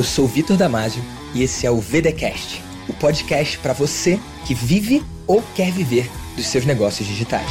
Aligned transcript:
Eu 0.00 0.04
sou 0.04 0.26
Vitor 0.26 0.56
Damasio 0.56 1.02
e 1.34 1.42
esse 1.42 1.66
é 1.66 1.70
o 1.70 1.78
VDcast, 1.78 2.62
o 2.88 2.94
podcast 2.94 3.58
para 3.58 3.74
você 3.74 4.18
que 4.48 4.54
vive 4.54 5.02
ou 5.26 5.42
quer 5.54 5.70
viver 5.70 6.08
dos 6.34 6.46
seus 6.46 6.64
negócios 6.64 7.06
digitais. 7.06 7.50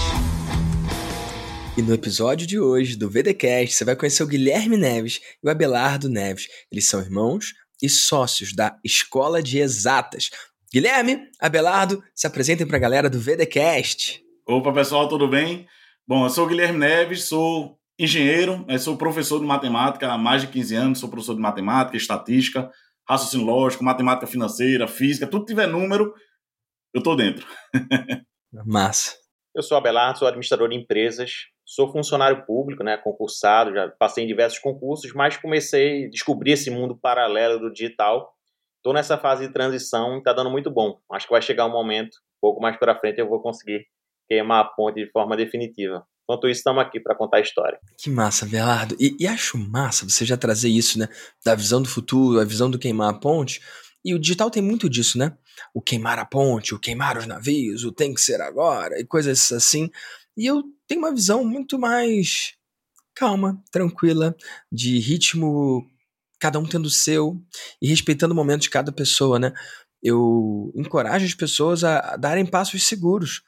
E 1.77 1.81
no 1.83 1.93
episódio 1.93 2.47
de 2.47 2.59
hoje 2.59 2.95
do 2.95 3.07
VDcast, 3.07 3.75
você 3.75 3.85
vai 3.85 3.95
conhecer 3.95 4.23
o 4.23 4.27
Guilherme 4.27 4.77
Neves 4.77 5.21
e 5.43 5.47
o 5.47 5.51
Abelardo 5.51 6.09
Neves. 6.09 6.47
Eles 6.71 6.87
são 6.87 6.99
irmãos 6.99 7.53
e 7.79 7.87
sócios 7.87 8.51
da 8.51 8.79
Escola 8.83 9.43
de 9.43 9.59
Exatas. 9.59 10.31
Guilherme, 10.73 11.29
Abelardo, 11.39 12.03
se 12.15 12.25
apresentem 12.25 12.65
para 12.65 12.77
a 12.77 12.81
galera 12.81 13.11
do 13.11 13.19
VDcast. 13.19 14.23
Opa, 14.47 14.73
pessoal, 14.73 15.07
tudo 15.07 15.27
bem? 15.27 15.67
Bom, 16.07 16.25
eu 16.25 16.31
sou 16.31 16.47
o 16.47 16.49
Guilherme 16.49 16.79
Neves, 16.79 17.25
sou 17.25 17.78
engenheiro, 17.99 18.65
né, 18.65 18.77
sou 18.77 18.97
professor 18.97 19.39
de 19.39 19.45
matemática 19.45 20.09
há 20.09 20.17
mais 20.17 20.41
de 20.41 20.47
15 20.47 20.75
anos, 20.75 20.99
sou 20.99 21.09
professor 21.09 21.35
de 21.35 21.41
matemática, 21.41 21.97
estatística, 21.97 22.71
raciocínio 23.07 23.45
lógico, 23.45 23.83
matemática 23.83 24.25
financeira, 24.25 24.87
física, 24.87 25.27
tudo 25.27 25.43
que 25.43 25.51
tiver 25.51 25.67
número, 25.67 26.13
eu 26.93 27.03
tô 27.03 27.15
dentro. 27.15 27.45
Massa. 28.65 29.15
Eu 29.53 29.61
sou 29.61 29.77
Abelardo, 29.77 30.19
sou 30.19 30.27
administrador 30.27 30.69
de 30.69 30.75
empresas, 30.75 31.47
sou 31.65 31.91
funcionário 31.91 32.45
público, 32.45 32.83
né, 32.83 32.95
concursado, 32.95 33.73
já 33.73 33.89
passei 33.89 34.23
em 34.23 34.27
diversos 34.27 34.59
concursos, 34.59 35.11
mas 35.13 35.35
comecei 35.35 36.05
a 36.05 36.09
descobrir 36.09 36.53
esse 36.53 36.71
mundo 36.71 36.97
paralelo 36.97 37.59
do 37.59 37.73
digital. 37.73 38.33
Estou 38.77 38.93
nessa 38.93 39.17
fase 39.17 39.45
de 39.45 39.53
transição 39.53 40.15
e 40.15 40.17
está 40.19 40.31
dando 40.31 40.49
muito 40.49 40.71
bom. 40.71 40.99
Acho 41.11 41.27
que 41.27 41.33
vai 41.33 41.41
chegar 41.41 41.65
um 41.65 41.71
momento, 41.71 42.15
um 42.15 42.39
pouco 42.41 42.61
mais 42.61 42.77
para 42.77 42.97
frente, 42.97 43.19
eu 43.19 43.27
vou 43.27 43.41
conseguir 43.41 43.85
queimar 44.27 44.63
a 44.63 44.67
ponte 44.69 45.03
de 45.03 45.11
forma 45.11 45.35
definitiva. 45.35 46.05
Enquanto 46.29 46.47
isso, 46.47 46.59
estamos 46.59 46.83
aqui 46.83 46.99
para 46.99 47.15
contar 47.15 47.37
a 47.37 47.41
história. 47.41 47.79
Que 47.97 48.07
massa, 48.07 48.45
Belardo. 48.45 48.95
E, 48.99 49.17
e, 49.19 49.25
acho 49.25 49.57
massa 49.57 50.07
você 50.07 50.23
já 50.23 50.37
trazer 50.37 50.69
isso, 50.69 50.99
né? 50.99 51.09
Da 51.43 51.55
visão 51.55 51.81
do 51.81 51.89
futuro, 51.89 52.39
a 52.39 52.45
visão 52.45 52.69
do 52.69 52.77
queimar 52.77 53.09
a 53.09 53.17
ponte. 53.17 53.59
E 54.05 54.13
o 54.13 54.19
digital 54.19 54.51
tem 54.51 54.61
muito 54.61 54.87
disso, 54.87 55.17
né? 55.17 55.35
O 55.73 55.81
queimar 55.81 56.19
a 56.19 56.25
ponte, 56.25 56.75
o 56.75 56.79
queimar 56.79 57.17
os 57.17 57.25
navios, 57.25 57.83
o 57.83 57.91
tem 57.91 58.13
que 58.13 58.21
ser 58.21 58.41
agora, 58.41 58.99
e 58.99 59.05
coisas 59.05 59.51
assim. 59.51 59.89
E 60.37 60.45
eu 60.45 60.63
tenho 60.87 61.01
uma 61.01 61.11
visão 61.11 61.43
muito 61.43 61.79
mais 61.79 62.53
calma, 63.15 63.59
tranquila, 63.71 64.35
de 64.71 64.99
ritmo, 64.99 65.89
cada 66.39 66.59
um 66.59 66.65
tendo 66.65 66.85
o 66.85 66.91
seu, 66.91 67.41
e 67.81 67.87
respeitando 67.87 68.35
o 68.35 68.37
momento 68.37 68.61
de 68.61 68.69
cada 68.69 68.91
pessoa, 68.91 69.39
né? 69.39 69.51
Eu 70.01 70.71
encorajo 70.75 71.25
as 71.25 71.33
pessoas 71.33 71.83
a, 71.83 72.13
a 72.13 72.17
darem 72.17 72.45
passos 72.45 72.83
seguros. 72.85 73.41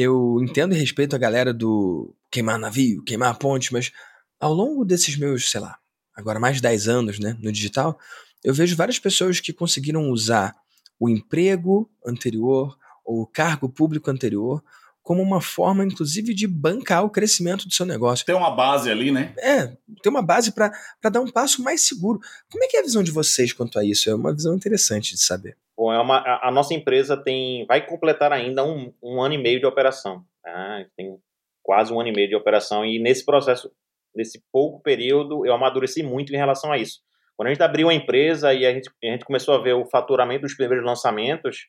Eu 0.00 0.38
entendo 0.40 0.76
e 0.76 0.78
respeito 0.78 1.16
a 1.16 1.18
galera 1.18 1.52
do 1.52 2.14
queimar 2.30 2.56
navio, 2.56 3.02
queimar 3.02 3.36
ponte, 3.36 3.72
mas 3.72 3.90
ao 4.38 4.54
longo 4.54 4.84
desses 4.84 5.16
meus, 5.16 5.50
sei 5.50 5.60
lá, 5.60 5.76
agora 6.14 6.38
mais 6.38 6.54
de 6.54 6.62
10 6.62 6.86
anos 6.86 7.18
né, 7.18 7.36
no 7.42 7.50
digital, 7.50 7.98
eu 8.44 8.54
vejo 8.54 8.76
várias 8.76 9.00
pessoas 9.00 9.40
que 9.40 9.52
conseguiram 9.52 10.08
usar 10.08 10.54
o 11.00 11.08
emprego 11.08 11.90
anterior 12.06 12.78
ou 13.04 13.22
o 13.22 13.26
cargo 13.26 13.68
público 13.68 14.08
anterior 14.08 14.62
como 15.08 15.22
uma 15.22 15.40
forma, 15.40 15.82
inclusive, 15.82 16.34
de 16.34 16.46
bancar 16.46 17.02
o 17.02 17.08
crescimento 17.08 17.66
do 17.66 17.72
seu 17.72 17.86
negócio. 17.86 18.26
Tem 18.26 18.34
uma 18.34 18.50
base 18.50 18.90
ali, 18.90 19.10
né? 19.10 19.32
É, 19.38 19.68
tem 20.02 20.10
uma 20.10 20.20
base 20.20 20.52
para 20.52 20.70
dar 21.10 21.22
um 21.22 21.30
passo 21.30 21.62
mais 21.62 21.88
seguro. 21.88 22.20
Como 22.52 22.62
é 22.62 22.66
que 22.66 22.76
é 22.76 22.80
a 22.80 22.82
visão 22.82 23.02
de 23.02 23.10
vocês 23.10 23.54
quanto 23.54 23.78
a 23.78 23.84
isso? 23.84 24.10
É 24.10 24.14
uma 24.14 24.34
visão 24.34 24.54
interessante 24.54 25.14
de 25.14 25.22
saber. 25.22 25.56
Bom, 25.74 25.90
é 25.90 25.98
uma, 25.98 26.18
a, 26.18 26.48
a 26.48 26.50
nossa 26.50 26.74
empresa 26.74 27.16
tem 27.16 27.64
vai 27.64 27.86
completar 27.86 28.34
ainda 28.34 28.62
um, 28.62 28.92
um 29.02 29.22
ano 29.22 29.32
e 29.32 29.38
meio 29.38 29.58
de 29.58 29.64
operação. 29.64 30.22
Tá? 30.42 30.84
Tem 30.94 31.18
quase 31.62 31.90
um 31.90 31.98
ano 31.98 32.10
e 32.10 32.12
meio 32.12 32.28
de 32.28 32.36
operação, 32.36 32.84
e 32.84 32.98
nesse 32.98 33.24
processo, 33.24 33.72
nesse 34.14 34.42
pouco 34.52 34.82
período, 34.82 35.46
eu 35.46 35.54
amadureci 35.54 36.02
muito 36.02 36.34
em 36.34 36.36
relação 36.36 36.70
a 36.70 36.76
isso. 36.76 37.00
Quando 37.34 37.46
a 37.46 37.50
gente 37.50 37.62
abriu 37.62 37.88
a 37.88 37.94
empresa 37.94 38.52
e 38.52 38.66
a 38.66 38.74
gente, 38.74 38.90
a 39.02 39.06
gente 39.06 39.24
começou 39.24 39.54
a 39.54 39.62
ver 39.62 39.72
o 39.72 39.86
faturamento 39.86 40.42
dos 40.42 40.54
primeiros 40.54 40.84
lançamentos, 40.84 41.66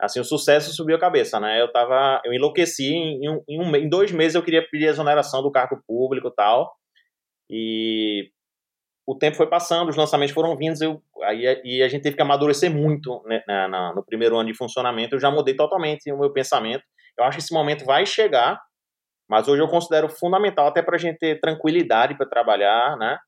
assim, 0.00 0.20
o 0.20 0.24
sucesso 0.24 0.72
subiu 0.72 0.96
a 0.96 1.00
cabeça, 1.00 1.40
né? 1.40 1.60
Eu 1.60 1.72
tava, 1.72 2.20
eu 2.24 2.32
enlouqueci, 2.32 2.92
em, 2.92 3.28
um, 3.28 3.42
em, 3.48 3.60
um, 3.60 3.76
em 3.76 3.88
dois 3.88 4.12
meses 4.12 4.34
eu 4.34 4.42
queria 4.42 4.66
pedir 4.68 4.86
exoneração 4.86 5.42
do 5.42 5.50
cargo 5.50 5.82
público 5.86 6.28
e 6.28 6.34
tal, 6.34 6.74
e 7.50 8.30
o 9.06 9.16
tempo 9.16 9.36
foi 9.36 9.46
passando, 9.46 9.88
os 9.88 9.96
lançamentos 9.96 10.34
foram 10.34 10.56
vindo, 10.56 10.82
eu, 10.82 11.02
aí, 11.22 11.60
e 11.64 11.82
a 11.82 11.88
gente 11.88 12.02
teve 12.02 12.16
que 12.16 12.22
amadurecer 12.22 12.70
muito 12.70 13.22
né, 13.24 13.42
na, 13.46 13.94
no 13.94 14.04
primeiro 14.04 14.36
ano 14.36 14.50
de 14.50 14.56
funcionamento, 14.56 15.14
eu 15.14 15.20
já 15.20 15.30
mudei 15.30 15.54
totalmente 15.54 16.10
o 16.10 16.18
meu 16.18 16.32
pensamento, 16.32 16.82
eu 17.18 17.24
acho 17.24 17.38
que 17.38 17.44
esse 17.44 17.54
momento 17.54 17.84
vai 17.84 18.04
chegar, 18.04 18.60
mas 19.28 19.48
hoje 19.48 19.62
eu 19.62 19.68
considero 19.68 20.08
fundamental 20.08 20.68
até 20.68 20.82
para 20.82 20.96
a 20.96 20.98
gente 20.98 21.18
ter 21.18 21.40
tranquilidade 21.40 22.16
para 22.16 22.28
trabalhar, 22.28 22.96
né? 22.96 23.18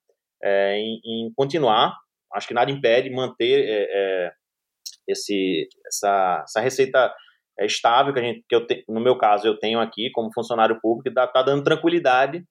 É, 0.43 0.77
em, 0.77 1.01
em, 1.05 1.33
continuar. 1.35 1.97
Acho 2.33 2.47
que 2.47 2.55
nada 2.55 2.71
impede 2.71 3.11
manter 3.11 3.69
é, 3.69 3.89
é, 3.91 4.33
esse, 5.07 5.69
essa, 5.87 6.43
essa 6.45 6.61
receita 6.61 7.13
é, 7.59 7.67
estável 7.67 8.13
que 8.13 8.21
a 8.21 8.23
gente, 8.23 8.45
que 8.49 8.55
eu 8.55 8.67
te, 8.67 8.85
no 8.89 9.01
meu 9.01 9.17
caso 9.17 9.47
eu 9.47 9.59
tenho 9.59 9.81
aqui 9.81 10.11
como 10.13 10.33
funcionário 10.33 10.81
público, 10.81 11.09
está 11.09 11.27
tá 11.27 11.43
dando 11.43 11.65
tranquilidade 11.65 12.45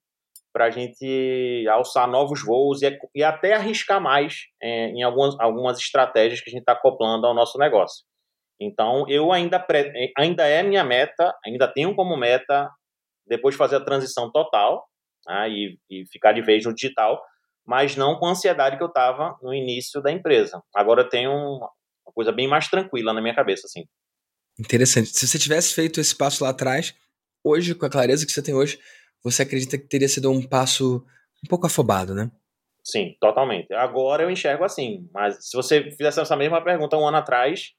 para 0.54 0.66
a 0.66 0.70
gente 0.70 1.66
alçar 1.70 2.10
novos 2.10 2.44
voos 2.44 2.82
e, 2.82 2.98
e 3.14 3.24
até 3.24 3.54
arriscar 3.54 4.02
mais 4.02 4.46
é, 4.62 4.88
em 4.90 5.04
algumas, 5.04 5.40
algumas 5.40 5.78
estratégias 5.78 6.42
que 6.42 6.50
a 6.50 6.52
gente 6.52 6.62
está 6.62 6.74
acoplando 6.74 7.28
ao 7.28 7.34
nosso 7.34 7.58
negócio. 7.60 8.04
Então, 8.60 9.06
eu 9.08 9.32
ainda, 9.32 9.64
ainda 10.18 10.48
é 10.48 10.64
minha 10.64 10.84
meta, 10.84 11.36
ainda 11.46 11.68
tenho 11.72 11.96
como 11.96 12.18
meta 12.18 12.70
depois 13.28 13.56
fazer 13.56 13.76
a 13.76 13.86
transição 13.86 14.32
total 14.32 14.84
né, 15.28 15.50
e, 15.50 15.78
e 15.90 16.06
ficar 16.12 16.34
de 16.34 16.42
vez 16.42 16.66
no 16.66 16.74
digital, 16.74 17.22
mas 17.66 17.96
não 17.96 18.18
com 18.18 18.26
a 18.26 18.32
ansiedade 18.32 18.78
que 18.78 18.84
eu 18.84 18.88
estava 18.88 19.38
no 19.44 19.54
início 19.54 20.02
da 20.02 20.12
empresa. 20.12 20.62
Agora 20.76 21.02
eu 21.02 21.10
tenho 21.10 21.60
uma 22.08 22.14
coisa 22.14 22.32
bem 22.32 22.48
mais 22.48 22.68
tranquila 22.68 23.14
na 23.14 23.22
minha 23.22 23.36
cabeça, 23.36 23.68
assim. 23.68 23.86
Interessante. 24.60 25.10
Se 25.10 25.28
você 25.28 25.38
tivesse 25.38 25.74
feito 25.74 26.00
esse 26.00 26.16
passo 26.16 26.44
lá 26.44 26.50
atrás, 26.50 26.96
hoje, 27.44 27.76
com 27.76 27.86
a 27.86 27.90
clareza 27.90 28.26
que 28.26 28.32
você 28.32 28.42
tem 28.42 28.56
hoje, 28.56 28.80
você 29.24 29.44
acredita 29.44 29.78
que 29.78 29.88
teria 29.88 30.10
sido 30.10 30.32
um 30.32 30.42
passo 30.42 31.06
um 31.44 31.48
pouco 31.48 31.68
afobado, 31.68 32.16
né? 32.16 32.32
Sim, 32.84 33.16
totalmente. 33.20 33.74
Agora 33.74 34.24
eu 34.24 34.32
enxergo 34.32 34.64
assim, 34.64 35.10
mas 35.14 35.50
se 35.50 35.56
você 35.56 35.92
fizesse 35.92 36.22
essa 36.22 36.38
mesma 36.38 36.64
pergunta 36.64 36.98
um 36.98 37.06
ano 37.06 37.18
atrás, 37.18 37.74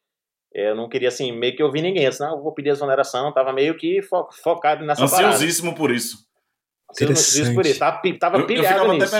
eu 0.53 0.75
não 0.75 0.89
queria, 0.89 1.09
assim, 1.09 1.33
meio 1.33 1.57
que 1.57 1.63
ouvir 1.63 1.83
ninguém. 1.83 2.07
Assim, 2.07 2.23
não, 2.23 2.37
eu 2.37 2.43
vou 2.43 2.53
pedir 2.53 2.71
exoneração. 2.71 3.33
Tava 3.33 3.53
meio 3.53 3.77
que 3.77 4.03
fo 4.03 4.29
focado 4.43 4.85
nessa 4.85 5.05
Ansiosíssimo 5.05 5.69
parada. 5.71 5.79
por 5.79 5.91
isso. 5.91 6.19
Ansiosíssimo 6.91 7.55
por 7.55 7.67
isso. 7.67 7.79
Tava, 7.79 8.01
tava 8.19 8.39
eu, 8.39 8.47
pilhado 8.47 8.85
eu 8.85 8.93
nisso. 8.95 9.17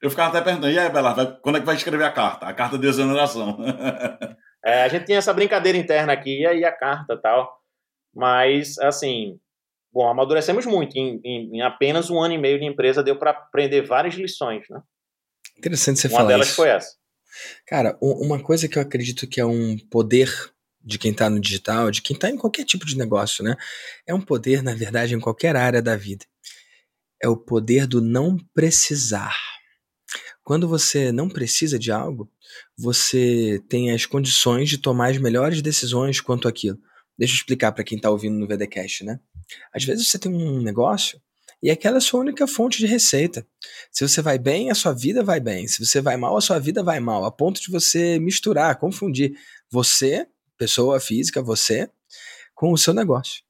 eu 0.00 0.10
ficava 0.10 0.30
até 0.30 0.40
perguntando, 0.40 0.72
e 0.72 0.78
aí, 0.78 0.90
Bela, 0.90 1.12
vai, 1.12 1.38
quando 1.40 1.56
é 1.56 1.60
que 1.60 1.66
vai 1.66 1.76
escrever 1.76 2.04
a 2.04 2.12
carta? 2.12 2.46
A 2.46 2.54
carta 2.54 2.78
de 2.78 2.86
exoneração. 2.86 3.58
é, 4.64 4.82
a 4.82 4.88
gente 4.88 5.06
tinha 5.06 5.18
essa 5.18 5.32
brincadeira 5.32 5.76
interna 5.76 6.12
aqui, 6.12 6.40
e 6.40 6.46
aí 6.46 6.64
a 6.64 6.72
carta 6.72 7.14
e 7.14 7.18
tal. 7.18 7.60
Mas, 8.14 8.78
assim, 8.78 9.38
bom, 9.92 10.08
amadurecemos 10.08 10.66
muito. 10.66 10.96
Em, 10.96 11.20
em, 11.24 11.56
em, 11.56 11.62
apenas 11.62 12.10
um 12.10 12.20
ano 12.20 12.34
e 12.34 12.38
meio 12.38 12.58
de 12.58 12.66
empresa 12.66 13.02
deu 13.02 13.18
para 13.18 13.30
aprender 13.30 13.82
várias 13.82 14.14
lições, 14.14 14.64
né? 14.70 14.80
Interessante 15.58 16.00
você 16.00 16.08
uma 16.08 16.12
falar 16.12 16.24
Uma 16.24 16.32
delas 16.32 16.48
isso. 16.48 16.56
foi 16.56 16.68
essa. 16.68 16.96
Cara, 17.66 17.96
uma 18.00 18.42
coisa 18.42 18.68
que 18.68 18.78
eu 18.78 18.82
acredito 18.82 19.26
que 19.26 19.40
é 19.40 19.46
um 19.46 19.76
poder 19.90 20.28
de 20.84 20.98
quem 20.98 21.12
está 21.12 21.30
no 21.30 21.40
digital, 21.40 21.90
de 21.90 22.02
quem 22.02 22.14
está 22.14 22.28
em 22.28 22.36
qualquer 22.36 22.64
tipo 22.64 22.84
de 22.84 22.96
negócio, 22.96 23.42
né? 23.42 23.56
É 24.06 24.14
um 24.14 24.20
poder, 24.20 24.62
na 24.62 24.74
verdade, 24.74 25.14
em 25.14 25.20
qualquer 25.20 25.56
área 25.56 25.80
da 25.80 25.96
vida. 25.96 26.24
É 27.22 27.28
o 27.28 27.36
poder 27.36 27.86
do 27.86 28.00
não 28.00 28.36
precisar. 28.52 29.34
Quando 30.44 30.68
você 30.68 31.12
não 31.12 31.28
precisa 31.28 31.78
de 31.78 31.92
algo, 31.92 32.30
você 32.76 33.62
tem 33.68 33.92
as 33.92 34.06
condições 34.06 34.68
de 34.68 34.78
tomar 34.78 35.10
as 35.10 35.18
melhores 35.18 35.62
decisões 35.62 36.20
quanto 36.20 36.48
àquilo. 36.48 36.78
Deixa 37.16 37.34
eu 37.34 37.36
explicar 37.36 37.72
para 37.72 37.84
quem 37.84 37.96
está 37.96 38.10
ouvindo 38.10 38.36
no 38.36 38.46
VDcast, 38.46 39.04
né? 39.04 39.20
Às 39.72 39.84
vezes 39.84 40.08
você 40.08 40.18
tem 40.18 40.32
um 40.32 40.60
negócio 40.60 41.20
e 41.62 41.70
aquela 41.70 41.96
é 41.96 41.98
a 41.98 42.00
sua 42.00 42.20
única 42.20 42.46
fonte 42.46 42.78
de 42.78 42.86
receita. 42.86 43.46
Se 43.92 44.06
você 44.06 44.20
vai 44.20 44.36
bem, 44.36 44.70
a 44.70 44.74
sua 44.74 44.92
vida 44.92 45.22
vai 45.22 45.38
bem. 45.38 45.68
Se 45.68 45.84
você 45.84 46.00
vai 46.00 46.16
mal, 46.16 46.36
a 46.36 46.40
sua 46.40 46.58
vida 46.58 46.82
vai 46.82 46.98
mal, 46.98 47.24
a 47.24 47.30
ponto 47.30 47.60
de 47.62 47.70
você 47.70 48.18
misturar, 48.18 48.78
confundir 48.80 49.34
você 49.70 50.26
pessoa 50.58 51.00
física, 51.00 51.42
você, 51.42 51.88
com 52.54 52.72
o 52.72 52.78
seu 52.78 52.92
negócio. 52.92 53.42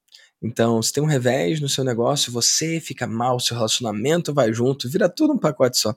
Então, 0.43 0.81
se 0.81 0.91
tem 0.91 1.01
um 1.01 1.07
revés 1.07 1.61
no 1.61 1.69
seu 1.69 1.85
negócio, 1.85 2.29
você 2.29 2.81
fica 2.81 3.07
mal, 3.07 3.39
seu 3.39 3.55
relacionamento 3.55 4.33
vai 4.33 4.51
junto, 4.51 4.89
vira 4.89 5.07
tudo 5.07 5.33
um 5.33 5.37
pacote 5.39 5.77
só. 5.77 5.95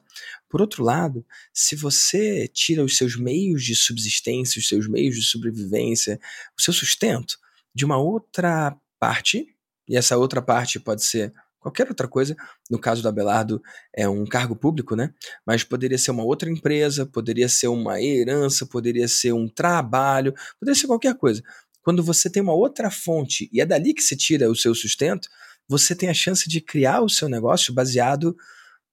Por 0.48 0.60
outro 0.60 0.84
lado, 0.84 1.26
se 1.52 1.74
você 1.74 2.46
tira 2.46 2.84
os 2.84 2.96
seus 2.96 3.16
meios 3.16 3.64
de 3.64 3.74
subsistência, 3.74 4.60
os 4.60 4.68
seus 4.68 4.86
meios 4.86 5.16
de 5.16 5.22
sobrevivência, 5.24 6.20
o 6.56 6.62
seu 6.62 6.72
sustento 6.72 7.38
de 7.74 7.84
uma 7.84 7.98
outra 7.98 8.76
parte, 9.00 9.48
e 9.88 9.96
essa 9.96 10.16
outra 10.16 10.40
parte 10.40 10.78
pode 10.78 11.04
ser 11.04 11.32
qualquer 11.58 11.88
outra 11.88 12.06
coisa. 12.06 12.36
No 12.70 12.78
caso 12.78 13.02
do 13.02 13.08
Abelardo, 13.08 13.60
é 13.92 14.08
um 14.08 14.24
cargo 14.24 14.54
público, 14.54 14.94
né? 14.94 15.12
Mas 15.44 15.64
poderia 15.64 15.98
ser 15.98 16.12
uma 16.12 16.22
outra 16.22 16.48
empresa, 16.48 17.04
poderia 17.04 17.48
ser 17.48 17.66
uma 17.66 18.00
herança, 18.00 18.64
poderia 18.64 19.08
ser 19.08 19.32
um 19.32 19.48
trabalho, 19.48 20.32
poderia 20.60 20.80
ser 20.80 20.86
qualquer 20.86 21.16
coisa. 21.16 21.42
Quando 21.86 22.02
você 22.02 22.28
tem 22.28 22.42
uma 22.42 22.52
outra 22.52 22.90
fonte 22.90 23.48
e 23.52 23.60
é 23.60 23.64
dali 23.64 23.94
que 23.94 24.02
se 24.02 24.16
tira 24.16 24.50
o 24.50 24.56
seu 24.56 24.74
sustento, 24.74 25.28
você 25.68 25.94
tem 25.94 26.08
a 26.08 26.14
chance 26.14 26.48
de 26.48 26.60
criar 26.60 27.00
o 27.00 27.08
seu 27.08 27.28
negócio 27.28 27.72
baseado 27.72 28.36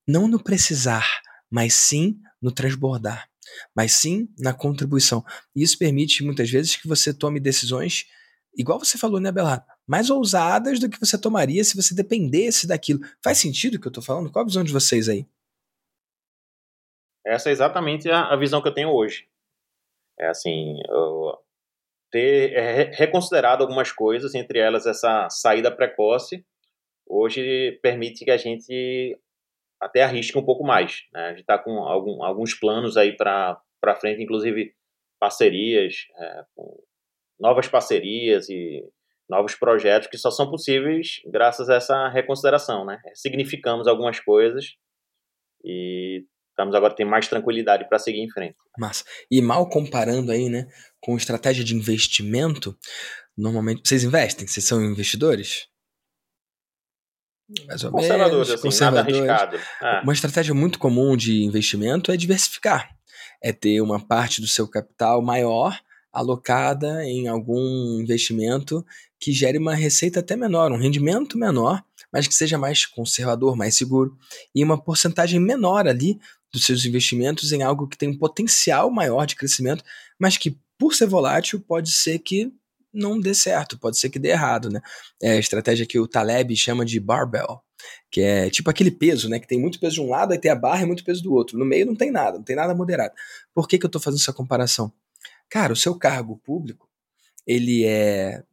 não 0.07 0.27
no 0.27 0.37
precisar, 0.39 1.03
mas 1.49 1.73
sim 1.73 2.19
no 2.39 2.51
transbordar. 2.51 3.27
mas 3.75 3.93
sim 3.93 4.29
na 4.37 4.53
contribuição. 4.53 5.25
E 5.55 5.63
isso 5.63 5.75
permite 5.79 6.23
muitas 6.23 6.51
vezes 6.51 6.75
que 6.75 6.87
você 6.87 7.11
tome 7.11 7.39
decisões, 7.39 8.05
igual 8.55 8.77
você 8.77 8.95
falou, 8.95 9.19
né, 9.19 9.31
Belar? 9.31 9.65
Mais 9.87 10.11
ousadas 10.11 10.79
do 10.79 10.87
que 10.87 10.99
você 10.99 11.17
tomaria 11.17 11.63
se 11.63 11.75
você 11.75 11.95
dependesse 11.95 12.67
daquilo. 12.67 12.99
Faz 13.23 13.39
sentido 13.39 13.75
o 13.75 13.81
que 13.81 13.87
eu 13.87 13.89
estou 13.89 14.03
falando? 14.03 14.31
Qual 14.31 14.43
a 14.43 14.47
visão 14.47 14.63
de 14.63 14.71
vocês 14.71 15.09
aí? 15.09 15.25
Essa 17.25 17.49
é 17.49 17.53
exatamente 17.53 18.07
a, 18.07 18.33
a 18.33 18.35
visão 18.35 18.61
que 18.61 18.67
eu 18.67 18.73
tenho 18.73 18.89
hoje. 18.89 19.27
É 20.19 20.27
assim, 20.27 20.77
ter 22.13 22.53
é, 22.53 22.91
reconsiderado 22.93 23.63
algumas 23.63 23.91
coisas, 23.91 24.35
entre 24.35 24.59
elas 24.59 24.85
essa 24.85 25.27
saída 25.31 25.75
precoce, 25.75 26.45
hoje 27.07 27.79
permite 27.81 28.23
que 28.23 28.29
a 28.29 28.37
gente 28.37 29.19
até 29.81 30.03
arrisque 30.03 30.37
um 30.37 30.45
pouco 30.45 30.63
mais. 30.63 31.01
Né? 31.11 31.25
A 31.25 31.29
gente 31.29 31.41
está 31.41 31.57
com 31.57 31.79
algum, 31.79 32.23
alguns 32.23 32.53
planos 32.53 32.97
aí 32.97 33.17
para 33.17 33.59
frente, 33.99 34.21
inclusive 34.21 34.75
parcerias, 35.19 36.05
é, 36.15 36.43
novas 37.39 37.67
parcerias 37.67 38.47
e 38.47 38.87
novos 39.27 39.55
projetos 39.55 40.07
que 40.07 40.17
só 40.17 40.29
são 40.29 40.51
possíveis 40.51 41.19
graças 41.25 41.67
a 41.67 41.75
essa 41.75 42.09
reconsideração. 42.09 42.85
Né? 42.85 43.01
Significamos 43.15 43.87
algumas 43.87 44.19
coisas 44.19 44.75
e 45.65 46.25
estamos 46.53 46.75
agora 46.75 46.95
tem 46.95 47.05
mais 47.05 47.27
tranquilidade 47.27 47.87
para 47.89 47.99
seguir 47.99 48.21
em 48.21 48.29
frente. 48.29 48.55
Massa. 48.77 49.03
E 49.29 49.41
mal 49.41 49.67
comparando 49.67 50.31
aí, 50.31 50.49
né, 50.49 50.67
com 51.01 51.17
estratégia 51.17 51.63
de 51.63 51.75
investimento, 51.75 52.77
normalmente 53.37 53.81
vocês 53.87 54.03
investem, 54.03 54.47
vocês 54.47 54.65
são 54.65 54.81
investidores? 54.83 55.67
Mais 57.67 57.83
ou 57.83 57.91
conservadores, 57.91 58.47
menos, 58.47 58.51
assim, 58.51 58.61
conservadores. 58.63 59.19
nada 59.19 59.33
arriscado. 59.33 59.63
É. 59.81 60.01
Uma 60.01 60.13
estratégia 60.13 60.53
muito 60.53 60.79
comum 60.79 61.15
de 61.17 61.43
investimento 61.43 62.11
é 62.11 62.17
diversificar. 62.17 62.89
É 63.41 63.51
ter 63.51 63.81
uma 63.81 63.99
parte 63.99 64.39
do 64.39 64.47
seu 64.47 64.67
capital 64.67 65.21
maior 65.21 65.77
alocada 66.11 67.03
em 67.03 67.27
algum 67.27 67.99
investimento 67.99 68.85
que 69.19 69.33
gere 69.33 69.57
uma 69.57 69.73
receita 69.73 70.19
até 70.19 70.35
menor, 70.35 70.71
um 70.71 70.77
rendimento 70.77 71.37
menor, 71.37 71.83
mas 72.11 72.27
que 72.27 72.35
seja 72.35 72.57
mais 72.57 72.85
conservador, 72.85 73.55
mais 73.55 73.75
seguro, 73.75 74.15
e 74.53 74.63
uma 74.63 74.81
porcentagem 74.81 75.39
menor 75.39 75.87
ali 75.87 76.19
dos 76.53 76.65
seus 76.65 76.85
investimentos 76.85 77.51
em 77.51 77.63
algo 77.63 77.87
que 77.87 77.97
tem 77.97 78.09
um 78.09 78.17
potencial 78.17 78.91
maior 78.91 79.25
de 79.25 79.35
crescimento, 79.35 79.83
mas 80.19 80.37
que, 80.37 80.57
por 80.77 80.93
ser 80.93 81.07
volátil, 81.07 81.59
pode 81.59 81.91
ser 81.91 82.19
que 82.19 82.53
não 82.93 83.19
dê 83.19 83.33
certo, 83.33 83.77
pode 83.79 83.97
ser 83.97 84.09
que 84.09 84.19
dê 84.19 84.29
errado, 84.29 84.69
né? 84.69 84.79
É 85.21 85.31
a 85.31 85.39
estratégia 85.39 85.85
que 85.85 85.99
o 85.99 86.07
Taleb 86.07 86.55
chama 86.55 86.85
de 86.85 86.99
barbell, 86.99 87.59
que 88.11 88.21
é 88.21 88.51
tipo 88.51 88.69
aquele 88.69 88.91
peso, 88.91 89.27
né? 89.27 89.39
Que 89.39 89.47
tem 89.47 89.59
muito 89.59 89.79
peso 89.79 89.95
de 89.95 90.01
um 90.01 90.09
lado, 90.09 90.31
e 90.31 90.37
tem 90.37 90.51
a 90.51 90.55
barra 90.55 90.83
e 90.83 90.85
muito 90.85 91.03
peso 91.03 91.23
do 91.23 91.33
outro. 91.33 91.57
No 91.57 91.65
meio 91.65 91.87
não 91.87 91.95
tem 91.95 92.11
nada, 92.11 92.37
não 92.37 92.45
tem 92.45 92.55
nada 92.55 92.75
moderado. 92.75 93.15
Por 93.51 93.67
que, 93.67 93.79
que 93.79 93.85
eu 93.85 93.87
estou 93.87 94.01
fazendo 94.01 94.21
essa 94.21 94.31
comparação? 94.31 94.93
Cara, 95.49 95.73
o 95.73 95.75
seu 95.75 95.95
cargo 95.95 96.37
público, 96.37 96.87
ele 97.47 97.83
é, 97.83 98.43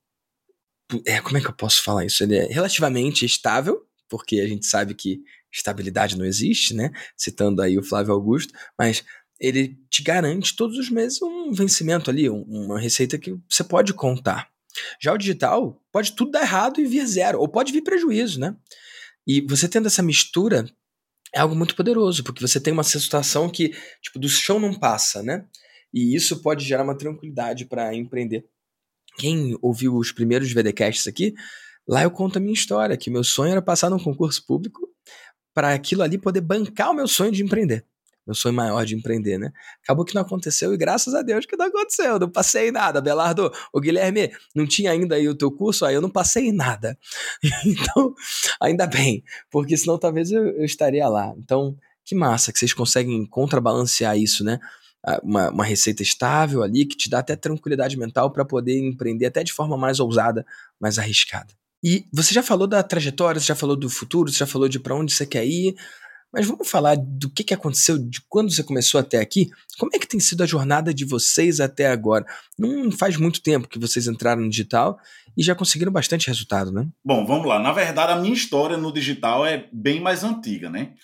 é. 1.06 1.20
Como 1.20 1.36
é 1.36 1.40
que 1.40 1.48
eu 1.48 1.52
posso 1.52 1.82
falar 1.82 2.06
isso? 2.06 2.22
Ele 2.24 2.36
é 2.36 2.46
relativamente 2.46 3.26
estável, 3.26 3.86
porque 4.08 4.40
a 4.40 4.48
gente 4.48 4.64
sabe 4.64 4.94
que 4.94 5.22
estabilidade 5.52 6.16
não 6.16 6.24
existe, 6.24 6.74
né? 6.74 6.90
Citando 7.16 7.62
aí 7.62 7.78
o 7.78 7.82
Flávio 7.82 8.12
Augusto, 8.12 8.52
mas 8.78 9.04
ele 9.40 9.78
te 9.88 10.02
garante 10.02 10.54
todos 10.54 10.76
os 10.78 10.90
meses 10.90 11.20
um 11.22 11.52
vencimento 11.52 12.10
ali, 12.10 12.28
uma 12.28 12.78
receita 12.78 13.18
que 13.18 13.34
você 13.48 13.64
pode 13.64 13.94
contar. 13.94 14.50
Já 15.00 15.12
o 15.12 15.18
digital 15.18 15.82
pode 15.90 16.12
tudo 16.12 16.32
dar 16.32 16.42
errado 16.42 16.80
e 16.80 16.86
vir 16.86 17.06
zero, 17.06 17.40
ou 17.40 17.48
pode 17.48 17.72
vir 17.72 17.82
prejuízo, 17.82 18.38
né? 18.38 18.54
E 19.26 19.40
você 19.40 19.68
tendo 19.68 19.86
essa 19.86 20.02
mistura 20.02 20.66
é 21.32 21.40
algo 21.40 21.54
muito 21.54 21.76
poderoso, 21.76 22.24
porque 22.24 22.40
você 22.40 22.60
tem 22.60 22.72
uma 22.72 22.82
situação 22.82 23.48
que, 23.48 23.74
tipo, 24.02 24.18
do 24.18 24.28
chão 24.28 24.58
não 24.58 24.74
passa, 24.74 25.22
né? 25.22 25.46
E 25.92 26.14
isso 26.14 26.42
pode 26.42 26.64
gerar 26.64 26.84
uma 26.84 26.96
tranquilidade 26.96 27.64
para 27.64 27.94
empreender. 27.94 28.44
Quem 29.16 29.56
ouviu 29.60 29.96
os 29.96 30.12
primeiros 30.12 30.52
VDcasts 30.52 31.06
aqui, 31.06 31.34
lá 31.86 32.02
eu 32.02 32.10
conto 32.10 32.36
a 32.36 32.40
minha 32.40 32.54
história, 32.54 32.96
que 32.96 33.10
meu 33.10 33.24
sonho 33.24 33.52
era 33.52 33.62
passar 33.62 33.90
num 33.90 33.98
concurso 33.98 34.44
público 34.44 34.88
para 35.60 35.74
aquilo 35.74 36.02
ali 36.02 36.16
poder 36.16 36.40
bancar 36.40 36.90
o 36.90 36.94
meu 36.94 37.06
sonho 37.06 37.30
de 37.30 37.42
empreender. 37.42 37.84
Meu 38.26 38.34
sonho 38.34 38.54
maior 38.54 38.86
de 38.86 38.94
empreender, 38.94 39.36
né? 39.36 39.52
Acabou 39.84 40.06
que 40.06 40.14
não 40.14 40.22
aconteceu 40.22 40.72
e 40.72 40.76
graças 40.78 41.12
a 41.14 41.20
Deus 41.20 41.44
que 41.44 41.54
não 41.54 41.66
aconteceu. 41.66 42.18
Não 42.18 42.30
passei 42.30 42.70
nada, 42.70 42.98
Belardo. 42.98 43.52
O 43.70 43.78
Guilherme, 43.78 44.32
não 44.54 44.66
tinha 44.66 44.90
ainda 44.90 45.16
aí 45.16 45.28
o 45.28 45.34
teu 45.34 45.52
curso? 45.52 45.84
Aí 45.84 45.94
eu 45.94 46.00
não 46.00 46.08
passei 46.08 46.50
nada. 46.50 46.96
Então, 47.66 48.14
ainda 48.58 48.86
bem, 48.86 49.22
porque 49.50 49.76
senão 49.76 49.98
talvez 49.98 50.32
eu, 50.32 50.46
eu 50.46 50.64
estaria 50.64 51.06
lá. 51.06 51.34
Então, 51.36 51.76
que 52.06 52.14
massa 52.14 52.50
que 52.54 52.58
vocês 52.58 52.72
conseguem 52.72 53.26
contrabalancear 53.26 54.16
isso, 54.16 54.42
né? 54.42 54.58
Uma, 55.22 55.50
uma, 55.50 55.64
receita 55.64 56.02
estável 56.02 56.62
ali 56.62 56.86
que 56.86 56.96
te 56.96 57.10
dá 57.10 57.18
até 57.18 57.36
tranquilidade 57.36 57.98
mental 57.98 58.30
para 58.30 58.46
poder 58.46 58.78
empreender 58.78 59.26
até 59.26 59.44
de 59.44 59.52
forma 59.52 59.76
mais 59.76 60.00
ousada, 60.00 60.46
mais 60.80 60.98
arriscada. 60.98 61.52
E 61.82 62.04
você 62.12 62.34
já 62.34 62.42
falou 62.42 62.66
da 62.66 62.82
trajetória, 62.82 63.40
você 63.40 63.46
já 63.46 63.54
falou 63.54 63.76
do 63.76 63.88
futuro, 63.88 64.30
você 64.30 64.38
já 64.38 64.46
falou 64.46 64.68
de 64.68 64.78
para 64.78 64.94
onde 64.94 65.12
você 65.12 65.24
quer 65.24 65.46
ir, 65.46 65.74
mas 66.32 66.46
vamos 66.46 66.68
falar 66.68 66.96
do 66.96 67.28
que, 67.28 67.42
que 67.42 67.54
aconteceu 67.54 67.98
de 67.98 68.20
quando 68.28 68.52
você 68.52 68.62
começou 68.62 69.00
até 69.00 69.18
aqui. 69.18 69.50
Como 69.78 69.90
é 69.94 69.98
que 69.98 70.06
tem 70.06 70.20
sido 70.20 70.42
a 70.42 70.46
jornada 70.46 70.94
de 70.94 71.04
vocês 71.04 71.58
até 71.58 71.88
agora? 71.88 72.24
Não 72.58 72.92
faz 72.92 73.16
muito 73.16 73.42
tempo 73.42 73.68
que 73.68 73.78
vocês 73.78 74.06
entraram 74.06 74.42
no 74.42 74.50
digital 74.50 74.98
e 75.36 75.42
já 75.42 75.54
conseguiram 75.54 75.90
bastante 75.90 76.28
resultado, 76.28 76.70
né? 76.70 76.86
Bom, 77.04 77.26
vamos 77.26 77.46
lá. 77.46 77.58
Na 77.58 77.72
verdade, 77.72 78.12
a 78.12 78.16
minha 78.16 78.34
história 78.34 78.76
no 78.76 78.92
digital 78.92 79.44
é 79.44 79.68
bem 79.72 80.00
mais 80.00 80.22
antiga, 80.22 80.70
né? 80.70 80.94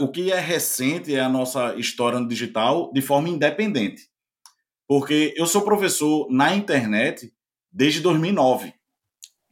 O 0.00 0.08
que 0.08 0.32
é 0.32 0.40
recente 0.40 1.14
é 1.14 1.20
a 1.20 1.28
nossa 1.28 1.74
história 1.76 2.18
no 2.18 2.26
digital 2.26 2.90
de 2.92 3.02
forma 3.02 3.28
independente. 3.28 4.08
Porque 4.88 5.34
eu 5.36 5.46
sou 5.46 5.62
professor 5.62 6.28
na 6.30 6.54
internet 6.54 7.30
desde 7.70 8.00
2009. 8.00 8.72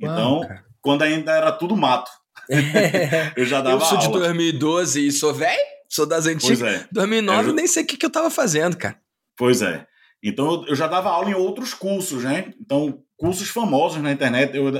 Então, 0.01 0.41
quando 0.81 1.03
ainda 1.03 1.33
era 1.33 1.53
tudo 1.53 1.77
mato. 1.77 2.11
É. 2.51 3.33
eu 3.41 3.45
já 3.45 3.61
dava 3.61 3.77
Eu 3.77 3.81
sou 3.81 3.99
aula. 3.99 4.09
de 4.09 4.19
2012 4.19 5.07
e 5.07 5.13
sou 5.13 5.33
velho, 5.33 5.61
sou 5.89 6.07
das 6.07 6.27
antigas. 6.27 6.61
Pois 6.61 6.75
é. 6.75 6.89
2009 6.93 7.49
eu... 7.49 7.55
nem 7.55 7.67
sei 7.67 7.85
o 7.85 7.87
que, 7.87 7.97
que 7.97 8.07
eu 8.07 8.11
tava 8.11 8.31
fazendo, 8.31 8.77
cara. 8.77 8.99
Pois 9.37 9.63
é. 9.63 9.87
Então 10.23 10.65
eu 10.67 10.75
já 10.75 10.87
dava 10.87 11.11
aula 11.11 11.31
em 11.31 11.35
outros 11.35 11.75
cursos, 11.75 12.25
né? 12.25 12.53
Então, 12.61 13.03
cursos 13.17 13.49
famosos 13.49 14.03
na 14.03 14.13
internet. 14.13 14.57
Eu 14.57 14.73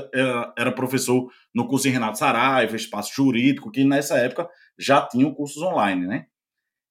era 0.57 0.71
professor 0.71 1.29
no 1.53 1.67
curso 1.67 1.87
em 1.87 1.91
Renato 1.91 2.17
Saraiva, 2.17 2.75
Espaço 2.75 3.13
Jurídico, 3.13 3.71
que 3.71 3.83
nessa 3.83 4.17
época 4.17 4.49
já 4.77 5.01
tinham 5.01 5.33
cursos 5.33 5.61
online, 5.61 6.05
né? 6.07 6.25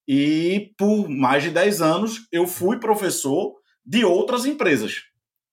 E 0.06 0.72
por 0.76 1.08
mais 1.08 1.42
de 1.42 1.50
10 1.50 1.80
anos 1.80 2.28
eu 2.30 2.46
fui 2.46 2.78
professor 2.78 3.54
de 3.84 4.04
outras 4.04 4.44
empresas, 4.46 5.02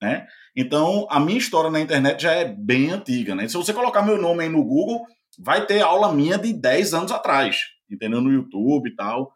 né? 0.01 0.27
Então, 0.55 1.07
a 1.09 1.19
minha 1.19 1.37
história 1.37 1.69
na 1.69 1.79
internet 1.79 2.23
já 2.23 2.33
é 2.33 2.45
bem 2.45 2.91
antiga, 2.91 3.33
né? 3.33 3.47
Se 3.47 3.55
você 3.55 3.73
colocar 3.73 4.01
meu 4.01 4.21
nome 4.21 4.43
aí 4.43 4.49
no 4.49 4.63
Google, 4.63 5.05
vai 5.39 5.65
ter 5.65 5.81
aula 5.81 6.13
minha 6.13 6.37
de 6.37 6.53
10 6.53 6.93
anos 6.93 7.11
atrás, 7.11 7.61
entendeu? 7.89 8.21
No 8.21 8.31
YouTube 8.31 8.89
e 8.89 8.95
tal, 8.95 9.33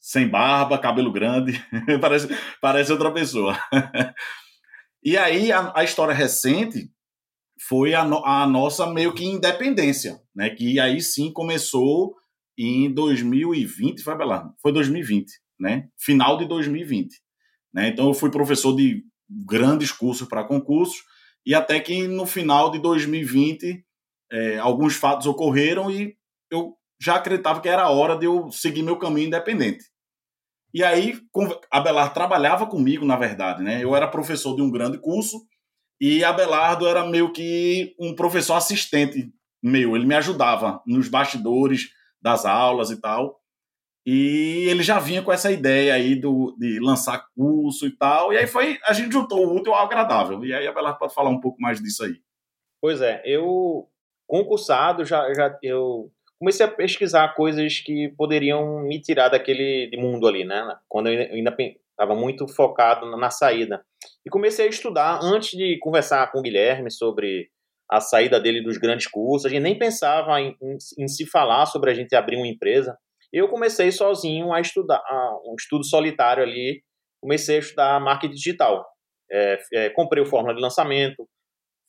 sem 0.00 0.28
barba, 0.28 0.78
cabelo 0.78 1.12
grande, 1.12 1.52
parece, 2.00 2.28
parece 2.60 2.92
outra 2.92 3.12
pessoa. 3.12 3.56
e 5.02 5.16
aí, 5.16 5.52
a, 5.52 5.72
a, 5.76 5.84
história 5.84 6.14
recente 6.14 6.90
foi 7.68 7.94
a, 7.94 8.02
a 8.02 8.46
nossa 8.46 8.86
meio 8.92 9.14
que 9.14 9.24
independência, 9.24 10.20
né? 10.34 10.50
Que 10.50 10.80
aí 10.80 11.00
sim 11.00 11.32
começou 11.32 12.16
em 12.58 12.92
2020, 12.92 14.02
foi, 14.02 14.16
Belardo? 14.16 14.52
Foi 14.60 14.72
2020, 14.72 15.30
né? 15.60 15.88
Final 15.96 16.36
de 16.36 16.48
2020. 16.48 17.14
Né? 17.72 17.88
Então, 17.88 18.08
eu 18.08 18.14
fui 18.14 18.30
professor 18.30 18.74
de 18.74 19.04
grandes 19.28 19.92
cursos 19.92 20.26
para 20.26 20.44
concursos, 20.44 20.98
e 21.44 21.54
até 21.54 21.80
que 21.80 22.06
no 22.06 22.26
final 22.26 22.70
de 22.70 22.78
2020 22.78 23.84
é, 24.30 24.58
alguns 24.58 24.96
fatos 24.96 25.26
ocorreram 25.26 25.90
e 25.90 26.16
eu 26.50 26.74
já 27.00 27.16
acreditava 27.16 27.60
que 27.60 27.68
era 27.68 27.82
a 27.82 27.90
hora 27.90 28.16
de 28.16 28.26
eu 28.26 28.50
seguir 28.50 28.82
meu 28.82 28.98
caminho 28.98 29.28
independente. 29.28 29.84
E 30.74 30.84
aí, 30.84 31.18
Abelardo 31.70 32.14
trabalhava 32.14 32.66
comigo, 32.66 33.04
na 33.04 33.16
verdade, 33.16 33.62
né? 33.62 33.82
Eu 33.82 33.96
era 33.96 34.06
professor 34.06 34.54
de 34.54 34.62
um 34.62 34.70
grande 34.70 34.98
curso 34.98 35.38
e 36.00 36.22
Abelardo 36.22 36.86
era 36.86 37.06
meio 37.06 37.32
que 37.32 37.94
um 37.98 38.14
professor 38.14 38.54
assistente 38.54 39.32
meu. 39.62 39.96
Ele 39.96 40.04
me 40.06 40.14
ajudava 40.14 40.82
nos 40.86 41.08
bastidores 41.08 41.88
das 42.20 42.44
aulas 42.44 42.90
e 42.90 43.00
tal. 43.00 43.37
E 44.10 44.66
ele 44.70 44.82
já 44.82 44.98
vinha 44.98 45.20
com 45.20 45.30
essa 45.30 45.52
ideia 45.52 45.92
aí 45.92 46.14
do, 46.14 46.56
de 46.58 46.80
lançar 46.80 47.26
curso 47.36 47.86
e 47.86 47.90
tal. 47.90 48.32
E 48.32 48.38
aí 48.38 48.46
foi, 48.46 48.78
a 48.86 48.94
gente 48.94 49.12
juntou 49.12 49.46
o 49.46 49.54
útil 49.54 49.74
ao 49.74 49.84
agradável. 49.84 50.42
E 50.42 50.54
aí 50.54 50.66
a 50.66 50.72
Bela 50.72 50.94
pode 50.94 51.12
falar 51.12 51.28
um 51.28 51.38
pouco 51.38 51.60
mais 51.60 51.78
disso 51.78 52.02
aí. 52.02 52.14
Pois 52.80 53.02
é, 53.02 53.20
eu 53.26 53.86
concursado 54.26 55.04
já, 55.04 55.30
já 55.34 55.58
eu 55.62 56.10
comecei 56.38 56.64
a 56.64 56.70
pesquisar 56.70 57.34
coisas 57.34 57.80
que 57.80 58.08
poderiam 58.16 58.80
me 58.80 58.98
tirar 58.98 59.28
daquele 59.28 59.90
mundo 59.98 60.26
ali, 60.26 60.42
né? 60.42 60.74
Quando 60.88 61.10
eu 61.10 61.30
ainda 61.30 61.54
estava 61.90 62.14
muito 62.14 62.48
focado 62.48 63.14
na 63.14 63.28
saída. 63.28 63.84
E 64.24 64.30
comecei 64.30 64.64
a 64.64 64.70
estudar 64.70 65.20
antes 65.22 65.50
de 65.50 65.78
conversar 65.80 66.32
com 66.32 66.38
o 66.38 66.42
Guilherme 66.42 66.90
sobre 66.90 67.50
a 67.90 68.00
saída 68.00 68.40
dele 68.40 68.62
dos 68.62 68.78
grandes 68.78 69.06
cursos. 69.06 69.44
A 69.44 69.50
gente 69.50 69.64
nem 69.64 69.78
pensava 69.78 70.40
em, 70.40 70.56
em, 70.62 70.78
em 71.04 71.08
se 71.08 71.26
falar 71.26 71.66
sobre 71.66 71.90
a 71.90 71.94
gente 71.94 72.16
abrir 72.16 72.36
uma 72.36 72.48
empresa. 72.48 72.96
Eu 73.32 73.48
comecei 73.48 73.92
sozinho 73.92 74.52
a 74.52 74.60
estudar, 74.60 75.02
um 75.44 75.54
estudo 75.58 75.84
solitário 75.84 76.42
ali, 76.42 76.82
comecei 77.20 77.56
a 77.56 77.60
estudar 77.60 78.00
marketing 78.00 78.34
digital. 78.34 78.86
É, 79.30 79.58
é, 79.74 79.90
comprei 79.90 80.22
o 80.22 80.26
Fórmula 80.26 80.54
de 80.54 80.60
Lançamento, 80.60 81.28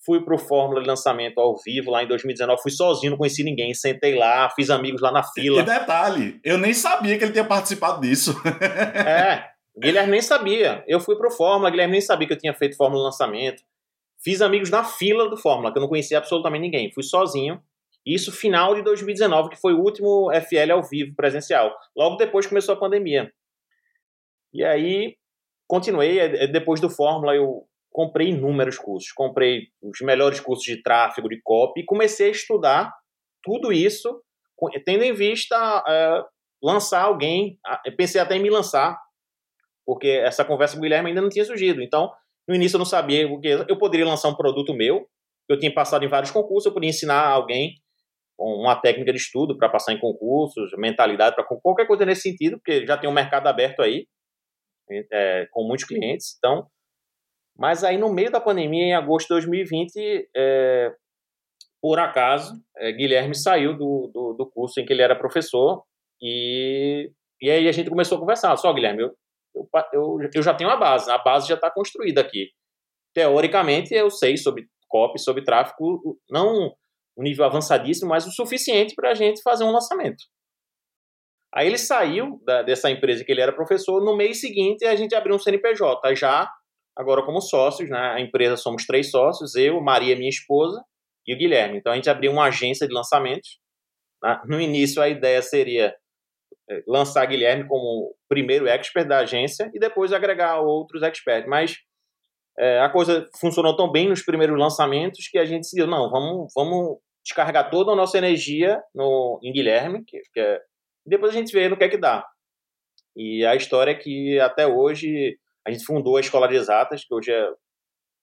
fui 0.05 0.23
para 0.23 0.35
o 0.35 0.37
Fórmula 0.37 0.81
de 0.81 0.87
Lançamento 0.87 1.39
ao 1.39 1.55
vivo 1.63 1.91
lá 1.91 2.03
em 2.03 2.07
2019, 2.07 2.61
fui 2.61 2.71
sozinho, 2.71 3.11
não 3.11 3.17
conheci 3.17 3.43
ninguém, 3.43 3.73
sentei 3.73 4.15
lá, 4.15 4.49
fiz 4.49 4.69
amigos 4.69 5.01
lá 5.01 5.11
na 5.11 5.23
fila. 5.23 5.61
E 5.61 5.65
detalhe, 5.65 6.39
eu 6.43 6.57
nem 6.57 6.73
sabia 6.73 7.17
que 7.17 7.23
ele 7.23 7.31
tinha 7.31 7.45
participado 7.45 8.01
disso. 8.01 8.35
é, 8.45 9.49
Guilherme 9.77 10.11
nem 10.11 10.21
sabia. 10.21 10.83
Eu 10.87 10.99
fui 10.99 11.15
para 11.15 11.27
o 11.27 11.31
Fórmula, 11.31 11.69
Guilherme 11.69 11.93
nem 11.93 12.01
sabia 12.01 12.27
que 12.27 12.33
eu 12.33 12.37
tinha 12.37 12.53
feito 12.53 12.75
Fórmula 12.75 13.01
de 13.01 13.05
Lançamento. 13.05 13.63
Fiz 14.21 14.41
amigos 14.41 14.69
na 14.69 14.83
fila 14.83 15.29
do 15.29 15.37
Fórmula, 15.37 15.71
que 15.71 15.77
eu 15.77 15.81
não 15.81 15.87
conhecia 15.87 16.17
absolutamente 16.17 16.61
ninguém. 16.61 16.91
Fui 16.91 17.03
sozinho. 17.03 17.61
Isso 18.09 18.31
final 18.31 18.73
de 18.73 18.81
2019, 18.81 19.51
que 19.51 19.61
foi 19.61 19.73
o 19.73 19.81
último 19.81 20.31
FL 20.33 20.71
ao 20.71 20.83
vivo 20.83 21.15
presencial. 21.15 21.71
Logo 21.95 22.15
depois 22.15 22.47
começou 22.47 22.73
a 22.73 22.79
pandemia. 22.79 23.31
E 24.51 24.63
aí 24.63 25.15
continuei, 25.67 26.19
é, 26.19 26.45
é, 26.45 26.47
depois 26.47 26.81
do 26.81 26.89
Fórmula 26.89 27.35
eu 27.35 27.67
comprei 27.91 28.29
inúmeros 28.29 28.79
cursos, 28.79 29.11
comprei 29.11 29.67
os 29.83 30.01
melhores 30.01 30.39
cursos 30.39 30.65
de 30.65 30.81
tráfego, 30.81 31.29
de 31.29 31.39
copy 31.43 31.81
e 31.81 31.85
comecei 31.85 32.29
a 32.29 32.31
estudar 32.31 32.91
tudo 33.43 33.71
isso, 33.71 34.23
tendo 34.83 35.03
em 35.03 35.13
vista 35.13 35.83
é, 35.87 36.23
lançar 36.63 37.03
alguém, 37.03 37.59
pensei 37.95 38.19
até 38.19 38.35
em 38.35 38.41
me 38.41 38.49
lançar, 38.49 38.99
porque 39.85 40.07
essa 40.07 40.43
conversa 40.43 40.73
com 40.73 40.79
o 40.79 40.81
Guilherme 40.81 41.09
ainda 41.09 41.21
não 41.21 41.29
tinha 41.29 41.45
surgido, 41.45 41.81
então 41.83 42.11
no 42.47 42.55
início 42.55 42.75
eu 42.75 42.79
não 42.79 42.85
sabia 42.85 43.27
o 43.27 43.39
que 43.39 43.47
eu 43.47 43.77
poderia 43.77 44.05
lançar 44.05 44.29
um 44.29 44.35
produto 44.35 44.73
meu, 44.73 45.07
eu 45.47 45.59
tinha 45.59 45.73
passado 45.73 46.03
em 46.03 46.07
vários 46.07 46.31
concursos, 46.31 46.65
eu 46.65 46.73
podia 46.73 46.89
ensinar 46.89 47.27
alguém 47.27 47.75
uma 48.39 48.75
técnica 48.75 49.11
de 49.11 49.17
estudo 49.17 49.57
para 49.57 49.69
passar 49.69 49.93
em 49.93 49.99
concursos, 49.99 50.71
mentalidade 50.77 51.35
para 51.35 51.43
qualquer 51.43 51.85
coisa 51.85 52.05
nesse 52.05 52.21
sentido, 52.21 52.57
porque 52.57 52.85
já 52.85 52.97
tem 52.97 53.09
um 53.09 53.13
mercado 53.13 53.47
aberto 53.47 53.81
aí, 53.81 54.07
é, 55.11 55.47
com 55.51 55.67
muitos 55.67 55.85
clientes. 55.85 56.35
Então, 56.37 56.67
mas 57.57 57.83
aí 57.83 57.97
no 57.97 58.11
meio 58.11 58.31
da 58.31 58.39
pandemia, 58.39 58.85
em 58.85 58.95
agosto 58.95 59.27
de 59.27 59.33
2020, 59.33 60.29
é, 60.35 60.93
por 61.81 61.99
acaso, 61.99 62.53
é, 62.77 62.91
Guilherme 62.93 63.35
saiu 63.35 63.73
do, 63.73 64.09
do, 64.13 64.33
do, 64.33 64.49
curso 64.49 64.79
em 64.79 64.85
que 64.85 64.93
ele 64.93 65.01
era 65.01 65.15
professor 65.15 65.83
e, 66.21 67.11
e 67.41 67.51
aí 67.51 67.67
a 67.67 67.71
gente 67.73 67.89
começou 67.89 68.17
a 68.17 68.21
conversar. 68.21 68.55
Só, 68.55 68.73
Guilherme, 68.73 69.03
eu, 69.03 69.15
eu, 69.53 69.69
eu, 69.93 70.29
eu 70.33 70.41
já 70.41 70.53
tenho 70.53 70.69
a 70.69 70.77
base, 70.77 71.11
a 71.11 71.17
base 71.17 71.47
já 71.49 71.55
está 71.55 71.69
construída 71.69 72.21
aqui. 72.21 72.49
Teoricamente, 73.13 73.93
eu 73.93 74.09
sei 74.09 74.37
sobre 74.37 74.67
copy, 74.87 75.19
sobre 75.19 75.43
tráfego, 75.43 76.17
não 76.29 76.73
um 77.19 77.23
nível 77.23 77.45
avançadíssimo, 77.45 78.09
mas 78.09 78.25
o 78.25 78.31
suficiente 78.31 78.95
para 78.95 79.11
a 79.11 79.13
gente 79.13 79.41
fazer 79.41 79.65
um 79.65 79.71
lançamento. 79.71 80.23
Aí 81.53 81.67
ele 81.67 81.77
saiu 81.77 82.39
da, 82.45 82.61
dessa 82.61 82.89
empresa 82.89 83.25
que 83.25 83.31
ele 83.31 83.41
era 83.41 83.51
professor, 83.51 84.03
no 84.03 84.15
mês 84.15 84.39
seguinte 84.39 84.85
a 84.85 84.95
gente 84.95 85.13
abriu 85.13 85.35
um 85.35 85.39
CNPJ, 85.39 86.15
já 86.15 86.49
agora 86.97 87.25
como 87.25 87.41
sócios, 87.41 87.89
né? 87.89 87.97
A 87.97 88.21
empresa 88.21 88.55
somos 88.55 88.85
três 88.85 89.09
sócios, 89.09 89.55
eu, 89.55 89.81
Maria, 89.81 90.15
minha 90.15 90.29
esposa, 90.29 90.81
e 91.27 91.33
o 91.33 91.37
Guilherme. 91.37 91.77
Então 91.77 91.91
a 91.91 91.95
gente 91.95 92.09
abriu 92.09 92.31
uma 92.31 92.45
agência 92.45 92.87
de 92.87 92.93
lançamentos. 92.93 93.59
Né? 94.23 94.41
No 94.45 94.61
início 94.61 95.01
a 95.01 95.09
ideia 95.09 95.41
seria 95.41 95.95
é, 96.69 96.83
lançar 96.87 97.25
Guilherme 97.25 97.67
como 97.67 98.15
primeiro 98.29 98.67
expert 98.67 99.07
da 99.07 99.19
agência 99.19 99.69
e 99.73 99.79
depois 99.79 100.13
agregar 100.13 100.61
outros 100.61 101.01
experts, 101.03 101.49
mas 101.49 101.77
é, 102.59 102.79
a 102.79 102.89
coisa 102.89 103.27
funcionou 103.39 103.75
tão 103.75 103.91
bem 103.91 104.09
nos 104.09 104.21
primeiros 104.21 104.57
lançamentos 104.57 105.27
que 105.29 105.37
a 105.37 105.45
gente 105.45 105.61
decidiu, 105.61 105.87
não, 105.87 106.09
vamos, 106.09 106.51
vamos 106.53 106.97
descarregar 107.23 107.69
toda 107.69 107.91
a 107.91 107.95
nossa 107.95 108.17
energia 108.17 108.81
no, 108.93 109.39
em 109.43 109.51
Guilherme, 109.51 110.03
que, 110.05 110.19
que 110.33 110.39
é, 110.39 110.59
depois 111.05 111.33
a 111.33 111.37
gente 111.37 111.51
vê 111.51 111.67
no 111.67 111.77
que 111.77 111.83
é 111.83 111.89
que 111.89 111.97
dá. 111.97 112.25
E 113.15 113.45
a 113.45 113.55
história 113.55 113.91
é 113.91 113.95
que 113.95 114.39
até 114.39 114.65
hoje 114.65 115.37
a 115.65 115.71
gente 115.71 115.85
fundou 115.85 116.17
a 116.17 116.21
Escola 116.21 116.47
de 116.47 116.55
Exatas, 116.55 117.03
que 117.03 117.13
hoje 117.13 117.31
é 117.31 117.49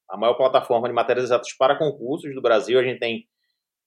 a 0.09 0.17
maior 0.17 0.35
plataforma 0.35 0.88
de 0.88 0.95
matérias 0.95 1.26
exatas 1.26 1.53
para 1.57 1.79
concursos 1.79 2.35
do 2.35 2.43
Brasil. 2.43 2.79
A 2.79 2.83
gente 2.83 2.99
tem, 2.99 3.26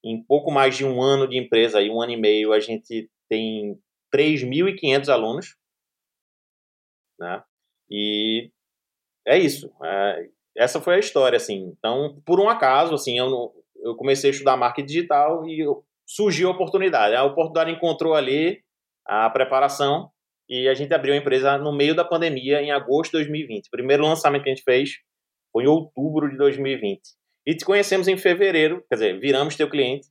em 0.04 0.24
pouco 0.24 0.52
mais 0.52 0.78
de 0.78 0.86
um 0.86 1.02
ano 1.02 1.28
de 1.28 1.38
empresa, 1.38 1.80
aí, 1.80 1.90
um 1.90 2.02
ano 2.02 2.12
e 2.12 2.18
meio, 2.18 2.54
a 2.54 2.60
gente 2.60 3.10
tem 3.28 3.80
3.500 4.14 5.10
alunos. 5.10 5.56
Né? 7.20 7.44
E 7.90 8.52
é 9.26 9.38
isso. 9.38 9.72
É, 9.84 10.30
essa 10.58 10.82
foi 10.82 10.96
a 10.96 11.00
história, 11.00 11.38
assim. 11.38 11.74
Então, 11.78 12.22
por 12.26 12.40
um 12.40 12.50
acaso, 12.50 12.94
assim, 12.94 13.18
eu, 13.18 13.54
eu 13.84 13.96
comecei 13.96 14.30
a 14.30 14.34
estudar 14.34 14.58
marketing 14.58 14.88
digital 14.88 15.48
e 15.48 15.66
surgiu 16.06 16.50
a 16.50 16.52
oportunidade. 16.52 17.16
A 17.16 17.24
oportunidade 17.24 17.72
encontrou 17.72 18.14
ali 18.14 18.62
a 19.06 19.30
preparação 19.30 20.10
e 20.48 20.68
a 20.68 20.74
gente 20.74 20.94
abriu 20.94 21.14
a 21.14 21.18
empresa 21.18 21.58
no 21.58 21.72
meio 21.72 21.96
da 21.96 22.04
pandemia, 22.04 22.62
em 22.62 22.72
agosto 22.72 23.12
de 23.12 23.18
2020. 23.20 23.68
O 23.68 23.72
primeiro 23.72 24.04
lançamento 24.04 24.44
que 24.44 24.50
a 24.50 24.54
gente 24.54 24.64
fez 24.64 24.92
foi 25.52 25.64
em 25.64 25.68
outubro 25.68 26.30
de 26.30 26.38
2020. 26.38 27.02
E 27.46 27.56
te 27.56 27.66
conhecemos 27.66 28.08
em 28.08 28.18
fevereiro, 28.18 28.84
quer 28.90 28.96
dizer, 28.96 29.20
viramos 29.20 29.56
teu 29.56 29.70
cliente 29.70 30.08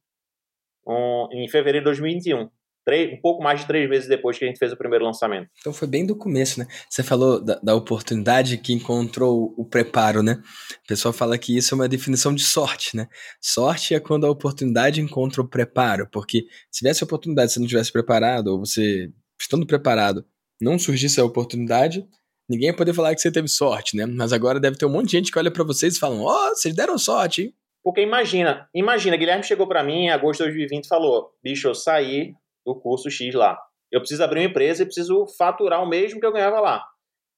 um, 0.87 1.29
em 1.33 1.49
fevereiro 1.49 1.85
de 1.85 1.91
2021 1.91 2.49
três, 2.89 3.13
um 3.13 3.21
pouco 3.21 3.43
mais 3.43 3.61
de 3.61 3.67
três 3.67 3.87
vezes 3.87 4.09
depois 4.09 4.39
que 4.39 4.47
a 4.47 4.49
gente 4.49 4.59
fez 4.59 4.73
o 4.73 4.77
primeiro 4.77 5.05
lançamento. 5.05 5.51
Então 5.61 5.75
foi 5.75 5.87
bem 5.87 6.07
do 6.07 6.17
começo, 6.17 6.59
né? 6.59 6.67
Você 6.89 7.03
falou 7.03 7.39
da, 7.39 7.61
da 7.63 7.75
oportunidade 7.75 8.57
que 8.57 8.73
encontrou 8.73 9.53
o 9.59 9.65
preparo, 9.67 10.23
né? 10.23 10.41
O 10.85 10.89
pessoal 10.89 11.13
fala 11.13 11.37
que 11.37 11.55
isso 11.55 11.75
é 11.75 11.77
uma 11.77 11.87
definição 11.87 12.35
de 12.35 12.43
sorte, 12.43 12.97
né? 12.97 13.07
Sorte 13.43 13.95
é 13.95 14.01
quando 14.01 14.27
a 14.27 14.31
oportunidade 14.31 15.03
encontra 15.03 15.43
o 15.43 15.47
preparo, 15.47 16.09
porque 16.11 16.47
se 16.71 16.79
tivesse 16.79 17.05
oportunidade, 17.05 17.53
se 17.53 17.61
não 17.61 17.67
tivesse 17.67 17.93
preparado, 17.93 18.49
ou 18.49 18.61
você 18.61 19.11
estando 19.39 19.67
preparado, 19.67 20.25
não 20.59 20.79
surgisse 20.79 21.21
a 21.21 21.25
oportunidade, 21.27 22.07
ninguém 22.49 22.69
ia 22.69 22.77
poder 22.77 22.95
falar 22.95 23.15
que 23.15 23.21
você 23.21 23.31
teve 23.31 23.49
sorte, 23.49 23.99
né? 23.99 24.07
Mas 24.07 24.33
agora 24.33 24.59
deve 24.59 24.79
ter 24.79 24.87
um 24.87 24.91
monte 24.91 25.07
de 25.07 25.13
gente 25.13 25.31
que 25.31 25.39
olha 25.39 25.51
para 25.51 25.63
vocês 25.63 25.97
e 25.97 26.01
falam: 26.01 26.23
"Ó, 26.23 26.33
oh, 26.33 26.55
vocês 26.55 26.75
deram 26.75 26.97
sorte, 26.97 27.43
hein?" 27.43 27.55
Porque 27.85 28.01
imagina, 28.01 28.67
imagina, 28.75 29.17
Guilherme 29.17 29.45
chegou 29.45 29.69
para 29.69 29.85
mim 29.85 30.05
em 30.05 30.11
agosto 30.11 30.39
de 30.39 30.47
2020 30.47 30.85
e 30.87 30.89
falou: 30.89 31.31
"Bicho, 31.45 31.69
eu 31.69 31.75
saí 31.75 32.33
do 32.73 32.81
curso 32.81 33.11
X 33.11 33.35
lá. 33.35 33.59
Eu 33.91 34.01
preciso 34.01 34.23
abrir 34.23 34.41
uma 34.41 34.47
empresa 34.47 34.83
e 34.83 34.87
preciso 34.87 35.27
faturar 35.39 35.83
o 35.83 35.89
mesmo 35.89 36.21
que 36.21 36.27
eu 36.27 36.33
ganhava 36.33 36.61
lá. 36.61 36.85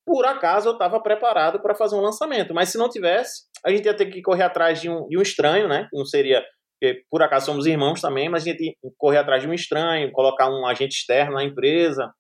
Por 0.05 0.25
acaso 0.25 0.69
eu 0.69 0.73
estava 0.73 1.01
preparado 1.01 1.61
para 1.61 1.75
fazer 1.75 1.95
um 1.95 2.01
lançamento, 2.01 2.53
mas 2.53 2.71
se 2.71 2.79
não 2.79 2.89
tivesse, 2.89 3.45
a 3.65 3.71
gente 3.71 3.85
ia 3.85 3.95
ter 3.95 4.07
que 4.07 4.21
correr 4.23 4.43
atrás 4.43 4.81
de 4.81 4.91
um, 4.91 5.07
de 5.07 5.17
um 5.17 5.23
estranho, 5.23 5.69
né? 5.69 5.89
Não 5.93 6.05
seria, 6.05 6.43
porque 6.81 7.05
por 7.11 7.23
acaso 7.23 7.47
somos 7.47 7.67
irmãos 7.67 8.01
também, 8.01 8.29
mas 8.29 8.43
a 8.43 8.51
gente 8.51 8.65
ia 8.65 8.73
correr 8.99 9.19
atrás 9.19 9.43
de 9.43 9.49
um 9.49 9.55
estranho, 9.55 10.11
colocar 10.11 10.51
um 10.51 10.67
agente 10.67 10.97
externo 10.97 11.35
na 11.35 11.45
empresa. 11.45 12.13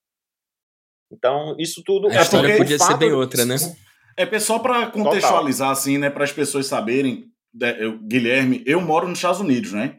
Então, 1.12 1.56
isso 1.58 1.82
tudo. 1.84 2.08
A 2.08 2.14
é 2.14 2.22
história 2.22 2.56
podia 2.56 2.78
ser 2.78 2.96
bem 2.96 3.12
outra, 3.12 3.44
né? 3.44 3.56
É 4.16 4.38
só 4.38 4.58
para 4.58 4.86
contextualizar, 4.90 5.68
Total. 5.68 5.72
assim, 5.72 5.98
né? 5.98 6.10
Para 6.10 6.24
as 6.24 6.32
pessoas 6.32 6.66
saberem, 6.66 7.24
eu, 7.78 7.98
Guilherme, 7.98 8.62
eu 8.66 8.80
moro 8.80 9.08
nos 9.08 9.18
Estados 9.18 9.40
Unidos, 9.40 9.72
né? 9.72 9.98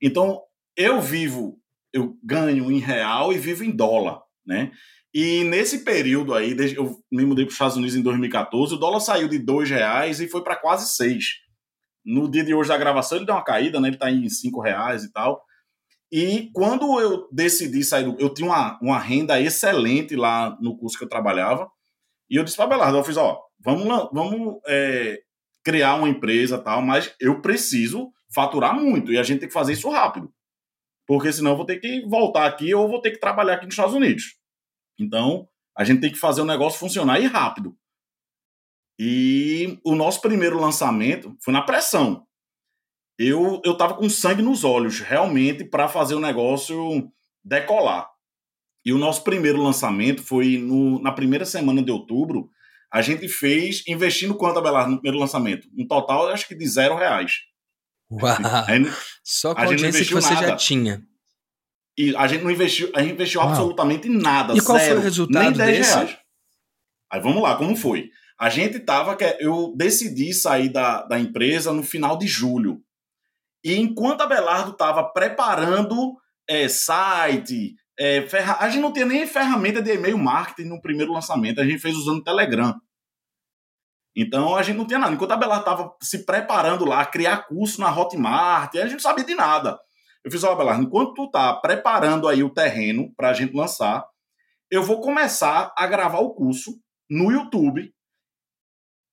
Então, 0.00 0.40
eu 0.76 1.00
vivo 1.00 1.58
eu 1.92 2.16
ganho 2.22 2.70
em 2.70 2.78
real 2.78 3.32
e 3.32 3.38
vivo 3.38 3.64
em 3.64 3.70
dólar, 3.70 4.20
né? 4.46 4.72
E 5.14 5.44
nesse 5.44 5.82
período 5.82 6.34
aí, 6.34 6.54
eu 6.76 7.00
me 7.10 7.24
mudei 7.24 7.46
para 7.46 7.50
os 7.50 7.54
Estados 7.54 7.76
Unidos 7.76 7.96
em 7.96 8.02
2014, 8.02 8.74
o 8.74 8.76
dólar 8.76 9.00
saiu 9.00 9.28
de 9.28 9.38
dois 9.38 9.70
reais 9.70 10.20
e 10.20 10.28
foi 10.28 10.44
para 10.44 10.56
quase 10.56 10.94
seis. 10.94 11.36
No 12.04 12.30
dia 12.30 12.44
de 12.44 12.54
hoje 12.54 12.68
da 12.68 12.76
gravação 12.76 13.16
ele 13.16 13.24
deu 13.26 13.34
uma 13.34 13.42
caída, 13.42 13.80
né? 13.80 13.88
Ele 13.88 13.96
está 13.96 14.10
em 14.10 14.28
cinco 14.28 14.60
reais 14.60 15.04
e 15.04 15.12
tal. 15.12 15.42
E 16.12 16.50
quando 16.52 17.00
eu 17.00 17.26
decidi 17.32 17.82
sair, 17.82 18.04
do, 18.04 18.20
eu 18.20 18.28
tinha 18.28 18.46
uma, 18.46 18.78
uma 18.80 18.98
renda 18.98 19.40
excelente 19.40 20.14
lá 20.14 20.56
no 20.60 20.76
curso 20.76 20.98
que 20.98 21.04
eu 21.04 21.08
trabalhava. 21.08 21.66
E 22.28 22.36
eu 22.36 22.44
disse 22.44 22.56
para 22.56 22.66
Belardo, 22.66 22.98
eu 22.98 23.04
fiz, 23.04 23.16
ó, 23.16 23.40
vamos, 23.58 23.86
vamos 24.12 24.60
é, 24.66 25.18
criar 25.64 25.94
uma 25.94 26.08
empresa 26.08 26.58
tal, 26.58 26.82
mas 26.82 27.12
eu 27.18 27.40
preciso 27.40 28.12
faturar 28.34 28.74
muito 28.74 29.10
e 29.10 29.18
a 29.18 29.22
gente 29.22 29.40
tem 29.40 29.48
que 29.48 29.54
fazer 29.54 29.72
isso 29.72 29.88
rápido 29.88 30.30
porque 31.06 31.32
senão 31.32 31.52
eu 31.52 31.56
vou 31.56 31.66
ter 31.66 31.78
que 31.78 32.04
voltar 32.06 32.46
aqui 32.46 32.74
ou 32.74 32.88
vou 32.88 33.00
ter 33.00 33.12
que 33.12 33.20
trabalhar 33.20 33.54
aqui 33.54 33.64
nos 33.64 33.74
Estados 33.74 33.94
Unidos. 33.94 34.36
Então, 34.98 35.48
a 35.76 35.84
gente 35.84 36.00
tem 36.00 36.10
que 36.10 36.18
fazer 36.18 36.40
o 36.40 36.46
negócio 36.46 36.78
funcionar 36.78 37.20
e 37.20 37.26
rápido. 37.26 37.76
E 38.98 39.78
o 39.84 39.94
nosso 39.94 40.20
primeiro 40.20 40.58
lançamento 40.58 41.36
foi 41.42 41.52
na 41.52 41.62
pressão. 41.62 42.26
Eu 43.18 43.60
eu 43.64 43.76
tava 43.76 43.94
com 43.94 44.08
sangue 44.08 44.42
nos 44.42 44.64
olhos, 44.64 45.00
realmente, 45.00 45.64
para 45.64 45.88
fazer 45.88 46.14
o 46.14 46.20
negócio 46.20 47.10
decolar. 47.44 48.10
E 48.84 48.92
o 48.92 48.98
nosso 48.98 49.22
primeiro 49.24 49.62
lançamento 49.62 50.22
foi 50.22 50.58
no, 50.58 51.00
na 51.00 51.12
primeira 51.12 51.44
semana 51.44 51.82
de 51.82 51.90
outubro. 51.90 52.48
A 52.92 53.02
gente 53.02 53.28
fez 53.28 53.82
investindo 53.86 54.36
quanto, 54.36 54.58
Abelardo, 54.58 54.92
no 54.92 55.00
primeiro 55.00 55.18
lançamento? 55.18 55.68
Um 55.76 55.86
total, 55.86 56.28
acho 56.28 56.46
que 56.46 56.54
de 56.54 56.66
zero 56.66 56.96
reais. 56.96 57.40
Uau! 58.10 58.36
Gente, 58.66 58.90
Só 59.24 59.54
com 59.54 59.60
a, 59.60 59.64
a 59.64 59.66
audiência 59.66 60.04
que 60.04 60.14
você 60.14 60.34
nada. 60.34 60.48
já 60.48 60.56
tinha. 60.56 61.02
E 61.98 62.14
a 62.14 62.26
gente 62.26 62.44
não 62.44 62.50
investiu, 62.50 62.90
a 62.94 63.02
gente 63.02 63.14
investiu 63.14 63.40
Uau. 63.40 63.48
absolutamente 63.48 64.08
nada. 64.08 64.54
E 64.54 64.60
qual 64.60 64.78
zero, 64.78 64.92
foi 64.92 65.00
o 65.00 65.02
resultado 65.02 65.42
nem 65.42 65.52
10 65.52 65.78
desse? 65.78 65.94
reais. 65.94 66.18
Aí 67.10 67.20
vamos 67.20 67.42
lá, 67.42 67.56
como 67.56 67.76
foi? 67.76 68.10
A 68.38 68.50
gente 68.50 68.78
tava. 68.80 69.16
Eu 69.40 69.74
decidi 69.76 70.32
sair 70.34 70.68
da, 70.68 71.02
da 71.02 71.18
empresa 71.18 71.72
no 71.72 71.82
final 71.82 72.18
de 72.18 72.26
julho. 72.26 72.82
E 73.64 73.74
enquanto 73.76 74.20
a 74.20 74.26
Belardo 74.26 74.72
estava 74.72 75.02
preparando 75.02 76.16
é, 76.48 76.68
site, 76.68 77.74
é, 77.98 78.22
ferra... 78.22 78.58
a 78.60 78.68
gente 78.68 78.82
não 78.82 78.92
tinha 78.92 79.06
nem 79.06 79.26
ferramenta 79.26 79.82
de 79.82 79.92
e-mail 79.92 80.18
marketing 80.18 80.68
no 80.68 80.80
primeiro 80.80 81.12
lançamento, 81.12 81.60
a 81.60 81.64
gente 81.64 81.80
fez 81.80 81.96
usando 81.96 82.18
o 82.18 82.24
Telegram. 82.24 82.74
Então 84.16 84.56
a 84.56 84.62
gente 84.62 84.78
não 84.78 84.86
tinha 84.86 84.98
nada. 84.98 85.14
Enquanto 85.14 85.32
a 85.32 85.36
Belar 85.36 85.58
estava 85.58 85.94
se 86.02 86.24
preparando 86.24 86.86
lá, 86.86 87.04
criar 87.04 87.46
curso 87.46 87.80
na 87.80 87.94
Hotmart, 87.94 88.74
a 88.74 88.82
gente 88.82 88.92
não 88.92 89.00
sabia 89.00 89.24
de 89.24 89.34
nada. 89.34 89.78
Eu 90.24 90.32
fiz, 90.32 90.42
ó, 90.42 90.54
Belar, 90.56 90.80
enquanto 90.80 91.12
tu 91.12 91.30
tá 91.30 91.52
preparando 91.54 92.26
aí 92.26 92.42
o 92.42 92.52
terreno 92.52 93.12
para 93.14 93.28
a 93.28 93.32
gente 93.34 93.54
lançar, 93.54 94.04
eu 94.70 94.82
vou 94.82 95.00
começar 95.00 95.72
a 95.76 95.86
gravar 95.86 96.20
o 96.20 96.34
curso 96.34 96.80
no 97.08 97.30
YouTube. 97.30 97.92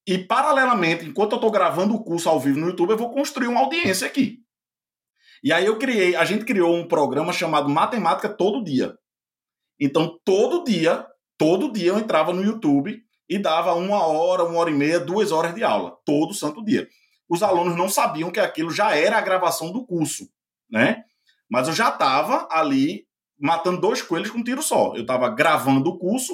E, 0.08 0.18
paralelamente, 0.18 1.06
enquanto 1.06 1.34
eu 1.34 1.38
estou 1.38 1.52
gravando 1.52 1.94
o 1.94 2.04
curso 2.04 2.30
ao 2.30 2.40
vivo 2.40 2.60
no 2.60 2.68
YouTube, 2.68 2.92
eu 2.92 2.98
vou 2.98 3.12
construir 3.12 3.48
uma 3.48 3.60
audiência 3.60 4.08
aqui. 4.08 4.40
E 5.44 5.52
aí 5.52 5.66
eu 5.66 5.78
criei, 5.78 6.16
a 6.16 6.26
gente 6.26 6.46
criou 6.46 6.74
um 6.74 6.88
programa 6.88 7.34
chamado 7.34 7.70
Matemática 7.70 8.30
Todo 8.30 8.64
Dia. 8.64 8.98
Então, 9.80 10.18
todo 10.24 10.64
dia, 10.64 11.06
todo 11.38 11.72
dia 11.72 11.90
eu 11.90 12.00
entrava 12.00 12.34
no 12.34 12.44
YouTube 12.44 13.03
e 13.30 13.38
dava 13.38 13.74
uma 13.74 14.06
hora, 14.06 14.44
uma 14.44 14.60
hora 14.60 14.70
e 14.70 14.74
meia, 14.74 15.00
duas 15.00 15.32
horas 15.32 15.56
de 15.56 15.64
aula, 15.64 15.98
todo 16.06 16.34
santo 16.34 16.64
dia. 16.64 16.88
Os 17.30 17.42
alunos 17.42 17.76
não 17.76 17.90
sabiam 17.90 18.32
que 18.32 18.40
aquilo 18.40 18.70
já 18.70 18.96
era 18.96 19.18
a 19.18 19.22
gravação 19.22 19.72
do 19.72 19.86
curso, 19.86 20.30
né? 20.70 21.04
Mas 21.50 21.68
eu 21.68 21.74
já 21.74 21.90
estava 21.90 22.48
ali 22.52 23.06
matando 23.40 23.82
dois 23.82 24.02
coelhos 24.02 24.30
com 24.30 24.40
um 24.40 24.44
tiro 24.44 24.62
só. 24.62 24.94
Eu 24.96 25.02
estava 25.02 25.30
gravando 25.30 25.90
o 25.90 25.98
curso 25.98 26.34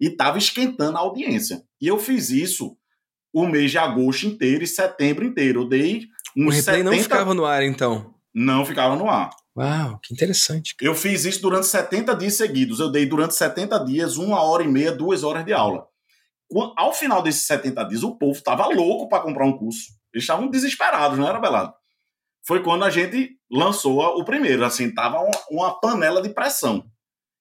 e 0.00 0.08
estava 0.08 0.38
esquentando 0.38 0.96
a 0.96 1.00
audiência. 1.00 1.62
E 1.80 1.86
eu 1.86 1.98
fiz 1.98 2.30
isso 2.30 2.76
o 3.32 3.46
mês 3.46 3.70
de 3.70 3.78
agosto 3.78 4.26
inteiro 4.26 4.64
e 4.64 4.66
setembro 4.66 5.24
inteiro. 5.24 5.62
Eu 5.62 5.68
dei 5.68 6.06
uns 6.36 6.54
O 6.54 6.56
replay 6.56 6.78
70... 6.78 6.84
não 6.84 7.02
ficava 7.02 7.34
no 7.34 7.44
ar, 7.44 7.62
então? 7.62 8.14
não 8.34 8.64
ficava 8.64 8.94
no 8.94 9.08
ar. 9.08 9.30
Uau, 9.56 9.98
que 10.00 10.14
interessante. 10.14 10.74
Eu 10.80 10.94
fiz 10.94 11.24
isso 11.24 11.42
durante 11.42 11.66
70 11.66 12.14
dias 12.14 12.34
seguidos. 12.34 12.78
Eu 12.78 12.90
dei 12.90 13.04
durante 13.06 13.34
70 13.34 13.84
dias, 13.84 14.16
uma 14.16 14.40
hora 14.42 14.62
e 14.62 14.68
meia, 14.68 14.92
duas 14.92 15.24
horas 15.24 15.44
de 15.44 15.52
aula. 15.52 15.87
Ao 16.76 16.94
final 16.94 17.22
desses 17.22 17.46
70 17.46 17.84
dias, 17.84 18.02
o 18.02 18.16
povo 18.16 18.32
estava 18.32 18.66
louco 18.66 19.08
para 19.08 19.22
comprar 19.22 19.44
um 19.44 19.56
curso. 19.56 19.92
Eles 20.12 20.24
estavam 20.24 20.48
desesperados, 20.48 21.18
não 21.18 21.28
era, 21.28 21.38
Belado? 21.38 21.74
Foi 22.46 22.62
quando 22.62 22.84
a 22.84 22.90
gente 22.90 23.38
lançou 23.50 24.00
o 24.00 24.24
primeiro. 24.24 24.64
Assim, 24.64 24.92
tava 24.92 25.18
uma, 25.50 25.78
panela 25.80 26.22
de 26.22 26.30
pressão. 26.30 26.84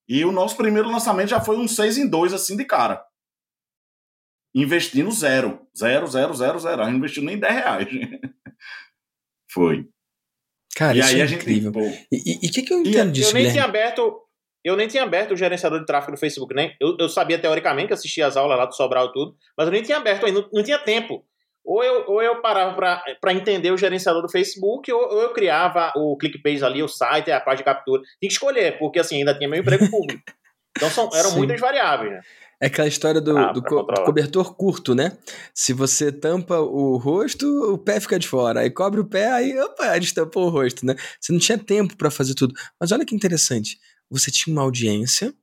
E 0.08 0.26
o 0.26 0.32
nosso 0.32 0.58
primeiro 0.58 0.90
lançamento 0.90 1.30
já 1.30 1.40
foi 1.40 1.58
um 1.58 1.68
6 1.68 1.98
em 1.98 2.08
2, 2.10 2.34
assim, 2.34 2.58
de 2.58 2.66
cara. 2.66 3.04
Investindo 4.54 5.12
zero. 5.12 5.66
Zero, 5.78 6.08
zero, 6.08 6.34
zero, 6.34 6.60
zero. 6.60 6.82
A 6.82 6.86
gente 6.86 6.94
não 6.94 7.00
investiu 7.00 7.24
nem 7.24 7.40
10 7.40 7.54
reais. 7.54 7.88
foi. 9.50 9.88
Cara, 10.76 10.98
e 10.98 11.00
isso 11.00 11.10
aí 11.10 11.22
é 11.22 11.26
incrível. 11.26 11.72
Gente, 11.74 12.08
e 12.12 12.48
o 12.48 12.52
que, 12.52 12.62
que 12.64 12.74
eu 12.74 12.80
entendo 12.82 13.12
disso, 13.12 13.30
Eu 13.30 13.34
nem 13.34 13.52
tinha 13.52 13.64
aberto 13.64 14.26
eu 14.68 14.76
nem 14.76 14.88
tinha 14.88 15.04
aberto 15.04 15.32
o 15.32 15.38
gerenciador 15.38 15.80
de 15.80 15.86
tráfego 15.86 16.12
no 16.12 16.18
Facebook, 16.18 16.54
nem. 16.54 16.76
Eu, 16.80 16.98
eu 17.00 17.08
sabia 17.08 17.40
teoricamente, 17.40 17.94
assistia 17.94 18.28
as 18.28 18.36
aulas 18.36 18.58
lá 18.58 18.66
do 18.66 18.76
Sobral 18.76 19.08
e 19.08 19.14
tudo, 19.14 19.36
mas 19.58 19.68
eu 19.68 19.72
nem 19.72 19.82
tinha 19.82 19.98
aberto 19.98 20.26
ainda, 20.26 20.42
não, 20.42 20.50
não 20.52 20.64
tinha 20.64 20.78
tempo. 20.78 21.24
Ou 21.64 21.84
eu, 21.84 22.06
ou 22.08 22.22
eu 22.22 22.42
parava 22.42 22.76
para 23.20 23.34
entender 23.34 23.72
o 23.72 23.78
gerenciador 23.78 24.22
do 24.22 24.32
Facebook, 24.32 24.92
ou, 24.92 25.02
ou, 25.02 25.22
eu 25.22 25.34
criava 25.34 25.92
o 25.96 26.18
ClickPage 26.18 26.64
ali, 26.64 26.82
o 26.82 26.88
site, 26.88 27.32
a 27.32 27.42
página 27.42 27.58
de 27.58 27.64
captura. 27.64 28.02
Tinha 28.02 28.30
que 28.30 28.34
escolher, 28.34 28.78
porque 28.78 29.00
assim, 29.00 29.18
ainda 29.18 29.38
tinha 29.38 29.50
meu 29.50 29.60
emprego 29.60 29.90
público. 29.90 30.22
Então 30.76 30.90
são, 30.90 31.10
eram 31.14 31.32
Sim. 31.32 31.38
muitas 31.38 31.60
variáveis. 31.60 32.12
Né? 32.12 32.22
É 32.60 32.68
aquela 32.68 32.88
história 32.88 33.22
do, 33.22 33.38
ah, 33.38 33.52
do 33.52 33.62
co 33.62 33.86
cobertor 34.04 34.56
curto, 34.56 34.96
né? 34.96 35.16
Se 35.54 35.74
você 35.74 36.12
tampa 36.12 36.60
o 36.60 36.98
rosto, 36.98 37.46
o 37.74 37.78
pé 37.78 38.00
fica 38.00 38.18
de 38.18 38.28
fora. 38.28 38.62
Aí 38.62 38.72
cobre 38.72 39.00
o 39.00 39.06
pé, 39.06 39.32
aí 39.32 39.60
opa, 39.60 39.98
destampou 40.00 40.48
o 40.48 40.50
rosto, 40.50 40.86
né? 40.86 40.96
Você 41.20 41.32
não 41.32 41.40
tinha 41.40 41.58
tempo 41.58 41.96
para 41.96 42.10
fazer 42.10 42.34
tudo. 42.34 42.56
Mas 42.80 42.92
olha 42.92 43.06
que 43.06 43.16
interessante. 43.16 43.78
Você 44.10 44.32
tinha 44.32 44.54
uma 44.54 44.64
audiência 44.64 45.34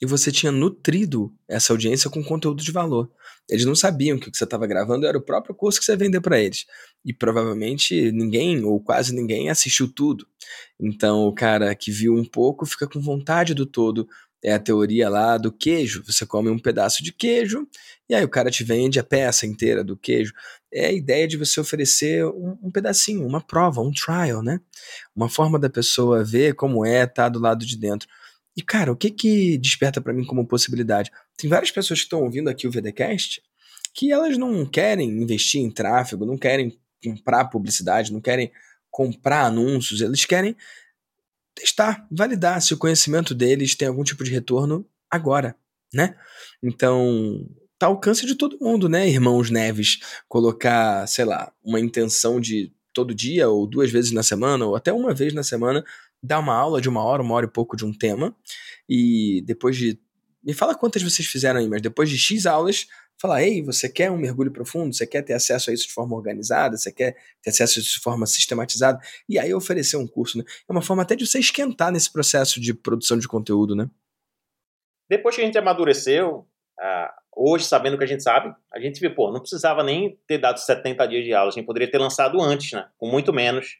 e 0.00 0.06
você 0.06 0.30
tinha 0.30 0.52
nutrido 0.52 1.34
essa 1.48 1.72
audiência 1.72 2.08
com 2.08 2.22
conteúdo 2.22 2.62
de 2.62 2.70
valor. 2.70 3.10
Eles 3.48 3.64
não 3.64 3.74
sabiam 3.74 4.18
que 4.18 4.28
o 4.28 4.30
que 4.30 4.38
você 4.38 4.44
estava 4.44 4.66
gravando 4.66 5.06
era 5.06 5.18
o 5.18 5.24
próprio 5.24 5.54
curso 5.54 5.78
que 5.78 5.84
você 5.84 5.92
ia 5.92 5.98
vender 5.98 6.20
para 6.20 6.38
eles. 6.38 6.66
E 7.04 7.12
provavelmente 7.12 8.12
ninguém, 8.12 8.62
ou 8.62 8.80
quase 8.80 9.14
ninguém, 9.14 9.50
assistiu 9.50 9.92
tudo. 9.92 10.26
Então 10.78 11.26
o 11.26 11.34
cara 11.34 11.74
que 11.74 11.90
viu 11.90 12.14
um 12.14 12.24
pouco 12.24 12.64
fica 12.64 12.86
com 12.86 13.00
vontade 13.00 13.54
do 13.54 13.66
todo 13.66 14.08
é 14.42 14.52
a 14.52 14.58
teoria 14.58 15.08
lá 15.08 15.36
do 15.36 15.52
queijo. 15.52 16.02
Você 16.06 16.24
come 16.24 16.48
um 16.48 16.58
pedaço 16.58 17.02
de 17.02 17.12
queijo 17.12 17.66
e 18.08 18.14
aí 18.14 18.24
o 18.24 18.28
cara 18.28 18.50
te 18.50 18.62
vende 18.64 18.98
a 18.98 19.04
peça 19.04 19.46
inteira 19.46 19.82
do 19.82 19.96
queijo. 19.96 20.32
É 20.72 20.86
a 20.86 20.92
ideia 20.92 21.26
de 21.26 21.36
você 21.36 21.60
oferecer 21.60 22.24
um, 22.26 22.56
um 22.62 22.70
pedacinho, 22.70 23.26
uma 23.26 23.40
prova, 23.40 23.80
um 23.80 23.92
trial, 23.92 24.42
né? 24.42 24.60
Uma 25.14 25.28
forma 25.28 25.58
da 25.58 25.68
pessoa 25.68 26.24
ver 26.24 26.54
como 26.54 26.84
é 26.84 27.04
estar 27.04 27.24
tá 27.24 27.28
do 27.28 27.38
lado 27.38 27.66
de 27.66 27.76
dentro. 27.76 28.08
E 28.56 28.62
cara, 28.62 28.92
o 28.92 28.96
que 28.96 29.10
que 29.10 29.58
desperta 29.58 30.00
para 30.00 30.12
mim 30.12 30.24
como 30.24 30.46
possibilidade? 30.46 31.10
Tem 31.36 31.48
várias 31.48 31.70
pessoas 31.70 32.00
que 32.00 32.06
estão 32.06 32.22
ouvindo 32.22 32.48
aqui 32.48 32.66
o 32.66 32.70
VDcast 32.70 33.42
que 33.94 34.12
elas 34.12 34.38
não 34.38 34.64
querem 34.64 35.10
investir 35.10 35.60
em 35.60 35.70
tráfego, 35.70 36.24
não 36.24 36.38
querem 36.38 36.78
comprar 37.02 37.46
publicidade, 37.46 38.12
não 38.12 38.20
querem 38.20 38.50
comprar 38.90 39.46
anúncios, 39.46 40.00
eles 40.00 40.24
querem 40.24 40.56
testar, 41.58 42.06
validar 42.10 42.62
se 42.62 42.72
o 42.72 42.78
conhecimento 42.78 43.34
deles 43.34 43.74
tem 43.74 43.88
algum 43.88 44.04
tipo 44.04 44.22
de 44.22 44.30
retorno 44.30 44.86
agora, 45.10 45.56
né? 45.92 46.16
Então, 46.62 47.46
tá 47.78 47.86
ao 47.86 47.94
alcance 47.94 48.26
de 48.26 48.34
todo 48.34 48.58
mundo, 48.60 48.88
né, 48.88 49.08
irmãos 49.08 49.50
Neves? 49.50 49.98
Colocar, 50.28 51.06
sei 51.06 51.24
lá, 51.24 51.52
uma 51.62 51.80
intenção 51.80 52.40
de 52.40 52.72
todo 52.92 53.14
dia, 53.14 53.48
ou 53.48 53.66
duas 53.66 53.90
vezes 53.90 54.12
na 54.12 54.22
semana, 54.22 54.66
ou 54.66 54.76
até 54.76 54.92
uma 54.92 55.14
vez 55.14 55.32
na 55.32 55.42
semana, 55.42 55.84
dar 56.22 56.38
uma 56.40 56.54
aula 56.54 56.80
de 56.80 56.88
uma 56.88 57.02
hora, 57.02 57.22
uma 57.22 57.34
hora 57.34 57.46
e 57.46 57.50
pouco 57.50 57.76
de 57.76 57.84
um 57.84 57.92
tema, 57.92 58.34
e 58.88 59.42
depois 59.46 59.76
de. 59.76 59.98
Me 60.42 60.54
fala 60.54 60.74
quantas 60.74 61.02
vocês 61.02 61.28
fizeram 61.28 61.60
aí, 61.60 61.68
mas 61.68 61.82
depois 61.82 62.08
de 62.08 62.16
X 62.16 62.46
aulas, 62.46 62.86
falar, 63.20 63.42
ei, 63.42 63.62
você 63.62 63.88
quer 63.88 64.10
um 64.10 64.16
mergulho 64.16 64.52
profundo? 64.52 64.94
Você 64.94 65.06
quer 65.06 65.22
ter 65.22 65.34
acesso 65.34 65.70
a 65.70 65.74
isso 65.74 65.88
de 65.88 65.92
forma 65.92 66.16
organizada? 66.16 66.76
Você 66.76 66.92
quer 66.92 67.16
ter 67.42 67.50
acesso 67.50 67.78
a 67.78 67.82
isso 67.82 67.94
de 67.94 68.00
forma 68.00 68.26
sistematizada? 68.26 69.00
E 69.28 69.38
aí 69.38 69.52
oferecer 69.52 69.96
um 69.96 70.06
curso, 70.06 70.38
né? 70.38 70.44
É 70.68 70.72
uma 70.72 70.82
forma 70.82 71.02
até 71.02 71.16
de 71.16 71.26
você 71.26 71.38
esquentar 71.38 71.92
nesse 71.92 72.12
processo 72.12 72.60
de 72.60 72.72
produção 72.72 73.18
de 73.18 73.26
conteúdo, 73.26 73.74
né? 73.74 73.90
Depois 75.08 75.34
que 75.34 75.42
a 75.42 75.44
gente 75.44 75.58
amadureceu, 75.58 76.46
uh, 76.78 77.08
hoje, 77.34 77.64
sabendo 77.64 77.94
o 77.94 77.98
que 77.98 78.04
a 78.04 78.08
gente 78.08 78.22
sabe, 78.22 78.54
a 78.72 78.78
gente 78.78 79.00
viu, 79.00 79.14
pô, 79.14 79.32
não 79.32 79.40
precisava 79.40 79.82
nem 79.82 80.18
ter 80.26 80.38
dado 80.38 80.58
70 80.58 81.06
dias 81.06 81.24
de 81.24 81.32
aula, 81.32 81.50
a 81.50 81.52
gente 81.52 81.66
poderia 81.66 81.90
ter 81.90 81.98
lançado 81.98 82.40
antes, 82.40 82.72
né? 82.72 82.88
Com 82.96 83.10
muito 83.10 83.32
menos. 83.32 83.78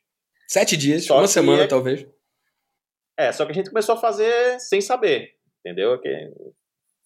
Sete 0.48 0.76
dias, 0.76 1.04
só 1.04 1.18
uma 1.18 1.28
semana 1.28 1.64
é... 1.64 1.66
talvez. 1.66 2.06
É, 3.16 3.32
só 3.32 3.44
que 3.44 3.52
a 3.52 3.54
gente 3.54 3.68
começou 3.68 3.96
a 3.96 3.98
fazer 3.98 4.60
sem 4.60 4.80
saber, 4.80 5.34
entendeu? 5.60 6.00
Que 6.00 6.30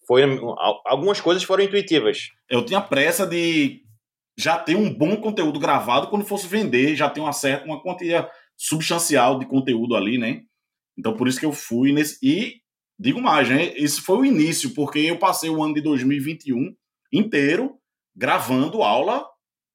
foi 0.07 0.23
algumas 0.85 1.21
coisas 1.21 1.43
foram 1.43 1.63
intuitivas. 1.63 2.29
Eu 2.49 2.65
tinha 2.65 2.81
pressa 2.81 3.25
de 3.25 3.81
já 4.37 4.57
ter 4.57 4.75
um 4.75 4.93
bom 4.93 5.15
conteúdo 5.17 5.59
gravado 5.59 6.07
quando 6.07 6.25
fosse 6.25 6.47
vender, 6.47 6.95
já 6.95 7.09
ter 7.09 7.19
uma 7.19 7.33
certa 7.33 7.65
uma 7.65 7.81
quantia 7.81 8.27
substancial 8.57 9.39
de 9.39 9.45
conteúdo 9.45 9.95
ali, 9.95 10.17
né? 10.17 10.41
Então 10.97 11.15
por 11.15 11.27
isso 11.27 11.39
que 11.39 11.45
eu 11.45 11.53
fui 11.53 11.91
nesse 11.91 12.17
e 12.21 12.61
digo 12.99 13.21
mais, 13.21 13.49
né? 13.49 13.73
Esse 13.75 14.01
foi 14.01 14.17
o 14.19 14.25
início, 14.25 14.73
porque 14.73 14.99
eu 14.99 15.17
passei 15.17 15.49
o 15.49 15.63
ano 15.63 15.73
de 15.73 15.81
2021 15.81 16.73
inteiro 17.11 17.77
gravando 18.15 18.83
aula 18.83 19.25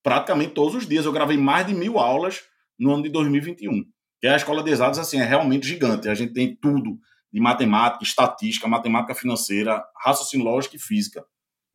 praticamente 0.03 0.53
todos 0.53 0.75
os 0.75 0.87
dias. 0.87 1.05
Eu 1.05 1.13
gravei 1.13 1.37
mais 1.37 1.67
de 1.67 1.75
mil 1.75 1.99
aulas 1.99 2.41
no 2.79 2.93
ano 2.93 3.03
de 3.03 3.09
2021. 3.11 3.85
Que 4.21 4.27
a 4.27 4.37
escola 4.37 4.63
de 4.63 4.71
exatos 4.71 4.99
assim 4.99 5.19
é 5.19 5.25
realmente 5.25 5.67
gigante. 5.67 6.09
A 6.09 6.15
gente 6.15 6.33
tem 6.33 6.57
tudo 6.57 6.99
de 7.33 7.41
matemática, 7.41 8.05
estatística, 8.05 8.67
matemática 8.67 9.15
financeira, 9.15 9.85
raciocínio 9.97 10.47
lógico 10.47 10.77
e 10.77 10.79
física. 10.79 11.25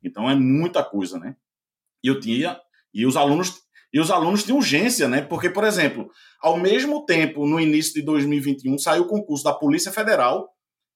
Então 0.04 0.30
é 0.30 0.36
muita 0.36 0.84
coisa, 0.84 1.20
né? 1.20 1.36
E 2.04 2.08
eu 2.08 2.20
tinha 2.20 2.60
e 2.94 3.06
os 3.06 3.16
alunos 3.16 3.64
e 3.94 4.00
os 4.00 4.10
alunos 4.10 4.44
tinham 4.44 4.58
urgência, 4.58 5.08
né? 5.08 5.22
Porque, 5.22 5.52
por 5.52 5.64
exemplo, 5.64 6.10
ao 6.42 6.58
mesmo 6.58 7.06
tempo, 7.06 7.46
no 7.46 7.60
início 7.60 7.94
de 7.94 8.02
2021, 8.02 8.80
saiu 8.80 9.04
o 9.04 9.08
concurso 9.08 9.44
da 9.44 9.54
Polícia 9.54 9.92
Federal, 9.92 10.50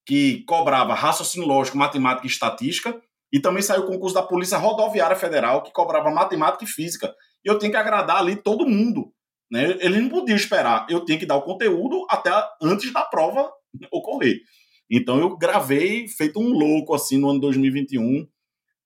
que 0.03 0.43
cobrava 0.45 0.95
raciocínio 0.95 1.47
lógico, 1.47 1.77
matemática 1.77 2.25
e 2.25 2.29
estatística, 2.29 2.99
e 3.31 3.39
também 3.39 3.61
saiu 3.61 3.83
o 3.83 3.85
concurso 3.85 4.15
da 4.15 4.23
Polícia 4.23 4.57
Rodoviária 4.57 5.15
Federal, 5.15 5.61
que 5.61 5.71
cobrava 5.71 6.09
matemática 6.09 6.63
e 6.63 6.67
física. 6.67 7.13
E 7.45 7.49
eu 7.49 7.59
tinha 7.59 7.69
que 7.69 7.77
agradar 7.77 8.17
ali 8.17 8.35
todo 8.35 8.67
mundo. 8.67 9.13
Né? 9.51 9.77
Ele 9.79 10.01
não 10.01 10.09
podia 10.09 10.35
esperar. 10.35 10.87
Eu 10.89 11.05
tinha 11.05 11.19
que 11.19 11.25
dar 11.25 11.35
o 11.35 11.43
conteúdo 11.43 12.05
até 12.09 12.31
antes 12.61 12.91
da 12.91 13.03
prova 13.03 13.51
ocorrer. 13.91 14.39
Então 14.89 15.19
eu 15.19 15.37
gravei 15.37 16.07
feito 16.07 16.39
um 16.39 16.49
louco 16.49 16.93
assim 16.93 17.17
no 17.17 17.29
ano 17.29 17.39
2021, 17.41 18.27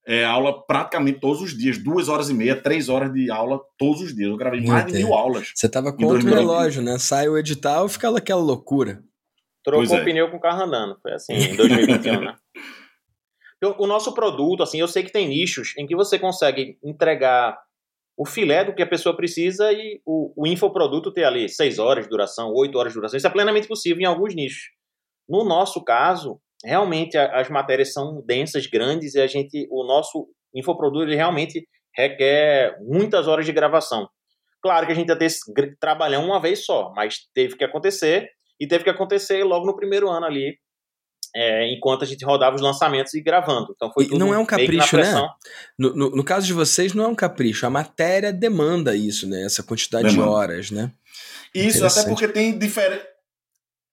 é, 0.08 0.26
aula 0.26 0.66
praticamente 0.66 1.20
todos 1.20 1.42
os 1.42 1.56
dias, 1.56 1.78
duas 1.78 2.10
horas 2.10 2.30
e 2.30 2.34
meia, 2.34 2.56
três 2.56 2.90
horas 2.90 3.14
de 3.14 3.30
aula 3.30 3.60
todos 3.78 4.02
os 4.02 4.16
dias. 4.16 4.30
Eu 4.30 4.38
gravei 4.38 4.62
mais 4.62 4.86
de 4.86 4.94
mil 4.94 5.14
aulas. 5.14 5.52
Você 5.56 5.70
tava 5.70 5.94
contra 5.94 6.28
o 6.28 6.34
relógio, 6.34 6.82
né? 6.82 6.98
Sai 6.98 7.30
o 7.30 7.38
edital, 7.38 7.88
fica 7.88 8.10
aquela 8.16 8.42
loucura. 8.42 9.04
Trocou 9.64 9.96
é. 9.96 10.02
o 10.02 10.04
pneu 10.04 10.32
com 10.32 10.38
o 10.38 10.42
carro 10.42 10.64
andando, 10.64 10.98
foi 11.02 11.14
assim, 11.14 11.34
em 11.34 11.56
2021, 11.56 12.22
né? 12.22 12.36
O 13.78 13.86
nosso 13.86 14.12
produto, 14.16 14.64
assim, 14.64 14.80
eu 14.80 14.88
sei 14.88 15.04
que 15.04 15.12
tem 15.12 15.28
nichos 15.28 15.76
em 15.78 15.86
que 15.86 15.96
você 15.96 16.18
consegue 16.18 16.80
entregar 16.84 17.62
o 18.18 18.26
filé 18.26 18.66
do 18.66 18.74
que 18.74 18.82
a 18.82 18.88
pessoa 18.88 19.16
precisa 19.16 19.72
e 19.72 20.02
o, 20.04 20.34
o 20.36 20.48
infoproduto 20.48 21.14
ter 21.14 21.26
ali 21.26 21.48
6 21.48 21.78
horas 21.78 22.06
de 22.06 22.10
duração, 22.10 22.52
8 22.52 22.76
horas 22.76 22.92
de 22.92 22.98
duração. 22.98 23.18
Isso 23.18 23.28
é 23.28 23.30
plenamente 23.30 23.68
possível 23.68 24.02
em 24.02 24.06
alguns 24.06 24.34
nichos. 24.34 24.72
No 25.32 25.46
nosso 25.46 25.82
caso, 25.82 26.42
realmente 26.62 27.18
as 27.18 27.50
matérias 27.50 27.94
são 27.94 28.22
densas, 28.26 28.68
grandes, 28.68 29.16
e 29.16 29.22
a 29.22 29.28
gente, 29.28 29.66
o 29.72 29.86
nosso 29.86 30.28
infoproduto 30.54 31.06
ele 31.06 31.16
realmente 31.16 31.66
requer 31.96 32.78
muitas 32.82 33.30
horas 33.30 33.46
de 33.46 33.54
gravação. 33.54 34.10
Claro 34.62 34.86
que 34.86 34.92
a 34.92 34.96
gente 34.96 35.08
ia 35.08 35.18
ter 35.18 35.30
trabalhar 35.80 36.20
uma 36.20 36.42
vez 36.42 36.66
só, 36.66 36.92
mas 36.94 37.30
teve 37.34 37.56
que 37.56 37.64
acontecer, 37.64 38.30
e 38.60 38.68
teve 38.68 38.84
que 38.84 38.90
acontecer 38.90 39.42
logo 39.46 39.66
no 39.66 39.76
primeiro 39.76 40.10
ano 40.10 40.26
ali, 40.26 40.58
é, 41.34 41.74
enquanto 41.74 42.04
a 42.04 42.06
gente 42.06 42.26
rodava 42.26 42.58
os 42.58 42.62
lançamentos 42.62 43.14
e 43.14 43.22
gravando. 43.22 43.72
Então 43.74 43.90
foi 43.94 44.10
e 44.12 44.18
não 44.18 44.34
é 44.34 44.38
um 44.38 44.46
capricho, 44.46 44.98
né? 44.98 45.30
No, 45.80 45.96
no, 45.96 46.10
no, 46.10 46.24
caso 46.26 46.46
de 46.46 46.52
vocês, 46.52 46.94
não 46.94 47.06
é 47.06 47.08
um 47.08 47.16
capricho. 47.16 47.66
A 47.66 47.70
matéria 47.70 48.34
demanda 48.34 48.94
isso, 48.94 49.28
né? 49.30 49.46
Essa 49.46 49.64
quantidade 49.64 50.10
demanda. 50.10 50.24
de 50.24 50.30
horas, 50.30 50.72
né? 50.72 50.92
Isso, 51.56 51.86
até 51.86 52.04
porque 52.04 52.28
tem 52.28 52.58
diferente. 52.60 53.11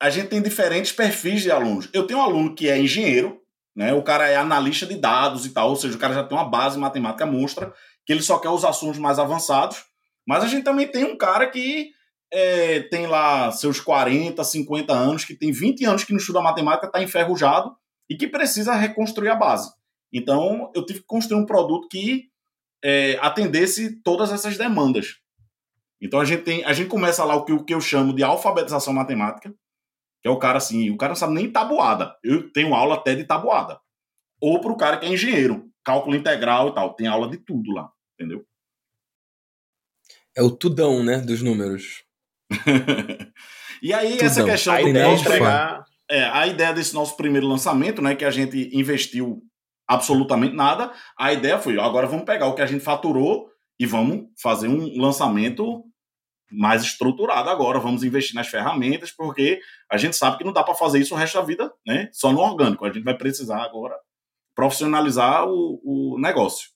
A 0.01 0.11
gente 0.11 0.29
tem 0.29 0.41
diferentes 0.41 0.93
perfis 0.93 1.43
de 1.43 1.51
alunos. 1.51 1.89
Eu 1.93 2.07
tenho 2.07 2.21
um 2.21 2.23
aluno 2.23 2.55
que 2.55 2.69
é 2.69 2.79
engenheiro, 2.79 3.41
né? 3.75 3.93
O 3.93 4.03
cara 4.03 4.29
é 4.29 4.37
analista 4.37 4.87
de 4.87 4.97
dados 4.97 5.45
e 5.47 5.51
tal, 5.51 5.71
ou 5.71 5.77
seja, 5.77 5.97
o 5.97 5.99
cara 5.99 6.15
já 6.15 6.25
tem 6.25 6.37
uma 6.37 6.49
base 6.49 6.79
matemática 6.79 7.27
monstra, 7.27 7.73
que 8.07 8.13
ele 8.13 8.23
só 8.23 8.39
quer 8.39 8.51
os 8.51 8.65
assuntos 8.65 8.99
mais 8.99 9.19
avançados. 9.19 9.85
Mas 10.27 10.45
a 10.45 10.47
gente 10.47 10.65
também 10.65 10.87
tem 10.87 11.05
um 11.05 11.17
cara 11.17 11.49
que 11.49 11.91
é, 12.33 12.81
tem 12.81 13.07
lá 13.07 13.51
seus 13.51 13.81
40, 13.81 14.43
50 14.43 14.93
anos, 14.93 15.25
que 15.25 15.35
tem 15.35 15.51
20 15.51 15.85
anos 15.85 16.05
que 16.05 16.13
não 16.13 16.19
estuda 16.19 16.41
matemática, 16.41 16.87
está 16.87 17.03
enferrujado 17.03 17.75
e 18.09 18.17
que 18.17 18.27
precisa 18.27 18.75
reconstruir 18.75 19.29
a 19.29 19.37
base. 19.37 19.71
Então, 20.13 20.71
eu 20.75 20.85
tive 20.85 21.01
que 21.01 21.07
construir 21.07 21.41
um 21.41 21.47
produto 21.47 21.89
que 21.89 22.25
é, 22.83 23.19
atendesse 23.21 24.01
todas 24.03 24.33
essas 24.33 24.57
demandas. 24.57 25.17
Então, 26.01 26.21
a 26.21 26.25
gente, 26.25 26.43
tem, 26.43 26.65
a 26.65 26.73
gente 26.73 26.89
começa 26.89 27.25
lá 27.25 27.35
o 27.35 27.45
que, 27.45 27.53
o 27.53 27.65
que 27.65 27.75
eu 27.75 27.81
chamo 27.81 28.15
de 28.15 28.23
alfabetização 28.23 28.93
matemática, 28.93 29.53
que 30.23 30.29
é 30.29 30.31
o 30.31 30.39
cara 30.39 30.59
assim, 30.59 30.91
o 30.91 30.97
cara 30.97 31.11
não 31.11 31.17
sabe 31.17 31.35
nem 31.35 31.51
tabuada. 31.51 32.17
Eu 32.23 32.53
tenho 32.53 32.75
aula 32.75 32.97
até 32.97 33.15
de 33.15 33.25
tabuada. 33.25 33.81
Ou 34.41 34.61
para 34.61 34.73
o 34.73 34.77
cara 34.77 34.97
que 34.99 35.07
é 35.07 35.09
engenheiro, 35.09 35.69
cálculo 35.85 36.17
integral 36.17 36.69
e 36.69 36.75
tal. 36.75 36.95
Tem 36.95 37.07
aula 37.07 37.29
de 37.29 37.39
tudo 37.39 37.73
lá, 37.73 37.91
entendeu? 38.15 38.45
É 40.37 40.43
o 40.43 40.51
tudão, 40.51 41.03
né, 41.03 41.19
dos 41.19 41.43
números. 41.43 42.05
e 43.83 43.93
aí, 43.93 44.13
Tudão. 44.13 44.27
essa 44.27 44.45
questão 44.45 44.75
a 44.75 44.81
do 44.81 44.89
ideia 44.89 45.09
nosso, 45.09 45.23
entregar... 45.25 45.85
é, 46.09 46.25
a 46.25 46.47
ideia 46.47 46.73
desse 46.73 46.95
nosso 46.95 47.17
primeiro 47.17 47.47
lançamento, 47.47 48.01
né, 48.01 48.15
que 48.15 48.25
a 48.25 48.31
gente 48.31 48.71
investiu 48.73 49.43
absolutamente 49.89 50.55
nada, 50.55 50.93
a 51.19 51.33
ideia 51.33 51.59
foi, 51.59 51.79
agora 51.81 52.07
vamos 52.07 52.25
pegar 52.25 52.47
o 52.47 52.55
que 52.55 52.63
a 52.63 52.67
gente 52.67 52.85
faturou 52.85 53.49
e 53.81 53.87
vamos 53.87 54.27
fazer 54.41 54.69
um 54.69 55.01
lançamento 55.01 55.83
mais 56.51 56.83
estruturado 56.83 57.51
agora, 57.51 57.79
vamos 57.79 58.03
investir 58.03 58.35
nas 58.35 58.49
ferramentas, 58.49 59.11
porque 59.11 59.61
a 59.91 59.97
gente 59.97 60.17
sabe 60.17 60.39
que 60.39 60.45
não 60.45 60.53
dá 60.53 60.63
para 60.63 60.75
fazer 60.75 60.99
isso 60.99 61.15
o 61.15 61.17
resto 61.17 61.35
da 61.35 61.45
vida, 61.45 61.73
né, 61.87 62.09
só 62.13 62.33
no 62.33 62.41
orgânico, 62.41 62.85
a 62.85 62.93
gente 62.93 63.05
vai 63.05 63.17
precisar 63.17 63.63
agora 63.63 63.95
profissionalizar 64.55 65.47
o, 65.47 65.81
o 65.85 66.19
negócio. 66.21 66.71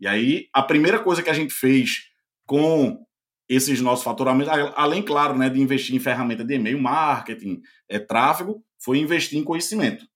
E 0.00 0.06
aí, 0.06 0.48
a 0.52 0.62
primeira 0.62 0.98
coisa 0.98 1.22
que 1.22 1.30
a 1.30 1.34
gente 1.34 1.52
fez 1.52 2.08
com 2.46 3.04
esses 3.48 3.80
nossos 3.80 4.04
faturamentos, 4.04 4.52
além, 4.74 5.02
claro, 5.02 5.36
né, 5.36 5.50
de 5.50 5.60
investir 5.60 5.94
em 5.94 6.00
ferramenta 6.00 6.44
de 6.44 6.54
e-mail, 6.54 6.80
marketing, 6.80 7.60
é, 7.88 7.98
tráfego, 7.98 8.64
foi 8.82 8.98
investir 8.98 9.38
em 9.38 9.44
conhecimento. 9.44 10.06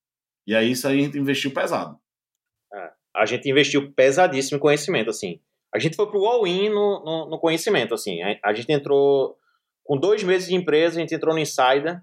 E 0.47 0.55
aí 0.55 0.71
isso 0.71 0.89
aí 0.89 1.01
a 1.01 1.03
gente 1.03 1.19
investiu 1.19 1.53
pesado. 1.53 1.99
É, 2.73 2.91
a 3.15 3.27
gente 3.27 3.49
investiu 3.49 3.93
pesadíssimo 3.93 4.57
em 4.57 4.61
conhecimento, 4.61 5.11
assim. 5.11 5.41
A 5.77 5.79
gente 5.79 5.95
foi 5.95 6.07
pro 6.07 6.25
all-in 6.25 6.71
no, 6.71 7.05
no, 7.05 7.31
no, 7.31 7.39
conhecimento, 7.39 7.93
assim. 7.93 8.23
A, 8.23 8.39
a, 8.47 8.55
gente 8.55 8.73
entrou 8.73 9.37
com 9.85 9.99
dois 9.99 10.23
meses 10.23 10.49
de 10.49 10.55
empresa, 10.55 10.97
a 10.97 11.01
gente 11.01 11.15
entrou 11.15 11.35
no 11.35 11.41
Insider, 11.41 12.03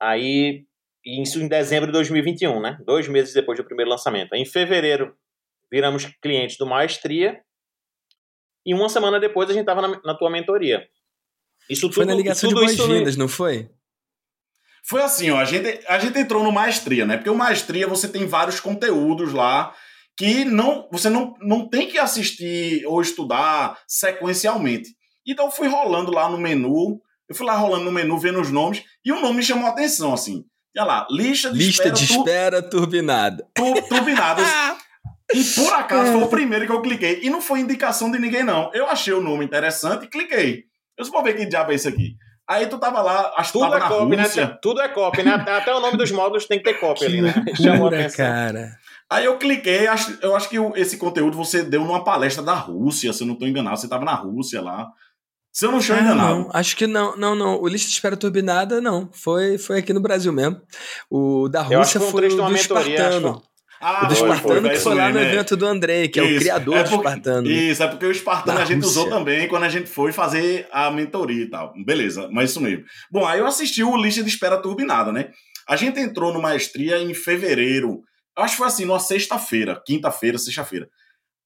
aí 0.00 0.64
isso 1.04 1.42
em 1.42 1.48
dezembro 1.48 1.88
de 1.88 1.92
2021, 1.94 2.60
né? 2.60 2.78
Dois 2.86 3.08
meses 3.08 3.34
depois 3.34 3.58
do 3.58 3.64
primeiro 3.64 3.90
lançamento. 3.90 4.34
Em 4.34 4.46
fevereiro, 4.46 5.16
viramos 5.68 6.04
clientes 6.22 6.56
do 6.56 6.64
Maestria, 6.64 7.42
e 8.64 8.72
uma 8.72 8.88
semana 8.88 9.18
depois 9.18 9.50
a 9.50 9.52
gente 9.52 9.62
estava 9.62 9.82
na, 9.82 10.00
na, 10.04 10.14
tua 10.14 10.30
mentoria. 10.30 10.86
Isso 11.68 11.88
tudo, 11.88 11.94
foi 11.94 12.04
na 12.04 12.14
ligação 12.14 12.48
de 12.48 12.54
boas-vindas, 12.54 13.16
não 13.16 13.26
foi? 13.26 13.68
Foi 14.84 15.02
assim, 15.02 15.28
ó, 15.30 15.38
a 15.38 15.44
gente, 15.44 15.84
a 15.88 15.98
gente 15.98 16.20
entrou 16.20 16.44
no 16.44 16.52
Maestria, 16.52 17.04
né? 17.04 17.16
Porque 17.16 17.30
o 17.30 17.34
Maestria 17.34 17.88
você 17.88 18.06
tem 18.06 18.26
vários 18.26 18.60
conteúdos 18.60 19.32
lá 19.32 19.74
que 20.16 20.44
não 20.44 20.88
você 20.90 21.08
não, 21.08 21.34
não 21.40 21.68
tem 21.68 21.88
que 21.88 21.98
assistir 21.98 22.84
ou 22.86 23.00
estudar 23.00 23.78
sequencialmente. 23.86 24.90
Então 25.26 25.46
eu 25.46 25.50
fui 25.50 25.68
rolando 25.68 26.12
lá 26.12 26.28
no 26.28 26.38
menu, 26.38 27.00
eu 27.28 27.34
fui 27.34 27.46
lá 27.46 27.56
rolando 27.56 27.84
no 27.84 27.92
menu, 27.92 28.18
vendo 28.18 28.40
os 28.40 28.50
nomes, 28.50 28.82
e 29.04 29.12
um 29.12 29.20
nome 29.20 29.38
me 29.38 29.42
chamou 29.42 29.66
a 29.66 29.70
atenção, 29.70 30.12
assim. 30.12 30.44
Olha 30.76 30.86
lá, 30.86 31.06
lista 31.10 31.50
de 31.50 31.58
lista 31.58 31.88
espera. 31.88 31.94
Lista 31.94 32.06
de 32.06 32.18
espera 32.18 32.62
turbinada. 32.62 33.46
Tu, 33.54 33.82
turbinada. 33.88 34.42
E 35.32 35.42
por 35.42 35.72
acaso 35.72 36.12
foi 36.12 36.22
o 36.22 36.28
primeiro 36.28 36.66
que 36.66 36.70
eu 36.70 36.82
cliquei. 36.82 37.20
E 37.22 37.30
não 37.30 37.40
foi 37.40 37.58
indicação 37.60 38.10
de 38.10 38.18
ninguém, 38.18 38.44
não. 38.44 38.70
Eu 38.74 38.86
achei 38.86 39.12
o 39.12 39.22
nome 39.22 39.44
interessante 39.44 40.04
e 40.04 40.08
cliquei. 40.08 40.64
Eu 40.98 41.04
só 41.04 41.10
vou 41.10 41.22
ver 41.24 41.34
que 41.34 41.46
diabo 41.46 41.72
é 41.72 41.74
isso 41.74 41.88
aqui. 41.88 42.16
Aí 42.46 42.66
tu 42.66 42.78
tava 42.78 43.00
lá, 43.00 43.32
acho 43.38 43.52
que 43.52 43.58
tudo 43.58 43.74
é 43.74 43.80
copy, 43.80 44.16
né? 44.16 44.58
Tudo 44.60 44.80
é 44.82 44.88
copy, 44.88 45.22
né? 45.22 45.32
Até 45.34 45.74
o 45.74 45.80
nome 45.80 45.96
dos 45.96 46.12
módulos 46.12 46.46
tem 46.46 46.58
que 46.58 46.64
ter 46.64 46.74
copy 46.74 47.06
ali, 47.06 47.22
né? 47.22 47.32
Chamou 47.56 47.86
a 47.86 47.88
atenção. 47.88 48.26
cara. 48.26 48.76
Aí 49.10 49.26
eu 49.26 49.38
cliquei, 49.38 49.86
acho, 49.86 50.18
eu 50.22 50.34
acho 50.34 50.48
que 50.48 50.56
esse 50.76 50.96
conteúdo 50.96 51.36
você 51.36 51.62
deu 51.62 51.84
numa 51.84 52.02
palestra 52.02 52.42
da 52.42 52.54
Rússia, 52.54 53.12
se 53.12 53.22
eu 53.22 53.26
não 53.26 53.34
tô 53.34 53.46
enganado. 53.46 53.76
Você 53.76 53.88
tava 53.88 54.04
na 54.04 54.14
Rússia 54.14 54.60
lá. 54.60 54.88
Se 55.52 55.66
eu 55.66 55.70
não 55.70 55.78
estou 55.78 55.94
ah, 55.94 56.00
enganado. 56.00 56.34
Não, 56.34 56.50
acho 56.52 56.76
que 56.76 56.86
não, 56.86 57.16
não, 57.16 57.34
não. 57.36 57.60
O 57.60 57.68
Lista 57.68 57.88
de 57.88 57.94
Espera 57.94 58.16
Turbinada, 58.16 58.80
não. 58.80 59.08
Foi, 59.12 59.56
foi 59.56 59.78
aqui 59.78 59.92
no 59.92 60.00
Brasil 60.00 60.32
mesmo. 60.32 60.60
O 61.08 61.48
da 61.48 61.62
Rússia 61.62 62.00
foi, 62.00 62.10
foi 62.10 62.26
o 62.26 62.36
do 62.36 62.50
mentoria, 62.50 62.94
Espartano. 62.94 63.28
Acho. 63.28 63.54
Ah, 63.80 64.04
o 64.04 64.08
do 64.08 64.14
Espartano 64.14 64.60
foi, 64.62 64.70
que 64.70 64.76
foi 64.78 64.94
lá 64.94 65.08
no 65.10 65.20
né? 65.20 65.28
evento 65.28 65.56
do 65.56 65.66
Andrei, 65.66 66.08
que 66.08 66.20
isso. 66.20 66.32
é 66.32 66.36
o 66.36 66.38
criador 66.40 66.76
é 66.76 66.82
porque, 66.82 66.96
do 66.96 67.02
Espartano. 67.02 67.50
Isso, 67.50 67.82
é 67.82 67.86
porque 67.86 68.06
o 68.06 68.10
Espartano 68.10 68.58
a 68.58 68.64
gente 68.64 68.82
Rússia. 68.82 69.00
usou 69.00 69.10
também 69.10 69.46
quando 69.46 69.64
a 69.64 69.68
gente 69.68 69.88
foi 69.88 70.10
fazer 70.10 70.66
a 70.72 70.90
mentoria 70.90 71.44
e 71.44 71.50
tal. 71.50 71.72
Beleza, 71.84 72.28
mas 72.32 72.50
isso 72.50 72.60
mesmo. 72.60 72.84
Bom, 73.12 73.26
aí 73.26 73.38
eu 73.38 73.46
assisti 73.46 73.84
o 73.84 73.96
Lista 73.96 74.24
de 74.24 74.30
Espera 74.30 74.56
Turbinada, 74.56 75.12
né? 75.12 75.28
A 75.68 75.76
gente 75.76 76.00
entrou 76.00 76.32
no 76.32 76.42
Maestria 76.42 76.98
em 76.98 77.14
fevereiro. 77.14 78.02
Eu 78.36 78.42
acho 78.42 78.54
que 78.54 78.58
foi 78.58 78.66
assim, 78.66 78.84
numa 78.84 78.98
sexta-feira, 78.98 79.82
quinta-feira, 79.86 80.38
sexta-feira. 80.38 80.88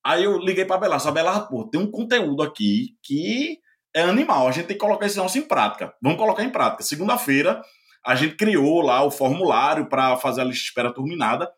Aí 0.05 0.24
eu 0.24 0.38
liguei 0.38 0.64
pra 0.64 0.79
Belardo. 0.79 1.12
Belardo, 1.12 1.48
pô, 1.48 1.68
tem 1.68 1.81
um 1.81 1.90
conteúdo 1.90 2.42
aqui 2.42 2.96
que 3.03 3.59
é 3.94 4.03
animal. 4.03 4.48
A 4.48 4.53
gente 4.53 4.66
tem 4.66 4.77
que 4.77 4.81
colocar 4.81 5.07
esse 5.07 5.16
negócio 5.16 5.38
em 5.38 5.46
prática. 5.46 5.94
Vamos 6.01 6.18
colocar 6.18 6.44
em 6.44 6.51
prática. 6.51 6.83
Segunda-feira, 6.83 7.62
a 8.05 8.14
gente 8.14 8.37
criou 8.37 8.81
lá 8.81 9.03
o 9.05 9.11
formulário 9.11 9.87
para 9.87 10.16
fazer 10.16 10.40
a 10.40 10.44
lista 10.44 10.62
de 10.62 10.68
espera 10.68 10.92
turbinada. 10.92 11.51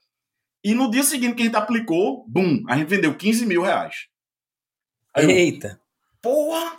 E 0.65 0.75
no 0.75 0.91
dia 0.91 1.03
seguinte 1.03 1.35
que 1.35 1.43
a 1.43 1.45
gente 1.47 1.57
aplicou, 1.57 2.25
bum, 2.29 2.63
a 2.69 2.77
gente 2.77 2.89
vendeu 2.89 3.15
15 3.15 3.47
mil 3.47 3.63
reais. 3.63 4.09
Aí 5.15 5.31
Eita! 5.31 5.69
Eu, 5.69 5.79
Porra! 6.21 6.77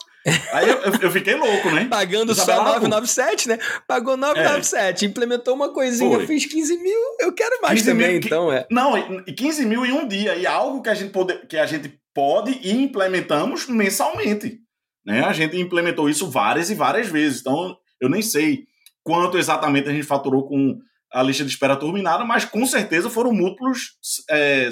Aí 0.54 0.70
eu, 0.70 0.78
eu, 1.02 1.12
fiquei 1.12 1.36
louco, 1.36 1.72
né? 1.72 1.86
Pagando 1.90 2.36
só 2.36 2.64
997, 2.64 3.48
né? 3.50 3.58
Pagou 3.88 4.16
997, 4.16 5.04
é. 5.04 5.08
implementou 5.08 5.56
uma 5.56 5.74
coisinha, 5.74 6.18
Foi. 6.18 6.28
fiz 6.28 6.46
15 6.46 6.78
mil, 6.78 7.00
eu 7.20 7.34
quero 7.34 7.60
mais 7.62 7.82
também, 7.84 8.10
mil, 8.10 8.18
então, 8.18 8.52
é. 8.52 8.68
Não, 8.70 8.94
15 9.24 9.66
mil 9.66 9.86
em 9.86 9.92
um 9.92 10.08
dia, 10.08 10.36
e 10.36 10.46
algo 10.46 10.82
que 10.82 10.90
a 10.90 10.94
gente 10.94 11.12
pode, 11.12 11.48
que 11.48 11.58
a 11.58 11.66
gente 11.66 12.00
pode 12.14 12.52
e 12.62 12.72
implementamos 12.72 13.68
mensalmente. 13.68 14.60
Né? 15.04 15.22
A 15.22 15.34
gente 15.34 15.60
implementou 15.60 16.08
isso 16.08 16.30
várias 16.30 16.70
e 16.70 16.76
várias 16.76 17.08
vezes, 17.08 17.42
então 17.42 17.76
eu 18.00 18.10
nem 18.10 18.22
sei 18.22 18.66
quanto 19.04 19.38
exatamente 19.38 19.90
a 19.90 19.92
gente 19.92 20.06
faturou 20.06 20.48
com 20.48 20.78
a 21.12 21.24
lista 21.24 21.44
de 21.44 21.50
espera 21.50 21.76
terminada, 21.76 22.24
mas 22.24 22.46
com 22.46 22.66
certeza 22.66 23.10
foram 23.10 23.34
múltiplos 23.34 23.96
é, 24.30 24.70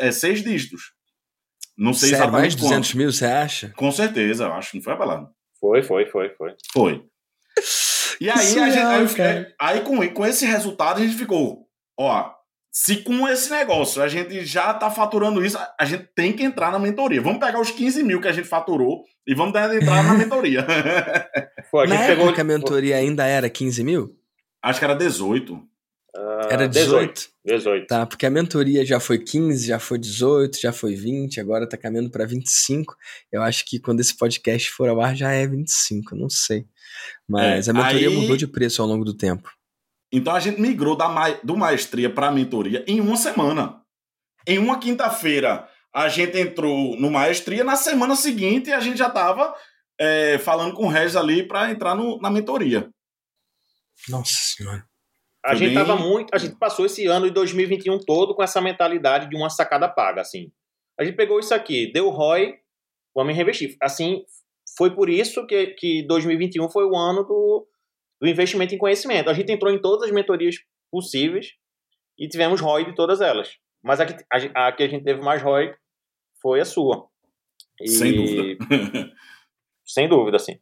é, 0.00 0.10
seis 0.10 0.42
dígitos. 0.42 0.92
Não 1.78 1.94
sei 1.94 2.10
Sério, 2.10 2.24
exatamente 2.24 2.42
mais 2.42 2.56
de 2.56 2.62
200 2.62 2.94
mil, 2.94 3.12
você 3.12 3.24
acha? 3.24 3.72
Com 3.76 3.92
certeza, 3.92 4.44
eu 4.44 4.52
acho. 4.52 4.76
Não 4.76 4.82
foi 4.82 4.92
abalado. 4.92 5.28
Foi, 5.60 5.82
foi, 5.82 6.06
foi, 6.06 6.30
foi. 6.30 6.54
Foi. 6.72 7.04
E 8.20 8.28
aí, 8.28 8.58
a 8.58 8.70
gente, 8.70 9.20
aí, 9.20 9.46
aí, 9.60 9.80
com, 9.82 10.06
com 10.08 10.26
esse 10.26 10.44
resultado 10.44 11.00
a 11.00 11.04
gente 11.04 11.16
ficou, 11.16 11.68
ó, 11.96 12.32
se 12.72 12.96
com 13.02 13.28
esse 13.28 13.50
negócio 13.50 14.02
a 14.02 14.08
gente 14.08 14.44
já 14.44 14.74
tá 14.74 14.90
faturando 14.90 15.44
isso, 15.44 15.56
a 15.78 15.84
gente 15.84 16.08
tem 16.16 16.32
que 16.32 16.42
entrar 16.42 16.72
na 16.72 16.80
mentoria. 16.80 17.22
Vamos 17.22 17.38
pegar 17.38 17.60
os 17.60 17.70
15 17.70 18.02
mil 18.02 18.20
que 18.20 18.28
a 18.28 18.32
gente 18.32 18.48
faturou 18.48 19.04
e 19.26 19.34
vamos 19.34 19.54
entrar 19.54 20.02
na 20.02 20.14
mentoria. 20.18 20.66
Pô, 21.70 21.80
a 21.80 21.86
gente 21.86 21.98
na 21.98 22.06
pegou... 22.06 22.26
época 22.26 22.42
a 22.42 22.44
mentoria 22.44 22.96
ainda 22.96 23.24
era 23.24 23.48
15 23.48 23.84
mil? 23.84 24.16
Acho 24.62 24.80
que 24.80 24.84
era 24.84 24.96
18. 24.96 25.60
Uh, 26.16 26.48
era 26.50 26.68
18? 26.68 27.28
18. 27.44 27.86
Tá, 27.86 28.06
porque 28.06 28.26
a 28.26 28.30
mentoria 28.30 28.84
já 28.84 28.98
foi 28.98 29.18
15, 29.18 29.66
já 29.66 29.78
foi 29.78 29.98
18, 29.98 30.58
já 30.58 30.72
foi 30.72 30.94
20, 30.94 31.40
agora 31.40 31.68
tá 31.68 31.76
caminhando 31.76 32.10
para 32.10 32.26
25. 32.26 32.96
Eu 33.30 33.42
acho 33.42 33.64
que 33.64 33.78
quando 33.78 34.00
esse 34.00 34.16
podcast 34.16 34.70
for 34.70 34.88
ao 34.88 35.00
ar 35.00 35.14
já 35.14 35.30
é 35.30 35.46
25, 35.46 36.16
não 36.16 36.30
sei. 36.30 36.66
Mas 37.28 37.68
é, 37.68 37.70
a 37.70 37.74
mentoria 37.74 38.08
aí... 38.08 38.14
mudou 38.14 38.36
de 38.36 38.46
preço 38.46 38.80
ao 38.80 38.88
longo 38.88 39.04
do 39.04 39.14
tempo. 39.14 39.50
Então 40.10 40.34
a 40.34 40.40
gente 40.40 40.60
migrou 40.60 40.96
da 40.96 41.08
ma... 41.08 41.30
do 41.44 41.56
maestria 41.56 42.08
para 42.08 42.28
a 42.28 42.32
mentoria 42.32 42.84
em 42.86 43.00
uma 43.00 43.16
semana. 43.16 43.82
Em 44.46 44.58
uma 44.58 44.78
quinta-feira 44.78 45.68
a 45.94 46.08
gente 46.08 46.38
entrou 46.38 46.98
no 46.98 47.10
maestria, 47.10 47.64
na 47.64 47.76
semana 47.76 48.16
seguinte 48.16 48.72
a 48.72 48.80
gente 48.80 48.98
já 48.98 49.08
estava 49.08 49.54
é, 49.98 50.38
falando 50.38 50.74
com 50.74 50.86
o 50.86 50.88
Regis 50.88 51.16
ali 51.16 51.42
para 51.46 51.70
entrar 51.70 51.94
no, 51.94 52.18
na 52.18 52.30
mentoria. 52.30 52.88
Nossa 54.08 54.32
Senhora. 54.32 54.87
A 55.48 55.54
gente 55.54 55.74
bem... 55.74 55.74
tava 55.74 55.96
muito. 55.96 56.34
A 56.34 56.38
gente 56.38 56.56
passou 56.56 56.84
esse 56.84 57.06
ano 57.06 57.26
de 57.26 57.32
2021 57.32 57.98
todo 58.00 58.34
com 58.34 58.42
essa 58.42 58.60
mentalidade 58.60 59.30
de 59.30 59.36
uma 59.36 59.48
sacada 59.48 59.88
paga, 59.88 60.20
assim. 60.20 60.52
A 60.98 61.04
gente 61.04 61.16
pegou 61.16 61.38
isso 61.40 61.54
aqui, 61.54 61.90
deu 61.92 62.10
ROI, 62.10 62.58
vamos 63.14 63.34
reinvestir. 63.34 63.76
Assim, 63.80 64.24
foi 64.76 64.94
por 64.94 65.08
isso 65.08 65.46
que, 65.46 65.68
que 65.68 66.06
2021 66.06 66.68
foi 66.68 66.84
o 66.84 66.94
ano 66.94 67.24
do, 67.24 67.66
do 68.20 68.28
investimento 68.28 68.74
em 68.74 68.78
conhecimento. 68.78 69.30
A 69.30 69.34
gente 69.34 69.50
entrou 69.50 69.72
em 69.72 69.80
todas 69.80 70.08
as 70.08 70.14
mentorias 70.14 70.56
possíveis 70.90 71.54
e 72.18 72.28
tivemos 72.28 72.60
ROI 72.60 72.84
de 72.84 72.94
todas 72.94 73.20
elas. 73.20 73.56
Mas 73.82 74.00
a 74.00 74.06
que 74.06 74.24
a, 74.30 74.68
a, 74.68 74.72
que 74.72 74.82
a 74.82 74.88
gente 74.88 75.04
teve 75.04 75.22
mais 75.22 75.40
ROI 75.40 75.74
foi 76.42 76.60
a 76.60 76.64
sua. 76.64 77.08
E... 77.80 77.88
Sem 77.88 78.14
dúvida. 78.14 78.64
sem 79.86 80.08
dúvida, 80.08 80.38
sim. 80.38 80.58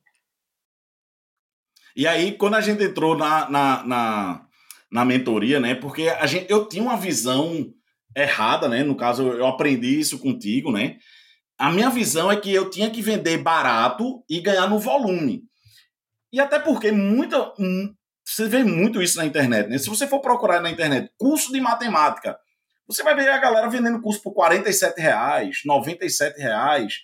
E 1.97 2.07
aí, 2.07 2.37
quando 2.37 2.55
a 2.55 2.61
gente 2.61 2.85
entrou 2.85 3.17
na, 3.17 3.49
na, 3.49 3.83
na, 3.85 4.46
na 4.91 5.05
mentoria, 5.05 5.61
né? 5.61 5.75
Porque 5.75 6.09
a 6.09 6.27
gente, 6.27 6.51
eu 6.51 6.69
tinha 6.69 6.83
uma 6.83 6.97
visão 6.97 7.73
errada, 8.17 8.69
né? 8.69 8.83
No 8.83 8.97
caso, 8.97 9.23
eu 9.29 9.47
aprendi 9.47 10.01
isso 10.01 10.19
contigo, 10.19 10.73
né? 10.73 10.97
A 11.59 11.71
minha 11.71 11.91
visão 11.91 12.31
é 12.31 12.37
que 12.37 12.53
eu 12.53 12.71
tinha 12.71 12.91
que 12.91 13.03
vender 13.03 13.39
barato 13.39 14.23
e 14.29 14.41
ganhar 14.41 14.69
no 14.69 14.79
volume. 14.79 15.43
E 16.33 16.41
até 16.41 16.59
porque 16.59 16.93
muita. 16.93 17.53
Hum, 17.59 17.95
você 18.25 18.49
vê 18.49 18.65
muito 18.65 19.01
isso 19.01 19.17
na 19.19 19.25
internet, 19.25 19.69
né? 19.69 19.79
Se 19.79 19.89
você 19.89 20.07
for 20.07 20.21
procurar 20.21 20.61
na 20.61 20.71
internet 20.71 21.11
curso 21.17 21.53
de 21.53 21.61
matemática, 21.61 22.37
você 22.87 23.03
vai 23.03 23.15
ver 23.15 23.29
a 23.29 23.39
galera 23.39 23.69
vendendo 23.69 24.01
curso 24.01 24.23
por 24.23 24.33
47 24.33 25.01
reais, 25.01 25.61
97 25.65 26.39
reais. 26.39 26.95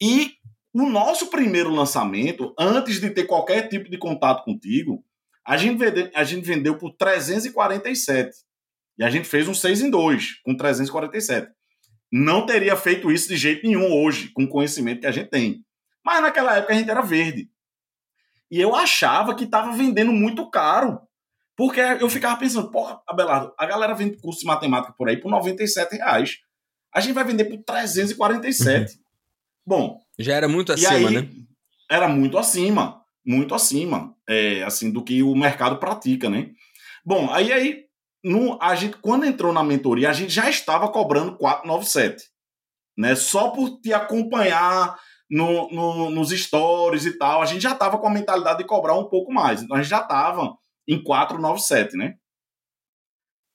E 0.00 0.32
o 0.72 0.86
nosso 0.88 1.28
primeiro 1.28 1.70
lançamento, 1.70 2.54
antes 2.58 3.00
de 3.00 3.10
ter 3.10 3.24
qualquer 3.24 3.68
tipo 3.68 3.90
de 3.90 3.98
contato 3.98 4.44
contigo, 4.44 5.04
a 5.46 5.56
gente, 5.56 5.78
vende, 5.78 6.10
a 6.14 6.24
gente 6.24 6.44
vendeu 6.44 6.76
por 6.76 6.92
347. 6.96 8.30
E 8.98 9.04
a 9.04 9.10
gente 9.10 9.28
fez 9.28 9.46
um 9.46 9.54
6 9.54 9.82
em 9.82 9.90
2, 9.90 10.40
com 10.42 10.56
347. 10.56 11.48
Não 12.10 12.46
teria 12.46 12.76
feito 12.76 13.10
isso 13.12 13.28
de 13.28 13.36
jeito 13.36 13.66
nenhum 13.66 13.92
hoje, 13.92 14.30
com 14.32 14.44
o 14.44 14.48
conhecimento 14.48 15.00
que 15.00 15.06
a 15.06 15.12
gente 15.12 15.28
tem. 15.28 15.64
Mas 16.04 16.22
naquela 16.22 16.56
época 16.56 16.72
a 16.72 16.76
gente 16.76 16.90
era 16.90 17.02
verde. 17.02 17.48
E 18.50 18.60
eu 18.60 18.74
achava 18.74 19.34
que 19.34 19.44
estava 19.44 19.72
vendendo 19.76 20.12
muito 20.12 20.48
caro. 20.50 21.00
Porque 21.56 21.80
eu 21.80 22.08
ficava 22.10 22.38
pensando, 22.38 22.70
porra, 22.70 23.00
Abelardo, 23.08 23.52
a 23.58 23.66
galera 23.66 23.94
vende 23.94 24.18
curso 24.18 24.40
de 24.40 24.46
matemática 24.46 24.94
por 24.96 25.08
aí 25.08 25.16
por 25.16 25.30
97 25.30 25.96
reais. 25.96 26.38
A 26.94 27.00
gente 27.00 27.14
vai 27.14 27.24
vender 27.24 27.46
por 27.46 27.62
347. 27.62 28.92
Uhum. 28.92 29.02
Bom. 29.66 30.00
Já 30.18 30.34
era 30.34 30.48
muito 30.48 30.72
acima, 30.72 31.08
aí, 31.08 31.10
né? 31.10 31.28
Era 31.90 32.08
muito 32.08 32.36
acima. 32.36 33.02
Muito 33.26 33.54
acima, 33.54 34.14
é, 34.28 34.62
assim, 34.62 34.90
do 34.90 35.02
que 35.02 35.22
o 35.22 35.34
mercado 35.34 35.78
pratica, 35.78 36.30
né? 36.30 36.50
Bom, 37.04 37.30
aí, 37.32 37.52
aí 37.52 37.86
no, 38.24 38.58
a 38.60 38.74
gente, 38.74 38.96
quando 38.98 39.24
entrou 39.24 39.52
na 39.52 39.62
mentoria, 39.62 40.10
a 40.10 40.12
gente 40.12 40.32
já 40.32 40.48
estava 40.50 40.88
cobrando 40.90 41.36
497. 41.36 42.24
Né? 42.98 43.14
Só 43.14 43.50
por 43.50 43.80
te 43.80 43.92
acompanhar 43.92 44.98
no, 45.30 45.68
no, 45.70 46.10
nos 46.10 46.30
stories 46.30 47.04
e 47.04 47.18
tal, 47.18 47.42
a 47.42 47.46
gente 47.46 47.62
já 47.62 47.72
estava 47.72 47.98
com 47.98 48.06
a 48.06 48.12
mentalidade 48.12 48.58
de 48.58 48.64
cobrar 48.64 48.94
um 48.94 49.08
pouco 49.08 49.32
mais. 49.32 49.62
Então 49.62 49.76
a 49.76 49.82
gente 49.82 49.90
já 49.90 50.00
estava 50.00 50.56
em 50.88 51.02
497, 51.02 51.96
né? 51.96 52.14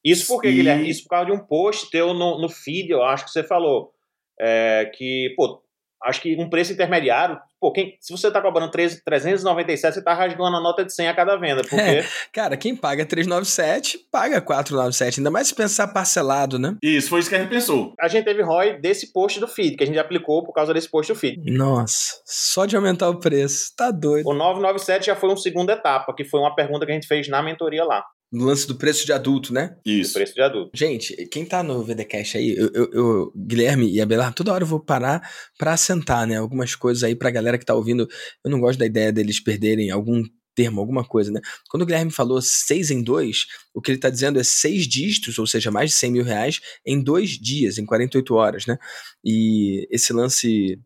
Isso 0.04 0.28
porque, 0.28 0.50
e... 0.50 0.54
Guilherme? 0.56 0.90
Isso 0.90 1.04
por 1.04 1.10
causa 1.10 1.26
de 1.28 1.32
um 1.32 1.46
post 1.46 1.90
teu 1.90 2.14
no, 2.14 2.40
no 2.40 2.50
feed, 2.50 2.90
eu 2.90 3.04
acho 3.04 3.26
que 3.26 3.32
você 3.32 3.44
falou. 3.44 3.92
É, 4.40 4.92
que, 4.96 5.34
pô, 5.36 5.62
acho 6.04 6.22
que 6.22 6.36
um 6.36 6.50
preço 6.50 6.74
intermediário, 6.74 7.40
pô, 7.62 7.72
quem, 7.72 7.96
se 8.02 8.12
você 8.12 8.28
está 8.28 8.42
cobrando 8.42 8.72
3, 8.72 9.04
397, 9.06 9.94
você 9.94 10.00
está 10.00 10.16
rasgando 10.16 10.58
a 10.58 10.60
nota 10.60 10.84
de 10.84 10.92
100 10.92 11.08
a 11.08 11.16
cada 11.16 11.38
venda, 11.38 11.62
porque... 11.62 11.76
É, 11.76 12.04
cara, 12.34 12.58
quem 12.58 12.76
paga 12.76 13.06
397, 13.06 14.00
paga 14.12 14.42
497, 14.42 15.20
ainda 15.20 15.30
mais 15.30 15.48
se 15.48 15.56
pensar 15.56 15.88
parcelado, 15.90 16.58
né? 16.58 16.76
Isso, 16.82 17.10
foi 17.10 17.20
isso 17.20 17.30
que 17.30 17.36
a 17.36 17.40
gente 17.40 17.50
pensou. 17.50 17.94
A 18.00 18.08
gente 18.08 18.26
teve 18.26 18.42
ROI 18.42 18.82
desse 18.82 19.14
post 19.14 19.40
do 19.40 19.48
feed, 19.48 19.78
que 19.78 19.84
a 19.84 19.88
gente 19.88 20.00
aplicou 20.00 20.44
por 20.44 20.54
causa 20.54 20.74
desse 20.74 20.90
post 20.90 21.14
do 21.14 21.20
feed. 21.20 21.52
Nossa, 21.52 22.20
só 22.26 22.66
de 22.66 22.76
aumentar 22.76 23.10
o 23.10 23.20
preço, 23.20 23.72
tá 23.78 23.92
doido. 23.92 24.28
O 24.28 24.34
997 24.34 25.06
já 25.06 25.16
foi 25.16 25.30
uma 25.30 25.38
segunda 25.38 25.74
etapa, 25.74 26.16
que 26.16 26.26
foi 26.26 26.40
uma 26.40 26.56
pergunta 26.56 26.86
que 26.86 26.92
a 26.92 26.96
gente 26.96 27.08
fez 27.08 27.28
na 27.28 27.44
mentoria 27.44 27.86
lá 27.86 28.04
no 28.32 28.46
lance 28.46 28.66
do 28.66 28.76
preço 28.76 29.06
de 29.06 29.12
adulto, 29.12 29.54
né? 29.54 29.78
Isso. 29.86 30.12
Do 30.12 30.14
preço 30.14 30.34
de 30.34 30.42
adulto. 30.42 30.72
Gente, 30.74 31.14
quem 31.28 31.46
tá 31.46 31.62
no 31.62 31.84
VDCast 31.84 32.38
aí, 32.38 32.56
eu, 32.56 32.72
eu, 32.74 32.92
eu, 32.94 33.34
Guilherme 33.36 33.92
e 33.92 34.00
Abelardo, 34.00 34.36
toda 34.36 34.54
hora 34.54 34.64
eu 34.64 34.68
vou 34.68 34.80
parar 34.80 35.30
para 35.58 35.74
assentar, 35.74 36.26
né? 36.26 36.38
Algumas 36.38 36.74
coisas 36.74 37.04
aí 37.04 37.14
pra 37.14 37.30
galera 37.30 37.58
que 37.58 37.66
tá 37.66 37.76
ouvindo. 37.76 38.08
Eu 38.44 38.50
não 38.50 38.60
gosto 38.60 38.80
da 38.80 38.86
ideia 38.86 39.12
deles 39.12 39.40
perderem 39.40 39.92
algum 39.92 40.24
termo, 40.56 40.80
alguma 40.80 41.04
coisa, 41.04 41.32
né? 41.32 41.42
Quando 41.70 41.84
o 41.84 41.86
Guilherme 41.86 42.12
falou 42.12 42.42
6 42.42 42.92
em 42.92 43.04
2, 43.04 43.46
o 43.74 43.82
que 43.82 43.92
ele 43.92 44.00
tá 44.00 44.10
dizendo 44.10 44.40
é 44.40 44.44
seis 44.44 44.88
dígitos, 44.88 45.38
ou 45.38 45.48
seja, 45.48 45.72
mais 45.72 45.92
de 45.92 45.96
100 45.98 46.12
mil 46.12 46.24
reais, 46.24 46.60
em 46.86 47.02
dois 47.02 47.32
dias, 47.32 47.78
em 47.78 47.86
48 47.86 48.34
horas, 48.34 48.66
né? 48.66 48.78
E 49.24 49.88
esse 49.92 50.14
lance. 50.14 50.80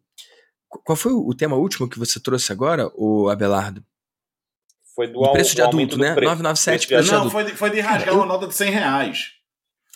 Qual 0.67 0.95
foi 0.95 1.13
o 1.13 1.33
tema 1.33 1.55
último 1.55 1.87
que 1.87 1.97
você 1.97 2.19
trouxe 2.19 2.51
agora, 2.51 2.91
o 2.95 3.29
Abelardo? 3.29 3.83
Foi 4.95 5.07
do, 5.07 5.19
do 5.19 5.31
preço 5.31 5.53
de 5.53 5.61
adulto, 5.61 5.97
né? 5.97 6.13
Preço. 6.13 6.29
997 6.29 6.87
preço, 6.87 7.09
preço 7.09 7.23
Não, 7.23 7.29
foi 7.29 7.43
de, 7.43 7.51
foi 7.51 7.69
de 7.69 7.81
rasgar 7.81 8.15
uma 8.15 8.25
nota 8.25 8.47
de 8.47 8.55
100 8.55 8.71
reais. 8.71 9.35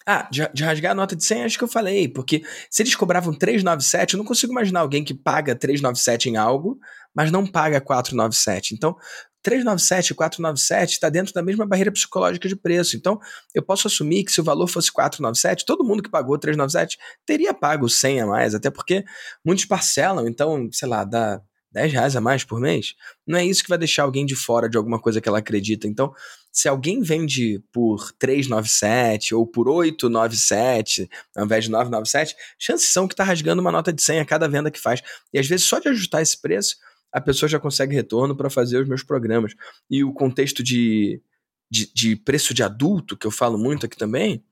Ah, 0.06 0.28
de, 0.30 0.50
de, 0.54 0.64
rasgar 0.64 0.92
a 0.92 0.96
nota 0.96 1.16
de 1.16 1.24
100, 1.24 1.44
acho 1.44 1.58
que 1.58 1.64
eu 1.64 1.68
falei, 1.68 2.08
porque 2.08 2.42
se 2.70 2.82
eles 2.82 2.96
cobravam 2.96 3.34
397, 3.34 4.14
eu 4.14 4.18
não 4.18 4.26
consigo 4.26 4.52
imaginar 4.52 4.80
alguém 4.80 5.04
que 5.04 5.14
paga 5.14 5.56
397 5.56 6.30
em 6.30 6.36
algo, 6.36 6.80
mas 7.14 7.32
não 7.32 7.46
paga 7.46 7.80
497. 7.80 8.74
Então, 8.74 8.96
397 9.42 10.12
e 10.12 10.16
497 10.16 10.94
está 10.94 11.10
dentro 11.10 11.34
da 11.34 11.42
mesma 11.42 11.66
barreira 11.66 11.92
psicológica 11.92 12.50
de 12.50 12.56
preço. 12.56 12.98
Então, 12.98 13.20
eu 13.54 13.64
posso 13.64 13.88
assumir 13.88 14.24
que 14.24 14.32
se 14.32 14.42
o 14.42 14.44
valor 14.44 14.68
fosse 14.68 14.92
497, 14.92 15.66
todo 15.66 15.84
mundo 15.84 16.04
que 16.04 16.10
pagou 16.10 16.38
397 16.38 16.98
teria 17.26 17.54
pago 17.54 17.88
100 17.88 18.22
a 18.22 18.26
mais, 18.26 18.56
até 18.56 18.70
porque 18.70 19.06
muitos 19.46 19.66
parcelam, 19.66 20.28
então, 20.28 20.68
sei 20.72 20.88
lá, 20.90 21.04
dá 21.04 21.42
10 21.72 21.94
reais 21.94 22.16
a 22.16 22.22
mais 22.22 22.44
por 22.44 22.60
mês, 22.60 22.96
não 23.26 23.38
é 23.38 23.46
isso 23.46 23.64
que 23.64 23.70
vai 23.70 23.78
deixar 23.78 24.04
alguém 24.04 24.26
de 24.26 24.36
fora 24.36 24.70
de 24.70 24.78
alguma 24.78 25.00
coisa 25.00 25.22
que 25.22 25.30
ela 25.30 25.40
acredita. 25.40 25.88
Então, 25.88 26.14
se 26.52 26.68
alguém 26.68 27.02
vende 27.02 27.64
por 27.72 28.12
397 28.14 29.36
ou 29.36 29.46
por 29.46 29.70
897 29.70 31.10
ao 31.36 31.46
invés 31.46 31.66
de 31.66 31.72
997, 31.72 32.36
chances 32.58 32.92
são 32.92 33.08
que 33.08 33.14
está 33.14 33.24
rasgando 33.24 33.62
uma 33.62 33.72
nota 33.72 33.94
de 33.94 34.02
100 34.02 34.20
a 34.20 34.26
cada 34.26 34.48
venda 34.48 34.72
que 34.72 34.80
faz. 34.80 35.02
E 35.34 35.40
às 35.40 35.48
vezes 35.48 35.68
só 35.68 35.80
de 35.80 35.90
ajustar 35.90 36.22
esse 36.22 36.40
preço, 36.42 36.78
a 37.12 37.22
pessoa 37.22 37.50
já 37.50 37.60
consegue 37.60 37.96
retorno 37.96 38.36
para 38.36 38.50
fazer 38.50 38.82
os 38.82 38.88
meus 38.88 39.04
programas. 39.04 39.54
E 39.90 40.04
o 40.04 40.14
contexto 40.14 40.64
de, 40.64 41.22
de, 41.70 41.92
de 41.94 42.16
preço 42.16 42.54
de 42.54 42.64
adulto, 42.64 43.18
que 43.18 43.28
eu 43.28 43.32
falo 43.32 43.58
muito 43.58 43.86
aqui 43.86 43.98
também, 43.98 44.44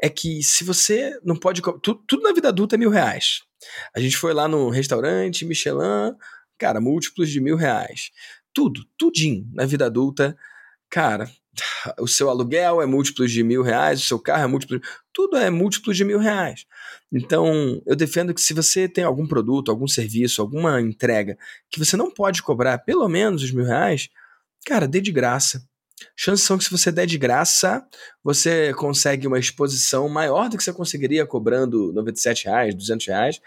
é 0.00 0.08
que 0.08 0.42
se 0.42 0.62
você 0.62 1.18
não 1.24 1.36
pode. 1.36 1.62
Tudo, 1.62 2.02
tudo 2.06 2.22
na 2.22 2.32
vida 2.32 2.48
adulta 2.48 2.76
é 2.76 2.78
mil 2.78 2.90
reais. 2.90 3.42
A 3.94 4.00
gente 4.00 4.16
foi 4.16 4.34
lá 4.34 4.46
no 4.46 4.68
restaurante 4.68 5.44
Michelin, 5.44 6.14
cara, 6.58 6.80
múltiplos 6.80 7.30
de 7.30 7.40
mil 7.40 7.56
reais. 7.56 8.10
Tudo, 8.52 8.84
tudinho 8.96 9.48
na 9.52 9.66
vida 9.66 9.86
adulta, 9.86 10.36
cara, 10.88 11.30
o 12.00 12.06
seu 12.06 12.28
aluguel 12.28 12.80
é 12.82 12.86
múltiplos 12.86 13.30
de 13.30 13.42
mil 13.42 13.62
reais, 13.62 14.00
o 14.00 14.04
seu 14.04 14.18
carro 14.18 14.44
é 14.44 14.46
múltiplo, 14.46 14.80
tudo 15.12 15.36
é 15.36 15.50
múltiplos 15.50 15.96
de 15.96 16.04
mil 16.04 16.18
reais. 16.18 16.64
Então, 17.12 17.80
eu 17.86 17.96
defendo 17.96 18.34
que 18.34 18.40
se 18.40 18.52
você 18.54 18.88
tem 18.88 19.04
algum 19.04 19.26
produto, 19.26 19.70
algum 19.70 19.86
serviço, 19.86 20.40
alguma 20.42 20.80
entrega 20.80 21.38
que 21.70 21.78
você 21.78 21.96
não 21.96 22.10
pode 22.10 22.42
cobrar 22.42 22.78
pelo 22.78 23.08
menos 23.08 23.42
os 23.42 23.52
mil 23.52 23.64
reais, 23.64 24.08
cara, 24.64 24.86
dê 24.86 25.00
de 25.00 25.12
graça. 25.12 25.62
Chances 26.14 26.44
são 26.44 26.58
que 26.58 26.64
se 26.64 26.70
você 26.70 26.92
der 26.92 27.06
de 27.06 27.16
graça, 27.16 27.86
você 28.22 28.74
consegue 28.74 29.26
uma 29.26 29.38
exposição 29.38 30.08
maior 30.08 30.48
do 30.48 30.58
que 30.58 30.64
você 30.64 30.72
conseguiria 30.72 31.26
cobrando 31.26 31.92
97 31.94 32.44
reais, 32.44 32.74
200 32.74 33.06
reais, 33.06 33.40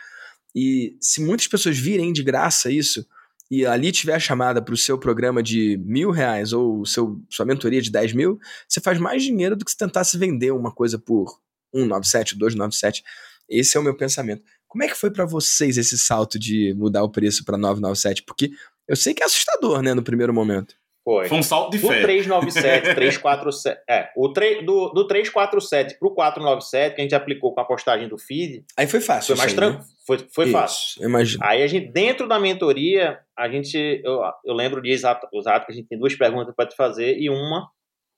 e 0.56 0.98
se 1.00 1.22
muitas 1.22 1.48
pessoas 1.48 1.78
virem 1.78 2.12
de 2.12 2.24
graça 2.24 2.72
isso, 2.72 3.06
e 3.52 3.66
ali 3.66 3.92
tiver 3.92 4.14
a 4.14 4.20
chamada 4.20 4.62
para 4.62 4.74
o 4.74 4.78
seu 4.78 4.98
programa 4.98 5.42
de 5.42 5.78
mil 5.84 6.12
reais 6.12 6.54
ou 6.54 6.86
seu, 6.86 7.20
sua 7.30 7.46
mentoria 7.46 7.82
de 7.82 7.92
10 7.92 8.14
mil, 8.14 8.40
você 8.68 8.80
faz 8.80 9.00
mais 9.00 9.24
dinheiro 9.24 9.56
do 9.56 9.66
que 9.66 9.72
se 9.72 9.78
tentasse 9.78 10.18
vender 10.18 10.52
uma 10.52 10.72
coisa 10.72 11.00
por 11.00 11.40
197, 11.74 12.38
297. 12.38 13.04
Esse 13.50 13.76
é 13.76 13.80
o 13.80 13.84
meu 13.84 13.98
pensamento. 13.98 14.44
Como 14.68 14.84
é 14.84 14.88
que 14.88 14.96
foi 14.96 15.10
para 15.10 15.26
vocês 15.26 15.78
esse 15.78 15.98
salto 15.98 16.38
de 16.38 16.76
mudar 16.76 17.04
o 17.04 17.10
preço 17.10 17.44
para 17.44 17.58
997? 17.58 18.24
Porque 18.24 18.52
eu 18.88 18.96
sei 18.96 19.16
que 19.16 19.24
é 19.24 19.26
assustador, 19.26 19.82
né, 19.82 19.96
no 19.96 20.04
primeiro 20.04 20.34
momento. 20.34 20.76
Foi. 21.10 21.28
Foi 21.28 21.40
um 21.40 21.44
salto 21.44 21.72
de 21.72 21.80
fé. 21.80 21.88
Do 21.88 22.02
397, 22.04 22.94
347. 22.94 23.82
É, 23.90 24.10
o 24.16 24.32
3, 24.32 24.64
do, 24.64 24.90
do 24.90 25.08
347 25.08 25.98
pro 25.98 26.14
497, 26.14 26.94
que 26.94 27.02
a 27.02 27.04
gente 27.04 27.16
aplicou 27.16 27.52
com 27.52 27.60
a 27.60 27.66
postagem 27.66 28.08
do 28.08 28.16
feed. 28.20 28.64
Aí 28.78 28.86
foi 28.86 29.02
fácil. 29.02 29.36
Foi 29.36 29.44
mais 29.44 29.54
tranquilo. 29.54 29.82
Né? 29.82 29.90
Foi, 30.06 30.20
foi 30.32 30.46
Isso, 30.46 30.54
fácil. 30.54 31.04
Imagino. 31.04 31.44
Aí 31.44 31.64
a 31.64 31.68
gente, 31.68 31.92
dentro 31.92 32.28
da 32.28 32.40
mentoria, 32.40 33.18
a 33.36 33.50
gente. 33.50 33.76
Eu, 34.06 34.22
eu 34.46 34.54
lembro 34.54 34.84
de 34.84 34.92
exato, 34.92 35.28
exato 35.34 35.66
que 35.66 35.72
a 35.72 35.76
gente 35.76 35.88
tem 35.88 35.98
duas 35.98 36.14
perguntas 36.14 36.54
para 36.56 36.70
te 36.70 36.76
fazer, 36.76 37.18
e 37.18 37.28
uma 37.28 37.68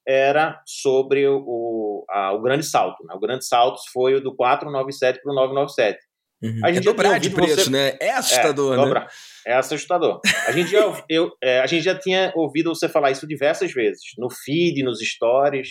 era 0.05 0.61
sobre 0.65 1.25
o, 1.29 2.03
a, 2.09 2.33
o 2.33 2.41
grande 2.41 2.65
salto. 2.65 3.05
Né? 3.05 3.13
O 3.15 3.19
grande 3.21 3.45
salto 3.45 3.79
foi 3.93 4.15
o 4.15 4.21
do 4.21 4.35
497 4.35 5.21
para 5.21 5.31
o 5.31 5.35
997. 5.35 5.97
Uhum. 6.43 6.59
A 6.61 6.73
gente 6.73 6.79
é 6.79 6.91
dobrar 6.91 7.19
de 7.21 7.29
preço, 7.29 7.65
você... 7.65 7.69
né? 7.69 7.95
É 8.01 8.11
assustador, 8.11 8.73
é, 8.73 8.85
né? 8.85 9.07
É 9.45 9.53
assustador. 9.53 10.19
A 10.47 10.51
gente, 10.51 10.69
já, 10.71 11.03
eu, 11.09 11.31
é, 11.41 11.59
a 11.59 11.65
gente 11.65 11.83
já 11.83 11.95
tinha 11.95 12.31
ouvido 12.35 12.73
você 12.73 12.87
falar 12.87 13.11
isso 13.11 13.27
diversas 13.27 13.71
vezes, 13.71 14.01
no 14.17 14.29
feed, 14.29 14.83
nos 14.83 14.99
stories. 14.99 15.69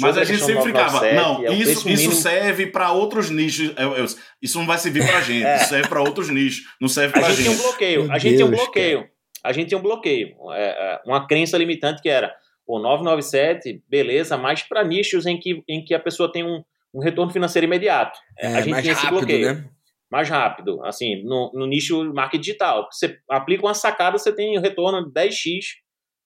Mas 0.00 0.16
a, 0.16 0.24
gente 0.24 0.42
sempre 0.42 0.62
ficava, 0.62 1.12
não, 1.12 1.44
é 1.46 1.52
isso, 1.52 1.86
isso 1.86 2.12
serve 2.12 2.66
para 2.66 2.92
outros 2.92 3.28
nichos. 3.28 3.74
Eu, 3.76 3.94
eu, 3.94 4.06
isso 4.40 4.58
não 4.58 4.66
vai 4.66 4.78
servir 4.78 5.06
para 5.06 5.20
gente, 5.20 5.44
é. 5.44 5.56
isso 5.56 5.68
serve 5.68 5.86
para 5.86 6.00
outros 6.00 6.30
nichos, 6.30 6.62
não 6.80 6.88
serve 6.88 7.12
para 7.12 7.30
gente. 7.30 7.32
A 7.32 7.34
gente 7.34 7.44
tinha 7.44 7.52
um 7.52 7.62
bloqueio, 7.70 8.02
Meu 8.04 8.12
a 8.12 8.18
gente 8.18 8.36
Deus, 8.36 8.36
tinha 8.36 8.46
um 8.46 8.64
bloqueio. 8.64 8.98
Cara. 9.00 9.12
A 9.44 9.52
gente 9.52 9.68
tinha 9.68 9.78
um 9.78 9.82
bloqueio, 9.82 10.34
é, 10.52 10.64
é, 10.64 11.00
uma 11.04 11.26
crença 11.26 11.58
limitante 11.58 12.00
que 12.00 12.08
era, 12.08 12.34
o 12.66 12.78
997, 12.78 13.82
beleza, 13.88 14.36
mas 14.38 14.62
para 14.62 14.82
nichos 14.84 15.26
em 15.26 15.38
que, 15.38 15.62
em 15.68 15.84
que 15.84 15.92
a 15.92 16.00
pessoa 16.00 16.30
tem 16.30 16.42
um, 16.42 16.62
um 16.94 17.00
retorno 17.00 17.32
financeiro 17.32 17.66
imediato. 17.66 18.18
É, 18.38 18.46
a 18.46 18.60
gente 18.60 18.82
tinha 18.82 18.94
rápido, 18.94 19.16
esse 19.18 19.26
bloqueio. 19.26 19.54
Né? 19.54 19.68
Mais 20.12 20.28
rápido, 20.28 20.84
assim, 20.84 21.24
no, 21.24 21.50
no 21.54 21.66
nicho 21.66 22.12
marketing 22.12 22.42
digital. 22.42 22.86
Você 22.92 23.16
aplica 23.30 23.64
uma 23.64 23.72
sacada, 23.72 24.18
você 24.18 24.30
tem 24.30 24.60
retorno 24.60 25.10
10x 25.10 25.62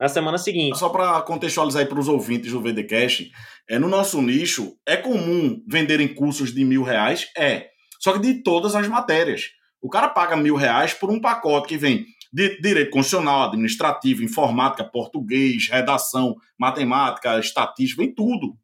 na 0.01 0.09
semana 0.09 0.39
seguinte. 0.39 0.77
Só 0.77 0.89
para 0.89 1.23
contextualizar 1.23 1.83
aí 1.83 1.89
para 1.89 2.01
os 2.01 2.09
ouvintes 2.09 2.51
do 2.51 2.61
VDCast, 2.61 3.31
é, 3.71 3.79
no 3.79 3.87
nosso 3.87 4.21
nicho, 4.21 4.77
é 4.85 4.97
comum 4.97 5.63
venderem 5.69 6.13
cursos 6.13 6.53
de 6.53 6.65
mil 6.65 6.83
reais? 6.83 7.29
É. 7.39 7.69
Só 8.01 8.13
que 8.13 8.19
de 8.19 8.43
todas 8.43 8.75
as 8.75 8.89
matérias. 8.89 9.51
O 9.81 9.89
cara 9.89 10.09
paga 10.09 10.37
mil 10.37 10.57
reais 10.57 10.93
por 10.93 11.09
um 11.09 11.21
pacote 11.21 11.69
que 11.69 11.79
vem 11.79 12.07
de 12.33 12.61
direito 12.61 12.91
constitucional, 12.91 13.49
administrativo, 13.49 14.25
informática, 14.25 14.83
português, 14.83 15.69
redação, 15.71 16.35
matemática, 16.59 17.39
estatística, 17.39 18.03
vem 18.03 18.13
tudo. 18.13 18.57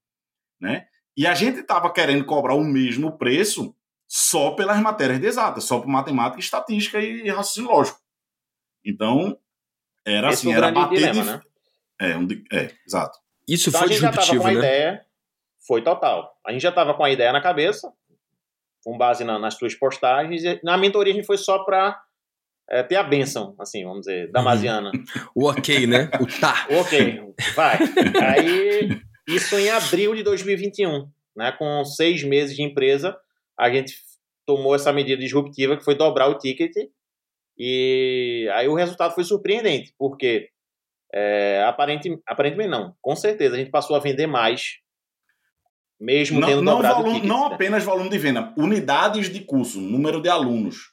Né? 0.60 0.82
E 1.16 1.28
a 1.28 1.34
gente 1.34 1.60
estava 1.60 1.92
querendo 1.92 2.24
cobrar 2.24 2.56
o 2.56 2.64
mesmo 2.64 3.16
preço 3.16 3.72
só 4.14 4.50
pelas 4.50 4.78
matérias 4.78 5.18
de 5.18 5.26
exatas, 5.26 5.64
só 5.64 5.80
por 5.80 5.88
matemática, 5.88 6.38
estatística 6.38 7.00
e 7.00 7.30
raciocínio 7.30 7.70
lógico. 7.70 7.98
Então, 8.84 9.38
era 10.04 10.28
Esse 10.28 10.46
assim, 10.46 10.52
era 10.54 10.70
bater 10.70 10.96
dilema, 10.96 11.22
de... 11.22 11.30
né? 11.30 11.40
É, 11.98 12.18
um 12.18 12.28
é, 12.52 12.70
exato. 12.86 13.18
Isso 13.48 13.70
então, 13.70 13.80
foi 13.80 13.88
a 13.88 13.92
gente 13.92 14.02
já 14.02 14.12
tava 14.12 14.36
com 14.36 14.46
a 14.46 14.52
né? 14.52 14.58
ideia, 14.58 15.06
foi 15.66 15.82
total. 15.82 16.38
A 16.46 16.52
gente 16.52 16.60
já 16.60 16.68
estava 16.68 16.92
com 16.92 17.02
a 17.02 17.10
ideia 17.10 17.32
na 17.32 17.40
cabeça, 17.40 17.90
com 18.84 18.98
base 18.98 19.24
na, 19.24 19.38
nas 19.38 19.54
suas 19.54 19.74
postagens, 19.74 20.44
e 20.44 20.60
na 20.62 20.76
mentoria 20.76 21.14
a 21.14 21.16
gente 21.16 21.26
foi 21.26 21.38
só 21.38 21.64
para 21.64 21.98
é, 22.68 22.82
ter 22.82 22.96
a 22.96 23.02
benção, 23.02 23.54
assim, 23.58 23.82
vamos 23.82 24.00
dizer, 24.00 24.30
damasiana. 24.30 24.90
Uhum. 24.94 25.04
o 25.34 25.48
ok, 25.48 25.86
né? 25.86 26.10
O 26.20 26.26
tá. 26.38 26.66
O 26.68 26.80
ok, 26.80 27.32
vai. 27.54 27.78
Aí, 28.36 29.00
isso 29.26 29.56
em 29.56 29.70
abril 29.70 30.14
de 30.14 30.22
2021, 30.22 31.08
né? 31.34 31.50
Com 31.52 31.82
seis 31.86 32.22
meses 32.22 32.54
de 32.54 32.62
empresa, 32.62 33.16
a 33.58 33.70
gente 33.70 33.94
tomou 34.46 34.74
essa 34.74 34.92
medida 34.92 35.20
disruptiva 35.20 35.76
que 35.76 35.84
foi 35.84 35.94
dobrar 35.94 36.28
o 36.28 36.38
ticket 36.38 36.72
e 37.56 38.48
aí 38.54 38.66
o 38.68 38.74
resultado 38.74 39.14
foi 39.14 39.24
surpreendente, 39.24 39.94
porque 39.98 40.48
é, 41.12 41.62
aparente, 41.64 42.18
aparentemente 42.26 42.70
não, 42.70 42.96
com 43.00 43.14
certeza 43.14 43.54
a 43.54 43.58
gente 43.58 43.70
passou 43.70 43.94
a 43.94 44.00
vender 44.00 44.26
mais, 44.26 44.78
mesmo 46.00 46.40
não, 46.40 46.48
tendo 46.48 46.62
não 46.62 46.76
dobrado 46.76 46.94
volume, 46.96 47.10
o 47.10 47.14
ticket. 47.14 47.28
Não 47.28 47.46
apenas 47.46 47.84
volume 47.84 48.08
de 48.08 48.18
venda, 48.18 48.54
unidades 48.56 49.30
de 49.30 49.40
curso, 49.40 49.80
número 49.80 50.20
de 50.20 50.28
alunos. 50.28 50.92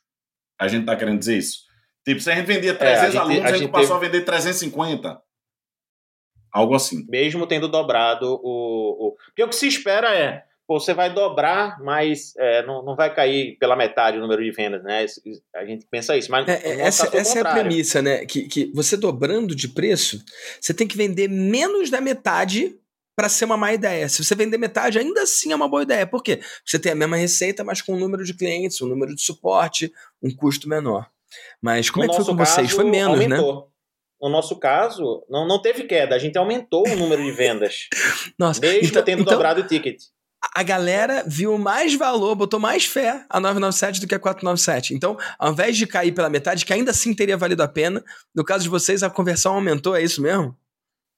A 0.59 0.67
gente 0.67 0.81
está 0.81 0.95
querendo 0.95 1.19
dizer 1.19 1.37
isso. 1.37 1.69
Tipo, 2.05 2.19
se 2.21 2.31
a 2.31 2.35
gente 2.35 2.45
vendia 2.45 2.75
300 2.75 3.03
é, 3.03 3.05
a 3.05 3.09
gente, 3.09 3.17
alunos, 3.17 3.39
a, 3.39 3.43
a 3.43 3.47
gente, 3.51 3.59
gente 3.59 3.71
passou 3.71 3.99
teve... 3.99 4.07
a 4.07 4.11
vender 4.11 4.25
350. 4.25 5.21
Algo 6.51 6.75
assim. 6.75 7.05
Mesmo 7.07 7.47
tendo 7.47 7.67
dobrado 7.67 8.39
o, 8.43 9.07
o. 9.07 9.15
Porque 9.27 9.43
o 9.43 9.47
que 9.47 9.55
se 9.55 9.67
espera 9.67 10.13
é 10.15 10.43
você 10.77 10.93
vai 10.93 11.11
dobrar, 11.11 11.81
mas 11.81 12.33
é, 12.37 12.63
não, 12.63 12.83
não 12.83 12.95
vai 12.95 13.13
cair 13.13 13.57
pela 13.57 13.75
metade 13.75 14.17
o 14.17 14.21
número 14.21 14.43
de 14.43 14.51
vendas, 14.51 14.83
né? 14.83 15.05
A 15.55 15.65
gente 15.65 15.87
pensa 15.89 16.15
isso, 16.15 16.29
mas 16.29 16.47
é, 16.47 16.61
é 16.63 16.81
essa, 16.81 17.09
essa 17.17 17.39
é 17.39 17.41
a 17.41 17.51
premissa, 17.51 18.01
né? 18.01 18.25
Que, 18.25 18.43
que 18.43 18.71
você 18.73 18.95
dobrando 18.95 19.55
de 19.55 19.67
preço, 19.67 20.23
você 20.61 20.71
tem 20.71 20.87
que 20.87 20.95
vender 20.95 21.27
menos 21.27 21.89
da 21.89 21.99
metade 21.99 22.77
para 23.15 23.27
ser 23.27 23.45
uma 23.45 23.57
má 23.57 23.73
ideia. 23.73 24.07
Se 24.07 24.23
você 24.23 24.35
vender 24.35 24.59
metade, 24.59 24.99
ainda 24.99 25.23
assim 25.23 25.51
é 25.51 25.55
uma 25.55 25.67
boa 25.67 25.81
ideia. 25.81 26.05
Por 26.05 26.21
quê? 26.21 26.39
Você 26.63 26.77
tem 26.77 26.91
a 26.91 26.95
mesma 26.95 27.17
receita, 27.17 27.63
mas 27.63 27.81
com 27.81 27.95
um 27.95 27.99
número 27.99 28.23
de 28.23 28.35
clientes, 28.35 28.79
um 28.81 28.87
número 28.87 29.15
de 29.15 29.21
suporte, 29.21 29.91
um 30.21 30.33
custo 30.33 30.69
menor. 30.69 31.09
Mas 31.61 31.89
como 31.89 32.05
no 32.05 32.11
é 32.11 32.15
que 32.15 32.23
foi 32.23 32.31
com 32.31 32.37
caso, 32.37 32.55
vocês? 32.55 32.71
Foi 32.71 32.85
menos, 32.85 33.17
né? 33.17 33.23
aumentou. 33.25 33.55
né? 33.55 33.69
No 34.21 34.29
nosso 34.29 34.55
caso, 34.57 35.25
não, 35.29 35.47
não 35.47 35.61
teve 35.61 35.83
queda, 35.85 36.15
a 36.15 36.19
gente 36.19 36.37
aumentou 36.37 36.87
o 36.87 36.95
número 36.95 37.23
de 37.23 37.31
vendas. 37.31 37.87
Nossa, 38.37 38.59
mesmo 38.59 38.87
então, 38.87 39.03
tendo 39.03 39.21
então, 39.21 39.33
dobrado 39.33 39.61
o 39.61 39.67
ticket 39.67 40.03
a 40.41 40.63
galera 40.63 41.23
viu 41.27 41.57
mais 41.57 41.93
valor, 41.95 42.35
botou 42.35 42.59
mais 42.59 42.85
fé 42.85 43.25
a 43.29 43.39
997 43.39 44.01
do 44.01 44.07
que 44.07 44.15
a 44.15 44.19
497. 44.19 44.93
Então, 44.93 45.17
ao 45.37 45.51
invés 45.51 45.77
de 45.77 45.85
cair 45.85 46.13
pela 46.13 46.29
metade, 46.29 46.65
que 46.65 46.73
ainda 46.73 46.91
assim 46.91 47.13
teria 47.13 47.37
valido 47.37 47.61
a 47.61 47.67
pena, 47.67 48.03
no 48.33 48.43
caso 48.43 48.63
de 48.63 48.69
vocês, 48.69 49.03
a 49.03 49.09
conversão 49.09 49.55
aumentou, 49.55 49.95
é 49.95 50.01
isso 50.01 50.21
mesmo? 50.21 50.55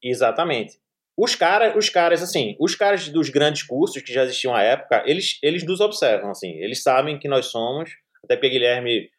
Exatamente. 0.04 0.80
Os, 1.18 1.36
cara, 1.36 1.78
os 1.78 1.90
caras, 1.90 2.24
assim, 2.24 2.56
os 2.60 2.74
caras 2.74 3.10
dos 3.10 3.30
grandes 3.30 3.64
cursos 3.64 4.02
que 4.02 4.14
já 4.14 4.24
existiam 4.24 4.56
à 4.56 4.64
época, 4.64 5.04
eles, 5.06 5.38
eles 5.44 5.64
nos 5.64 5.80
observam, 5.80 6.32
assim, 6.32 6.52
eles 6.58 6.82
sabem 6.82 7.20
que 7.20 7.28
nós 7.28 7.48
somos, 7.48 7.92
até 8.24 8.36
porque 8.36 8.50
Guilherme 8.50 9.10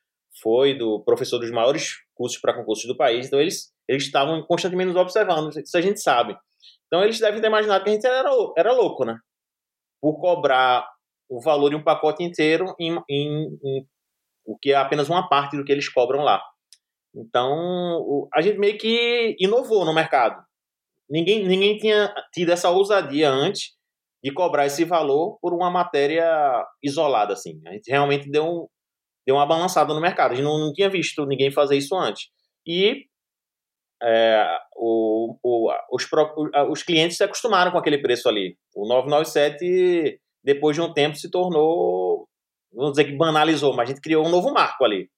foi 0.43 0.75
do 0.77 1.01
professor 1.05 1.38
dos 1.38 1.51
maiores 1.51 1.99
cursos 2.15 2.41
para 2.41 2.55
concursos 2.55 2.87
do 2.87 2.97
país, 2.97 3.27
então 3.27 3.41
eles 3.41 3.73
eles 3.88 4.05
estavam 4.05 4.43
constantemente 4.43 4.88
nos 4.88 4.97
observando, 4.97 5.51
isso 5.59 5.77
a 5.77 5.81
gente 5.81 6.01
sabe. 6.01 6.37
Então 6.87 7.03
eles 7.03 7.19
devem 7.19 7.41
ter 7.41 7.47
imaginado 7.49 7.85
que 7.85 7.91
a 7.91 7.93
gente 7.93 8.07
era, 8.07 8.31
era 8.57 8.73
louco, 8.73 9.05
né? 9.05 9.19
Por 10.03 10.19
cobrar 10.19 10.85
o 11.31 11.41
valor 11.41 11.71
de 11.71 11.77
um 11.77 11.85
pacote 11.85 12.25
inteiro 12.25 12.75
em, 12.79 12.99
em, 13.09 13.59
em 13.65 13.87
o 14.45 14.59
que 14.59 14.73
é 14.73 14.75
apenas 14.75 15.09
uma 15.09 15.29
parte 15.29 15.57
do 15.57 15.65
que 15.65 15.71
eles 15.71 15.88
cobram 15.88 16.23
lá. 16.25 16.43
Então, 17.15 18.29
a 18.35 18.41
gente 18.41 18.59
meio 18.59 18.77
que 18.77 19.37
inovou 19.38 19.85
no 19.85 19.95
mercado. 19.95 20.43
Ninguém, 21.09 21.47
ninguém 21.47 21.79
tinha 21.79 22.12
tido 22.33 22.51
essa 22.51 22.71
ousadia 22.71 23.31
antes 23.31 23.77
de 24.25 24.33
cobrar 24.33 24.67
esse 24.67 24.85
valor 24.85 25.38
por 25.41 25.53
uma 25.55 25.71
matéria 25.71 26.27
isolada, 26.83 27.35
assim. 27.35 27.61
A 27.67 27.73
gente 27.73 27.88
realmente 27.88 28.31
deu, 28.31 28.45
um, 28.45 28.67
deu 29.27 29.37
uma 29.37 29.47
balançada 29.47 29.95
no 29.95 30.01
mercado. 30.01 30.33
A 30.33 30.35
gente 30.35 30.45
não, 30.45 30.59
não 30.59 30.73
tinha 30.73 30.88
visto 30.88 31.25
ninguém 31.27 31.53
fazer 31.53 31.77
isso 31.77 31.95
antes. 31.95 32.29
E 32.67 33.07
é, 34.03 34.59
o, 34.77 35.38
o, 35.43 35.73
os, 35.93 36.07
os 36.71 36.83
clientes 36.83 37.17
se 37.17 37.25
acostumaram 37.25 37.71
com 37.71 37.79
aquele 37.79 37.99
preço 37.99 38.29
ali. 38.29 38.57
O 38.75 38.87
997, 38.87 40.21
depois 40.43 40.75
de 40.75 40.83
um 40.83 40.93
tempo, 40.93 41.17
se 41.17 41.31
tornou, 41.31 42.29
vamos 42.73 42.93
dizer 42.93 43.05
que 43.05 43.17
banalizou, 43.17 43.75
mas 43.75 43.88
a 43.88 43.93
gente 43.93 44.03
criou 44.03 44.27
um 44.27 44.31
novo 44.31 44.53
marco 44.53 44.85
ali. 44.85 45.09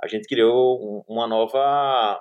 A 0.00 0.06
gente 0.06 0.28
criou 0.28 1.04
uma 1.08 1.26
nova 1.26 2.20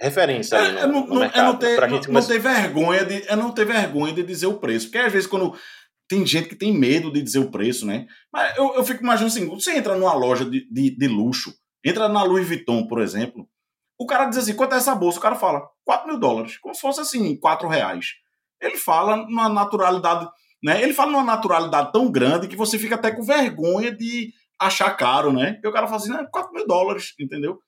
referência 0.00 0.58
ali 0.58 0.78
é, 0.78 0.86
no, 0.86 0.98
é, 0.98 1.06
no, 1.06 1.20
mercado. 1.20 1.40
É 1.40 1.42
não 1.42 1.58
ter, 1.58 1.80
não, 1.80 2.20
não 2.20 2.26
ter 2.26 2.38
vergonha 2.38 3.04
de, 3.04 3.28
é 3.28 3.36
não 3.36 3.52
ter 3.52 3.64
vergonha 3.64 4.12
de 4.12 4.22
dizer 4.22 4.46
o 4.46 4.58
preço. 4.58 4.86
Porque 4.86 4.98
às 4.98 5.12
vezes 5.12 5.28
quando 5.28 5.54
tem 6.08 6.24
gente 6.26 6.48
que 6.48 6.56
tem 6.56 6.72
medo 6.72 7.12
de 7.12 7.20
dizer 7.20 7.40
o 7.40 7.50
preço, 7.50 7.86
né? 7.86 8.06
Mas 8.32 8.56
eu, 8.56 8.74
eu 8.76 8.84
fico 8.84 9.02
imaginando 9.02 9.32
assim, 9.32 9.48
você 9.48 9.76
entra 9.76 9.96
numa 9.96 10.14
loja 10.14 10.44
de, 10.44 10.66
de, 10.70 10.96
de 10.96 11.08
luxo, 11.08 11.52
entra 11.84 12.08
na 12.08 12.22
Louis 12.22 12.46
Vuitton, 12.46 12.86
por 12.86 13.00
exemplo, 13.00 13.48
o 14.04 14.06
cara 14.06 14.26
diz 14.26 14.38
assim: 14.38 14.54
quanto 14.54 14.74
é 14.74 14.78
essa 14.78 14.94
bolsa? 14.94 15.18
O 15.18 15.22
cara 15.22 15.34
fala: 15.34 15.68
4 15.84 16.08
mil 16.08 16.18
dólares, 16.18 16.58
como 16.58 16.74
se 16.74 16.80
fosse 16.80 17.00
assim, 17.00 17.36
4 17.38 17.68
reais. 17.68 18.14
Ele 18.60 18.76
fala 18.76 19.16
numa 19.16 19.48
naturalidade, 19.48 20.28
né? 20.62 20.82
Ele 20.82 20.94
fala 20.94 21.12
numa 21.12 21.24
naturalidade 21.24 21.92
tão 21.92 22.10
grande 22.10 22.48
que 22.48 22.56
você 22.56 22.78
fica 22.78 22.94
até 22.94 23.10
com 23.10 23.22
vergonha 23.22 23.94
de 23.94 24.32
achar 24.60 24.90
caro, 24.96 25.32
né? 25.32 25.60
E 25.62 25.68
o 25.68 25.72
cara 25.72 25.86
fala 25.86 25.98
assim: 25.98 26.12
né, 26.12 26.26
4 26.32 26.52
mil 26.52 26.66
dólares, 26.66 27.14
entendeu? 27.18 27.58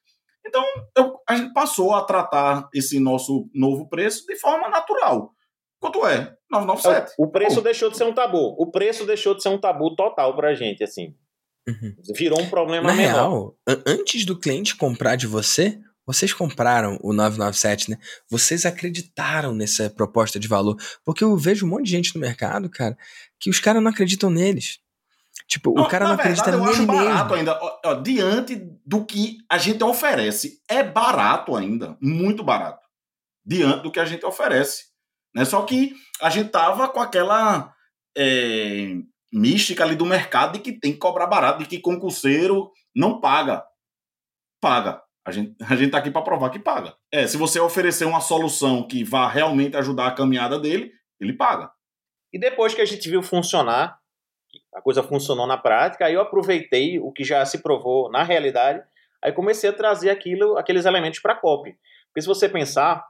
Então, 0.46 0.64
eu, 0.96 1.18
a 1.28 1.36
gente 1.36 1.52
passou 1.52 1.92
a 1.94 2.04
tratar 2.04 2.68
esse 2.72 3.00
nosso 3.00 3.50
novo 3.52 3.88
preço 3.88 4.24
de 4.26 4.36
forma 4.38 4.68
natural. 4.68 5.32
Quanto 5.80 6.06
é? 6.06 6.36
997. 6.50 7.14
O 7.18 7.28
preço 7.28 7.60
deixou 7.60 7.90
de 7.90 7.96
ser 7.96 8.04
um 8.04 8.14
tabu. 8.14 8.54
O 8.58 8.70
preço 8.70 9.04
deixou 9.04 9.34
de 9.34 9.42
ser 9.42 9.48
um 9.48 9.58
tabu 9.58 9.94
total 9.96 10.34
pra 10.36 10.54
gente, 10.54 10.84
assim. 10.84 11.14
Uhum. 11.68 11.96
Virou 12.14 12.40
um 12.40 12.48
problema 12.48 12.86
Na 12.88 12.94
menor. 12.94 13.12
real, 13.12 13.56
antes 13.84 14.24
do 14.24 14.38
cliente 14.38 14.76
comprar 14.76 15.16
de 15.16 15.26
você, 15.26 15.80
vocês 16.06 16.32
compraram 16.32 16.98
o 17.02 17.12
997, 17.12 17.90
né? 17.90 17.98
Vocês 18.30 18.64
acreditaram 18.64 19.52
nessa 19.52 19.90
proposta 19.90 20.38
de 20.38 20.46
valor. 20.46 20.76
Porque 21.04 21.24
eu 21.24 21.36
vejo 21.36 21.66
um 21.66 21.68
monte 21.68 21.86
de 21.86 21.90
gente 21.90 22.14
no 22.14 22.20
mercado, 22.20 22.70
cara, 22.70 22.96
que 23.40 23.50
os 23.50 23.58
caras 23.58 23.82
não 23.82 23.90
acreditam 23.90 24.30
neles. 24.30 24.78
Tipo, 25.48 25.74
não, 25.74 25.84
o 25.84 25.88
cara 25.88 26.08
não 26.08 26.16
verdade, 26.16 26.40
acredita 26.40 26.56
eu 26.56 26.60
nele 26.60 26.72
acho 26.72 26.86
barato 26.86 27.34
mesmo. 27.34 27.34
ainda. 27.34 27.80
Ó, 27.84 27.94
diante 27.94 28.56
do 28.84 29.04
que 29.04 29.38
a 29.50 29.58
gente 29.58 29.82
oferece, 29.82 30.60
é 30.68 30.82
barato 30.82 31.54
ainda. 31.56 31.96
Muito 32.00 32.42
barato. 32.42 32.86
Diante 33.44 33.82
do 33.82 33.90
que 33.90 34.00
a 34.00 34.04
gente 34.04 34.24
oferece. 34.24 34.86
Né? 35.34 35.44
Só 35.44 35.62
que 35.62 35.94
a 36.20 36.30
gente 36.30 36.50
tava 36.50 36.88
com 36.88 37.00
aquela 37.00 37.72
é, 38.16 38.94
mística 39.32 39.84
ali 39.84 39.94
do 39.94 40.06
mercado 40.06 40.54
de 40.54 40.60
que 40.60 40.72
tem 40.72 40.92
que 40.92 40.98
cobrar 40.98 41.26
barato, 41.26 41.58
de 41.58 41.66
que 41.66 41.78
concurseiro 41.78 42.70
não 42.94 43.20
paga. 43.20 43.62
Paga. 44.60 45.05
A 45.26 45.32
gente, 45.32 45.56
a 45.68 45.74
gente 45.74 45.90
tá 45.90 45.98
aqui 45.98 46.10
para 46.10 46.22
provar 46.22 46.50
que 46.50 46.58
paga. 46.58 46.94
É, 47.12 47.26
se 47.26 47.36
você 47.36 47.58
oferecer 47.58 48.04
uma 48.04 48.20
solução 48.20 48.86
que 48.86 49.02
vá 49.02 49.28
realmente 49.28 49.76
ajudar 49.76 50.06
a 50.06 50.14
caminhada 50.14 50.58
dele, 50.58 50.92
ele 51.20 51.32
paga. 51.32 51.70
E 52.32 52.38
depois 52.38 52.74
que 52.74 52.80
a 52.80 52.84
gente 52.84 53.08
viu 53.10 53.22
funcionar, 53.22 53.98
a 54.74 54.80
coisa 54.80 55.02
funcionou 55.02 55.46
na 55.46 55.56
prática, 55.56 56.06
aí 56.06 56.14
eu 56.14 56.20
aproveitei 56.20 56.98
o 56.98 57.12
que 57.12 57.24
já 57.24 57.44
se 57.44 57.62
provou 57.62 58.10
na 58.10 58.22
realidade, 58.22 58.82
aí 59.22 59.32
comecei 59.32 59.68
a 59.70 59.72
trazer 59.72 60.10
aquilo, 60.10 60.56
aqueles 60.56 60.84
elementos 60.84 61.20
para 61.20 61.32
a 61.32 61.36
copy. 61.36 61.74
Porque 62.08 62.22
se 62.22 62.28
você 62.28 62.48
pensar, 62.48 63.04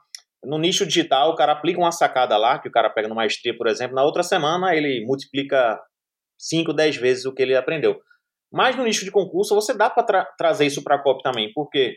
no 0.45 0.59
nicho 0.59 0.87
digital, 0.87 1.31
o 1.31 1.37
cara 1.37 1.53
aplica 1.53 1.81
uma 1.81 1.93
sacada 1.93 2.37
lá, 2.37 2.59
que 2.59 2.69
o 2.69 2.73
cara 2.73 2.89
pega 2.91 3.09
no 3.09 3.15
maestria, 3.15 3.57
por 3.57 3.67
exemplo, 3.67 3.97
na 3.97 4.05
outra 4.05 4.23
semana 4.23 4.75
ele 4.75 5.05
multiplica 5.05 5.79
5, 6.39 6.73
10 6.73 6.97
vezes 6.97 7.25
o 7.25 7.35
que 7.35 7.43
ele 7.43 7.57
aprendeu. 7.57 8.01
Mas 8.53 8.77
no 8.77 8.85
nicho 8.85 9.05
de 9.05 9.11
concurso, 9.11 9.55
você 9.55 9.77
dá 9.77 9.91
para 9.91 10.05
tra 10.05 10.25
trazer 10.39 10.67
isso 10.67 10.83
para 10.83 10.97
a 10.97 11.03
copy 11.03 11.23
também, 11.23 11.51
porque 11.53 11.97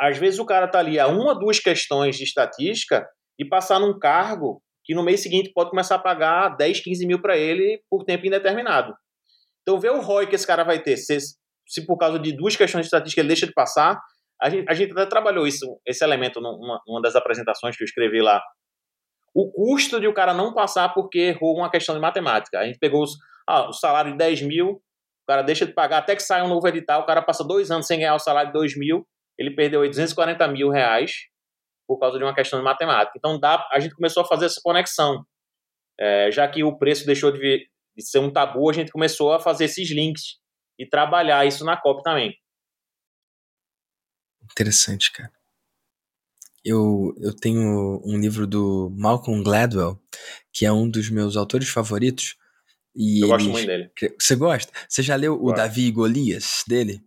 às 0.00 0.16
vezes 0.16 0.40
o 0.40 0.46
cara 0.46 0.66
tá 0.66 0.78
ali 0.78 0.98
a 0.98 1.06
uma, 1.06 1.38
duas 1.38 1.58
questões 1.58 2.16
de 2.16 2.24
estatística 2.24 3.06
e 3.38 3.44
passar 3.44 3.78
num 3.78 3.98
cargo 3.98 4.62
que 4.82 4.94
no 4.94 5.02
mês 5.02 5.20
seguinte 5.20 5.52
pode 5.54 5.68
começar 5.68 5.96
a 5.96 5.98
pagar 5.98 6.56
10, 6.56 6.80
15 6.80 7.06
mil 7.06 7.20
para 7.20 7.36
ele 7.36 7.82
por 7.88 8.02
tempo 8.04 8.26
indeterminado. 8.26 8.94
Então, 9.60 9.78
vê 9.78 9.90
o 9.90 10.00
ROI 10.00 10.26
que 10.26 10.34
esse 10.34 10.46
cara 10.46 10.64
vai 10.64 10.82
ter. 10.82 10.96
Se, 10.96 11.18
se 11.68 11.86
por 11.86 11.98
causa 11.98 12.18
de 12.18 12.32
duas 12.32 12.56
questões 12.56 12.82
de 12.82 12.86
estatística 12.86 13.20
ele 13.20 13.28
deixa 13.28 13.46
de 13.46 13.52
passar, 13.52 14.00
a 14.40 14.48
gente, 14.48 14.68
a 14.70 14.74
gente 14.74 14.92
até 14.92 15.04
trabalhou 15.04 15.46
isso, 15.46 15.78
esse 15.86 16.02
elemento 16.02 16.40
numa, 16.40 16.80
numa 16.86 17.02
das 17.02 17.14
apresentações 17.14 17.76
que 17.76 17.82
eu 17.82 17.86
escrevi 17.86 18.22
lá. 18.22 18.42
O 19.34 19.52
custo 19.52 20.00
de 20.00 20.08
o 20.08 20.14
cara 20.14 20.32
não 20.32 20.54
passar 20.54 20.94
porque 20.94 21.18
errou 21.18 21.56
uma 21.56 21.70
questão 21.70 21.94
de 21.94 22.00
matemática. 22.00 22.58
A 22.58 22.64
gente 22.64 22.78
pegou 22.78 23.02
os, 23.02 23.12
ah, 23.46 23.68
o 23.68 23.72
salário 23.74 24.12
de 24.12 24.18
10 24.18 24.42
mil, 24.42 24.70
o 24.70 25.26
cara 25.28 25.42
deixa 25.42 25.66
de 25.66 25.74
pagar 25.74 25.98
até 25.98 26.16
que 26.16 26.22
saia 26.22 26.42
um 26.42 26.48
novo 26.48 26.66
edital, 26.66 27.02
o 27.02 27.06
cara 27.06 27.20
passa 27.20 27.44
dois 27.44 27.70
anos 27.70 27.86
sem 27.86 27.98
ganhar 27.98 28.14
o 28.14 28.18
salário 28.18 28.50
de 28.50 28.58
2 28.58 28.78
mil, 28.78 29.06
ele 29.40 29.50
perdeu 29.50 29.80
240 29.88 30.46
mil 30.48 30.68
reais 30.68 31.12
por 31.88 31.98
causa 31.98 32.18
de 32.18 32.24
uma 32.24 32.34
questão 32.34 32.58
de 32.58 32.64
matemática. 32.64 33.16
Então 33.16 33.40
dá, 33.40 33.66
a 33.72 33.80
gente 33.80 33.94
começou 33.94 34.22
a 34.22 34.26
fazer 34.26 34.44
essa 34.44 34.60
conexão. 34.62 35.26
É, 35.98 36.30
já 36.30 36.46
que 36.46 36.62
o 36.62 36.76
preço 36.76 37.06
deixou 37.06 37.32
de, 37.32 37.38
vir, 37.38 37.70
de, 37.96 38.06
ser 38.06 38.18
um 38.18 38.30
tabu, 38.30 38.68
a 38.68 38.72
gente 38.72 38.92
começou 38.92 39.32
a 39.32 39.40
fazer 39.40 39.64
esses 39.64 39.90
links 39.90 40.38
e 40.78 40.86
trabalhar 40.86 41.46
isso 41.46 41.64
na 41.64 41.76
COP 41.76 42.02
também. 42.02 42.36
Interessante, 44.44 45.10
cara. 45.10 45.32
Eu, 46.62 47.14
eu 47.18 47.34
tenho 47.34 48.02
um 48.04 48.18
livro 48.18 48.46
do 48.46 48.90
Malcolm 48.94 49.42
Gladwell, 49.42 49.98
que 50.52 50.66
é 50.66 50.72
um 50.72 50.88
dos 50.88 51.08
meus 51.08 51.34
autores 51.34 51.70
favoritos. 51.70 52.36
E 52.94 53.24
eu 53.24 53.28
gosto 53.28 53.48
muito 53.48 53.66
dele. 53.66 53.90
Você 54.18 54.36
gosta? 54.36 54.70
Você 54.86 55.02
já 55.02 55.16
leu 55.16 55.42
o 55.42 55.52
Davi 55.52 55.86
e 55.86 55.90
Golias 55.90 56.62
dele? 56.68 57.02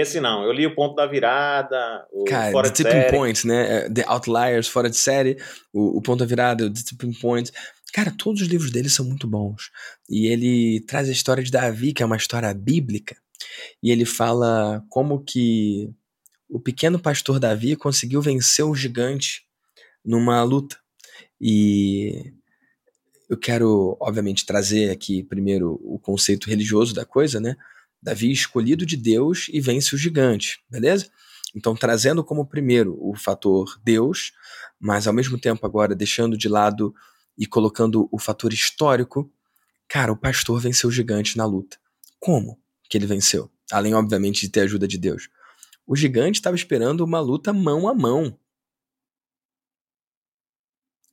Esse 0.00 0.20
não, 0.20 0.42
eu 0.44 0.52
li 0.52 0.66
o 0.66 0.74
Ponto 0.74 0.94
da 0.94 1.06
Virada, 1.06 2.06
o 2.12 2.24
Cara, 2.24 2.50
Fora 2.52 2.70
The 2.70 2.82
Tipping 2.82 3.10
Points, 3.10 3.44
né? 3.44 3.76
É, 3.76 3.90
The 3.90 4.04
Outliers, 4.06 4.68
Fora 4.68 4.88
de 4.88 4.96
Série, 4.96 5.36
o, 5.72 5.98
o 5.98 6.02
Ponto 6.02 6.20
da 6.20 6.26
Virada, 6.26 6.66
o 6.66 6.72
The 6.72 6.80
Tipping 6.82 7.12
Points. 7.14 7.52
Cara, 7.92 8.14
todos 8.16 8.40
os 8.40 8.48
livros 8.48 8.70
dele 8.70 8.88
são 8.88 9.04
muito 9.04 9.26
bons. 9.26 9.70
E 10.08 10.26
ele 10.26 10.80
traz 10.86 11.08
a 11.08 11.12
história 11.12 11.42
de 11.42 11.50
Davi, 11.50 11.92
que 11.92 12.02
é 12.02 12.06
uma 12.06 12.16
história 12.16 12.52
bíblica. 12.54 13.16
E 13.82 13.90
ele 13.90 14.06
fala 14.06 14.82
como 14.88 15.22
que 15.22 15.90
o 16.48 16.58
pequeno 16.58 16.98
pastor 16.98 17.38
Davi 17.38 17.76
conseguiu 17.76 18.22
vencer 18.22 18.64
o 18.64 18.74
gigante 18.74 19.42
numa 20.04 20.42
luta. 20.42 20.76
E 21.40 22.32
eu 23.28 23.36
quero, 23.36 23.96
obviamente, 24.00 24.46
trazer 24.46 24.90
aqui 24.90 25.22
primeiro 25.22 25.80
o 25.82 25.98
conceito 25.98 26.48
religioso 26.48 26.94
da 26.94 27.04
coisa, 27.04 27.40
né? 27.40 27.56
Davi 28.02 28.32
escolhido 28.32 28.84
de 28.84 28.96
Deus 28.96 29.46
e 29.52 29.60
vence 29.60 29.94
o 29.94 29.98
gigante, 29.98 30.60
beleza? 30.68 31.08
Então, 31.54 31.76
trazendo 31.76 32.24
como 32.24 32.46
primeiro 32.46 32.96
o 33.00 33.14
fator 33.14 33.78
Deus, 33.84 34.32
mas 34.80 35.06
ao 35.06 35.12
mesmo 35.12 35.38
tempo 35.38 35.64
agora 35.64 35.94
deixando 35.94 36.36
de 36.36 36.48
lado 36.48 36.94
e 37.38 37.46
colocando 37.46 38.08
o 38.10 38.18
fator 38.18 38.52
histórico, 38.52 39.30
cara, 39.86 40.12
o 40.12 40.16
pastor 40.16 40.60
venceu 40.60 40.88
o 40.88 40.92
gigante 40.92 41.36
na 41.36 41.44
luta. 41.44 41.78
Como 42.18 42.58
que 42.88 42.98
ele 42.98 43.06
venceu? 43.06 43.50
Além, 43.70 43.94
obviamente, 43.94 44.40
de 44.40 44.48
ter 44.48 44.60
a 44.60 44.64
ajuda 44.64 44.88
de 44.88 44.98
Deus. 44.98 45.28
O 45.86 45.94
gigante 45.94 46.38
estava 46.38 46.56
esperando 46.56 47.04
uma 47.04 47.20
luta 47.20 47.52
mão 47.52 47.88
a 47.88 47.94
mão. 47.94 48.38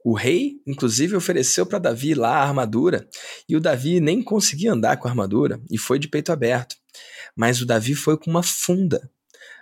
O 0.04 0.14
rei, 0.14 0.62
inclusive, 0.66 1.16
ofereceu 1.16 1.66
para 1.66 1.78
Davi 1.78 2.14
lá 2.14 2.38
a 2.38 2.48
armadura, 2.48 3.08
e 3.48 3.56
o 3.56 3.60
Davi 3.60 4.00
nem 4.00 4.24
conseguia 4.24 4.72
andar 4.72 4.98
com 4.98 5.08
a 5.08 5.12
armadura 5.12 5.62
e 5.70 5.78
foi 5.78 6.00
de 6.00 6.08
peito 6.08 6.32
aberto. 6.32 6.79
Mas 7.36 7.62
o 7.62 7.66
Davi 7.66 7.96
foi 7.96 8.18
com 8.18 8.30
uma 8.30 8.44
funda. 8.44 9.12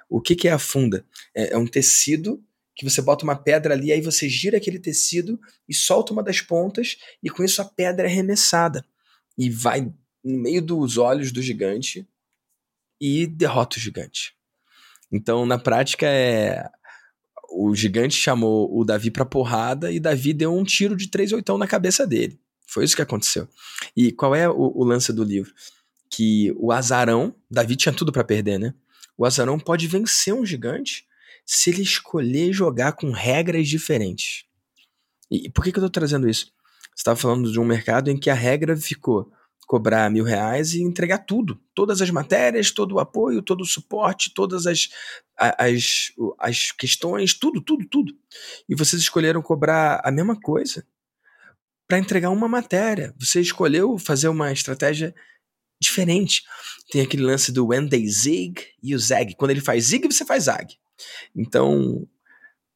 O 0.10 0.22
que, 0.22 0.36
que 0.36 0.48
é 0.48 0.52
a 0.52 0.60
funda? 0.60 1.06
É, 1.36 1.54
é 1.54 1.58
um 1.58 1.68
tecido 1.68 2.44
que 2.76 2.88
você 2.88 3.02
bota 3.02 3.24
uma 3.24 3.36
pedra 3.36 3.74
ali, 3.74 3.92
aí 3.92 4.02
você 4.02 4.30
gira 4.30 4.58
aquele 4.58 4.78
tecido 4.78 5.40
e 5.68 5.74
solta 5.74 6.14
uma 6.14 6.22
das 6.22 6.42
pontas, 6.42 6.98
e 7.24 7.30
com 7.30 7.44
isso 7.44 7.60
a 7.60 7.66
pedra 7.66 8.08
é 8.08 8.12
arremessada 8.12 8.86
e 9.36 9.50
vai 9.50 9.82
no 10.24 10.38
meio 10.38 10.62
dos 10.62 10.98
olhos 10.98 11.32
do 11.32 11.42
gigante 11.42 12.08
e 13.02 13.26
derrota 13.26 13.78
o 13.78 13.80
gigante. 13.80 14.36
Então, 15.12 15.46
na 15.46 15.58
prática, 15.58 16.06
é 16.06 16.70
o 17.50 17.74
gigante 17.74 18.16
chamou 18.16 18.70
o 18.78 18.84
Davi 18.84 19.10
pra 19.10 19.26
porrada 19.26 19.92
e 19.92 20.00
Davi 20.00 20.34
deu 20.34 20.54
um 20.54 20.64
tiro 20.64 20.96
de 20.96 21.10
três 21.10 21.32
oitão 21.32 21.58
na 21.58 21.66
cabeça 21.66 22.06
dele. 22.06 22.40
Foi 22.68 22.84
isso 22.84 22.96
que 22.96 23.02
aconteceu. 23.02 23.48
E 23.96 24.12
qual 24.12 24.36
é 24.36 24.50
o, 24.50 24.74
o 24.76 24.84
lance 24.84 25.14
do 25.14 25.24
livro? 25.24 25.54
Que 26.10 26.54
o 26.58 26.72
azarão, 26.72 27.36
Davi 27.50 27.76
tinha 27.76 27.94
tudo 27.94 28.12
para 28.12 28.24
perder, 28.24 28.60
né? 28.60 28.74
O 29.18 29.26
azarão 29.26 29.60
pode 29.60 29.88
vencer 29.88 30.34
um 30.34 30.46
gigante 30.46 31.06
se 31.46 31.70
ele 31.70 31.82
escolher 31.82 32.52
jogar 32.54 32.94
com 32.94 33.12
regras 33.12 33.68
diferentes. 33.68 34.46
E 35.32 35.50
por 35.50 35.64
que, 35.64 35.72
que 35.72 35.80
eu 35.80 35.84
tô 35.84 35.90
trazendo 35.90 36.30
isso? 36.30 36.52
Você 36.96 37.02
estava 37.02 37.18
falando 37.18 37.52
de 37.52 37.60
um 37.60 37.66
mercado 37.66 38.10
em 38.10 38.18
que 38.18 38.30
a 38.30 38.34
regra 38.34 38.76
ficou 38.76 39.32
cobrar 39.68 40.10
mil 40.10 40.24
reais 40.24 40.74
e 40.74 40.82
entregar 40.82 41.20
tudo, 41.20 41.60
todas 41.76 42.02
as 42.02 42.10
matérias, 42.10 42.72
todo 42.72 42.96
o 42.96 43.00
apoio, 43.00 43.42
todo 43.42 43.62
o 43.62 43.66
suporte, 43.66 44.34
todas 44.34 44.66
as, 44.66 44.90
as, 45.38 46.14
as 46.40 46.72
questões, 46.72 47.34
tudo, 47.34 47.62
tudo, 47.62 47.86
tudo. 47.86 48.14
E 48.68 48.74
vocês 48.74 49.02
escolheram 49.02 49.42
cobrar 49.42 50.02
a 50.06 50.10
mesma 50.10 50.40
coisa 50.40 50.88
para 51.86 52.00
entregar 52.00 52.30
uma 52.30 52.48
matéria. 52.48 53.14
Você 53.20 53.42
escolheu 53.42 53.98
fazer 53.98 54.30
uma 54.30 54.54
estratégia 54.54 55.14
diferente. 55.80 56.44
Tem 56.92 57.02
aquele 57.02 57.24
lance 57.24 57.52
do 57.52 57.68
when 57.68 57.88
they 57.88 58.08
zig 58.08 58.66
e 58.82 58.96
o 58.96 59.00
zag. 59.00 59.36
Quando 59.36 59.52
ele 59.52 59.62
faz 59.62 59.86
zig, 59.86 60.06
você 60.06 60.26
faz 60.26 60.44
zag. 60.46 60.76
Então, 61.36 62.08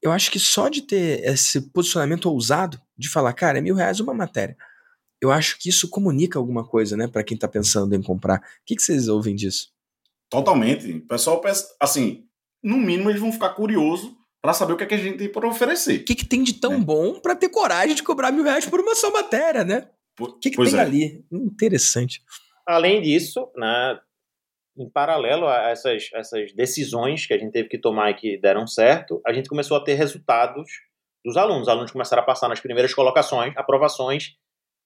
eu 0.02 0.12
acho 0.12 0.32
que 0.32 0.40
só 0.40 0.70
de 0.70 0.82
ter 0.82 1.24
esse 1.24 1.62
posicionamento 1.70 2.26
ousado 2.26 2.82
de 2.98 3.10
falar, 3.10 3.34
cara, 3.34 3.58
é 3.58 3.62
mil 3.62 3.76
reais 3.76 4.00
uma 4.00 4.14
matéria 4.14 4.56
eu 5.22 5.32
acho 5.32 5.60
que 5.60 5.70
isso 5.70 5.88
comunica 5.88 6.40
alguma 6.40 6.66
coisa, 6.66 6.98
né, 6.98 7.08
para 7.08 7.24
quem 7.24 7.36
está 7.36 7.48
pensando 7.48 7.94
em 7.94 8.02
comprar. 8.02 8.40
O 8.40 8.42
que, 8.66 8.76
que 8.76 8.82
vocês 8.82 9.08
ouvem 9.08 9.36
disso? 9.36 9.72
Totalmente. 10.28 10.92
O 10.92 11.08
pessoal 11.08 11.40
pensa, 11.40 11.68
assim, 11.80 12.26
no 12.64 12.78
mínimo 12.78 13.10
eles 13.10 13.22
vão 13.22 13.32
ficar 13.32 13.50
curiosos 13.50 14.12
para 14.42 14.54
saber 14.54 14.74
o 14.74 14.78
que, 14.78 14.84
é 14.84 14.88
que 14.88 14.96
a 14.96 14.98
gente 14.98 15.20
tem 15.20 15.32
para 15.32 15.48
oferecer. 15.48 16.02
O 16.02 16.06
que, 16.06 16.16
que 16.16 16.26
tem 16.26 16.42
de 16.42 16.54
tão 16.54 16.74
é. 16.74 16.80
bom 16.80 17.20
para 17.20 17.36
ter 17.36 17.50
coragem 17.50 17.94
de 17.94 18.02
cobrar 18.02 18.32
mil 18.32 18.44
reais 18.44 18.66
por 18.66 18.80
uma 18.80 18.96
só 18.96 19.12
matéria, 19.12 19.64
né? 19.64 19.88
O 20.20 20.34
que, 20.40 20.50
que 20.50 20.64
tem 20.64 20.76
é. 20.76 20.80
ali? 20.80 21.24
Interessante. 21.32 22.24
Além 22.68 23.02
disso, 23.02 23.50
né, 23.56 24.00
em 24.78 24.90
paralelo 24.90 25.48
a 25.48 25.70
essas, 25.70 26.10
essas 26.14 26.54
decisões 26.54 27.26
que 27.26 27.34
a 27.34 27.38
gente 27.38 27.52
teve 27.52 27.70
que 27.70 27.78
tomar 27.78 28.12
e 28.12 28.14
que 28.14 28.38
deram 28.38 28.66
certo, 28.66 29.22
a 29.26 29.34
gente 29.34 29.50
começou 29.50 29.78
a 29.78 29.84
ter 29.84 29.96
resultados 29.96 30.70
dos 31.24 31.38
alunos. 31.38 31.64
Os 31.64 31.70
alunos 31.70 31.92
começaram 31.92 32.24
a 32.24 32.26
passar 32.26 32.48
nas 32.48 32.60
primeiras 32.60 32.94
colocações, 32.94 33.56
aprovações 33.56 34.36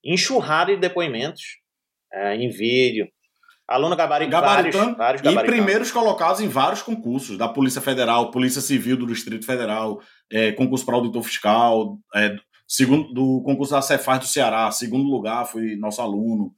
enxurrada 0.04 0.74
de 0.74 0.80
depoimentos 0.80 1.60
é, 2.14 2.36
em 2.36 2.50
vídeo. 2.50 3.08
Aluno 3.68 3.96
gabaritando, 3.96 4.46
vários, 4.46 5.22
vários. 5.22 5.22
E 5.24 5.44
primeiros 5.44 5.92
colocados 5.92 6.40
em 6.40 6.48
vários 6.48 6.84
concursos, 6.84 7.36
da 7.36 7.48
Polícia 7.48 7.82
Federal, 7.82 8.30
Polícia 8.30 8.62
Civil 8.62 8.96
do 8.96 9.08
Distrito 9.08 9.44
Federal, 9.44 10.00
é, 10.32 10.52
concurso 10.52 10.86
para 10.86 10.94
auditor 10.94 11.24
fiscal, 11.24 11.98
é, 12.16 12.36
segundo, 12.68 13.12
do 13.12 13.42
concurso 13.44 13.74
da 13.74 13.82
Cefaz 13.82 14.20
do 14.20 14.28
Ceará, 14.28 14.70
segundo 14.70 15.10
lugar 15.10 15.46
foi 15.48 15.76
nosso 15.78 16.00
aluno. 16.00 16.54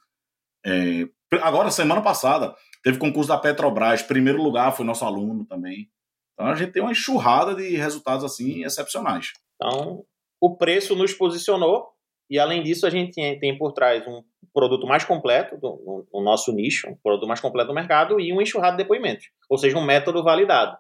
É, 0.68 1.38
agora, 1.42 1.72
semana 1.72 2.02
passada, 2.02 2.54
teve 2.84 2.98
concurso 2.98 3.30
da 3.30 3.38
Petrobras, 3.38 4.02
primeiro 4.02 4.42
lugar 4.42 4.76
foi 4.76 4.86
nosso 4.86 5.06
aluno 5.06 5.46
também. 5.46 5.90
Então 6.34 6.48
a 6.48 6.56
gente 6.56 6.72
tem 6.72 6.82
uma 6.82 6.92
enxurrada 6.92 7.56
de 7.56 7.76
resultados 7.78 8.24
assim 8.24 8.64
excepcionais. 8.64 9.32
Então, 9.56 10.04
o 10.42 10.56
preço 10.56 10.96
nos 10.96 11.14
posicionou 11.14 11.88
e 12.30 12.38
além 12.38 12.62
disso, 12.62 12.86
a 12.86 12.90
gente 12.90 13.14
tem, 13.40 13.58
por 13.58 13.72
trás 13.72 14.06
um 14.06 14.22
produto 14.54 14.86
mais 14.86 15.06
completo 15.06 15.58
do, 15.58 15.70
no, 15.86 16.08
no, 16.14 16.22
nosso 16.24 16.52
nicho, 16.52 16.90
um 16.90 16.96
produto 16.98 17.28
mais 17.28 17.40
completo 17.40 17.70
do 17.70 17.74
mercado 17.74 18.20
e 18.20 18.34
um 18.34 18.42
enxurrado 18.42 18.76
de 18.76 18.84
depoimentos, 18.84 19.28
ou 19.50 19.58
seja, 19.58 19.78
um 19.78 19.86
método 19.86 20.24
validado. 20.24 20.78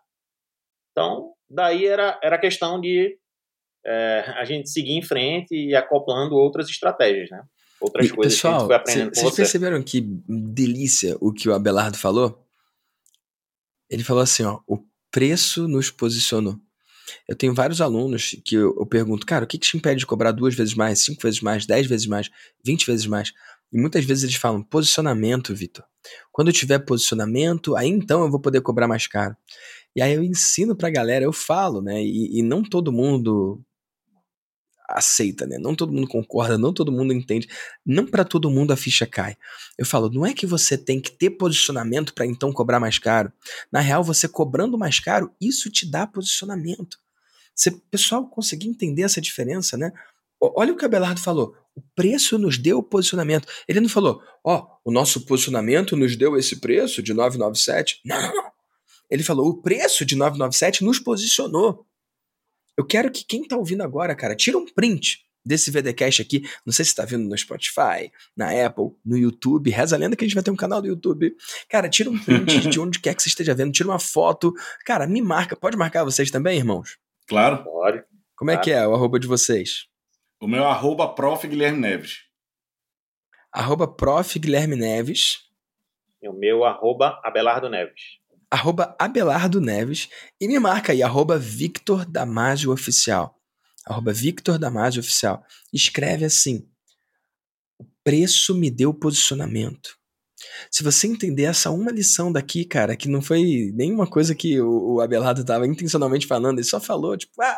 Então, 0.91 1.33
daí 1.49 1.85
era, 1.85 2.19
era 2.21 2.37
questão 2.37 2.81
de 2.81 3.17
é, 3.85 4.33
a 4.35 4.43
gente 4.43 4.69
seguir 4.69 4.97
em 4.97 5.01
frente 5.01 5.55
e 5.55 5.73
acoplando 5.73 6.35
outras 6.35 6.69
estratégias, 6.69 7.29
né? 7.29 7.43
Outras 7.79 8.07
e, 8.07 8.09
coisas 8.09 8.33
pessoal, 8.33 8.53
que 8.53 8.57
a 8.57 8.59
gente 8.59 8.67
foi 8.67 8.75
aprendendo 8.75 9.15
cê, 9.15 9.21
com 9.21 9.21
Vocês 9.21 9.33
você. 9.33 9.41
perceberam 9.41 9.83
que 9.83 10.01
delícia 10.27 11.17
o 11.19 11.31
que 11.31 11.47
o 11.47 11.53
Abelardo 11.53 11.97
falou? 11.97 12.43
Ele 13.89 14.03
falou 14.03 14.23
assim, 14.23 14.43
ó, 14.43 14.59
o 14.67 14.79
preço 15.11 15.67
nos 15.67 15.89
posicionou. 15.89 16.59
Eu 17.27 17.35
tenho 17.35 17.53
vários 17.53 17.79
alunos 17.79 18.35
que 18.43 18.55
eu, 18.55 18.75
eu 18.77 18.85
pergunto, 18.85 19.25
cara, 19.25 19.45
o 19.45 19.47
que, 19.47 19.57
que 19.57 19.67
te 19.67 19.77
impede 19.77 19.99
de 19.99 20.05
cobrar 20.05 20.31
duas 20.31 20.55
vezes 20.55 20.73
mais, 20.73 20.99
cinco 20.99 21.21
vezes 21.21 21.39
mais, 21.39 21.65
dez 21.65 21.87
vezes 21.87 22.05
mais, 22.05 22.29
vinte 22.63 22.85
vezes 22.85 23.05
mais? 23.05 23.31
E 23.71 23.79
muitas 23.79 24.03
vezes 24.05 24.23
eles 24.23 24.35
falam 24.35 24.61
posicionamento, 24.63 25.53
Vitor. 25.55 25.85
Quando 26.31 26.49
eu 26.49 26.53
tiver 26.53 26.79
posicionamento, 26.79 27.75
aí 27.75 27.87
então 27.87 28.23
eu 28.23 28.31
vou 28.31 28.39
poder 28.39 28.61
cobrar 28.61 28.87
mais 28.87 29.07
caro. 29.07 29.35
E 29.95 30.01
aí 30.01 30.13
eu 30.13 30.23
ensino 30.23 30.75
pra 30.75 30.89
galera, 30.89 31.23
eu 31.23 31.33
falo, 31.33 31.81
né? 31.81 32.01
E, 32.03 32.39
e 32.39 32.41
não 32.41 32.61
todo 32.61 32.91
mundo 32.91 33.61
aceita, 34.87 35.45
né? 35.45 35.57
Não 35.57 35.75
todo 35.75 35.91
mundo 35.91 36.07
concorda, 36.07 36.57
não 36.57 36.73
todo 36.73 36.91
mundo 36.91 37.13
entende, 37.13 37.47
não 37.85 38.05
para 38.05 38.23
todo 38.23 38.49
mundo 38.49 38.71
a 38.71 38.77
ficha 38.77 39.05
cai. 39.05 39.35
Eu 39.77 39.85
falo, 39.85 40.09
não 40.09 40.25
é 40.25 40.33
que 40.33 40.45
você 40.45 40.77
tem 40.77 40.99
que 40.99 41.11
ter 41.11 41.31
posicionamento 41.31 42.13
para 42.13 42.25
então 42.25 42.53
cobrar 42.53 42.79
mais 42.79 42.97
caro. 42.97 43.31
Na 43.71 43.79
real, 43.79 44.03
você 44.03 44.27
cobrando 44.27 44.77
mais 44.77 44.99
caro, 44.99 45.31
isso 45.41 45.69
te 45.69 45.89
dá 45.89 46.07
posicionamento. 46.07 46.97
Se 47.53 47.69
o 47.69 47.81
pessoal 47.91 48.27
conseguir 48.27 48.67
entender 48.67 49.01
essa 49.01 49.19
diferença, 49.19 49.75
né? 49.75 49.91
Olha 50.39 50.71
o 50.71 50.77
que 50.77 50.83
o 50.83 50.85
Abelardo 50.85 51.19
falou. 51.19 51.55
O 51.75 51.81
preço 51.95 52.37
nos 52.37 52.57
deu 52.57 52.77
o 52.77 52.83
posicionamento. 52.83 53.47
Ele 53.67 53.79
não 53.79 53.89
falou, 53.89 54.21
ó, 54.43 54.57
oh, 54.57 54.89
o 54.89 54.91
nosso 54.91 55.25
posicionamento 55.25 55.97
nos 55.97 56.15
deu 56.15 56.37
esse 56.37 56.57
preço 56.57 57.01
de 57.01 57.13
997. 57.13 58.01
Não, 58.05 58.21
não, 58.21 58.35
não. 58.35 58.51
Ele 59.09 59.23
falou, 59.23 59.47
o 59.47 59.61
preço 59.61 60.05
de 60.05 60.15
997 60.15 60.83
nos 60.83 60.99
posicionou. 60.99 61.86
Eu 62.77 62.85
quero 62.85 63.09
que 63.11 63.25
quem 63.25 63.43
tá 63.43 63.57
ouvindo 63.57 63.81
agora, 63.81 64.15
cara, 64.15 64.35
tira 64.35 64.55
um 64.55 64.65
print 64.65 65.25
desse 65.43 65.71
VDcast 65.71 66.21
aqui. 66.21 66.43
Não 66.63 66.71
sei 66.71 66.85
se 66.85 66.93
tá 66.93 67.05
vindo 67.05 67.27
no 67.27 67.35
Spotify, 67.35 68.11
na 68.35 68.49
Apple, 68.65 68.91
no 69.03 69.17
YouTube. 69.17 69.71
Reza 69.71 69.95
a 69.95 69.99
lenda 69.99 70.15
que 70.15 70.23
a 70.23 70.27
gente 70.27 70.35
vai 70.35 70.43
ter 70.43 70.51
um 70.51 70.55
canal 70.55 70.79
do 70.81 70.87
YouTube. 70.87 71.35
Cara, 71.67 71.89
tira 71.89 72.09
um 72.09 72.19
print 72.19 72.67
de 72.69 72.79
onde 72.79 72.99
quer 72.99 73.15
que 73.15 73.23
você 73.23 73.29
esteja 73.29 73.55
vendo, 73.55 73.71
tira 73.71 73.89
uma 73.89 73.97
foto. 73.97 74.53
Cara, 74.85 75.07
me 75.07 75.21
marca. 75.21 75.55
Pode 75.55 75.75
marcar 75.75 76.03
vocês 76.03 76.29
também, 76.29 76.59
irmãos? 76.59 76.99
Claro. 77.27 77.63
Pode. 77.63 78.03
Como 78.35 78.51
é 78.51 78.57
que 78.57 78.71
é 78.71 78.87
o 78.87 78.93
arroba 78.93 79.19
de 79.19 79.25
vocês? 79.25 79.87
O 80.39 80.47
meu 80.47 80.63
é 80.63 80.67
arroba 80.67 81.07
prof. 81.15 81.47
Guilherme 81.47 81.79
Neves. 81.79 82.19
Arroba 83.51 83.87
prof. 83.87 84.37
Guilherme 84.37 84.75
Neves. 84.75 85.39
E 86.21 86.29
o 86.29 86.33
meu 86.33 86.63
arroba 86.63 87.19
Abelardo 87.23 87.69
Neves 87.69 88.19
arroba 88.51 88.95
Abelardo 88.99 89.59
Neves 89.59 90.09
e 90.39 90.47
me 90.47 90.59
marca 90.59 90.91
aí, 90.91 91.03
arroba 91.03 91.37
Victor 91.37 92.05
Damasio 92.05 92.71
Oficial. 92.71 93.35
Arroba 93.85 94.11
Victor 94.11 94.57
Damasio 94.57 94.99
Oficial. 94.99 95.43
Escreve 95.73 96.25
assim, 96.25 96.67
o 97.79 97.85
preço 98.03 98.55
me 98.55 98.69
deu 98.69 98.93
posicionamento. 98.93 99.97
Se 100.71 100.83
você 100.83 101.07
entender 101.07 101.43
essa 101.43 101.71
uma 101.71 101.91
lição 101.91 102.31
daqui, 102.31 102.63
cara, 102.63 102.95
que 102.95 103.09
não 103.09 103.21
foi 103.21 103.71
nenhuma 103.73 104.05
coisa 104.05 104.35
que 104.35 104.59
o, 104.61 104.95
o 104.95 105.01
Abelardo 105.01 105.41
estava 105.41 105.65
intencionalmente 105.65 106.27
falando, 106.27 106.59
ele 106.59 106.67
só 106.67 106.79
falou, 106.79 107.17
tipo, 107.17 107.41
ah, 107.41 107.57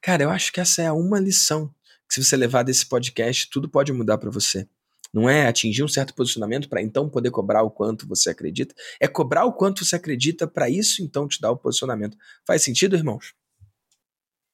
cara, 0.00 0.22
eu 0.22 0.30
acho 0.30 0.52
que 0.52 0.60
essa 0.60 0.82
é 0.82 0.86
a 0.86 0.94
uma 0.94 1.18
lição 1.18 1.74
que 2.08 2.14
se 2.14 2.22
você 2.22 2.36
levar 2.36 2.62
desse 2.62 2.86
podcast, 2.86 3.50
tudo 3.50 3.68
pode 3.68 3.92
mudar 3.92 4.18
para 4.18 4.30
você. 4.30 4.68
Não 5.16 5.30
é 5.30 5.46
atingir 5.46 5.82
um 5.82 5.88
certo 5.88 6.14
posicionamento 6.14 6.68
para 6.68 6.82
então 6.82 7.08
poder 7.08 7.30
cobrar 7.30 7.62
o 7.62 7.70
quanto 7.70 8.06
você 8.06 8.28
acredita. 8.28 8.74
É 9.00 9.08
cobrar 9.08 9.46
o 9.46 9.52
quanto 9.54 9.82
você 9.82 9.96
acredita 9.96 10.46
para 10.46 10.68
isso 10.68 11.02
então 11.02 11.26
te 11.26 11.40
dar 11.40 11.50
o 11.50 11.56
posicionamento. 11.56 12.18
Faz 12.46 12.62
sentido, 12.62 12.94
irmãos? 12.94 13.32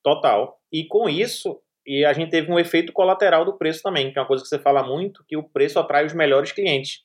Total. 0.05 0.57
E 0.73 0.87
com 0.87 1.09
isso, 1.09 1.61
e 1.85 2.05
a 2.05 2.13
gente 2.13 2.31
teve 2.31 2.53
um 2.53 2.61
efeito 2.61 2.93
colateral 2.93 3.45
do 3.45 3.59
preço 3.59 3.83
também, 3.83 4.13
que 4.13 4.19
é 4.21 4.23
uma 4.23 4.29
coisa 4.29 4.45
que 4.45 4.49
você 4.49 4.57
fala 4.57 4.85
muito, 4.85 5.25
que 5.27 5.37
o 5.37 5.43
preço 5.43 5.81
atrai 5.81 6.07
os 6.07 6.15
melhores 6.15 6.53
clientes. 6.53 7.01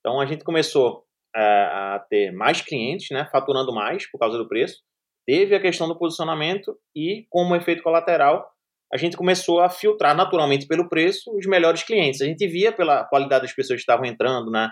Então 0.00 0.20
a 0.20 0.26
gente 0.26 0.42
começou 0.42 1.04
a, 1.32 1.40
é, 1.40 1.44
a 1.44 2.06
ter 2.10 2.32
mais 2.32 2.60
clientes, 2.60 3.10
né, 3.12 3.28
faturando 3.30 3.72
mais 3.72 4.10
por 4.10 4.18
causa 4.18 4.36
do 4.36 4.48
preço. 4.48 4.82
Teve 5.24 5.54
a 5.54 5.60
questão 5.60 5.86
do 5.86 5.96
posicionamento 5.96 6.76
e, 6.92 7.24
como 7.30 7.54
efeito 7.54 7.84
colateral, 7.84 8.50
a 8.92 8.96
gente 8.96 9.16
começou 9.16 9.60
a 9.60 9.68
filtrar 9.68 10.16
naturalmente 10.16 10.66
pelo 10.66 10.88
preço 10.88 11.30
os 11.36 11.46
melhores 11.46 11.82
clientes. 11.82 12.20
A 12.20 12.24
gente 12.24 12.46
via 12.46 12.72
pela 12.72 13.04
qualidade 13.04 13.42
das 13.42 13.54
pessoas 13.54 13.78
que 13.78 13.82
estavam 13.82 14.06
entrando, 14.06 14.50
né? 14.50 14.70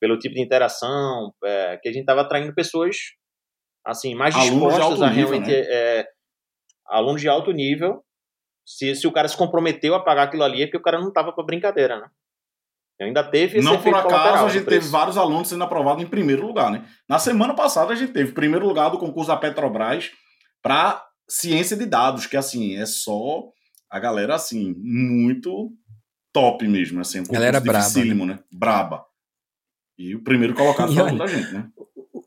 Pelo 0.00 0.18
tipo 0.18 0.34
de 0.34 0.42
interação, 0.42 1.32
é, 1.44 1.78
que 1.82 1.88
a 1.88 1.92
gente 1.92 2.02
estava 2.02 2.20
atraindo 2.20 2.54
pessoas 2.54 2.96
assim 3.84 4.14
mais 4.14 4.34
dispostas 4.34 5.00
a 5.00 5.10
nível, 5.10 5.30
realmente 5.30 5.50
né? 5.50 5.66
é, 5.66 6.06
alunos 6.86 7.20
de 7.20 7.28
alto 7.28 7.50
nível. 7.52 8.04
Se, 8.66 8.94
se 8.94 9.06
o 9.06 9.12
cara 9.12 9.26
se 9.26 9.36
comprometeu 9.36 9.94
a 9.94 10.04
pagar 10.04 10.24
aquilo 10.24 10.44
ali, 10.44 10.62
é 10.62 10.66
porque 10.66 10.76
o 10.76 10.82
cara 10.82 11.00
não 11.00 11.08
estava 11.08 11.32
para 11.32 11.44
brincadeira, 11.44 11.98
né? 11.98 12.08
ainda 13.00 13.22
teve 13.22 13.58
esse 13.58 13.64
Não 13.64 13.80
por 13.80 13.94
acaso 13.94 14.46
a 14.46 14.48
gente 14.48 14.66
teve 14.66 14.88
vários 14.88 15.16
alunos 15.16 15.48
sendo 15.48 15.62
aprovados 15.62 16.02
em 16.02 16.06
primeiro 16.06 16.46
lugar, 16.46 16.70
né? 16.70 16.84
Na 17.08 17.18
semana 17.18 17.54
passada 17.54 17.92
a 17.92 17.96
gente 17.96 18.12
teve 18.12 18.32
primeiro 18.32 18.66
lugar 18.66 18.90
do 18.90 18.98
concurso 18.98 19.28
da 19.28 19.36
Petrobras 19.36 20.10
para 20.60 21.07
ciência 21.28 21.76
de 21.76 21.86
dados, 21.86 22.26
que 22.26 22.36
assim, 22.36 22.76
é 22.76 22.86
só 22.86 23.44
a 23.90 23.98
galera 23.98 24.34
assim, 24.34 24.74
muito 24.78 25.72
top 26.32 26.66
mesmo, 26.66 27.00
assim, 27.00 27.20
um 27.20 27.24
galera 27.24 27.60
braba, 27.60 28.04
né? 28.04 28.14
né? 28.14 28.38
Braba. 28.52 29.04
E 29.98 30.14
o 30.14 30.22
primeiro 30.22 30.54
colocado 30.54 30.94
foi 30.94 31.16
da 31.16 31.26
gente, 31.26 31.52
né? 31.52 31.70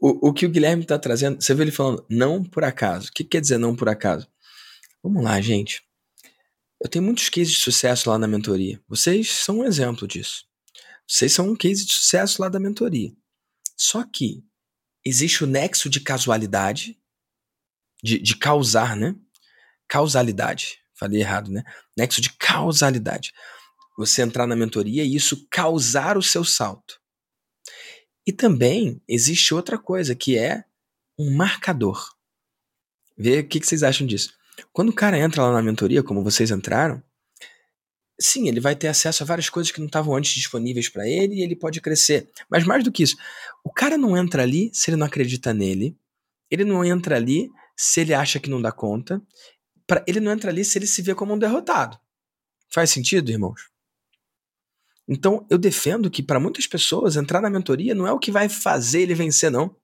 O, 0.01 0.29
o 0.29 0.33
que 0.33 0.45
o 0.45 0.49
Guilherme 0.49 0.85
tá 0.85 0.97
trazendo, 0.97 1.41
você 1.41 1.53
vê 1.53 1.63
ele 1.63 1.71
falando 1.71 2.05
não 2.09 2.43
por 2.43 2.63
acaso. 2.63 3.09
O 3.09 3.11
que 3.13 3.23
quer 3.23 3.39
dizer 3.39 3.57
não 3.57 3.75
por 3.75 3.87
acaso? 3.87 4.27
Vamos 5.03 5.23
lá, 5.23 5.39
gente. 5.39 5.83
Eu 6.83 6.89
tenho 6.89 7.05
muitos 7.05 7.29
cases 7.29 7.53
de 7.53 7.59
sucesso 7.59 8.09
lá 8.09 8.17
na 8.17 8.27
mentoria. 8.27 8.81
Vocês 8.87 9.29
são 9.29 9.59
um 9.59 9.63
exemplo 9.63 10.07
disso. 10.07 10.45
Vocês 11.07 11.31
são 11.31 11.49
um 11.49 11.55
case 11.55 11.85
de 11.85 11.93
sucesso 11.93 12.41
lá 12.41 12.49
da 12.49 12.59
mentoria. 12.59 13.11
Só 13.77 14.03
que 14.03 14.43
existe 15.05 15.43
o 15.43 15.47
nexo 15.47 15.89
de 15.89 15.99
casualidade 15.99 16.97
de, 18.01 18.19
de 18.19 18.35
causar, 18.35 18.95
né? 18.95 19.15
Causalidade. 19.87 20.79
Falei 20.93 21.21
errado, 21.21 21.51
né? 21.51 21.63
Nexo 21.97 22.21
de 22.21 22.31
causalidade. 22.33 23.33
Você 23.97 24.21
entrar 24.21 24.47
na 24.47 24.55
mentoria 24.55 25.03
e 25.03 25.15
isso 25.15 25.47
causar 25.49 26.17
o 26.17 26.23
seu 26.23 26.43
salto. 26.43 26.99
E 28.25 28.31
também 28.31 29.01
existe 29.07 29.53
outra 29.53 29.77
coisa 29.77 30.15
que 30.15 30.37
é 30.37 30.63
um 31.17 31.35
marcador. 31.35 32.07
Vê 33.17 33.39
o 33.39 33.47
que, 33.47 33.59
que 33.59 33.67
vocês 33.67 33.83
acham 33.83 34.05
disso. 34.05 34.33
Quando 34.71 34.89
o 34.89 34.93
cara 34.93 35.17
entra 35.17 35.43
lá 35.43 35.53
na 35.53 35.61
mentoria, 35.61 36.03
como 36.03 36.23
vocês 36.23 36.51
entraram, 36.51 37.01
sim, 38.19 38.47
ele 38.47 38.59
vai 38.59 38.75
ter 38.75 38.87
acesso 38.87 39.23
a 39.23 39.25
várias 39.25 39.49
coisas 39.49 39.71
que 39.71 39.79
não 39.79 39.87
estavam 39.87 40.15
antes 40.15 40.33
disponíveis 40.33 40.87
para 40.87 41.07
ele 41.07 41.35
e 41.35 41.41
ele 41.41 41.55
pode 41.55 41.81
crescer. 41.81 42.29
Mas 42.49 42.63
mais 42.63 42.83
do 42.83 42.91
que 42.91 43.03
isso, 43.03 43.17
o 43.63 43.71
cara 43.71 43.97
não 43.97 44.15
entra 44.15 44.43
ali 44.43 44.69
se 44.73 44.89
ele 44.89 44.97
não 44.97 45.07
acredita 45.07 45.53
nele, 45.53 45.97
ele 46.49 46.63
não 46.63 46.85
entra 46.85 47.15
ali 47.15 47.49
se 47.81 48.01
ele 48.01 48.13
acha 48.13 48.39
que 48.39 48.49
não 48.49 48.61
dá 48.61 48.71
conta. 48.71 49.19
Pra, 49.87 50.05
ele 50.07 50.19
não 50.19 50.31
entra 50.31 50.51
ali 50.51 50.63
se 50.63 50.77
ele 50.77 50.85
se 50.85 51.01
vê 51.01 51.15
como 51.15 51.33
um 51.33 51.39
derrotado. 51.39 51.99
Faz 52.71 52.91
sentido, 52.91 53.31
irmãos? 53.31 53.71
Então, 55.07 55.47
eu 55.49 55.57
defendo 55.57 56.09
que 56.09 56.21
para 56.21 56.39
muitas 56.39 56.67
pessoas 56.67 57.15
entrar 57.15 57.41
na 57.41 57.49
mentoria 57.49 57.95
não 57.95 58.05
é 58.05 58.11
o 58.11 58.19
que 58.19 58.31
vai 58.31 58.47
fazer 58.47 59.01
ele 59.01 59.15
vencer, 59.15 59.49
não. 59.49 59.75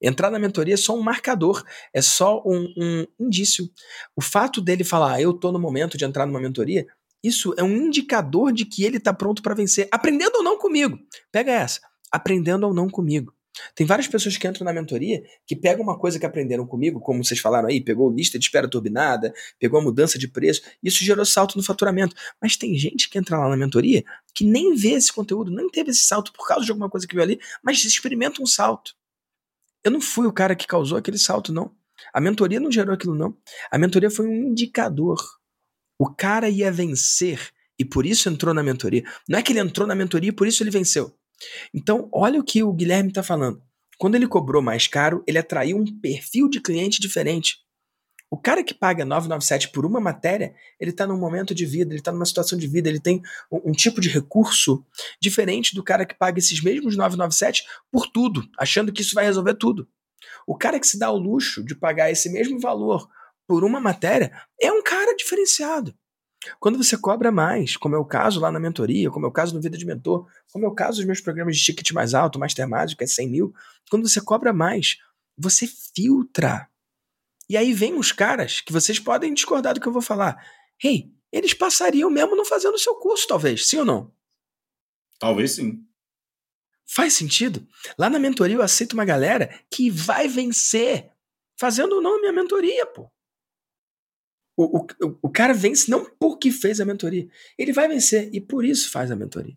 Entrar 0.00 0.30
na 0.30 0.38
mentoria 0.38 0.74
é 0.74 0.76
só 0.76 0.96
um 0.96 1.02
marcador, 1.02 1.64
é 1.92 2.00
só 2.00 2.40
um, 2.46 2.72
um 2.78 3.06
indício. 3.18 3.68
O 4.14 4.22
fato 4.22 4.60
dele 4.60 4.84
falar, 4.84 5.14
ah, 5.14 5.20
eu 5.20 5.32
estou 5.32 5.50
no 5.50 5.58
momento 5.58 5.98
de 5.98 6.04
entrar 6.04 6.26
numa 6.26 6.40
mentoria, 6.40 6.86
isso 7.22 7.52
é 7.58 7.64
um 7.64 7.76
indicador 7.76 8.52
de 8.52 8.64
que 8.64 8.84
ele 8.84 8.98
está 8.98 9.12
pronto 9.12 9.42
para 9.42 9.56
vencer, 9.56 9.88
aprendendo 9.90 10.36
ou 10.36 10.44
não 10.44 10.56
comigo. 10.56 10.96
Pega 11.32 11.50
essa, 11.50 11.80
aprendendo 12.12 12.64
ou 12.64 12.72
não 12.72 12.88
comigo. 12.88 13.34
Tem 13.74 13.86
várias 13.86 14.06
pessoas 14.08 14.36
que 14.36 14.46
entram 14.46 14.64
na 14.64 14.72
mentoria 14.72 15.22
que 15.46 15.56
pegam 15.56 15.82
uma 15.82 15.98
coisa 15.98 16.18
que 16.18 16.26
aprenderam 16.26 16.66
comigo, 16.66 17.00
como 17.00 17.24
vocês 17.24 17.40
falaram 17.40 17.68
aí, 17.68 17.80
pegou 17.80 18.10
lista 18.10 18.38
de 18.38 18.44
espera 18.44 18.68
turbinada, 18.68 19.32
pegou 19.58 19.80
a 19.80 19.82
mudança 19.82 20.18
de 20.18 20.28
preço, 20.28 20.62
isso 20.82 21.04
gerou 21.04 21.24
salto 21.24 21.56
no 21.56 21.62
faturamento. 21.62 22.14
Mas 22.40 22.56
tem 22.56 22.76
gente 22.76 23.08
que 23.08 23.18
entra 23.18 23.38
lá 23.38 23.48
na 23.48 23.56
mentoria 23.56 24.04
que 24.34 24.44
nem 24.44 24.74
vê 24.74 24.90
esse 24.90 25.12
conteúdo, 25.12 25.50
nem 25.50 25.68
teve 25.68 25.90
esse 25.90 26.04
salto 26.04 26.32
por 26.32 26.46
causa 26.46 26.64
de 26.64 26.70
alguma 26.70 26.88
coisa 26.88 27.06
que 27.06 27.14
viu 27.14 27.22
ali, 27.22 27.40
mas 27.62 27.84
experimenta 27.84 28.42
um 28.42 28.46
salto. 28.46 28.94
Eu 29.82 29.90
não 29.90 30.00
fui 30.00 30.26
o 30.26 30.32
cara 30.32 30.54
que 30.54 30.66
causou 30.66 30.98
aquele 30.98 31.18
salto, 31.18 31.52
não. 31.52 31.74
A 32.12 32.20
mentoria 32.20 32.60
não 32.60 32.70
gerou 32.70 32.94
aquilo, 32.94 33.14
não. 33.14 33.36
A 33.70 33.78
mentoria 33.78 34.10
foi 34.10 34.26
um 34.26 34.48
indicador. 34.48 35.18
O 35.98 36.08
cara 36.08 36.48
ia 36.48 36.72
vencer 36.72 37.50
e 37.78 37.84
por 37.84 38.04
isso 38.04 38.28
entrou 38.28 38.54
na 38.54 38.62
mentoria. 38.62 39.02
Não 39.28 39.38
é 39.38 39.42
que 39.42 39.52
ele 39.52 39.60
entrou 39.60 39.86
na 39.86 39.94
mentoria 39.94 40.30
e 40.30 40.32
por 40.32 40.46
isso 40.46 40.62
ele 40.62 40.70
venceu. 40.70 41.14
Então, 41.74 42.08
olha 42.12 42.40
o 42.40 42.44
que 42.44 42.62
o 42.62 42.72
Guilherme 42.72 43.10
está 43.10 43.22
falando. 43.22 43.62
Quando 43.98 44.14
ele 44.14 44.26
cobrou 44.26 44.62
mais 44.62 44.86
caro, 44.86 45.22
ele 45.26 45.38
atraiu 45.38 45.76
um 45.76 46.00
perfil 46.00 46.48
de 46.48 46.60
cliente 46.60 47.00
diferente. 47.00 47.58
O 48.30 48.38
cara 48.38 48.62
que 48.62 48.72
paga 48.72 49.04
997 49.04 49.70
por 49.72 49.84
uma 49.84 50.00
matéria, 50.00 50.54
ele 50.78 50.92
está 50.92 51.04
num 51.04 51.18
momento 51.18 51.52
de 51.52 51.66
vida, 51.66 51.90
ele 51.92 52.00
está 52.00 52.12
numa 52.12 52.24
situação 52.24 52.56
de 52.56 52.68
vida, 52.68 52.88
ele 52.88 53.00
tem 53.00 53.20
um, 53.50 53.70
um, 53.70 53.72
tipo 53.72 54.00
de 54.00 54.08
recurso 54.08 54.86
diferente 55.20 55.74
do 55.74 55.82
cara 55.82 56.06
que 56.06 56.14
paga 56.14 56.38
esses 56.38 56.62
mesmos 56.62 56.96
997 56.96 57.64
por 57.90 58.06
tudo, 58.06 58.48
achando 58.56 58.92
que 58.92 59.02
isso 59.02 59.16
vai 59.16 59.24
resolver 59.24 59.54
tudo. 59.54 59.88
O 60.46 60.56
cara 60.56 60.78
que 60.78 60.86
se 60.86 60.96
dá 60.96 61.10
o 61.10 61.18
luxo 61.18 61.64
de 61.64 61.74
pagar 61.74 62.10
esse 62.10 62.30
mesmo 62.30 62.60
valor 62.60 63.08
por 63.48 63.64
uma 63.64 63.80
matéria 63.80 64.32
é 64.62 64.70
um 64.70 64.82
cara 64.82 65.16
diferenciado. 65.16 65.92
Quando 66.58 66.82
você 66.82 66.96
cobra 66.96 67.30
mais, 67.30 67.76
como 67.76 67.94
é 67.94 67.98
o 67.98 68.04
caso 68.04 68.40
lá 68.40 68.50
na 68.50 68.58
mentoria, 68.58 69.10
como 69.10 69.26
é 69.26 69.28
o 69.28 69.32
caso 69.32 69.54
no 69.54 69.60
Vida 69.60 69.76
de 69.76 69.84
Mentor, 69.84 70.26
como 70.50 70.64
é 70.64 70.68
o 70.68 70.74
caso 70.74 70.98
dos 70.98 71.06
meus 71.06 71.20
programas 71.20 71.56
de 71.56 71.64
ticket 71.64 71.90
mais 71.92 72.14
alto, 72.14 72.38
Master 72.38 72.68
Mágico, 72.68 72.98
que 72.98 73.04
é 73.04 73.06
100 73.06 73.28
mil, 73.28 73.54
quando 73.90 74.08
você 74.08 74.20
cobra 74.20 74.52
mais, 74.52 74.96
você 75.36 75.66
filtra. 75.66 76.68
E 77.48 77.56
aí 77.56 77.72
vem 77.72 77.94
os 77.94 78.12
caras 78.12 78.60
que 78.60 78.72
vocês 78.72 78.98
podem 78.98 79.34
discordar 79.34 79.74
do 79.74 79.80
que 79.80 79.88
eu 79.88 79.92
vou 79.92 80.02
falar. 80.02 80.42
Hey, 80.82 81.12
eles 81.30 81.52
passariam 81.52 82.10
mesmo 82.10 82.34
não 82.34 82.44
fazendo 82.44 82.74
o 82.74 82.78
seu 82.78 82.94
curso, 82.94 83.26
talvez, 83.26 83.66
sim 83.66 83.78
ou 83.78 83.84
não? 83.84 84.12
Talvez 85.18 85.52
sim. 85.52 85.84
Faz 86.86 87.12
sentido? 87.12 87.66
Lá 87.98 88.08
na 88.08 88.18
mentoria 88.18 88.56
eu 88.56 88.62
aceito 88.62 88.94
uma 88.94 89.04
galera 89.04 89.60
que 89.70 89.90
vai 89.90 90.26
vencer 90.26 91.10
fazendo 91.58 91.96
ou 91.96 92.02
não 92.02 92.16
a 92.16 92.20
minha 92.20 92.32
mentoria, 92.32 92.86
pô. 92.86 93.10
O, 94.62 94.78
o, 94.78 95.18
o 95.22 95.30
cara 95.30 95.54
vence 95.54 95.90
não 95.90 96.04
porque 96.18 96.50
fez 96.50 96.80
a 96.80 96.84
mentoria. 96.84 97.26
Ele 97.56 97.72
vai 97.72 97.88
vencer 97.88 98.28
e 98.30 98.40
por 98.40 98.62
isso 98.62 98.90
faz 98.90 99.10
a 99.10 99.16
mentoria. 99.16 99.56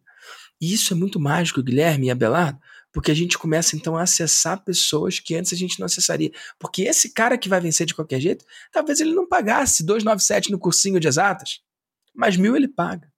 E 0.61 0.73
isso 0.73 0.93
é 0.93 0.95
muito 0.95 1.19
mágico, 1.19 1.61
Guilherme 1.61 2.07
e 2.07 2.11
Abelardo, 2.11 2.57
porque 2.89 3.11
a 3.11 3.13
gente 3.13 3.37
começa 3.37 3.75
então 3.75 3.97
a 3.97 4.03
acessar 4.03 4.63
pessoas 4.63 5.19
que 5.19 5.35
antes 5.35 5.51
a 5.51 5.57
gente 5.57 5.77
não 5.77 5.87
acessaria. 5.87 6.31
Porque 6.57 6.83
esse 6.83 7.09
cara 7.09 7.37
que 7.37 7.49
vai 7.49 7.59
vencer 7.59 7.85
de 7.85 7.93
qualquer 7.93 8.21
jeito, 8.21 8.45
talvez 8.71 9.01
ele 9.01 9.13
não 9.13 9.27
pagasse 9.27 9.83
297 9.83 10.51
no 10.51 10.57
cursinho 10.57 11.01
de 11.01 11.07
exatas, 11.09 11.59
mas 12.15 12.37
mil 12.37 12.55
ele 12.55 12.69
paga. 12.69 13.11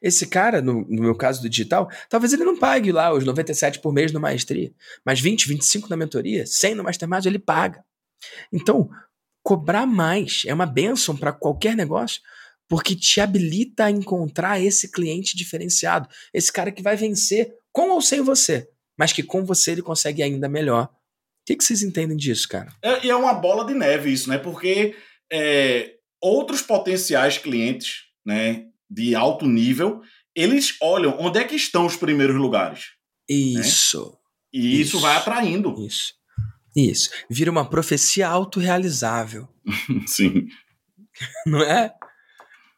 Esse 0.00 0.26
cara, 0.26 0.62
no, 0.62 0.86
no, 0.88 1.02
meu 1.02 1.14
caso 1.14 1.42
do 1.42 1.50
digital, 1.50 1.90
talvez 2.08 2.32
ele 2.32 2.44
não 2.44 2.58
pague 2.58 2.90
lá 2.92 3.12
os 3.12 3.24
97 3.26 3.80
por 3.80 3.92
mês 3.92 4.10
no 4.10 4.20
maestria, 4.20 4.72
mas 5.04 5.20
20, 5.20 5.48
25 5.48 5.90
na 5.90 5.98
mentoria, 5.98 6.46
100 6.46 6.76
no 6.76 6.84
mastermind, 6.84 7.26
ele 7.26 7.38
paga. 7.38 7.84
Então, 8.50 8.88
cobrar 9.42 9.86
mais 9.86 10.42
é 10.46 10.54
uma 10.54 10.66
benção 10.66 11.16
para 11.16 11.32
qualquer 11.32 11.76
negócio, 11.76 12.20
porque 12.68 12.94
te 12.94 13.20
habilita 13.20 13.84
a 13.84 13.90
encontrar 13.90 14.60
esse 14.60 14.90
cliente 14.90 15.36
diferenciado, 15.36 16.08
esse 16.32 16.52
cara 16.52 16.72
que 16.72 16.82
vai 16.82 16.96
vencer 16.96 17.52
com 17.72 17.90
ou 17.90 18.00
sem 18.00 18.20
você, 18.20 18.68
mas 18.98 19.12
que 19.12 19.22
com 19.22 19.44
você 19.44 19.72
ele 19.72 19.82
consegue 19.82 20.22
ainda 20.22 20.48
melhor. 20.48 20.84
O 20.84 21.44
que, 21.44 21.56
que 21.56 21.64
vocês 21.64 21.82
entendem 21.82 22.16
disso, 22.16 22.48
cara? 22.48 22.72
É, 22.82 23.04
e 23.06 23.10
é 23.10 23.16
uma 23.16 23.34
bola 23.34 23.66
de 23.66 23.74
neve 23.74 24.12
isso, 24.12 24.28
né? 24.28 24.38
Porque 24.38 24.94
é, 25.30 25.94
outros 26.20 26.62
potenciais 26.62 27.36
clientes, 27.36 28.04
né, 28.24 28.66
de 28.88 29.14
alto 29.14 29.46
nível, 29.46 30.00
eles 30.34 30.76
olham 30.80 31.16
onde 31.18 31.40
é 31.40 31.44
que 31.44 31.56
estão 31.56 31.84
os 31.84 31.96
primeiros 31.96 32.36
lugares. 32.36 32.92
Né? 33.28 33.36
Isso. 33.36 34.06
Né? 34.06 34.18
E 34.52 34.80
isso, 34.80 34.96
isso 34.96 35.00
vai 35.00 35.16
atraindo. 35.16 35.74
Isso. 35.84 36.14
Isso. 36.74 37.10
Vira 37.28 37.50
uma 37.50 37.68
profecia 37.68 38.28
autorrealizável. 38.28 39.48
Sim. 40.06 40.48
Não 41.46 41.62
é? 41.62 41.92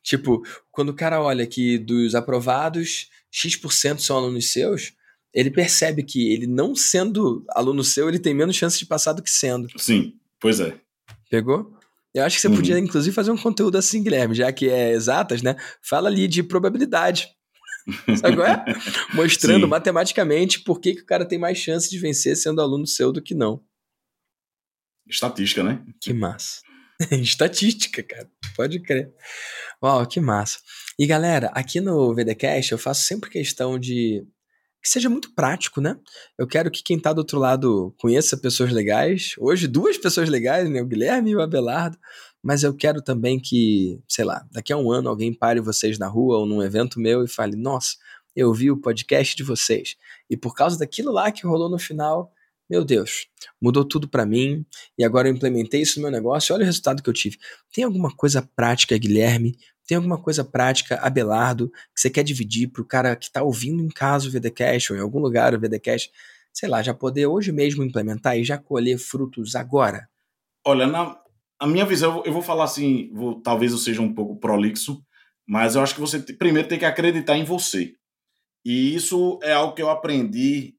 Tipo, 0.03 0.43
quando 0.71 0.91
o 0.91 0.95
cara 0.95 1.21
olha 1.21 1.47
que 1.47 1.79
dos 1.79 2.15
aprovados, 2.15 3.09
X% 3.31 3.99
são 4.01 4.17
alunos 4.17 4.53
seus, 4.53 4.93
ele 5.33 5.51
percebe 5.51 6.03
que 6.03 6.33
ele 6.33 6.47
não 6.47 6.75
sendo 6.75 7.45
aluno 7.51 7.83
seu, 7.83 8.09
ele 8.09 8.19
tem 8.19 8.35
menos 8.35 8.55
chance 8.55 8.79
de 8.79 8.87
passar 8.87 9.13
do 9.13 9.23
que 9.23 9.31
sendo. 9.31 9.69
Sim, 9.79 10.15
pois 10.39 10.61
é. 10.61 10.79
Pegou? 11.31 11.73
Eu 12.15 12.23
acho 12.25 12.37
que 12.37 12.43
você 12.43 12.49
uhum. 12.49 12.57
podia, 12.57 12.79
inclusive, 12.79 13.15
fazer 13.15 13.33
um 13.33 13.37
conteúdo 13.37 13.77
assim, 13.77 14.03
Guilherme, 14.03 14.37
já 14.37 14.53
que 14.53 14.69
é 14.69 14.93
exatas, 14.93 15.43
né? 15.43 15.57
Fala 15.83 16.09
ali 16.09 16.29
de 16.29 16.45
probabilidade. 16.45 17.29
Sabe 18.17 18.37
qual 18.37 18.47
é? 18.47 18.65
Mostrando 19.13 19.65
Sim. 19.65 19.69
matematicamente 19.69 20.61
por 20.61 20.81
que, 20.81 20.95
que 20.95 21.03
o 21.03 21.07
cara 21.07 21.27
tem 21.27 21.39
mais 21.39 21.59
chance 21.59 21.91
de 21.91 21.99
vencer 21.99 22.37
sendo 22.37 22.61
aluno 22.61 22.87
seu 22.87 23.11
do 23.11 23.21
que 23.21 23.35
não. 23.35 23.61
Estatística, 25.15 25.63
né? 25.63 25.81
Que 26.01 26.13
massa. 26.13 26.61
Estatística, 27.13 28.03
cara. 28.03 28.29
Pode 28.57 28.81
crer. 28.81 29.13
Uau, 29.83 30.05
que 30.07 30.21
massa. 30.21 30.59
E 30.99 31.07
galera, 31.07 31.51
aqui 31.55 31.81
no 31.81 32.13
VDCast 32.15 32.73
eu 32.73 32.79
faço 32.79 33.03
sempre 33.03 33.31
questão 33.31 33.79
de 33.79 34.27
que 34.83 34.89
seja 34.89 35.09
muito 35.09 35.33
prático, 35.35 35.81
né? 35.81 35.97
Eu 36.37 36.47
quero 36.47 36.71
que 36.71 36.83
quem 36.83 36.99
está 36.99 37.13
do 37.13 37.19
outro 37.19 37.39
lado 37.39 37.95
conheça 37.99 38.37
pessoas 38.37 38.71
legais. 38.71 39.35
Hoje, 39.39 39.67
duas 39.67 39.97
pessoas 39.97 40.29
legais, 40.29 40.69
né? 40.69 40.83
O 40.83 40.87
Guilherme 40.87 41.31
e 41.31 41.37
o 41.37 41.41
Abelardo. 41.41 41.97
Mas 42.43 42.63
eu 42.63 42.75
quero 42.77 43.01
também 43.01 43.41
que, 43.41 44.03
sei 44.07 44.25
lá, 44.25 44.47
daqui 44.53 44.73
a 44.73 44.77
um 44.77 44.93
ano 44.93 45.09
alguém 45.09 45.33
pare 45.33 45.61
vocês 45.61 45.99
na 45.99 46.07
rua 46.07 46.39
ou 46.39 46.47
num 46.47 46.63
evento 46.63 47.01
meu 47.01 47.25
e 47.25 47.29
fale: 47.29 47.57
Nossa, 47.57 47.97
eu 48.37 48.53
vi 48.53 48.71
o 48.71 48.81
podcast 48.81 49.35
de 49.35 49.43
vocês. 49.43 49.97
E 50.29 50.37
por 50.37 50.55
causa 50.55 50.79
daquilo 50.79 51.11
lá 51.13 51.33
que 51.33 51.47
rolou 51.47 51.71
no 51.71 51.79
final, 51.79 52.31
meu 52.69 52.85
Deus, 52.85 53.27
mudou 53.61 53.85
tudo 53.85 54.09
para 54.09 54.25
mim 54.25 54.65
e 54.99 55.05
agora 55.05 55.29
eu 55.29 55.35
implementei 55.35 55.83
isso 55.83 55.99
no 55.99 56.03
meu 56.03 56.13
negócio. 56.13 56.55
Olha 56.55 56.63
o 56.63 56.67
resultado 56.67 57.03
que 57.03 57.09
eu 57.09 57.15
tive. 57.15 57.39
Tem 57.73 57.85
alguma 57.85 58.15
coisa 58.15 58.43
prática, 58.57 58.97
Guilherme, 58.97 59.57
tem 59.87 59.97
alguma 59.97 60.19
coisa 60.19 60.43
prática, 60.43 60.97
Abelardo, 60.97 61.71
que 61.95 62.01
você 62.01 62.09
quer 62.09 62.25
dividir 62.25 62.69
para 62.69 62.83
o 62.83 62.87
cara 62.87 63.15
que 63.15 63.27
está 63.27 63.43
ouvindo 63.43 63.83
em 63.83 63.89
casa 63.89 64.29
o 64.29 64.31
VDCast 64.31 64.93
ou 64.93 64.99
em 64.99 65.03
algum 65.03 65.19
lugar 65.19 65.55
o 65.55 65.61
VDCast, 65.61 66.11
sei 66.53 66.69
lá, 66.69 66.83
já 66.83 66.95
poder 66.95 67.27
hoje 67.27 67.53
mesmo 67.53 67.83
implementar 67.83 68.39
e 68.39 68.45
já 68.45 68.57
colher 68.57 68.99
frutos 68.99 69.55
agora? 69.55 70.09
Olha, 70.67 70.87
na 70.87 71.23
a 71.59 71.67
minha 71.67 71.87
visão, 71.87 72.23
eu 72.27 72.33
vou 72.33 72.43
falar 72.43 72.65
assim, 72.65 73.11
vou, 73.15 73.41
talvez 73.41 73.73
eu 73.73 73.79
seja 73.79 74.03
um 74.03 74.13
pouco 74.13 74.37
prolixo, 74.37 75.03
mas 75.47 75.75
eu 75.75 75.83
acho 75.83 75.95
que 75.95 76.01
você 76.01 76.19
primeiro 76.21 76.69
tem 76.69 76.79
que 76.79 76.85
acreditar 76.85 77.37
em 77.37 77.45
você. 77.45 77.95
E 78.65 78.95
isso 78.95 79.39
é 79.43 79.53
algo 79.53 79.75
que 79.75 79.83
eu 79.83 79.89
aprendi 79.89 80.75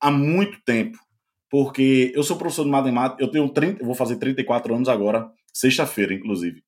há 0.00 0.10
muito 0.10 0.58
tempo, 0.64 0.98
porque 1.54 2.10
eu 2.16 2.24
sou 2.24 2.36
professor 2.36 2.64
de 2.64 2.70
matemática, 2.70 3.22
eu 3.22 3.30
tenho 3.30 3.48
30, 3.48 3.80
eu 3.80 3.86
vou 3.86 3.94
fazer 3.94 4.16
34 4.16 4.74
anos 4.74 4.88
agora, 4.88 5.30
sexta-feira, 5.52 6.12
inclusive. 6.12 6.64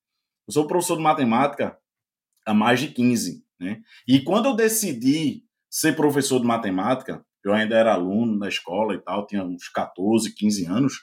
Eu 0.47 0.53
sou 0.53 0.64
professor 0.68 0.95
de 0.95 1.03
matemática 1.03 1.76
há 2.47 2.55
mais 2.55 2.78
de 2.78 2.93
15, 2.93 3.45
né? 3.59 3.80
E 4.07 4.20
quando 4.20 4.47
eu 4.47 4.55
decidi 4.55 5.43
ser 5.68 5.97
professor 5.97 6.39
de 6.39 6.47
matemática, 6.47 7.20
eu 7.45 7.53
ainda 7.53 7.74
era 7.74 7.95
aluno 7.95 8.39
da 8.39 8.49
escola 8.49 8.95
e 8.95 8.99
tal, 8.99 9.26
tinha 9.26 9.43
uns 9.43 9.68
14, 9.70 10.32
15 10.32 10.66
anos, 10.66 10.95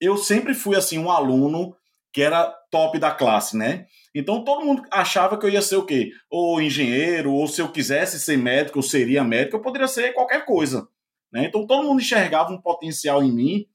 eu 0.00 0.16
sempre 0.16 0.52
fui 0.52 0.74
assim 0.74 0.98
um 0.98 1.08
aluno 1.08 1.76
que 2.12 2.22
era 2.22 2.52
top 2.68 2.98
da 2.98 3.12
classe, 3.12 3.56
né? 3.56 3.86
Então 4.12 4.42
todo 4.42 4.66
mundo 4.66 4.82
achava 4.90 5.38
que 5.38 5.46
eu 5.46 5.50
ia 5.50 5.62
ser 5.62 5.76
o 5.76 5.86
quê? 5.86 6.10
Ou 6.28 6.60
engenheiro, 6.60 7.30
ou 7.30 7.46
se 7.46 7.62
eu 7.62 7.70
quisesse 7.70 8.18
ser 8.18 8.36
médico, 8.36 8.80
eu 8.80 8.82
seria 8.82 9.22
médico, 9.22 9.56
eu 9.56 9.62
poderia 9.62 9.86
ser 9.86 10.14
qualquer 10.14 10.44
coisa. 10.44 10.88
Né? 11.32 11.46
Então 11.46 11.66
todo 11.66 11.86
mundo 11.86 12.00
enxergava 12.00 12.52
um 12.52 12.60
potencial 12.60 13.22
em 13.22 13.32
mim, 13.32 13.66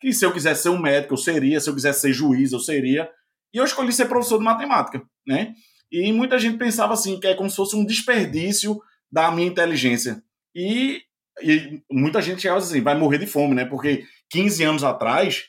que 0.00 0.12
se 0.12 0.24
eu 0.24 0.32
quisesse 0.32 0.62
ser 0.62 0.68
um 0.70 0.80
médico, 0.80 1.14
eu 1.14 1.18
seria, 1.18 1.60
se 1.60 1.68
eu 1.68 1.74
quisesse 1.74 2.00
ser 2.00 2.12
juiz, 2.12 2.52
eu 2.52 2.58
seria. 2.58 3.08
E 3.54 3.58
eu 3.58 3.64
escolhi 3.64 3.92
ser 3.92 4.06
professor 4.06 4.38
de 4.38 4.44
matemática, 4.44 5.02
né? 5.26 5.54
E 5.90 6.10
muita 6.10 6.38
gente 6.38 6.56
pensava 6.56 6.94
assim, 6.94 7.20
que 7.20 7.26
é 7.26 7.34
como 7.34 7.50
se 7.50 7.56
fosse 7.56 7.76
um 7.76 7.84
desperdício 7.84 8.80
da 9.10 9.30
minha 9.30 9.46
inteligência. 9.46 10.22
E, 10.54 11.02
e 11.42 11.82
muita 11.90 12.22
gente 12.22 12.40
chegava 12.40 12.58
assim, 12.58 12.80
vai 12.80 12.98
morrer 12.98 13.18
de 13.18 13.26
fome, 13.26 13.54
né? 13.54 13.64
Porque 13.64 14.04
15 14.30 14.64
anos 14.64 14.84
atrás, 14.84 15.44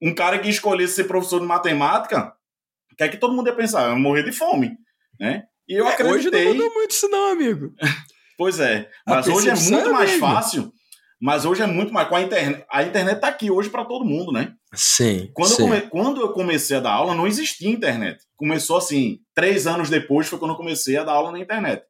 um 0.00 0.14
cara 0.14 0.38
que 0.38 0.48
escolhesse 0.48 0.94
ser 0.94 1.04
professor 1.04 1.40
de 1.40 1.46
matemática, 1.46 2.32
que 2.96 3.04
é 3.04 3.08
que 3.08 3.18
todo 3.18 3.34
mundo 3.34 3.48
ia 3.48 3.54
pensar? 3.54 3.90
Eu 3.90 3.98
morrer 3.98 4.22
de 4.22 4.32
fome, 4.32 4.76
né? 5.20 5.44
E 5.68 5.78
eu 5.78 5.86
é, 5.86 5.92
acreditei... 5.92 6.40
Hoje 6.40 6.44
não 6.44 6.54
mudou 6.54 6.74
muito 6.74 6.90
isso 6.90 7.08
não, 7.08 7.32
amigo. 7.32 7.72
pois 8.36 8.58
é, 8.58 8.90
mas 9.06 9.28
hoje 9.28 9.50
é 9.50 9.54
muito 9.54 9.88
é 9.88 9.92
mais 9.92 10.12
fácil 10.14 10.72
mas 11.22 11.44
hoje 11.44 11.62
é 11.62 11.66
muito 11.68 11.92
mais 11.92 12.08
com 12.08 12.16
a 12.16 12.20
internet. 12.20 12.64
A 12.68 12.82
internet 12.82 13.14
está 13.14 13.28
aqui 13.28 13.48
hoje 13.48 13.70
para 13.70 13.84
todo 13.84 14.04
mundo, 14.04 14.32
né? 14.32 14.54
Sim. 14.74 15.30
Quando, 15.32 15.54
sim. 15.54 15.62
Eu 15.62 15.68
come... 15.68 15.80
quando 15.82 16.20
eu 16.20 16.32
comecei 16.32 16.76
a 16.76 16.80
dar 16.80 16.94
aula, 16.94 17.14
não 17.14 17.28
existia 17.28 17.70
internet. 17.70 18.24
Começou 18.36 18.76
assim, 18.76 19.20
três 19.32 19.68
anos 19.68 19.88
depois 19.88 20.26
foi 20.26 20.36
quando 20.40 20.50
eu 20.50 20.56
comecei 20.56 20.96
a 20.96 21.04
dar 21.04 21.12
aula 21.12 21.30
na 21.30 21.38
internet. 21.38 21.84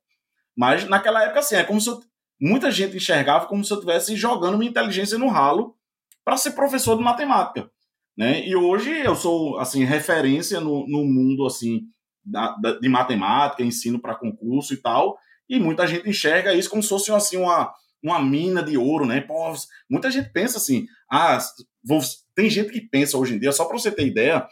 Mas 0.54 0.86
naquela 0.86 1.24
época, 1.24 1.40
assim, 1.40 1.54
é 1.54 1.64
como 1.64 1.80
se 1.80 1.88
eu... 1.88 1.98
muita 2.38 2.70
gente 2.70 2.94
enxergava 2.94 3.46
como 3.46 3.64
se 3.64 3.72
eu 3.72 3.78
estivesse 3.78 4.14
jogando 4.16 4.58
minha 4.58 4.70
inteligência 4.70 5.16
no 5.16 5.28
ralo 5.28 5.74
para 6.22 6.36
ser 6.36 6.50
professor 6.50 6.94
de 6.94 7.02
matemática. 7.02 7.70
Né? 8.14 8.46
E 8.46 8.54
hoje 8.54 8.90
eu 8.90 9.16
sou 9.16 9.58
assim 9.58 9.82
referência 9.82 10.60
no, 10.60 10.86
no 10.86 11.06
mundo 11.06 11.46
assim 11.46 11.84
da, 12.22 12.54
da, 12.56 12.78
de 12.78 12.86
matemática, 12.86 13.62
ensino 13.62 13.98
para 13.98 14.14
concurso 14.14 14.74
e 14.74 14.76
tal. 14.76 15.16
E 15.48 15.58
muita 15.58 15.86
gente 15.86 16.06
enxerga 16.06 16.52
isso 16.52 16.68
como 16.68 16.82
se 16.82 16.90
fosse 16.90 17.10
assim 17.10 17.38
uma 17.38 17.72
uma 18.02 18.20
mina 18.20 18.62
de 18.62 18.76
ouro, 18.76 19.06
né? 19.06 19.20
Pô, 19.20 19.54
muita 19.88 20.10
gente 20.10 20.30
pensa 20.32 20.58
assim, 20.58 20.86
ah, 21.10 21.38
vou... 21.84 22.00
tem 22.34 22.50
gente 22.50 22.72
que 22.72 22.80
pensa 22.80 23.16
hoje 23.16 23.34
em 23.34 23.38
dia, 23.38 23.52
só 23.52 23.64
para 23.64 23.78
você 23.78 23.90
ter 23.90 24.06
ideia, 24.06 24.46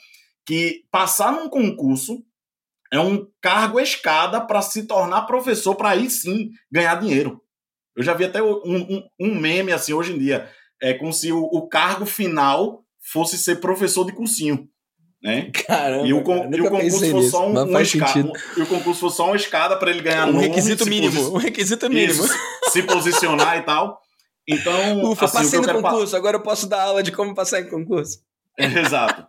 que 0.46 0.84
passar 0.90 1.32
num 1.32 1.48
concurso 1.48 2.24
é 2.92 2.98
um 2.98 3.26
cargo 3.40 3.78
escada 3.78 4.40
para 4.40 4.62
se 4.62 4.86
tornar 4.86 5.22
professor, 5.22 5.74
para 5.76 5.90
aí 5.90 6.11
sim 6.11 6.51
ganhar 6.70 6.96
dinheiro. 6.96 7.40
Eu 7.96 8.03
já 8.03 8.14
vi 8.14 8.24
até 8.24 8.42
um, 8.42 8.61
um, 8.64 9.09
um, 9.20 9.34
meme 9.34 9.72
assim 9.72 9.92
hoje 9.92 10.12
em 10.12 10.18
dia, 10.18 10.51
é 10.80 10.94
como 10.94 11.12
se 11.12 11.30
o, 11.30 11.42
o 11.42 11.68
cargo 11.68 12.07
final 12.07 12.84
fosse 13.12 13.38
ser 13.38 13.61
professor 13.61 14.05
de 14.05 14.12
cursinho. 14.12 14.68
Né? 15.23 15.51
Caramba, 15.66 16.07
e 16.07 16.14
o, 16.14 16.25
cara, 16.25 16.57
e 16.57 16.61
o 16.62 16.71
concurso 16.71 17.11
fosse 17.11 17.31
só 17.31 17.47
um, 17.47 17.59
um 17.59 17.81
escada, 17.81 18.33
e 18.57 18.62
o 18.62 18.66
concurso 18.66 19.01
fosse 19.01 19.16
só 19.16 19.27
uma 19.27 19.37
escada 19.37 19.77
para 19.77 19.91
ele 19.91 20.01
ganhar 20.01 20.27
um 20.27 20.33
nome, 20.33 20.47
requisito 20.47 20.87
mínimo, 20.87 21.35
um 21.35 21.37
requisito 21.37 21.91
mínimo, 21.91 22.25
isso, 22.25 22.35
se 22.71 22.83
posicionar 22.83 23.59
e 23.59 23.62
tal. 23.62 24.01
Então, 24.49 25.05
Ufa, 25.11 25.27
assim, 25.27 25.37
passei 25.37 25.61
no 25.61 25.83
concurso, 25.83 26.16
agora 26.16 26.39
eu 26.39 26.43
posso 26.43 26.66
dar 26.66 26.85
aula 26.85 27.03
de 27.03 27.12
como 27.12 27.35
passar 27.35 27.61
em 27.61 27.68
concurso. 27.68 28.18
É, 28.59 28.64
exato. 28.81 29.27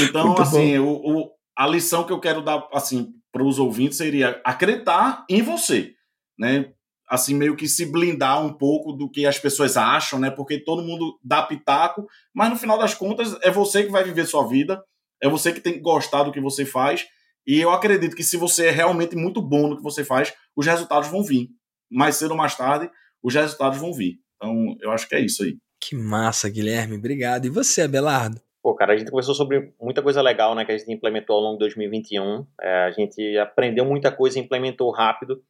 Então, 0.00 0.28
Muito 0.28 0.40
assim, 0.40 0.78
o, 0.78 0.88
o, 0.88 1.30
a 1.56 1.66
lição 1.66 2.04
que 2.04 2.12
eu 2.12 2.20
quero 2.20 2.42
dar 2.42 2.66
assim 2.72 3.12
para 3.30 3.44
os 3.44 3.58
ouvintes 3.58 3.98
seria 3.98 4.40
acreditar 4.42 5.24
em 5.28 5.42
você, 5.42 5.92
né? 6.38 6.70
Assim, 7.06 7.34
meio 7.34 7.54
que 7.54 7.68
se 7.68 7.84
blindar 7.84 8.42
um 8.42 8.54
pouco 8.54 8.92
do 8.92 9.10
que 9.10 9.26
as 9.26 9.38
pessoas 9.38 9.76
acham, 9.76 10.18
né? 10.18 10.30
Porque 10.30 10.58
todo 10.58 10.82
mundo 10.82 11.18
dá 11.22 11.42
pitaco, 11.42 12.06
mas 12.32 12.48
no 12.48 12.56
final 12.56 12.78
das 12.78 12.94
contas 12.94 13.36
é 13.42 13.50
você 13.50 13.84
que 13.84 13.92
vai 13.92 14.02
viver 14.02 14.26
sua 14.26 14.48
vida 14.48 14.82
é 15.22 15.28
você 15.28 15.52
que 15.52 15.60
tem 15.60 15.74
que 15.74 15.80
gostar 15.80 16.22
do 16.22 16.32
que 16.32 16.40
você 16.40 16.64
faz. 16.64 17.06
E 17.46 17.60
eu 17.60 17.70
acredito 17.70 18.16
que 18.16 18.22
se 18.22 18.36
você 18.36 18.66
é 18.66 18.70
realmente 18.70 19.14
muito 19.16 19.42
bom 19.42 19.68
no 19.68 19.76
que 19.76 19.82
você 19.82 20.04
faz, 20.04 20.32
os 20.56 20.66
resultados 20.66 21.08
vão 21.08 21.22
vir. 21.22 21.48
mais 21.90 22.16
cedo 22.16 22.32
ou 22.32 22.36
mais 22.36 22.56
tarde, 22.56 22.90
os 23.22 23.34
resultados 23.34 23.78
vão 23.78 23.92
vir. 23.92 24.18
Então, 24.36 24.76
eu 24.80 24.90
acho 24.90 25.08
que 25.08 25.14
é 25.14 25.20
isso 25.20 25.44
aí. 25.44 25.56
Que 25.80 25.94
massa, 25.94 26.48
Guilherme. 26.48 26.96
Obrigado. 26.96 27.46
E 27.46 27.50
você, 27.50 27.82
Abelardo? 27.82 28.40
Pô, 28.62 28.74
cara, 28.74 28.94
a 28.94 28.96
gente 28.96 29.10
conversou 29.10 29.34
sobre 29.34 29.74
muita 29.80 30.02
coisa 30.02 30.22
legal, 30.22 30.54
né, 30.54 30.64
que 30.64 30.72
a 30.72 30.78
gente 30.78 30.90
implementou 30.90 31.36
ao 31.36 31.42
longo 31.42 31.54
de 31.54 31.60
2021. 31.60 32.46
É, 32.60 32.84
a 32.84 32.90
gente 32.90 33.36
aprendeu 33.36 33.84
muita 33.84 34.10
coisa 34.10 34.38
e 34.38 34.42
implementou 34.42 34.90
rápido. 34.90 35.42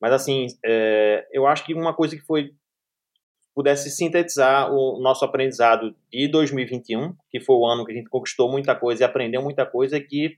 Mas, 0.00 0.12
assim, 0.12 0.46
é, 0.64 1.26
eu 1.30 1.46
acho 1.46 1.64
que 1.64 1.74
uma 1.74 1.94
coisa 1.94 2.16
que 2.16 2.22
foi 2.22 2.52
pudesse 3.54 3.90
sintetizar 3.90 4.72
o 4.72 5.00
nosso 5.00 5.24
aprendizado 5.24 5.94
de 6.10 6.28
2021, 6.28 7.14
que 7.30 7.40
foi 7.40 7.56
o 7.56 7.66
ano 7.66 7.84
que 7.84 7.92
a 7.92 7.94
gente 7.94 8.08
conquistou 8.08 8.50
muita 8.50 8.74
coisa 8.74 9.02
e 9.02 9.04
aprendeu 9.04 9.42
muita 9.42 9.66
coisa, 9.66 10.00
que 10.00 10.36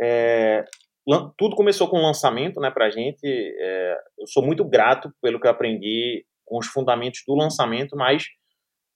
é, 0.00 0.64
tudo 1.36 1.56
começou 1.56 1.88
com 1.88 1.98
o 1.98 2.02
lançamento, 2.02 2.60
né, 2.60 2.70
pra 2.70 2.90
gente. 2.90 3.24
É, 3.24 3.96
eu 4.18 4.26
sou 4.26 4.44
muito 4.44 4.64
grato 4.64 5.12
pelo 5.20 5.40
que 5.40 5.46
eu 5.46 5.50
aprendi 5.50 6.24
com 6.44 6.58
os 6.58 6.66
fundamentos 6.66 7.22
do 7.26 7.34
lançamento, 7.34 7.96
mas 7.96 8.26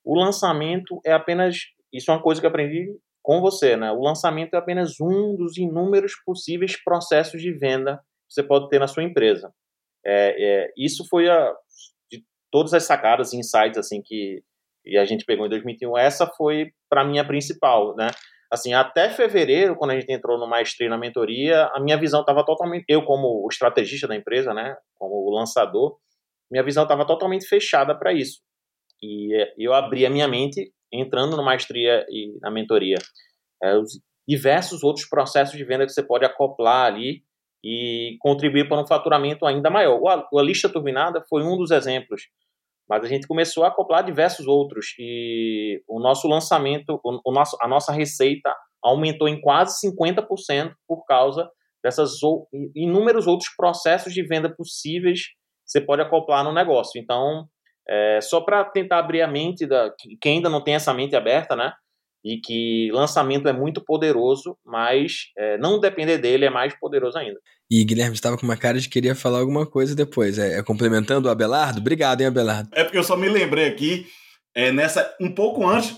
o 0.04 0.18
lançamento 0.18 1.00
é 1.04 1.12
apenas, 1.12 1.56
isso 1.92 2.10
é 2.10 2.14
uma 2.14 2.22
coisa 2.22 2.40
que 2.40 2.46
eu 2.46 2.50
aprendi 2.50 2.96
com 3.22 3.40
você, 3.40 3.76
né? 3.76 3.90
O 3.90 4.00
lançamento 4.00 4.54
é 4.54 4.56
apenas 4.56 5.00
um 5.00 5.34
dos 5.34 5.56
inúmeros 5.58 6.12
possíveis 6.24 6.80
processos 6.82 7.42
de 7.42 7.52
venda 7.52 7.96
que 8.28 8.34
você 8.34 8.42
pode 8.42 8.68
ter 8.68 8.78
na 8.78 8.86
sua 8.86 9.02
empresa. 9.02 9.52
É, 10.04 10.36
é, 10.38 10.72
isso 10.76 11.04
foi 11.08 11.28
a, 11.28 11.52
todas 12.56 12.72
as 12.72 12.84
sacadas 12.84 13.34
e 13.34 13.36
insights 13.36 13.76
assim 13.76 14.00
que, 14.02 14.42
que 14.82 14.96
a 14.96 15.04
gente 15.04 15.26
pegou 15.26 15.44
em 15.44 15.50
2021. 15.50 15.98
Essa 15.98 16.26
foi 16.26 16.70
para 16.88 17.04
mim 17.04 17.18
a 17.18 17.24
principal, 17.24 17.94
né? 17.94 18.08
assim, 18.50 18.72
até 18.72 19.10
fevereiro, 19.10 19.76
quando 19.76 19.90
a 19.90 20.00
gente 20.00 20.10
entrou 20.10 20.38
no 20.38 20.46
maestria 20.46 20.88
na 20.88 20.96
mentoria, 20.96 21.64
a 21.74 21.80
minha 21.80 21.98
visão 21.98 22.20
estava 22.20 22.42
totalmente, 22.46 22.86
eu 22.88 23.04
como 23.04 23.44
o 23.44 23.48
estrategista 23.50 24.08
da 24.08 24.16
empresa, 24.16 24.54
né, 24.54 24.74
como 24.94 25.16
o 25.16 25.34
lançador, 25.36 25.98
minha 26.50 26.62
visão 26.62 26.84
estava 26.84 27.06
totalmente 27.06 27.46
fechada 27.46 27.94
para 27.94 28.14
isso. 28.14 28.40
E 29.02 29.36
eu 29.58 29.74
abri 29.74 30.06
a 30.06 30.10
minha 30.10 30.26
mente 30.26 30.72
entrando 30.90 31.36
no 31.36 31.44
maestria 31.44 32.06
e 32.08 32.38
na 32.40 32.50
mentoria. 32.50 32.96
É, 33.62 33.76
os 33.76 34.00
diversos 34.26 34.82
outros 34.82 35.06
processos 35.06 35.58
de 35.58 35.64
venda 35.64 35.84
que 35.84 35.92
você 35.92 36.02
pode 36.02 36.24
acoplar 36.24 36.86
ali 36.86 37.22
e 37.62 38.16
contribuir 38.20 38.66
para 38.66 38.80
um 38.80 38.86
faturamento 38.86 39.44
ainda 39.44 39.68
maior. 39.68 40.00
O, 40.00 40.38
a 40.38 40.42
lista 40.42 40.68
turbinada 40.68 41.22
foi 41.28 41.42
um 41.42 41.58
dos 41.58 41.72
exemplos 41.72 42.22
mas 42.88 43.04
a 43.04 43.08
gente 43.08 43.26
começou 43.26 43.64
a 43.64 43.68
acoplar 43.68 44.04
diversos 44.04 44.46
outros 44.46 44.94
e 44.98 45.82
o 45.88 46.00
nosso 46.00 46.28
lançamento, 46.28 47.00
o, 47.02 47.32
nosso, 47.32 47.56
a 47.60 47.68
nossa 47.68 47.92
receita 47.92 48.54
aumentou 48.82 49.28
em 49.28 49.40
quase 49.40 49.86
50% 49.88 50.72
por 50.86 51.04
causa 51.04 51.50
dessas 51.82 52.12
inúmeros 52.74 53.26
outros 53.26 53.50
processos 53.56 54.12
de 54.12 54.22
venda 54.22 54.54
possíveis 54.54 55.20
que 55.20 55.70
você 55.70 55.80
pode 55.80 56.02
acoplar 56.02 56.44
no 56.44 56.52
negócio. 56.52 57.00
Então, 57.00 57.46
é, 57.88 58.20
só 58.20 58.40
para 58.40 58.64
tentar 58.64 58.98
abrir 58.98 59.22
a 59.22 59.28
mente 59.28 59.66
da 59.66 59.92
quem 60.20 60.36
ainda 60.36 60.48
não 60.48 60.62
tem 60.62 60.74
essa 60.74 60.92
mente 60.92 61.14
aberta, 61.14 61.54
né? 61.54 61.72
E 62.26 62.40
que 62.40 62.90
lançamento 62.92 63.46
é 63.46 63.52
muito 63.52 63.80
poderoso, 63.80 64.58
mas 64.66 65.26
é, 65.38 65.56
não 65.58 65.78
depender 65.78 66.18
dele 66.18 66.44
é 66.44 66.50
mais 66.50 66.76
poderoso 66.76 67.16
ainda. 67.16 67.38
E 67.70 67.84
Guilherme 67.84 68.14
estava 68.14 68.36
com 68.36 68.44
uma 68.44 68.56
cara 68.56 68.80
de 68.80 68.88
queria 68.88 69.14
falar 69.14 69.38
alguma 69.38 69.64
coisa 69.64 69.94
depois. 69.94 70.36
É, 70.36 70.58
é, 70.58 70.62
complementando 70.62 71.28
o 71.28 71.30
Abelardo? 71.30 71.78
Obrigado, 71.78 72.20
hein, 72.20 72.26
Abelardo? 72.26 72.68
É 72.72 72.82
porque 72.82 72.98
eu 72.98 73.04
só 73.04 73.16
me 73.16 73.28
lembrei 73.28 73.68
aqui, 73.68 74.06
é, 74.56 74.72
nessa 74.72 75.14
um 75.20 75.30
pouco 75.30 75.64
antes, 75.68 75.96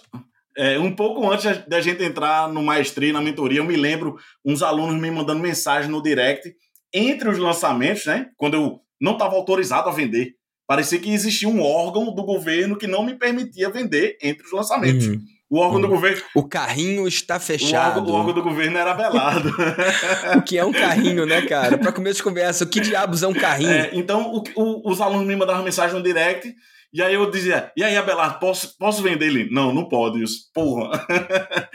é, 0.54 0.78
um 0.78 0.94
pouco 0.94 1.26
antes 1.30 1.66
da 1.66 1.80
gente 1.80 2.04
entrar 2.04 2.46
no 2.52 2.62
maestria, 2.62 3.10
na 3.10 3.22
mentoria, 3.22 3.60
eu 3.60 3.64
me 3.64 3.76
lembro 3.76 4.18
uns 4.44 4.62
alunos 4.62 5.00
me 5.00 5.10
mandando 5.10 5.40
mensagem 5.40 5.90
no 5.90 6.02
direct 6.02 6.54
entre 6.92 7.30
os 7.30 7.38
lançamentos, 7.38 8.04
né? 8.04 8.28
Quando 8.36 8.54
eu 8.54 8.80
não 9.00 9.12
estava 9.12 9.34
autorizado 9.34 9.88
a 9.88 9.92
vender. 9.92 10.34
Parecia 10.66 10.98
que 10.98 11.10
existia 11.10 11.48
um 11.48 11.62
órgão 11.62 12.14
do 12.14 12.22
governo 12.22 12.76
que 12.76 12.86
não 12.86 13.02
me 13.02 13.14
permitia 13.14 13.70
vender 13.70 14.18
entre 14.22 14.44
os 14.44 14.52
lançamentos. 14.52 15.06
Uhum. 15.06 15.37
O 15.50 15.58
órgão 15.58 15.78
hum. 15.78 15.82
do 15.82 15.88
governo. 15.88 16.22
O 16.34 16.46
carrinho 16.46 17.08
está 17.08 17.40
fechado. 17.40 17.96
O 17.96 18.00
órgão, 18.00 18.14
o 18.14 18.18
órgão 18.18 18.34
do 18.34 18.42
governo 18.42 18.76
era 18.76 18.92
velado. 18.92 19.50
o 20.36 20.42
que 20.42 20.58
é 20.58 20.64
um 20.64 20.72
carrinho, 20.72 21.24
né, 21.24 21.42
cara? 21.42 21.78
Para 21.78 21.92
começo 21.92 22.16
de 22.16 22.22
conversa, 22.22 22.64
o 22.64 22.68
que 22.68 22.80
diabos 22.80 23.22
é 23.22 23.28
um 23.28 23.34
carrinho? 23.34 23.70
É, 23.70 23.90
então, 23.94 24.30
o, 24.32 24.42
o, 24.56 24.90
os 24.90 25.00
alunos 25.00 25.26
me 25.26 25.36
mandavam 25.36 25.64
mensagem 25.64 25.96
no 25.96 26.02
direct. 26.02 26.54
E 26.92 27.02
aí 27.02 27.14
eu 27.14 27.30
dizia, 27.30 27.70
e 27.76 27.82
aí, 27.82 27.96
Abelardo, 27.96 28.38
posso, 28.38 28.76
posso 28.78 29.02
vender 29.02 29.26
ele? 29.26 29.48
Não, 29.50 29.72
não 29.72 29.88
pode. 29.88 30.22
Isso, 30.22 30.50
porra. 30.52 31.06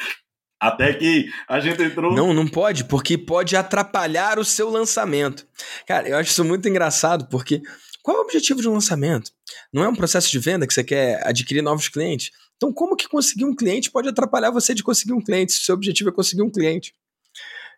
Até 0.59 0.93
que 0.93 1.27
a 1.49 1.59
gente 1.59 1.81
entrou. 1.83 2.13
Não, 2.13 2.33
não 2.33 2.47
pode, 2.47 2.85
porque 2.85 3.17
pode 3.17 3.55
atrapalhar 3.55 4.39
o 4.39 4.45
seu 4.45 4.69
lançamento. 4.69 5.45
Cara, 5.85 6.07
eu 6.07 6.17
acho 6.17 6.29
isso 6.31 6.45
muito 6.45 6.69
engraçado, 6.69 7.27
porque 7.29 7.61
qual 8.01 8.17
é 8.17 8.19
o 8.21 8.23
objetivo 8.23 8.61
de 8.61 8.69
um 8.69 8.73
lançamento? 8.73 9.31
Não 9.73 9.83
é 9.83 9.89
um 9.89 9.95
processo 9.95 10.31
de 10.31 10.39
venda 10.39 10.65
que 10.65 10.73
você 10.73 10.83
quer 10.83 11.25
adquirir 11.27 11.61
novos 11.61 11.89
clientes? 11.89 12.31
Então, 12.63 12.71
como 12.71 12.95
que 12.95 13.09
conseguir 13.09 13.43
um 13.43 13.53
cliente 13.53 13.91
pode 13.91 14.07
atrapalhar 14.07 14.49
você 14.49 14.73
de 14.73 14.81
conseguir 14.81 15.11
um 15.11 15.19
cliente, 15.19 15.51
se 15.51 15.59
o 15.59 15.65
seu 15.65 15.75
objetivo 15.75 16.09
é 16.09 16.13
conseguir 16.13 16.43
um 16.43 16.49
cliente? 16.49 16.95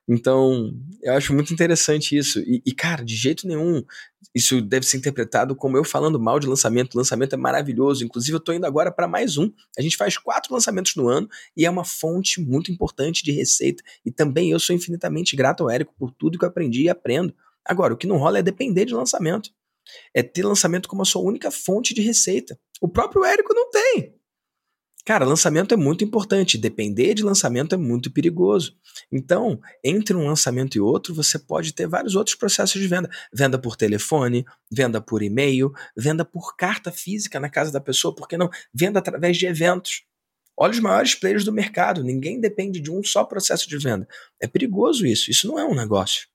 Então, 0.07 0.71
eu 1.01 1.13
acho 1.13 1.33
muito 1.33 1.51
interessante 1.51 2.15
isso. 2.15 2.39
E, 2.41 2.61
e, 2.63 2.71
cara, 2.71 3.03
de 3.03 3.15
jeito 3.15 3.47
nenhum, 3.47 3.83
isso 4.35 4.61
deve 4.61 4.85
ser 4.85 4.97
interpretado 4.97 5.55
como 5.55 5.75
eu 5.75 5.83
falando 5.83 6.19
mal 6.19 6.39
de 6.39 6.45
lançamento. 6.45 6.93
O 6.93 6.99
lançamento 6.99 7.33
é 7.33 7.37
maravilhoso. 7.37 8.05
Inclusive, 8.05 8.35
eu 8.35 8.37
estou 8.37 8.53
indo 8.53 8.67
agora 8.67 8.91
para 8.91 9.07
mais 9.07 9.39
um. 9.39 9.51
A 9.75 9.81
gente 9.81 9.97
faz 9.97 10.19
quatro 10.19 10.53
lançamentos 10.53 10.95
no 10.95 11.07
ano 11.07 11.27
e 11.57 11.65
é 11.65 11.69
uma 11.69 11.83
fonte 11.83 12.39
muito 12.39 12.71
importante 12.71 13.23
de 13.23 13.31
receita. 13.31 13.83
E 14.05 14.11
também 14.11 14.51
eu 14.51 14.59
sou 14.59 14.75
infinitamente 14.75 15.35
grato 15.35 15.63
ao 15.63 15.69
Érico 15.71 15.95
por 15.97 16.11
tudo 16.11 16.37
que 16.37 16.45
eu 16.45 16.49
aprendi 16.49 16.83
e 16.83 16.89
aprendo. 16.89 17.33
Agora, 17.65 17.95
o 17.95 17.97
que 17.97 18.05
não 18.05 18.17
rola 18.17 18.37
é 18.37 18.43
depender 18.43 18.85
de 18.85 18.93
lançamento. 18.93 19.49
É 20.13 20.21
ter 20.21 20.45
lançamento 20.45 20.87
como 20.87 21.01
a 21.01 21.05
sua 21.05 21.23
única 21.23 21.49
fonte 21.49 21.91
de 21.91 22.03
receita. 22.03 22.59
O 22.79 22.87
próprio 22.87 23.25
Érico 23.25 23.51
não 23.51 23.71
tem. 23.71 24.13
Cara, 25.05 25.23
lançamento 25.23 25.71
é 25.71 25.77
muito 25.77 26.03
importante, 26.03 26.57
depender 26.57 27.13
de 27.13 27.21
lançamento 27.21 27.75
é 27.75 27.77
muito 27.77 28.11
perigoso. 28.11 28.75
Então, 29.11 29.61
entre 29.83 30.17
um 30.17 30.25
lançamento 30.25 30.75
e 30.75 30.81
outro, 30.81 31.13
você 31.13 31.37
pode 31.37 31.73
ter 31.73 31.87
vários 31.87 32.15
outros 32.15 32.35
processos 32.35 32.81
de 32.81 32.87
venda: 32.87 33.07
venda 33.31 33.59
por 33.59 33.75
telefone, 33.75 34.43
venda 34.71 34.99
por 34.99 35.21
e-mail, 35.21 35.71
venda 35.95 36.25
por 36.25 36.55
carta 36.55 36.91
física 36.91 37.39
na 37.39 37.49
casa 37.49 37.71
da 37.71 37.79
pessoa, 37.79 38.15
por 38.15 38.27
que 38.27 38.35
não? 38.35 38.49
Venda 38.73 38.97
através 38.97 39.37
de 39.37 39.45
eventos. 39.45 40.03
Olha 40.57 40.71
os 40.71 40.79
maiores 40.79 41.13
players 41.13 41.43
do 41.43 41.53
mercado, 41.53 42.03
ninguém 42.03 42.39
depende 42.41 42.79
de 42.79 42.89
um 42.89 43.03
só 43.03 43.23
processo 43.23 43.69
de 43.69 43.77
venda. 43.77 44.07
É 44.41 44.47
perigoso 44.47 45.05
isso, 45.05 45.29
isso 45.29 45.47
não 45.47 45.59
é 45.59 45.65
um 45.65 45.75
negócio. 45.75 46.27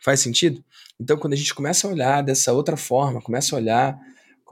Faz 0.00 0.20
sentido? 0.20 0.64
Então, 0.98 1.18
quando 1.18 1.34
a 1.34 1.36
gente 1.36 1.54
começa 1.54 1.86
a 1.86 1.90
olhar 1.90 2.22
dessa 2.22 2.52
outra 2.54 2.76
forma, 2.76 3.20
começa 3.20 3.54
a 3.54 3.58
olhar 3.58 3.98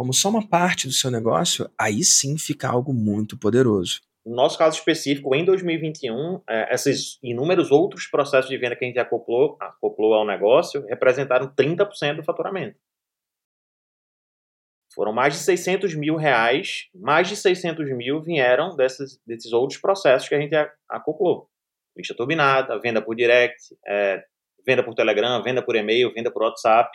como 0.01 0.15
só 0.15 0.31
uma 0.31 0.49
parte 0.49 0.87
do 0.87 0.95
seu 0.95 1.11
negócio, 1.11 1.71
aí 1.79 2.03
sim 2.03 2.39
fica 2.39 2.67
algo 2.67 2.91
muito 2.91 3.39
poderoso. 3.39 4.01
No 4.25 4.35
nosso 4.35 4.57
caso 4.57 4.79
específico, 4.79 5.35
em 5.35 5.45
2021, 5.45 6.41
é, 6.49 6.75
esses 6.75 7.19
inúmeros 7.23 7.71
outros 7.71 8.07
processos 8.07 8.49
de 8.49 8.57
venda 8.57 8.75
que 8.75 8.83
a 8.83 8.89
gente 8.89 8.99
acoplou, 8.99 9.59
acoplou 9.61 10.15
ao 10.15 10.27
negócio 10.27 10.87
representaram 10.87 11.55
30% 11.55 12.17
do 12.17 12.25
faturamento. 12.25 12.79
Foram 14.95 15.13
mais 15.13 15.35
de 15.35 15.41
600 15.41 15.95
mil 15.95 16.17
reais, 16.17 16.89
mais 16.95 17.29
de 17.29 17.37
600 17.37 17.95
mil 17.95 18.23
vieram 18.23 18.75
desses, 18.75 19.21
desses 19.27 19.53
outros 19.53 19.79
processos 19.79 20.27
que 20.27 20.35
a 20.35 20.41
gente 20.41 20.55
acoplou. 20.89 21.47
Lista 21.95 22.15
turbinada, 22.17 22.81
venda 22.81 23.03
por 23.03 23.15
direct, 23.15 23.77
é, 23.87 24.25
venda 24.67 24.83
por 24.83 24.95
Telegram, 24.95 25.43
venda 25.43 25.63
por 25.63 25.77
e-mail, 25.77 26.11
venda 26.15 26.31
por 26.31 26.43
WhatsApp 26.43 26.91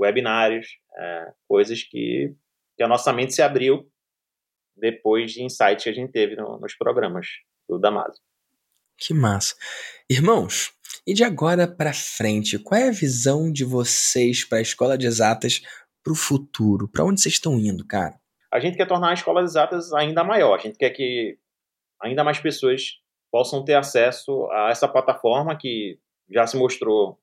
webinários, 0.00 0.66
é, 0.96 1.32
coisas 1.48 1.82
que, 1.82 2.34
que 2.76 2.82
a 2.82 2.88
nossa 2.88 3.12
mente 3.12 3.34
se 3.34 3.42
abriu 3.42 3.88
depois 4.76 5.32
de 5.32 5.42
insights 5.42 5.84
que 5.84 5.90
a 5.90 5.94
gente 5.94 6.12
teve 6.12 6.36
no, 6.36 6.58
nos 6.58 6.74
programas 6.74 7.26
do 7.68 7.78
Damaso. 7.78 8.20
Que 8.98 9.14
massa. 9.14 9.54
Irmãos, 10.08 10.72
e 11.06 11.14
de 11.14 11.24
agora 11.24 11.66
para 11.66 11.92
frente, 11.92 12.58
qual 12.58 12.80
é 12.80 12.88
a 12.88 12.92
visão 12.92 13.50
de 13.50 13.64
vocês 13.64 14.44
para 14.44 14.58
a 14.58 14.62
escola 14.62 14.96
de 14.96 15.06
exatas 15.06 15.62
para 16.02 16.12
o 16.12 16.16
futuro? 16.16 16.88
Para 16.88 17.04
onde 17.04 17.20
vocês 17.20 17.34
estão 17.34 17.58
indo, 17.58 17.86
cara? 17.86 18.20
A 18.52 18.60
gente 18.60 18.76
quer 18.76 18.86
tornar 18.86 19.10
a 19.10 19.14
escola 19.14 19.40
de 19.40 19.48
exatas 19.48 19.92
ainda 19.92 20.22
maior. 20.22 20.54
A 20.54 20.62
gente 20.62 20.76
quer 20.76 20.90
que 20.90 21.38
ainda 22.00 22.22
mais 22.22 22.38
pessoas 22.38 23.00
possam 23.30 23.64
ter 23.64 23.74
acesso 23.74 24.46
a 24.52 24.68
essa 24.70 24.86
plataforma 24.86 25.56
que 25.56 25.98
já 26.30 26.46
se 26.46 26.56
mostrou 26.56 27.18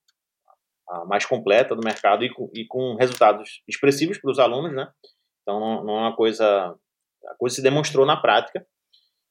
mais 1.06 1.24
completa 1.24 1.74
do 1.74 1.84
mercado 1.84 2.24
e 2.24 2.32
com, 2.32 2.50
e 2.54 2.66
com 2.66 2.96
resultados 2.96 3.62
expressivos 3.68 4.18
para 4.18 4.30
os 4.30 4.38
alunos, 4.38 4.74
né? 4.74 4.90
Então 5.42 5.84
não, 5.84 5.96
é 5.96 6.00
uma 6.00 6.16
coisa, 6.16 6.74
a 7.26 7.34
coisa 7.36 7.56
se 7.56 7.62
demonstrou 7.62 8.06
na 8.06 8.16
prática 8.16 8.64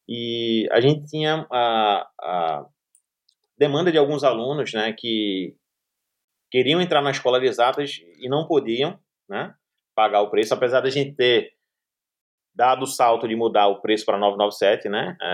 e 0.07 0.67
a 0.71 0.81
gente 0.81 1.05
tinha 1.05 1.45
a, 1.51 2.09
a 2.19 2.65
demanda 3.57 3.91
de 3.91 3.97
alguns 3.97 4.23
alunos, 4.23 4.73
né, 4.73 4.93
que 4.97 5.55
queriam 6.49 6.81
entrar 6.81 7.01
na 7.01 7.11
escola 7.11 7.39
de 7.39 7.45
exatas 7.45 7.99
e 8.19 8.27
não 8.27 8.47
podiam, 8.47 8.99
né, 9.29 9.53
pagar 9.93 10.21
o 10.21 10.31
preço, 10.31 10.53
apesar 10.53 10.81
da 10.81 10.89
gente 10.89 11.13
ter 11.13 11.51
dado 12.55 12.83
o 12.83 12.87
salto 12.87 13.27
de 13.27 13.35
mudar 13.35 13.67
o 13.67 13.81
preço 13.81 14.05
para 14.05 14.17
997, 14.17 14.89
né, 14.89 15.15
é, 15.21 15.25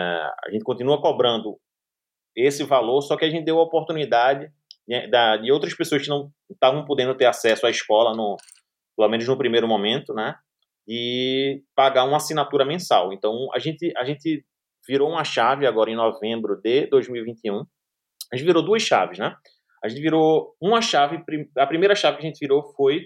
a 0.46 0.52
gente 0.52 0.64
continua 0.64 1.02
cobrando 1.02 1.58
esse 2.36 2.64
valor, 2.64 3.02
só 3.02 3.16
que 3.16 3.24
a 3.24 3.30
gente 3.30 3.46
deu 3.46 3.60
a 3.60 3.64
oportunidade 3.64 4.52
de, 4.52 4.52
da, 5.10 5.38
de 5.38 5.52
outras 5.52 5.74
pessoas 5.74 6.04
que 6.04 6.10
não 6.10 6.30
estavam 6.50 6.86
podendo 6.86 7.16
ter 7.16 7.26
acesso 7.26 7.66
à 7.66 7.70
escola 7.70 8.16
no, 8.16 8.38
pelo 8.96 9.10
menos 9.10 9.28
no 9.28 9.38
primeiro 9.38 9.68
momento, 9.68 10.14
né? 10.14 10.36
E 10.88 11.64
pagar 11.76 12.04
uma 12.04 12.18
assinatura 12.18 12.66
mensal. 12.66 13.12
Então, 13.12 13.48
a 13.54 13.60
gente, 13.60 13.92
a 13.98 14.04
gente 14.04 14.46
virou 14.88 15.10
uma 15.10 15.24
chave 15.24 15.66
agora 15.66 15.90
em 15.90 15.96
novembro 15.96 16.56
de 16.62 16.88
2021. 16.88 17.64
A 18.32 18.36
gente 18.36 18.46
virou 18.46 18.64
duas 18.64 18.84
chaves, 18.84 19.18
né? 19.18 19.36
A 19.84 19.88
gente 19.88 20.02
virou 20.02 20.56
uma 20.62 20.82
chave, 20.82 21.24
a 21.58 21.68
primeira 21.68 21.96
chave 21.96 22.18
que 22.18 22.24
a 22.24 22.28
gente 22.28 22.40
virou 22.40 22.64
foi 22.74 23.06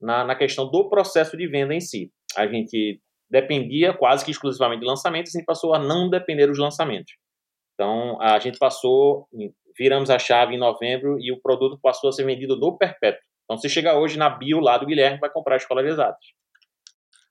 na, 0.00 0.24
na 0.24 0.34
questão 0.36 0.70
do 0.70 0.88
processo 0.88 1.36
de 1.36 1.46
venda 1.46 1.74
em 1.74 1.80
si. 1.80 2.12
A 2.36 2.46
gente 2.46 3.00
dependia 3.30 3.92
quase 3.92 4.24
que 4.24 4.30
exclusivamente 4.30 4.80
de 4.80 4.86
lançamentos, 4.86 5.34
e 5.34 5.44
passou 5.44 5.74
a 5.74 5.78
não 5.78 6.08
depender 6.08 6.46
dos 6.46 6.58
lançamentos. 6.58 7.14
Então, 7.74 8.20
a 8.20 8.38
gente 8.38 8.58
passou, 8.58 9.28
viramos 9.78 10.10
a 10.10 10.18
chave 10.18 10.54
em 10.54 10.58
novembro 10.58 11.18
e 11.20 11.32
o 11.32 11.40
produto 11.40 11.78
passou 11.80 12.10
a 12.10 12.12
ser 12.12 12.24
vendido 12.24 12.56
no 12.56 12.76
perpétuo. 12.76 13.20
Então, 13.44 13.56
você 13.56 13.68
chega 13.68 13.98
hoje 13.98 14.18
na 14.18 14.28
bio 14.28 14.60
lá 14.60 14.76
do 14.76 14.84
Guilherme, 14.84 15.18
vai 15.18 15.30
comprar 15.30 15.54
a 15.54 15.56
Escola 15.56 15.82
de 15.82 15.88
Exatas. 15.88 16.26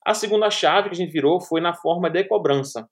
A 0.06 0.14
segunda 0.14 0.50
chave 0.50 0.90
que 0.90 0.96
a 0.96 0.98
gente 0.98 1.12
virou 1.12 1.40
foi 1.40 1.62
na 1.62 1.74
forma 1.74 2.10
de 2.10 2.24
cobrança. 2.24 2.88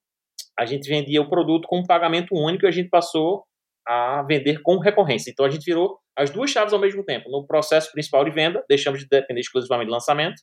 A 0.60 0.66
gente 0.66 0.88
vendia 0.88 1.22
o 1.22 1.30
produto 1.30 1.68
com 1.68 1.80
um 1.80 1.86
pagamento 1.86 2.36
único 2.36 2.66
e 2.66 2.68
a 2.68 2.72
gente 2.72 2.90
passou 2.90 3.44
a 3.88 4.24
vender 4.24 4.62
com 4.62 4.78
recorrência. 4.78 5.32
Então, 5.32 5.46
a 5.46 5.50
gente 5.50 5.64
virou 5.64 5.98
as 6.18 6.30
duas 6.30 6.52
chaves 6.52 6.74
ao 6.74 6.80
mesmo 6.80 7.04
tempo. 7.04 7.30
No 7.30 7.46
processo 7.48 7.92
principal 7.92 8.24
de 8.26 8.32
venda, 8.32 8.64
deixamos 8.70 9.00
de 9.00 9.08
depender 9.08 9.42
exclusivamente 9.42 9.88
do 9.88 9.94
lançamento 9.94 10.42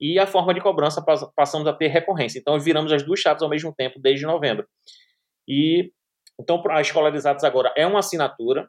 e 0.00 0.18
a 0.18 0.26
forma 0.26 0.54
de 0.54 0.60
cobrança 0.60 1.04
passamos 1.36 1.68
a 1.68 1.72
ter 1.72 1.88
recorrência. 1.88 2.38
Então, 2.38 2.58
viramos 2.58 2.92
as 2.92 3.02
duas 3.02 3.20
chaves 3.20 3.42
ao 3.42 3.48
mesmo 3.48 3.74
tempo 3.74 4.00
desde 4.00 4.24
novembro. 4.24 4.66
E 5.46 5.92
então, 6.40 6.62
a 6.70 6.80
Escola 6.80 7.10
de 7.10 7.18
Exatos 7.18 7.44
agora 7.44 7.72
é 7.76 7.86
uma 7.86 7.98
assinatura. 7.98 8.68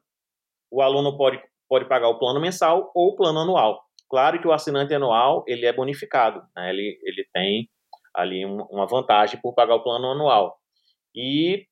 O 0.69 0.81
aluno 0.81 1.17
pode, 1.17 1.41
pode 1.69 1.85
pagar 1.87 2.09
o 2.09 2.19
plano 2.19 2.39
mensal 2.39 2.91
ou 2.93 3.09
o 3.09 3.15
plano 3.15 3.39
anual. 3.39 3.81
Claro 4.09 4.41
que 4.41 4.47
o 4.47 4.51
assinante 4.51 4.93
anual 4.93 5.45
ele 5.47 5.65
é 5.65 5.71
bonificado, 5.71 6.43
né? 6.55 6.69
ele, 6.69 6.99
ele 7.03 7.25
tem 7.33 7.69
ali 8.13 8.45
um, 8.45 8.61
uma 8.63 8.85
vantagem 8.85 9.39
por 9.41 9.53
pagar 9.53 9.75
o 9.75 9.83
plano 9.83 10.11
anual. 10.11 10.57
E 11.15 11.65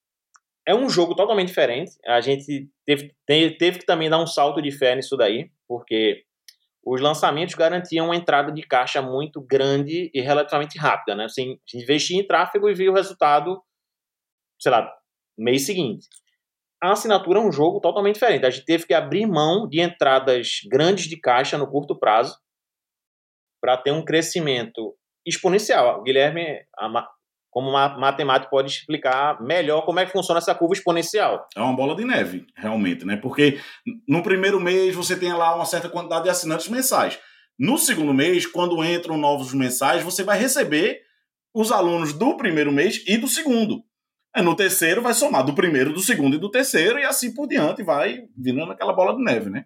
é 0.66 0.74
um 0.74 0.90
jogo 0.90 1.16
totalmente 1.16 1.48
diferente. 1.48 1.92
A 2.06 2.22
gente 2.22 2.70
teve, 2.86 3.14
teve 3.26 3.80
que 3.80 3.86
também 3.86 4.10
dar 4.10 4.20
um 4.20 4.28
salto 4.28 4.62
de 4.62 4.72
fé 4.72 4.96
nisso 4.96 5.18
daí, 5.18 5.52
porque 5.68 6.24
os 6.86 7.02
lançamentos 7.02 7.56
garantiam 7.56 8.06
uma 8.06 8.16
entrada 8.16 8.54
de 8.54 8.62
caixa 8.62 9.02
muito 9.02 9.42
grande 9.42 10.10
e 10.14 10.22
relativamente 10.22 10.78
rápida. 10.78 11.16
Né? 11.16 11.26
Assim, 11.26 11.44
a 11.44 11.70
gente 11.70 11.84
investia 11.84 12.20
em 12.20 12.26
tráfego 12.26 12.70
e 12.70 12.74
viu 12.74 12.94
o 12.94 12.96
resultado, 12.96 13.62
sei 14.60 14.72
lá, 14.72 14.90
mês 15.40 15.66
seguinte. 15.66 16.08
A 16.82 16.92
assinatura 16.92 17.40
é 17.40 17.42
um 17.42 17.52
jogo 17.52 17.82
totalmente 17.82 18.16
diferente. 18.16 18.46
A 18.46 18.50
gente 18.50 18.66
teve 18.66 18.86
que 18.86 18.94
abrir 18.94 19.26
mão 19.26 19.68
de 19.68 19.82
entradas 19.82 20.60
grandes 20.70 21.08
de 21.08 21.20
caixa 21.20 21.58
no 21.58 21.70
curto 21.70 21.98
prazo 21.98 22.38
para 23.62 23.76
ter 23.76 23.92
um 23.92 24.04
crescimento 24.06 24.96
exponencial. 25.26 26.00
O 26.00 26.04
Guilherme, 26.04 26.60
como 27.52 27.72
matemático, 27.72 28.50
pode 28.50 28.72
explicar 28.72 29.42
melhor 29.42 29.82
como 29.82 30.00
é 30.00 30.06
que 30.06 30.14
funciona 30.14 30.38
essa 30.38 30.56
curva 30.56 30.74
exponencial. 30.74 31.46
É 31.54 31.60
uma 31.60 31.76
bola 31.76 31.96
de 31.96 32.06
neve, 32.06 32.46
realmente, 32.56 33.06
né? 33.06 33.18
Porque 33.18 33.60
no 34.08 34.24
primeiro 34.24 34.60
mês 34.60 34.96
você 34.96 35.20
tem 35.20 35.34
lá 35.34 35.54
uma 35.56 35.66
certa 35.66 35.90
quantidade 35.90 36.24
de 36.24 36.30
assinantes 36.30 36.70
mensais. 36.70 37.20
No 37.60 37.78
segundo 37.78 38.14
mês, 38.14 38.46
quando 38.46 38.82
entram 38.86 39.18
novos 39.18 39.54
mensais, 39.54 40.02
você 40.02 40.24
vai 40.24 40.40
receber 40.40 41.02
os 41.54 41.74
alunos 41.74 42.14
do 42.14 42.38
primeiro 42.38 42.72
mês 42.72 43.04
e 43.06 43.18
do 43.18 43.28
segundo. 43.28 43.84
É, 44.36 44.42
no 44.42 44.56
terceiro 44.56 45.02
vai 45.02 45.14
somar 45.14 45.44
do 45.44 45.56
primeiro, 45.56 45.94
do 45.94 46.02
segundo 46.02 46.36
e 46.36 46.40
do 46.40 46.52
terceiro, 46.52 47.00
e 47.00 47.04
assim 47.04 47.34
por 47.34 47.48
diante 47.48 47.82
vai 47.82 48.28
virando 48.38 48.72
aquela 48.72 48.94
bola 48.94 49.16
de 49.16 49.24
neve, 49.24 49.50
né? 49.50 49.66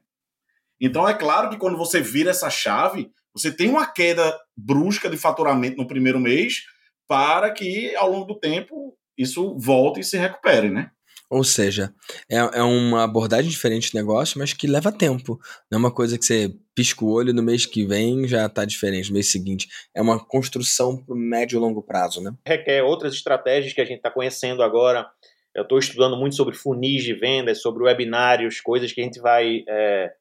Então 0.80 1.08
é 1.08 1.14
claro 1.14 1.50
que 1.50 1.58
quando 1.58 1.78
você 1.78 2.02
vira 2.02 2.32
essa 2.32 2.50
chave, 2.50 3.12
você 3.34 3.52
tem 3.52 3.70
uma 3.70 3.86
queda 3.86 4.38
brusca 4.56 5.10
de 5.10 5.18
faturamento 5.18 5.78
no 5.78 5.88
primeiro 5.88 6.20
mês 6.20 6.64
para 7.08 7.52
que 7.52 7.96
ao 7.96 8.10
longo 8.10 8.26
do 8.26 8.40
tempo 8.40 8.98
isso 9.18 9.58
volte 9.58 10.00
e 10.00 10.04
se 10.04 10.18
recupere, 10.18 10.70
né? 10.70 10.92
Ou 11.34 11.44
seja, 11.44 11.92
é, 12.30 12.38
é 12.38 12.62
uma 12.62 13.04
abordagem 13.04 13.50
diferente 13.50 13.90
de 13.90 13.96
negócio, 13.96 14.38
mas 14.38 14.54
que 14.54 14.68
leva 14.68 14.92
tempo. 14.92 15.40
Não 15.70 15.78
é 15.78 15.80
uma 15.80 15.92
coisa 15.92 16.16
que 16.16 16.24
você 16.24 16.54
pisca 16.76 17.04
o 17.04 17.12
olho 17.12 17.34
no 17.34 17.42
mês 17.42 17.66
que 17.66 17.84
vem 17.84 18.28
já 18.28 18.46
está 18.46 18.64
diferente, 18.64 19.08
no 19.08 19.16
mês 19.16 19.32
seguinte. 19.32 19.68
É 19.96 20.02
uma 20.02 20.24
construção 20.24 21.04
para 21.04 21.16
médio 21.16 21.58
e 21.58 21.60
longo 21.60 21.82
prazo, 21.82 22.22
né? 22.22 22.32
Requer 22.46 22.84
outras 22.84 23.16
estratégias 23.16 23.74
que 23.74 23.82
a 23.82 23.86
gente 23.86 23.98
está 23.98 24.12
conhecendo 24.12 24.62
agora. 24.62 25.08
Eu 25.56 25.64
estou 25.64 25.80
estudando 25.80 26.16
muito 26.16 26.36
sobre 26.36 26.54
funis 26.54 27.04
de 27.04 27.16
vendas, 27.16 27.64
sobre 27.64 27.84
webinários, 27.84 28.62
coisas 28.62 28.92
que 28.92 29.02
a 29.02 29.04
gente 29.04 29.20
vai. 29.20 29.64
É, 29.68 30.12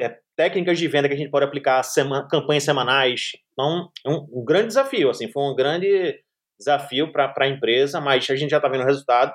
é, 0.00 0.18
técnicas 0.34 0.78
de 0.78 0.88
venda 0.88 1.06
que 1.06 1.14
a 1.14 1.18
gente 1.18 1.30
pode 1.30 1.44
aplicar, 1.44 1.82
sema, 1.82 2.26
campanhas 2.30 2.64
semanais. 2.64 3.32
Então, 3.52 3.90
é 4.06 4.08
um, 4.08 4.26
um 4.40 4.42
grande 4.42 4.68
desafio. 4.68 5.10
Assim, 5.10 5.30
foi 5.30 5.42
um 5.42 5.54
grande 5.54 6.18
desafio 6.58 7.12
para 7.12 7.34
a 7.36 7.48
empresa, 7.48 8.00
mas 8.00 8.26
a 8.30 8.36
gente 8.36 8.50
já 8.50 8.56
está 8.56 8.70
vendo 8.70 8.84
o 8.84 8.86
resultado. 8.86 9.34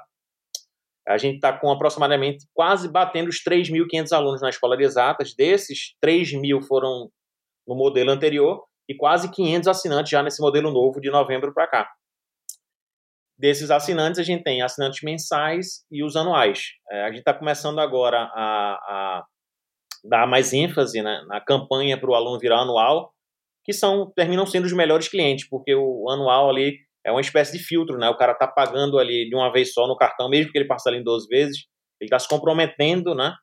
A 1.08 1.18
gente 1.18 1.36
está 1.36 1.52
com 1.52 1.70
aproximadamente 1.70 2.46
quase 2.54 2.90
batendo 2.90 3.30
os 3.30 3.44
3.500 3.44 4.12
alunos 4.14 4.42
na 4.42 4.50
escola 4.50 4.78
de 4.78 4.84
exatas. 4.84 5.36
Desses, 5.36 5.96
3 6.02 6.34
mil 6.34 6.62
foram 6.62 7.10
no 7.68 7.76
modelo 7.76 8.12
anterior 8.12 8.64
e 8.88 8.96
quase 8.96 9.30
500 9.32 9.68
assinantes 9.68 10.10
já 10.10 10.24
nesse 10.24 10.42
modelo 10.42 10.72
novo 10.72 11.02
de 11.02 11.10
novembro 11.10 11.54
para 11.54 11.68
cá. 11.68 11.90
Desses 13.38 13.72
assinantes, 13.72 14.20
a 14.20 14.24
gente 14.24 14.44
tem 14.44 14.62
assinantes 14.62 15.02
mensais 15.02 15.86
e 15.92 16.04
os 16.04 16.16
anuais. 16.16 16.74
É, 16.90 17.04
a 17.04 17.08
gente 17.08 17.20
está 17.20 17.34
começando 17.34 17.80
agora 17.80 18.30
a, 18.34 18.74
a, 18.74 19.26
dar 20.04 20.28
mais 20.28 20.54
ênfase 20.54 21.02
né, 21.02 21.24
na 21.28 21.42
campanha 21.42 22.00
para 22.00 22.10
o 22.10 22.16
aluno 22.16 22.40
virar 22.40 22.62
anual, 22.62 23.12
que 23.66 23.74
são 23.74 24.12
terminam 24.16 24.46
sendo 24.46 24.66
os 24.66 24.74
melhores 24.74 25.08
clientes, 25.08 25.48
porque 25.50 25.74
o 25.74 26.10
anual 26.10 26.50
ali 26.50 26.78
é 27.06 27.12
uma 27.12 27.22
espécie 27.22 27.58
de 27.58 27.64
filtro, 27.64 27.98
né? 27.98 28.10
O 28.10 28.18
cara 28.18 28.34
tá 28.34 28.48
pagando 28.48 28.98
ali 28.98 29.28
de 29.28 29.36
uma 29.36 29.52
vez 29.52 29.74
só 29.74 29.88
no 29.88 29.98
cartão, 29.98 30.30
mesmo 30.30 30.52
que 30.52 30.58
ele 30.58 30.68
parcele 30.68 30.98
em 30.98 31.04
12 31.04 31.28
vezes, 31.28 31.66
ele 32.00 32.08
está 32.08 32.18
se 32.20 32.28
comprometendo, 32.28 33.14
né? 33.14 33.34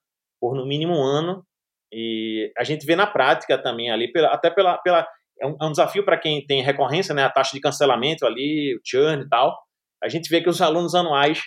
Por 0.40 0.54
no 0.54 0.66
mínimo 0.66 0.94
um 0.94 1.02
ano. 1.02 1.44
E 1.92 2.52
a 2.56 2.64
gente 2.64 2.86
vê 2.86 2.96
na 2.96 3.06
prática 3.06 3.60
também 3.60 3.90
ali, 3.90 4.10
pela, 4.12 4.28
até 4.28 4.50
pela. 4.50 4.78
pela 4.78 5.06
é, 5.40 5.46
um, 5.46 5.56
é 5.60 5.64
um 5.64 5.70
desafio 5.70 6.04
para 6.04 6.18
quem 6.18 6.44
tem 6.46 6.62
recorrência, 6.62 7.14
né? 7.14 7.24
A 7.24 7.30
taxa 7.30 7.52
de 7.52 7.60
cancelamento 7.60 8.26
ali, 8.26 8.76
o 8.76 8.80
churn 8.84 9.22
e 9.22 9.28
tal. 9.28 9.58
A 10.02 10.08
gente 10.08 10.28
vê 10.28 10.40
que 10.42 10.48
os 10.48 10.62
alunos 10.62 10.94
anuais 10.94 11.40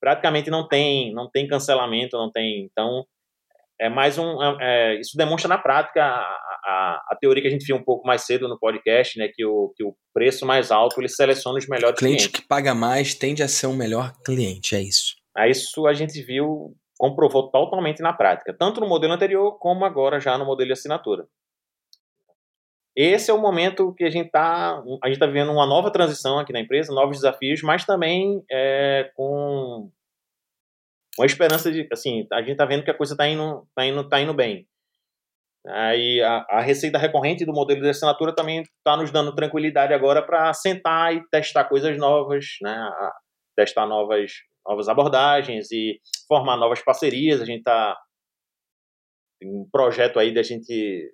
praticamente 0.00 0.50
não 0.50 0.68
tem, 0.68 1.14
não 1.14 1.30
tem 1.30 1.46
cancelamento, 1.46 2.16
não 2.16 2.30
tem. 2.30 2.68
Então, 2.70 3.04
é 3.80 3.88
mais 3.88 4.18
um. 4.18 4.40
É, 4.60 4.98
isso 5.00 5.16
demonstra 5.16 5.48
na 5.48 5.58
prática 5.58 6.02
a, 6.02 7.02
a, 7.10 7.16
teoria 7.20 7.42
que 7.42 7.48
a 7.48 7.50
gente 7.50 7.64
viu 7.64 7.76
um 7.76 7.82
pouco 7.82 8.06
mais 8.06 8.22
cedo 8.22 8.48
no 8.48 8.58
podcast, 8.58 9.18
né, 9.18 9.28
que 9.32 9.44
o, 9.44 9.72
que 9.76 9.84
o 9.84 9.94
preço 10.12 10.46
mais 10.46 10.70
alto 10.70 11.00
ele 11.00 11.08
seleciona 11.08 11.58
os 11.58 11.66
melhores 11.66 11.98
cliente 11.98 12.28
clientes. 12.28 12.40
que 12.40 12.46
paga 12.46 12.74
mais 12.74 13.14
tende 13.14 13.42
a 13.42 13.48
ser 13.48 13.66
um 13.66 13.76
melhor 13.76 14.12
cliente, 14.24 14.74
é 14.74 14.82
isso. 14.82 15.16
É 15.36 15.50
isso 15.50 15.86
a 15.86 15.92
gente 15.92 16.22
viu, 16.22 16.74
comprovou 16.98 17.50
totalmente 17.50 18.00
na 18.00 18.12
prática, 18.12 18.54
tanto 18.56 18.80
no 18.80 18.88
modelo 18.88 19.12
anterior 19.12 19.58
como 19.58 19.84
agora 19.84 20.20
já 20.20 20.38
no 20.38 20.46
modelo 20.46 20.68
de 20.68 20.74
assinatura. 20.74 21.26
Esse 22.96 23.28
é 23.28 23.34
o 23.34 23.40
momento 23.40 23.92
que 23.92 24.04
a 24.04 24.10
gente 24.10 24.26
está 24.26 24.80
a 25.02 25.08
gente 25.08 25.18
tá 25.18 25.26
vivendo 25.26 25.50
uma 25.50 25.66
nova 25.66 25.90
transição 25.90 26.38
aqui 26.38 26.52
na 26.52 26.60
empresa, 26.60 26.94
novos 26.94 27.16
desafios, 27.16 27.60
mas 27.60 27.84
também 27.84 28.44
é, 28.48 29.10
com 29.16 29.90
uma 31.18 31.26
esperança 31.26 31.70
de, 31.70 31.88
assim, 31.92 32.26
a 32.32 32.40
gente 32.40 32.52
está 32.52 32.64
vendo 32.64 32.84
que 32.84 32.90
a 32.90 32.96
coisa 32.96 33.14
está 33.14 33.28
indo, 33.28 33.66
tá 33.74 33.86
indo, 33.86 34.08
tá 34.08 34.20
indo 34.20 34.34
bem. 34.34 34.66
Aí 35.66 36.20
a, 36.20 36.44
a, 36.50 36.60
receita 36.60 36.98
recorrente 36.98 37.46
do 37.46 37.52
modelo 37.52 37.80
de 37.80 37.88
assinatura 37.88 38.34
também 38.34 38.62
está 38.62 38.96
nos 38.96 39.10
dando 39.10 39.34
tranquilidade 39.34 39.94
agora 39.94 40.20
para 40.22 40.52
sentar 40.52 41.14
e 41.14 41.26
testar 41.30 41.64
coisas 41.64 41.96
novas, 41.96 42.44
né? 42.60 42.90
testar 43.56 43.86
novas, 43.86 44.32
novas 44.66 44.88
abordagens 44.88 45.70
e 45.72 45.98
formar 46.28 46.56
novas 46.58 46.82
parcerias. 46.82 47.40
A 47.40 47.46
gente 47.46 47.60
está 47.60 47.96
tem 49.40 49.50
um 49.50 49.66
projeto 49.70 50.18
aí 50.18 50.34
da 50.34 50.42
gente 50.42 51.10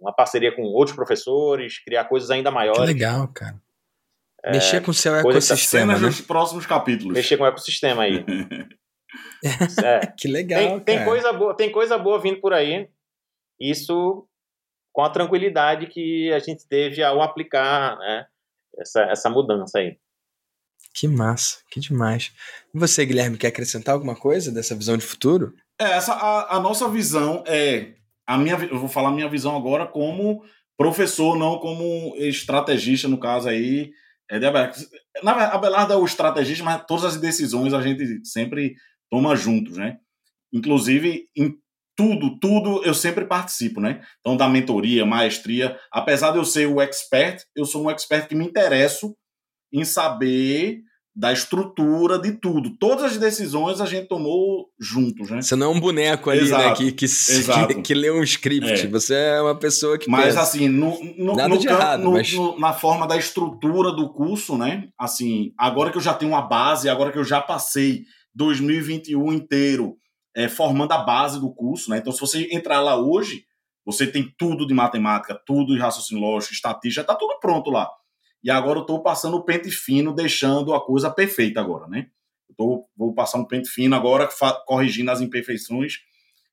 uma 0.00 0.14
parceria 0.14 0.54
com 0.54 0.62
outros 0.62 0.96
professores, 0.96 1.78
criar 1.84 2.06
coisas 2.06 2.30
ainda 2.30 2.50
maiores. 2.50 2.80
Que 2.80 2.86
legal, 2.86 3.28
cara. 3.28 3.60
É, 4.42 4.52
Mexer 4.52 4.82
com 4.82 4.90
o 4.90 4.94
seu 4.94 5.14
ecossistema. 5.14 5.92
Tá 5.92 6.00
né? 6.00 6.06
nos 6.06 6.20
próximos 6.22 6.64
capítulos. 6.64 7.12
Mexer 7.12 7.36
com 7.36 7.44
o 7.44 7.46
ecossistema 7.46 8.04
aí. 8.04 8.24
é. 9.84 10.06
que 10.16 10.28
legal. 10.28 10.80
Tem, 10.80 10.96
tem, 10.96 11.04
coisa 11.04 11.32
boa, 11.32 11.56
tem 11.56 11.70
coisa 11.70 11.98
boa 11.98 12.20
vindo 12.20 12.40
por 12.40 12.52
aí. 12.52 12.88
Isso 13.58 14.26
com 14.92 15.02
a 15.02 15.10
tranquilidade 15.10 15.86
que 15.86 16.32
a 16.32 16.38
gente 16.38 16.66
teve 16.66 17.02
ao 17.02 17.22
aplicar 17.22 17.96
né, 17.98 18.26
essa, 18.78 19.02
essa 19.02 19.30
mudança 19.30 19.78
aí. 19.78 19.98
Que 20.92 21.06
massa, 21.06 21.58
que 21.70 21.78
demais. 21.78 22.32
E 22.74 22.78
você, 22.78 23.06
Guilherme, 23.06 23.38
quer 23.38 23.48
acrescentar 23.48 23.94
alguma 23.94 24.16
coisa 24.16 24.50
dessa 24.50 24.74
visão 24.74 24.96
de 24.96 25.04
futuro? 25.04 25.54
É, 25.78 25.92
essa, 25.92 26.12
a, 26.12 26.56
a 26.56 26.60
nossa 26.60 26.88
visão 26.88 27.44
é. 27.46 27.94
A 28.26 28.36
minha, 28.38 28.56
eu 28.56 28.78
vou 28.78 28.88
falar 28.88 29.08
a 29.08 29.12
minha 29.12 29.28
visão 29.28 29.56
agora 29.56 29.86
como 29.86 30.44
professor, 30.76 31.36
não 31.36 31.58
como 31.58 32.14
estrategista, 32.16 33.08
no 33.08 33.18
caso 33.18 33.48
aí. 33.48 33.92
É 34.30 34.38
de 34.38 34.46
Abelardo. 34.46 34.76
Na 35.22 35.32
verdade, 35.32 35.56
Abelardo 35.56 35.92
é 35.92 35.96
o 35.96 36.04
estrategista, 36.04 36.64
mas 36.64 36.84
todas 36.86 37.04
as 37.04 37.16
decisões 37.16 37.72
a 37.72 37.82
gente 37.82 38.24
sempre 38.24 38.76
toma 39.10 39.36
juntos, 39.36 39.76
né? 39.76 39.98
Inclusive, 40.52 41.26
em 41.36 41.54
tudo, 41.96 42.38
tudo 42.38 42.82
eu 42.84 42.94
sempre 42.94 43.26
participo, 43.26 43.80
né? 43.80 44.00
Então, 44.20 44.36
da 44.36 44.48
mentoria, 44.48 45.04
maestria, 45.04 45.78
apesar 45.92 46.30
de 46.30 46.38
eu 46.38 46.44
ser 46.44 46.66
o 46.66 46.80
expert, 46.80 47.42
eu 47.54 47.64
sou 47.64 47.84
um 47.84 47.90
expert 47.90 48.26
que 48.26 48.34
me 48.34 48.46
interesso 48.46 49.14
em 49.72 49.84
saber 49.84 50.80
da 51.14 51.32
estrutura 51.32 52.18
de 52.18 52.32
tudo. 52.32 52.70
Todas 52.78 53.12
as 53.12 53.16
decisões 53.18 53.80
a 53.80 53.86
gente 53.86 54.06
tomou 54.06 54.68
juntos, 54.80 55.28
né? 55.28 55.42
Você 55.42 55.56
não 55.56 55.66
é 55.66 55.76
um 55.76 55.80
boneco 55.80 56.30
ali, 56.30 56.40
né, 56.40 56.46
Exato. 56.46 56.68
né? 56.68 56.74
Que, 56.74 56.92
que, 56.92 57.06
que, 57.06 57.82
que, 57.82 57.94
lê 57.94 58.10
um 58.10 58.22
script. 58.22 58.86
É. 58.86 58.86
Você 58.86 59.14
é 59.14 59.42
uma 59.42 59.54
pessoa 59.54 59.98
que. 59.98 60.08
Mas 60.08 60.26
pensa. 60.26 60.40
assim, 60.40 60.68
no, 60.68 60.98
no, 61.18 61.34
Nada 61.34 61.48
no, 61.48 61.58
de 61.58 61.66
errado, 61.66 62.04
no, 62.04 62.12
mas... 62.12 62.32
na 62.58 62.72
forma 62.72 63.06
da 63.06 63.16
estrutura 63.16 63.92
do 63.92 64.08
curso, 64.10 64.56
né? 64.56 64.88
Assim, 64.98 65.52
agora 65.58 65.90
que 65.90 65.98
eu 65.98 66.02
já 66.02 66.14
tenho 66.14 66.32
uma 66.32 66.42
base, 66.42 66.88
agora 66.88 67.12
que 67.12 67.18
eu 67.18 67.24
já 67.24 67.40
passei 67.42 68.04
2021 68.34 69.32
inteiro 69.32 69.96
é, 70.34 70.48
formando 70.48 70.92
a 70.92 70.98
base 70.98 71.40
do 71.40 71.52
curso, 71.52 71.90
né? 71.90 71.98
Então, 71.98 72.12
se 72.12 72.20
você 72.20 72.48
entrar 72.52 72.80
lá 72.80 72.96
hoje, 72.96 73.44
você 73.84 74.06
tem 74.06 74.32
tudo 74.38 74.66
de 74.66 74.74
matemática, 74.74 75.40
tudo 75.46 75.74
de 75.74 75.80
raciocínio 75.80 76.22
lógico, 76.22 76.52
estatística, 76.52 77.04
tá 77.04 77.14
tudo 77.14 77.38
pronto 77.40 77.70
lá. 77.70 77.90
E 78.42 78.50
agora 78.50 78.78
eu 78.78 78.82
estou 78.82 79.02
passando 79.02 79.36
o 79.36 79.44
pente 79.44 79.70
fino, 79.70 80.14
deixando 80.14 80.72
a 80.72 80.84
coisa 80.84 81.10
perfeita 81.10 81.60
agora, 81.60 81.86
né? 81.86 82.06
Eu 82.48 82.54
tô, 82.56 82.88
vou 82.96 83.12
passar 83.12 83.38
um 83.38 83.44
pente 83.44 83.68
fino 83.68 83.94
agora, 83.94 84.28
corrigindo 84.66 85.10
as 85.10 85.20
imperfeições. 85.20 85.98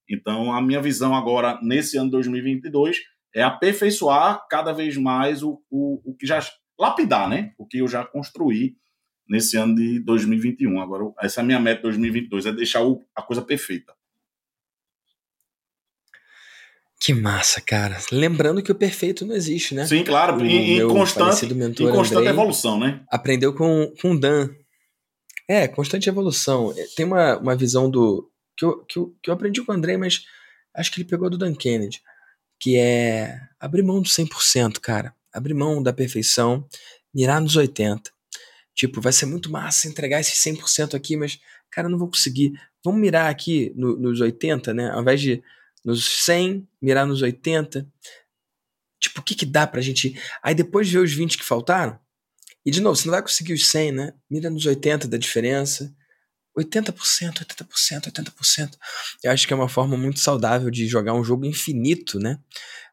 Então, 0.10 0.52
a 0.52 0.62
minha 0.62 0.82
visão 0.82 1.16
agora, 1.16 1.60
nesse 1.62 1.98
ano 1.98 2.10
2022, 2.10 2.98
é 3.34 3.44
aperfeiçoar 3.44 4.46
cada 4.50 4.74
vez 4.74 4.98
mais 4.98 5.44
o, 5.44 5.62
o, 5.70 6.12
o 6.12 6.16
que 6.16 6.26
já... 6.26 6.40
Lapidar, 6.80 7.28
né? 7.28 7.54
O 7.58 7.66
que 7.66 7.80
eu 7.80 7.88
já 7.88 8.06
construí 8.06 8.76
nesse 9.28 9.58
ano 9.58 9.76
de 9.76 10.00
2021. 10.00 10.82
Agora, 10.82 11.12
essa 11.20 11.42
é 11.42 11.44
a 11.44 11.46
minha 11.46 11.60
meta 11.60 11.78
de 11.78 11.84
2022, 11.84 12.46
é 12.46 12.52
deixar 12.52 12.84
o, 12.84 13.04
a 13.16 13.22
coisa 13.22 13.42
perfeita. 13.42 13.94
Que 17.00 17.14
massa, 17.14 17.62
cara. 17.62 17.98
Lembrando 18.12 18.62
que 18.62 18.72
o 18.72 18.76
perfeito 18.76 19.26
não 19.26 19.36
existe, 19.36 19.76
né? 19.76 19.86
Sim, 19.86 20.04
claro. 20.04 20.44
em, 20.44 20.86
constante, 20.88 21.46
em 21.46 21.92
constante 21.92 22.18
Andrei 22.18 22.30
evolução, 22.30 22.80
né? 22.80 23.02
Aprendeu 23.10 23.54
com, 23.54 23.94
com 24.02 24.12
o 24.12 24.20
Dan. 24.20 24.50
É, 25.48 25.68
constante 25.68 26.10
evolução. 26.10 26.74
É, 26.76 26.86
tem 26.96 27.06
uma, 27.06 27.38
uma 27.38 27.56
visão 27.56 27.90
do. 27.90 28.30
Que 28.58 28.66
eu, 28.66 28.84
que, 28.86 28.98
eu, 28.98 29.16
que 29.22 29.30
eu 29.30 29.34
aprendi 29.34 29.64
com 29.64 29.72
o 29.72 29.76
André, 29.76 29.96
mas 29.96 30.24
acho 30.76 30.92
que 30.92 31.00
ele 31.00 31.08
pegou 31.08 31.30
do 31.30 31.38
Dan 31.38 31.54
Kennedy. 31.54 32.02
Que 32.60 32.76
é 32.76 33.40
abrir 33.60 33.84
mão 33.84 34.02
do 34.02 34.10
100%, 34.10 34.80
cara. 34.80 35.14
Abrir 35.32 35.54
mão 35.54 35.84
da 35.84 35.94
perfeição, 35.94 36.66
mirar 37.14 37.40
nos 37.40 37.56
80%. 37.56 38.08
Tipo, 38.78 39.02
vai 39.02 39.12
ser 39.12 39.26
muito 39.26 39.52
massa 39.52 39.88
entregar 39.88 40.20
esse 40.20 40.36
100% 40.36 40.94
aqui, 40.94 41.18
mas, 41.18 41.40
cara, 41.72 41.88
eu 41.88 41.92
não 41.92 41.98
vou 41.98 42.08
conseguir. 42.08 42.54
Vamos 42.86 43.02
mirar 43.02 43.28
aqui 43.28 43.74
no, 43.76 43.98
nos 43.98 44.22
80%, 44.22 44.72
né? 44.72 44.92
Ao 44.92 45.02
invés 45.02 45.20
de 45.20 45.42
nos 45.84 46.24
100, 46.26 46.68
mirar 46.80 47.08
nos 47.08 47.24
80. 47.24 47.92
Tipo, 49.00 49.20
o 49.20 49.24
que 49.24 49.34
que 49.34 49.48
dá 49.48 49.66
pra 49.66 49.82
gente. 49.82 50.16
Aí 50.44 50.54
depois 50.54 50.88
ver 50.88 51.00
os 51.00 51.12
20 51.12 51.40
que 51.40 51.44
faltaram. 51.44 52.00
E 52.64 52.70
de 52.70 52.80
novo, 52.80 52.96
você 52.96 53.08
não 53.08 53.14
vai 53.14 53.22
conseguir 53.24 53.54
os 53.54 53.68
100, 53.68 53.92
né? 53.94 54.14
Mira 54.30 54.48
nos 54.48 54.68
80 54.68 55.08
da 55.08 55.18
diferença. 55.18 55.92
80%, 56.56 56.94
80%, 57.46 58.12
80%. 58.12 58.78
Eu 59.24 59.32
acho 59.32 59.48
que 59.48 59.54
é 59.54 59.56
uma 59.56 59.70
forma 59.70 59.98
muito 59.98 60.20
saudável 60.20 60.70
de 60.70 60.88
jogar 60.88 61.16
um 61.16 61.24
jogo 61.24 61.46
infinito, 61.46 62.20
né? 62.20 62.40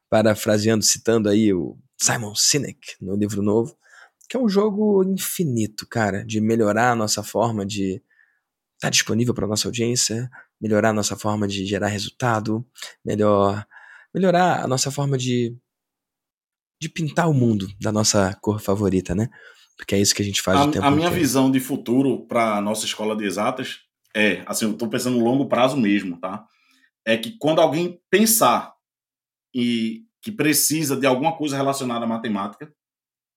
Parafraseando, 0.08 0.82
citando 0.82 1.28
aí 1.28 1.52
o 1.52 1.76
Simon 2.00 2.34
Sinek 2.34 2.78
no 3.00 3.16
livro 3.16 3.42
novo, 3.42 3.76
que 4.28 4.36
é 4.36 4.40
um 4.40 4.48
jogo 4.48 5.04
infinito, 5.04 5.86
cara, 5.88 6.24
de 6.24 6.40
melhorar 6.40 6.92
a 6.92 6.96
nossa 6.96 7.22
forma 7.22 7.64
de 7.64 7.94
estar 7.94 8.02
tá 8.80 8.90
disponível 8.90 9.34
para 9.34 9.46
nossa 9.46 9.68
audiência, 9.68 10.30
melhorar 10.60 10.90
a 10.90 10.94
nossa 10.94 11.16
forma 11.16 11.46
de 11.46 11.64
gerar 11.66 11.88
resultado, 11.88 12.64
melhor, 13.04 13.66
melhorar 14.14 14.64
a 14.64 14.66
nossa 14.66 14.90
forma 14.90 15.18
de, 15.18 15.56
de 16.80 16.88
pintar 16.88 17.28
o 17.28 17.34
mundo 17.34 17.68
da 17.80 17.92
nossa 17.92 18.36
cor 18.40 18.60
favorita, 18.60 19.14
né? 19.14 19.28
Porque 19.76 19.94
é 19.94 20.00
isso 20.00 20.14
que 20.14 20.22
a 20.22 20.24
gente 20.24 20.40
faz 20.40 20.58
a, 20.58 20.64
o 20.64 20.70
tempo 20.70 20.86
A 20.86 20.90
minha 20.90 21.06
inteiro. 21.08 21.22
visão 21.22 21.50
de 21.50 21.60
futuro 21.60 22.26
para 22.26 22.56
a 22.56 22.60
nossa 22.60 22.84
escola 22.86 23.16
de 23.16 23.24
exatas 23.24 23.84
é, 24.14 24.44
assim, 24.46 24.66
eu 24.66 24.72
estou 24.72 24.88
pensando 24.88 25.18
no 25.18 25.24
longo 25.24 25.48
prazo 25.48 25.76
mesmo, 25.76 26.18
tá? 26.20 26.46
É 27.04 27.16
que 27.16 27.36
quando 27.36 27.60
alguém 27.60 28.00
pensar 28.08 28.72
e 29.52 30.04
que 30.22 30.30
precisa 30.30 30.96
de 30.96 31.06
alguma 31.06 31.36
coisa 31.36 31.56
relacionada 31.56 32.04
à 32.04 32.08
matemática, 32.08 32.72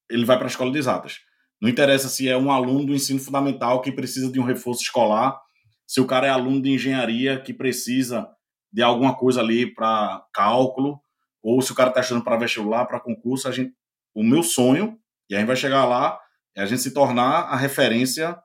ele 0.10 0.26
vai 0.26 0.38
para 0.38 0.48
a 0.48 0.50
escola 0.50 0.72
de 0.72 0.78
exatas. 0.78 1.20
Não 1.62 1.70
interessa 1.70 2.08
se 2.08 2.30
é 2.30 2.38
um 2.38 2.52
aluno 2.52 2.86
do 2.86 2.94
ensino 2.94 3.20
fundamental 3.20 3.82
que 3.82 3.92
precisa 3.92 4.32
de 4.32 4.40
um 4.40 4.44
reforço 4.44 4.84
escolar 4.84 5.40
se 5.88 6.02
o 6.02 6.06
cara 6.06 6.28
é 6.28 6.30
aluno 6.30 6.62
de 6.62 6.72
engenharia 6.72 7.42
que 7.42 7.54
precisa 7.54 8.30
de 8.72 8.84
alguma 8.84 9.16
coisa 9.16 9.40
ali 9.40 9.74
para 9.74 10.24
cálculo, 10.34 11.02
ou 11.42 11.62
se 11.62 11.72
o 11.72 11.76
cara 11.76 11.90
está 11.90 12.02
estudando 12.02 12.26
para 12.26 12.38
vestibular, 12.38 12.86
para 12.86 13.00
concurso, 13.00 13.48
a 13.48 13.52
gente, 13.52 13.74
o 14.14 14.22
meu 14.22 14.44
sonho, 14.44 15.00
e 15.30 15.36
a 15.36 15.40
gente 15.40 15.48
vai 15.48 15.56
chegar 15.56 15.86
lá, 15.86 16.20
é 16.56 16.62
a 16.62 16.66
gente 16.66 16.82
se 16.82 16.94
tornar 16.94 17.44
a 17.44 17.56
referência 17.56 18.38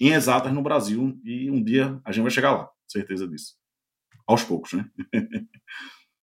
em 0.00 0.12
exatas 0.12 0.52
no 0.52 0.62
Brasil, 0.62 1.18
e 1.24 1.50
um 1.50 1.62
dia 1.62 2.00
a 2.04 2.12
gente 2.12 2.22
vai 2.22 2.30
chegar 2.30 2.52
lá, 2.52 2.70
certeza 2.86 3.26
disso. 3.26 3.56
Aos 4.24 4.44
poucos, 4.44 4.74
né? 4.74 4.88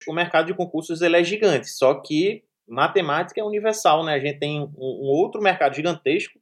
o 0.08 0.14
mercado 0.14 0.48
de 0.48 0.54
concursos 0.54 1.02
ele 1.02 1.16
é 1.16 1.24
gigante, 1.24 1.70
só 1.70 2.02
que 2.02 2.44
matemática 2.68 3.40
é 3.40 3.44
universal, 3.44 4.04
né? 4.06 4.14
A 4.14 4.20
gente 4.20 4.40
tem 4.40 4.62
um, 4.62 4.72
um 4.78 5.10
outro 5.10 5.42
mercado 5.42 5.76
gigantesco 5.76 6.40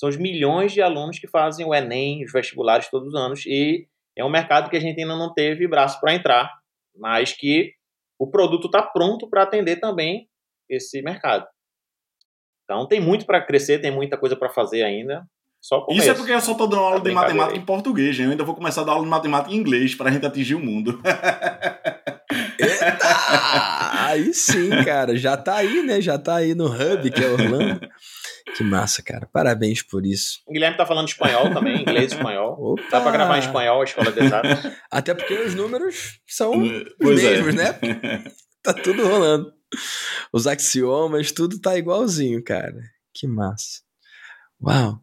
são 0.00 0.08
os 0.08 0.16
milhões 0.16 0.72
de 0.72 0.80
alunos 0.80 1.18
que 1.18 1.28
fazem 1.28 1.66
o 1.66 1.74
Enem, 1.74 2.24
os 2.24 2.32
vestibulares 2.32 2.88
todos 2.88 3.08
os 3.08 3.14
anos, 3.14 3.44
e 3.44 3.86
é 4.16 4.24
um 4.24 4.30
mercado 4.30 4.70
que 4.70 4.76
a 4.76 4.80
gente 4.80 4.98
ainda 4.98 5.14
não 5.14 5.34
teve 5.34 5.68
braço 5.68 6.00
para 6.00 6.14
entrar, 6.14 6.50
mas 6.96 7.34
que 7.34 7.74
o 8.18 8.26
produto 8.26 8.64
está 8.64 8.80
pronto 8.80 9.28
para 9.28 9.42
atender 9.42 9.76
também 9.76 10.26
esse 10.70 11.02
mercado. 11.02 11.46
Então 12.64 12.88
tem 12.88 12.98
muito 12.98 13.26
para 13.26 13.42
crescer, 13.44 13.78
tem 13.80 13.90
muita 13.90 14.16
coisa 14.16 14.34
para 14.34 14.48
fazer 14.48 14.82
ainda. 14.82 15.22
Só 15.60 15.86
Isso 15.90 16.10
é 16.10 16.14
porque 16.14 16.32
eu 16.32 16.40
só 16.40 16.52
estou 16.52 16.66
dando 16.66 16.80
aula 16.80 17.00
de 17.00 17.12
matemática 17.12 17.54
aí. 17.54 17.60
em 17.60 17.64
português, 17.66 18.18
hein? 18.18 18.24
eu 18.24 18.30
ainda 18.30 18.44
vou 18.44 18.54
começar 18.54 18.80
a 18.80 18.84
dar 18.84 18.92
aula 18.92 19.04
de 19.04 19.10
matemática 19.10 19.54
em 19.54 19.58
inglês 19.58 19.94
para 19.94 20.08
a 20.08 20.12
gente 20.12 20.24
atingir 20.24 20.54
o 20.54 20.60
mundo. 20.60 20.98
Eita! 22.58 22.96
Aí 24.10 24.34
sim, 24.34 24.70
cara, 24.84 25.16
já 25.16 25.36
tá 25.36 25.56
aí, 25.56 25.82
né? 25.82 26.00
Já 26.00 26.18
tá 26.18 26.36
aí 26.36 26.54
no 26.54 26.66
hub 26.66 27.10
que 27.10 27.22
é 27.22 27.28
Orlando. 27.28 27.80
Que 28.56 28.64
massa, 28.64 29.02
cara. 29.02 29.28
Parabéns 29.32 29.82
por 29.82 30.04
isso. 30.04 30.40
O 30.46 30.52
Guilherme 30.52 30.76
tá 30.76 30.84
falando 30.84 31.08
espanhol 31.08 31.52
também, 31.52 31.82
inglês 31.82 32.12
e 32.12 32.16
espanhol. 32.16 32.56
Opa. 32.58 32.82
Dá 32.90 33.00
pra 33.00 33.12
gravar 33.12 33.36
em 33.36 33.40
espanhol 33.40 33.80
a 33.80 33.84
escola 33.84 34.10
de 34.10 34.20
exatas. 34.20 34.72
Até 34.90 35.14
porque 35.14 35.34
os 35.34 35.54
números 35.54 36.20
são 36.26 36.52
pois 37.00 37.18
os 37.18 37.24
é. 37.24 37.30
mesmos, 37.30 37.54
é. 37.54 37.56
né? 37.56 38.24
Tá 38.62 38.74
tudo 38.74 39.08
rolando. 39.08 39.50
Os 40.30 40.46
axiomas, 40.46 41.32
tudo 41.32 41.58
tá 41.58 41.78
igualzinho, 41.78 42.44
cara. 42.44 42.78
Que 43.14 43.26
massa. 43.26 43.80
Uau. 44.62 45.00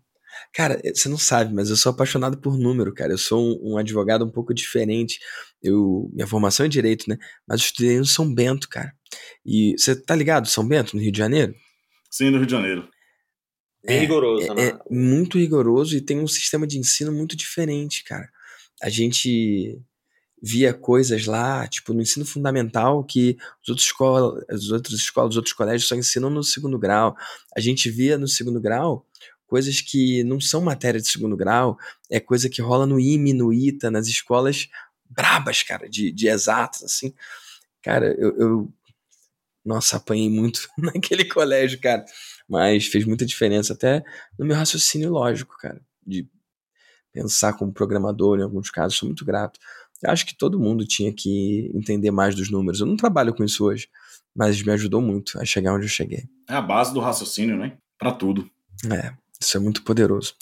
Cara, 0.53 0.79
você 0.93 1.09
não 1.09 1.17
sabe, 1.17 1.53
mas 1.53 1.69
eu 1.69 1.75
sou 1.75 1.91
apaixonado 1.91 2.37
por 2.37 2.57
número, 2.57 2.93
cara. 2.93 3.13
Eu 3.13 3.17
sou 3.17 3.41
um, 3.41 3.73
um, 3.73 3.77
advogado 3.77 4.23
um 4.23 4.31
pouco 4.31 4.53
diferente. 4.53 5.19
Eu, 5.61 6.09
minha 6.13 6.27
formação 6.27 6.65
é 6.65 6.69
direito, 6.69 7.09
né? 7.09 7.17
Mas 7.47 7.61
eu 7.61 7.65
estudei 7.65 7.97
no 7.97 8.05
São 8.05 8.31
Bento, 8.31 8.69
cara. 8.69 8.93
E 9.45 9.75
você 9.77 9.95
tá 9.95 10.15
ligado, 10.15 10.47
São 10.47 10.67
Bento, 10.67 10.95
no 10.95 11.01
Rio 11.01 11.11
de 11.11 11.17
Janeiro? 11.17 11.55
Sim, 12.09 12.29
no 12.29 12.37
Rio 12.37 12.45
de 12.45 12.51
Janeiro. 12.51 12.89
Bem 13.85 13.97
é, 13.97 13.99
rigoroso, 13.99 14.51
é, 14.51 14.53
né? 14.53 14.67
É 14.67 14.79
muito 14.89 15.37
rigoroso 15.37 15.95
e 15.95 16.01
tem 16.01 16.19
um 16.19 16.27
sistema 16.27 16.67
de 16.67 16.77
ensino 16.77 17.11
muito 17.11 17.35
diferente, 17.35 18.03
cara. 18.03 18.29
A 18.81 18.89
gente 18.89 19.79
via 20.41 20.73
coisas 20.73 21.25
lá, 21.25 21.67
tipo, 21.67 21.93
no 21.93 22.01
ensino 22.01 22.25
fundamental, 22.25 23.03
que 23.03 23.37
os 23.63 23.69
outros 23.69 23.87
escolas, 23.87 24.43
as 24.49 24.69
outras 24.69 24.99
escolas, 24.99 25.31
os 25.31 25.37
outros 25.37 25.53
colégios 25.53 25.87
só 25.87 25.95
ensinam 25.95 26.29
no 26.29 26.43
segundo 26.43 26.77
grau. 26.77 27.15
A 27.55 27.59
gente 27.59 27.89
via 27.89 28.17
no 28.17 28.27
segundo 28.27 28.61
grau 28.61 29.05
coisas 29.47 29.79
que 29.81 30.23
não 30.25 30.39
são 30.41 30.61
matéria 30.61 30.99
de 30.99 31.07
segundo 31.07 31.37
grau, 31.37 31.79
é 32.09 32.19
coisa 32.19 32.49
que 32.49 32.61
rola 32.61 32.85
no 32.85 32.99
IME, 32.99 33.33
no 33.33 33.53
ITA, 33.53 33.89
nas 33.89 34.07
escolas 34.07 34.67
brabas, 35.09 35.63
cara, 35.63 35.89
de, 35.89 36.11
de 36.11 36.27
exatos, 36.27 36.83
assim. 36.83 37.13
Cara, 37.81 38.13
eu, 38.19 38.37
eu 38.37 38.73
nossa, 39.67 39.97
apanhei 39.97 40.29
muito 40.29 40.67
naquele 40.77 41.25
colégio, 41.25 41.79
cara. 41.79 42.05
Mas 42.49 42.87
fez 42.87 43.05
muita 43.05 43.25
diferença 43.25 43.73
até 43.73 44.03
no 44.39 44.45
meu 44.45 44.55
raciocínio 44.55 45.11
lógico, 45.11 45.55
cara. 45.57 45.81
De 46.05 46.27
pensar 47.13 47.53
como 47.53 47.73
programador 47.73 48.39
em 48.39 48.43
alguns 48.43 48.69
casos. 48.69 48.97
Sou 48.97 49.07
muito 49.07 49.25
grato. 49.25 49.59
Eu 50.01 50.11
acho 50.11 50.25
que 50.25 50.37
todo 50.37 50.59
mundo 50.59 50.85
tinha 50.85 51.11
que 51.11 51.71
entender 51.73 52.11
mais 52.11 52.35
dos 52.35 52.49
números. 52.49 52.79
Eu 52.79 52.85
não 52.85 52.95
trabalho 52.95 53.33
com 53.33 53.43
isso 53.43 53.65
hoje, 53.65 53.89
mas 54.35 54.61
me 54.63 54.71
ajudou 54.71 55.01
muito 55.01 55.39
a 55.39 55.45
chegar 55.45 55.73
onde 55.73 55.85
eu 55.85 55.89
cheguei. 55.89 56.25
É 56.47 56.53
a 56.53 56.61
base 56.61 56.93
do 56.93 56.99
raciocínio, 56.99 57.57
né? 57.57 57.77
Para 57.97 58.11
tudo. 58.11 58.49
É. 58.91 59.13
Isso 59.39 59.55
é 59.55 59.59
muito 59.59 59.83
poderoso. 59.83 60.33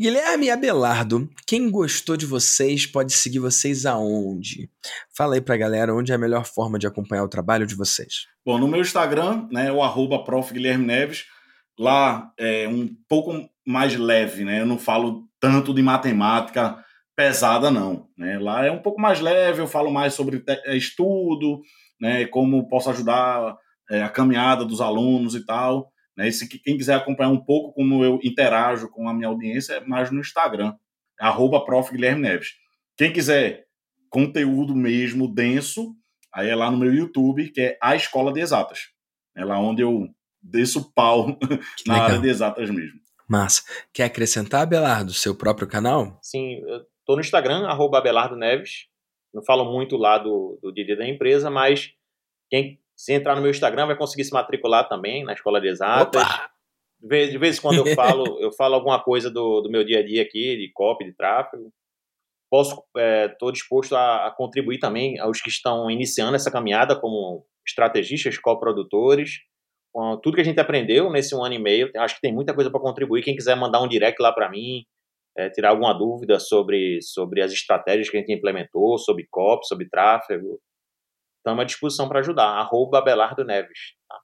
Guilherme 0.00 0.50
Abelardo, 0.50 1.28
quem 1.46 1.70
gostou 1.70 2.16
de 2.16 2.24
vocês 2.24 2.86
pode 2.86 3.12
seguir 3.12 3.38
vocês 3.38 3.84
aonde? 3.84 4.70
Fala 5.14 5.34
aí 5.34 5.40
pra 5.40 5.56
galera 5.56 5.94
onde 5.94 6.12
é 6.12 6.14
a 6.14 6.18
melhor 6.18 6.46
forma 6.46 6.78
de 6.78 6.86
acompanhar 6.86 7.24
o 7.24 7.28
trabalho 7.28 7.66
de 7.66 7.74
vocês. 7.74 8.26
Bom, 8.44 8.58
no 8.58 8.66
meu 8.66 8.80
Instagram, 8.80 9.46
né, 9.50 9.70
o 9.70 9.82
arroba 9.82 10.24
prof. 10.24 10.52
Guilherme 10.52 10.86
Neves, 10.86 11.24
lá 11.78 12.32
é 12.38 12.66
um 12.66 12.88
pouco 13.08 13.48
mais 13.66 13.94
leve, 13.96 14.44
né? 14.44 14.62
Eu 14.62 14.66
não 14.66 14.78
falo 14.78 15.28
tanto 15.38 15.74
de 15.74 15.82
matemática, 15.82 16.82
pesada, 17.14 17.70
não. 17.70 18.08
Né? 18.16 18.38
Lá 18.38 18.64
é 18.64 18.70
um 18.70 18.80
pouco 18.80 19.00
mais 19.00 19.20
leve, 19.20 19.60
eu 19.60 19.66
falo 19.66 19.90
mais 19.90 20.14
sobre 20.14 20.42
é, 20.46 20.76
estudo, 20.76 21.60
né, 22.00 22.26
como 22.26 22.68
posso 22.68 22.88
ajudar 22.90 23.56
é, 23.90 24.02
a 24.02 24.08
caminhada 24.08 24.64
dos 24.64 24.80
alunos 24.80 25.34
e 25.34 25.44
tal. 25.44 25.90
Né? 26.18 26.26
E 26.26 26.32
se 26.32 26.48
quem 26.48 26.76
quiser 26.76 26.96
acompanhar 26.96 27.30
um 27.30 27.38
pouco 27.38 27.72
como 27.72 28.04
eu 28.04 28.18
interajo 28.24 28.88
com 28.88 29.08
a 29.08 29.14
minha 29.14 29.28
audiência, 29.28 29.74
é 29.74 29.80
mais 29.80 30.10
no 30.10 30.18
Instagram, 30.18 30.74
arroba 31.18 31.64
prof. 31.64 31.92
Guilherme 31.92 32.22
Neves. 32.22 32.54
Quem 32.96 33.12
quiser 33.12 33.66
conteúdo 34.10 34.74
mesmo 34.74 35.32
denso, 35.32 35.94
aí 36.34 36.48
é 36.48 36.56
lá 36.56 36.72
no 36.72 36.76
meu 36.76 36.92
YouTube, 36.92 37.50
que 37.50 37.60
é 37.60 37.78
a 37.80 37.94
Escola 37.94 38.32
de 38.32 38.40
Exatas. 38.40 38.88
É 39.36 39.44
lá 39.44 39.60
onde 39.60 39.82
eu 39.82 40.08
desço 40.42 40.92
pau 40.92 41.38
na 41.86 41.94
legal. 41.94 42.06
área 42.08 42.18
de 42.18 42.28
exatas 42.28 42.68
mesmo. 42.68 42.98
Massa. 43.28 43.62
Quer 43.92 44.04
acrescentar, 44.04 44.62
Abelardo, 44.62 45.12
seu 45.12 45.36
próprio 45.36 45.68
canal? 45.68 46.18
Sim, 46.20 46.60
eu 46.66 46.84
tô 47.06 47.14
no 47.14 47.20
Instagram, 47.20 47.66
arroba 47.68 47.98
Abelardo 47.98 48.34
Neves. 48.34 48.86
Não 49.32 49.44
falo 49.44 49.70
muito 49.70 49.96
lá 49.96 50.18
do, 50.18 50.58
do 50.60 50.72
dia 50.72 50.96
da 50.96 51.06
empresa, 51.06 51.48
mas 51.48 51.92
quem 52.50 52.80
se 52.98 53.12
entrar 53.12 53.36
no 53.36 53.42
meu 53.42 53.52
Instagram 53.52 53.86
vai 53.86 53.96
conseguir 53.96 54.24
se 54.24 54.32
matricular 54.32 54.88
também 54.88 55.22
na 55.22 55.32
Escola 55.32 55.60
de 55.60 55.68
Exatas. 55.68 56.20
Opa! 56.20 56.50
De 57.00 57.06
vez, 57.06 57.30
de 57.30 57.38
vez 57.38 57.56
em 57.56 57.62
quando 57.62 57.78
eu 57.78 57.86
falo, 57.94 58.40
eu 58.40 58.50
falo 58.50 58.74
alguma 58.74 59.00
coisa 59.00 59.30
do, 59.30 59.60
do 59.60 59.70
meu 59.70 59.84
dia 59.84 60.00
a 60.00 60.04
dia 60.04 60.20
aqui, 60.20 60.56
de 60.56 60.72
copy, 60.74 61.04
de 61.04 61.12
tráfego. 61.12 61.72
Posso, 62.50 62.82
estou 63.30 63.50
é, 63.50 63.52
disposto 63.52 63.94
a, 63.94 64.26
a, 64.26 64.30
contribuir 64.32 64.80
também 64.80 65.16
aos 65.20 65.40
que 65.40 65.48
estão 65.48 65.88
iniciando 65.88 66.34
essa 66.34 66.50
caminhada 66.50 66.98
como 66.98 67.46
estrategistas, 67.64 68.36
coprodutores 68.36 69.42
com 69.92 70.18
tudo 70.20 70.34
que 70.34 70.40
a 70.40 70.44
gente 70.44 70.58
aprendeu 70.58 71.08
nesse 71.08 71.36
um 71.36 71.44
ano 71.44 71.54
e 71.54 71.58
meio. 71.58 71.92
Acho 71.96 72.16
que 72.16 72.20
tem 72.20 72.34
muita 72.34 72.52
coisa 72.52 72.68
para 72.70 72.80
contribuir. 72.80 73.22
Quem 73.22 73.36
quiser 73.36 73.54
mandar 73.54 73.80
um 73.80 73.88
direct 73.88 74.20
lá 74.20 74.32
para 74.32 74.50
mim, 74.50 74.84
é, 75.36 75.48
tirar 75.50 75.70
alguma 75.70 75.92
dúvida 75.92 76.40
sobre, 76.40 77.00
sobre 77.00 77.42
as 77.42 77.52
estratégias 77.52 78.10
que 78.10 78.16
a 78.16 78.20
gente 78.20 78.32
implementou, 78.32 78.98
sobre 78.98 79.28
COP, 79.30 79.66
sobre 79.68 79.88
tráfego, 79.88 80.60
estamos 81.48 81.62
à 81.62 81.64
disposição 81.64 82.08
para 82.08 82.20
ajudar. 82.20 82.48
Arroba 82.48 82.98
Abelardo 82.98 83.44
Neves. 83.44 83.94
Tá? 84.08 84.16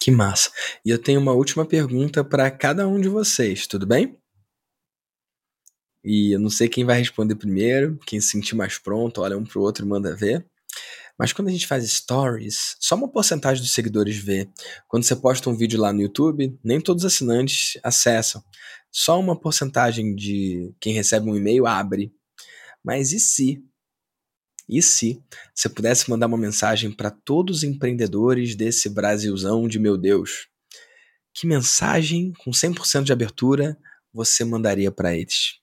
Que 0.00 0.10
massa. 0.10 0.50
E 0.84 0.90
eu 0.90 1.02
tenho 1.02 1.20
uma 1.20 1.32
última 1.32 1.66
pergunta 1.66 2.24
para 2.24 2.50
cada 2.50 2.86
um 2.86 3.00
de 3.00 3.08
vocês, 3.08 3.66
tudo 3.66 3.86
bem? 3.86 4.16
E 6.04 6.32
eu 6.32 6.38
não 6.38 6.50
sei 6.50 6.68
quem 6.68 6.84
vai 6.84 6.98
responder 6.98 7.34
primeiro, 7.34 7.98
quem 8.06 8.20
se 8.20 8.28
sentir 8.28 8.54
mais 8.54 8.78
pronto, 8.78 9.22
olha 9.22 9.36
um 9.36 9.44
pro 9.44 9.60
outro 9.60 9.84
e 9.84 9.88
manda 9.88 10.14
ver. 10.14 10.46
Mas 11.18 11.32
quando 11.32 11.48
a 11.48 11.50
gente 11.50 11.66
faz 11.66 11.90
stories, 11.90 12.76
só 12.78 12.94
uma 12.94 13.10
porcentagem 13.10 13.62
dos 13.62 13.72
seguidores 13.72 14.16
vê. 14.16 14.48
Quando 14.86 15.02
você 15.02 15.16
posta 15.16 15.50
um 15.50 15.56
vídeo 15.56 15.80
lá 15.80 15.92
no 15.92 16.02
YouTube, 16.02 16.56
nem 16.62 16.80
todos 16.80 17.02
os 17.02 17.12
assinantes 17.12 17.80
acessam. 17.82 18.44
Só 18.92 19.18
uma 19.18 19.38
porcentagem 19.38 20.14
de 20.14 20.72
quem 20.78 20.92
recebe 20.92 21.28
um 21.28 21.36
e-mail 21.36 21.66
abre. 21.66 22.12
Mas 22.84 23.12
e 23.12 23.18
se? 23.18 23.64
E 24.68 24.82
se 24.82 25.22
você 25.54 25.68
pudesse 25.68 26.10
mandar 26.10 26.26
uma 26.26 26.36
mensagem 26.36 26.90
para 26.90 27.10
todos 27.10 27.58
os 27.58 27.62
empreendedores 27.62 28.56
desse 28.56 28.92
Brasilzão 28.92 29.68
de 29.68 29.78
meu 29.78 29.96
Deus? 29.96 30.48
Que 31.34 31.46
mensagem 31.46 32.32
com 32.44 32.50
100% 32.50 33.04
de 33.04 33.12
abertura 33.12 33.76
você 34.12 34.44
mandaria 34.44 34.90
para 34.90 35.14
eles? 35.14 35.60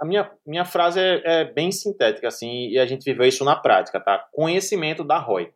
A 0.00 0.06
minha, 0.06 0.30
minha 0.46 0.64
frase 0.64 1.00
é, 1.00 1.22
é, 1.24 1.44
bem 1.44 1.70
sintética, 1.70 2.28
assim, 2.28 2.68
e 2.68 2.78
a 2.78 2.86
gente 2.86 3.04
viveu 3.04 3.26
isso 3.26 3.44
na 3.44 3.56
prática, 3.56 4.00
tá? 4.00 4.26
Conhecimento 4.32 5.04
da 5.04 5.18
ROI. 5.18 5.52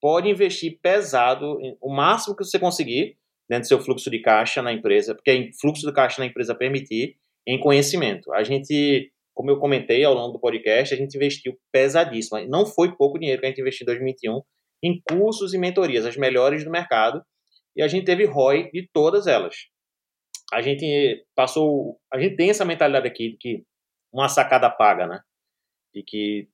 Pode 0.00 0.28
investir 0.28 0.78
pesado, 0.80 1.58
o 1.80 1.94
máximo 1.94 2.34
que 2.34 2.44
você 2.44 2.58
conseguir, 2.58 3.18
dentro 3.48 3.64
do 3.64 3.68
seu 3.68 3.80
fluxo 3.80 4.10
de 4.10 4.20
caixa 4.20 4.62
na 4.62 4.72
empresa, 4.72 5.14
porque 5.14 5.30
é 5.30 5.50
fluxo 5.60 5.86
de 5.86 5.92
caixa 5.92 6.20
na 6.20 6.26
empresa 6.26 6.54
permitir, 6.54 7.16
em 7.46 7.58
conhecimento. 7.58 8.32
A 8.32 8.42
gente, 8.42 9.12
como 9.40 9.50
eu 9.50 9.58
comentei 9.58 10.04
ao 10.04 10.12
longo 10.12 10.34
do 10.34 10.40
podcast, 10.40 10.92
a 10.92 10.96
gente 10.96 11.16
investiu 11.16 11.56
pesadíssimo. 11.72 12.38
Não 12.48 12.66
foi 12.66 12.94
pouco 12.94 13.18
dinheiro 13.18 13.40
que 13.40 13.46
a 13.46 13.48
gente 13.48 13.60
investiu 13.62 13.84
em 13.84 13.86
2021 13.86 14.42
em 14.82 15.00
cursos 15.08 15.54
e 15.54 15.58
mentorias, 15.58 16.04
as 16.04 16.16
melhores 16.16 16.64
do 16.64 16.70
mercado, 16.70 17.22
e 17.74 17.82
a 17.82 17.88
gente 17.88 18.04
teve 18.04 18.24
ROI 18.24 18.70
de 18.70 18.88
todas 18.92 19.26
elas 19.26 19.54
a 20.52 20.60
gente 20.60 21.24
passou. 21.34 21.98
A 22.12 22.18
gente 22.18 22.36
tem 22.36 22.50
essa 22.50 22.64
mentalidade 22.64 23.06
aqui 23.06 23.30
de 23.30 23.36
que 23.36 23.64
uma 24.12 24.28
sacada 24.28 24.68
paga, 24.68 25.06
né? 25.06 25.20
De 25.94 26.02
que 26.02 26.48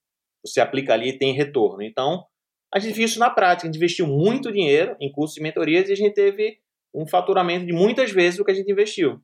você 0.45 0.61
aplica 0.61 0.93
ali 0.93 1.11
e 1.11 1.19
tem 1.19 1.33
retorno. 1.33 1.83
Então, 1.83 2.25
a 2.73 2.79
gente 2.79 2.95
viu 2.95 3.07
isso 3.07 3.19
na 3.19 3.31
prática. 3.31 3.67
A 3.67 3.73
gente 3.73 3.79
investiu 3.79 4.07
muito 4.07 4.53
dinheiro 4.53 4.97
em 5.01 5.11
cursos 5.11 5.37
e 5.39 5.43
mentorias 5.43 5.89
e 5.89 5.93
a 5.93 5.97
gente 5.97 6.15
teve 6.15 6.59
um 6.95 7.07
faturamento 7.07 7.67
de 7.67 7.73
muitas 7.73 8.11
vezes 8.11 8.39
o 8.39 8.45
que 8.45 8.51
a 8.51 8.55
gente 8.55 8.71
investiu. 8.71 9.21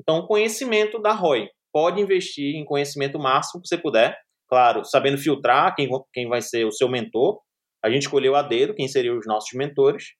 Então, 0.00 0.26
conhecimento 0.26 0.98
da 0.98 1.12
ROI. 1.12 1.50
Pode 1.76 2.00
investir 2.00 2.54
em 2.54 2.64
conhecimento 2.64 3.18
máximo 3.18 3.60
que 3.60 3.68
você 3.68 3.76
puder. 3.76 4.18
Claro, 4.48 4.82
sabendo 4.82 5.18
filtrar 5.18 5.76
quem, 5.76 5.86
quem 6.10 6.26
vai 6.26 6.40
ser 6.40 6.64
o 6.64 6.72
seu 6.72 6.88
mentor. 6.88 7.38
A 7.84 7.90
gente 7.90 8.04
escolheu 8.04 8.34
a 8.34 8.40
dedo 8.40 8.74
quem 8.74 8.88
seriam 8.88 9.18
os 9.18 9.26
nossos 9.26 9.52
mentores, 9.52 10.14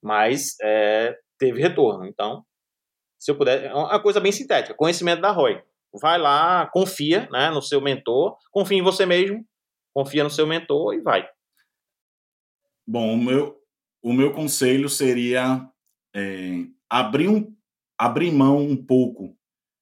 mas 0.00 0.54
é, 0.62 1.18
teve 1.40 1.60
retorno. 1.60 2.06
Então, 2.06 2.44
se 3.18 3.32
eu 3.32 3.36
puder, 3.36 3.64
é 3.64 3.74
uma 3.74 4.00
coisa 4.00 4.20
bem 4.20 4.30
sintética, 4.30 4.72
conhecimento 4.72 5.20
da 5.20 5.32
ROI. 5.32 5.60
Vai 6.00 6.20
lá, 6.20 6.70
confia 6.72 7.28
né, 7.32 7.50
no 7.50 7.60
seu 7.60 7.80
mentor, 7.80 8.36
confia 8.52 8.78
em 8.78 8.82
você 8.82 9.04
mesmo, 9.04 9.44
confia 9.92 10.22
no 10.22 10.30
seu 10.30 10.46
mentor 10.46 10.94
e 10.94 11.00
vai. 11.00 11.28
Bom, 12.86 13.14
o 13.14 13.16
meu, 13.16 13.60
o 14.00 14.12
meu 14.12 14.32
conselho 14.32 14.88
seria 14.88 15.68
é, 16.14 16.64
abrir, 16.88 17.26
um, 17.26 17.52
abrir 17.98 18.30
mão 18.30 18.58
um 18.58 18.76
pouco 18.76 19.36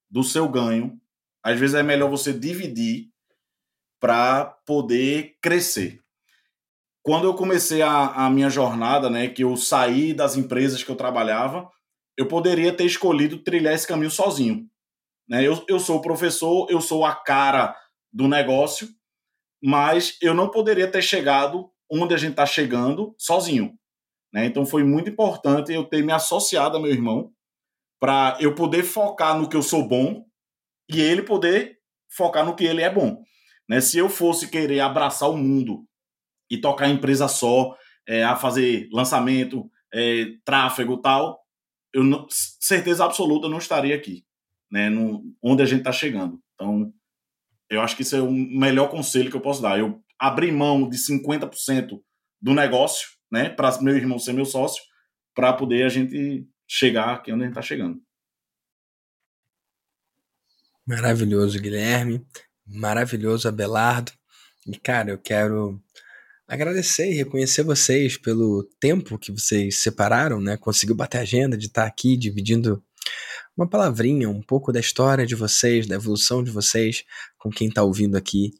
do 0.09 0.23
seu 0.23 0.47
ganho. 0.47 0.99
Às 1.43 1.59
vezes 1.59 1.75
é 1.75 1.83
melhor 1.83 2.09
você 2.09 2.33
dividir 2.33 3.09
para 3.99 4.45
poder 4.65 5.37
crescer. 5.41 5.99
Quando 7.01 7.25
eu 7.25 7.33
comecei 7.33 7.81
a, 7.81 8.25
a 8.25 8.29
minha 8.29 8.49
jornada, 8.49 9.09
né, 9.09 9.27
que 9.29 9.43
eu 9.43 9.55
saí 9.55 10.13
das 10.13 10.35
empresas 10.35 10.83
que 10.83 10.91
eu 10.91 10.95
trabalhava, 10.95 11.69
eu 12.17 12.27
poderia 12.27 12.73
ter 12.73 12.85
escolhido 12.85 13.43
trilhar 13.43 13.73
esse 13.73 13.87
caminho 13.87 14.11
sozinho. 14.11 14.67
Né? 15.27 15.45
Eu, 15.45 15.63
eu 15.67 15.79
sou 15.79 16.01
professor, 16.01 16.67
eu 16.69 16.81
sou 16.81 17.05
a 17.05 17.15
cara 17.15 17.75
do 18.11 18.27
negócio, 18.27 18.89
mas 19.63 20.17
eu 20.21 20.33
não 20.33 20.49
poderia 20.49 20.89
ter 20.89 21.01
chegado 21.01 21.69
onde 21.89 22.13
a 22.13 22.17
gente 22.17 22.31
está 22.31 22.45
chegando 22.45 23.15
sozinho. 23.17 23.73
Né? 24.33 24.45
Então 24.45 24.65
foi 24.65 24.83
muito 24.83 25.09
importante 25.09 25.73
eu 25.73 25.85
ter 25.85 26.03
me 26.03 26.11
associado 26.11 26.77
a 26.77 26.79
meu 26.79 26.91
irmão 26.91 27.31
para 27.99 28.37
eu 28.39 28.55
poder 28.55 28.83
focar 28.83 29.37
no 29.37 29.49
que 29.49 29.55
eu 29.55 29.61
sou 29.61 29.87
bom 29.87 30.25
e 30.89 31.01
ele 31.01 31.21
poder 31.21 31.77
focar 32.15 32.45
no 32.45 32.55
que 32.55 32.63
ele 32.63 32.81
é 32.81 32.89
bom. 32.89 33.21
Né? 33.67 33.81
Se 33.81 33.97
eu 33.97 34.09
fosse 34.09 34.49
querer 34.49 34.79
abraçar 34.79 35.29
o 35.29 35.37
mundo 35.37 35.85
e 36.49 36.59
tocar 36.59 36.85
a 36.85 36.89
empresa 36.89 37.27
só, 37.27 37.75
é, 38.07 38.23
a 38.23 38.35
fazer 38.35 38.89
lançamento, 38.91 39.69
é, 39.93 40.25
tráfego 40.43 40.97
tal, 40.97 41.39
eu 41.93 42.03
não, 42.03 42.25
certeza 42.29 43.05
absoluta 43.05 43.47
não 43.47 43.57
estaria 43.57 43.95
aqui, 43.95 44.23
né, 44.71 44.89
no, 44.89 45.23
onde 45.43 45.61
a 45.61 45.65
gente 45.65 45.79
está 45.79 45.91
chegando. 45.91 46.39
Então, 46.55 46.91
eu 47.69 47.81
acho 47.81 47.95
que 47.95 48.01
isso 48.01 48.15
é 48.15 48.21
o 48.21 48.31
melhor 48.31 48.89
conselho 48.89 49.29
que 49.29 49.37
eu 49.37 49.41
posso 49.41 49.61
dar. 49.61 49.79
Eu 49.79 50.01
abrir 50.17 50.51
mão 50.51 50.89
de 50.89 50.97
50% 50.97 51.99
do 52.41 52.53
negócio, 52.53 53.07
né, 53.31 53.49
para 53.49 53.79
meu 53.81 53.95
irmão 53.95 54.17
ser 54.17 54.33
meu 54.33 54.45
sócio, 54.45 54.81
para 55.35 55.53
poder 55.53 55.85
a 55.85 55.89
gente 55.89 56.47
chegar 56.69 57.15
aqui 57.15 57.33
onde 57.33 57.41
a 57.41 57.45
gente 57.47 57.53
está 57.57 57.63
chegando. 57.63 57.99
Maravilhoso, 60.85 61.59
Guilherme. 61.59 62.23
Maravilhoso, 62.65 63.47
Abelardo. 63.47 64.11
E, 64.67 64.77
cara, 64.77 65.09
eu 65.09 65.17
quero 65.17 65.81
agradecer 66.47 67.11
e 67.11 67.15
reconhecer 67.15 67.63
vocês 67.63 68.17
pelo 68.17 68.63
tempo 68.79 69.17
que 69.17 69.31
vocês 69.31 69.81
separaram, 69.81 70.39
né? 70.39 70.57
Conseguiu 70.57 70.95
bater 70.95 71.17
a 71.17 71.21
agenda 71.21 71.57
de 71.57 71.67
estar 71.67 71.85
aqui 71.85 72.15
dividindo 72.15 72.83
uma 73.57 73.67
palavrinha, 73.67 74.29
um 74.29 74.41
pouco 74.41 74.71
da 74.71 74.79
história 74.79 75.25
de 75.25 75.35
vocês, 75.35 75.87
da 75.87 75.95
evolução 75.95 76.43
de 76.43 76.51
vocês 76.51 77.03
com 77.37 77.49
quem 77.49 77.67
está 77.67 77.83
ouvindo 77.83 78.15
aqui 78.15 78.53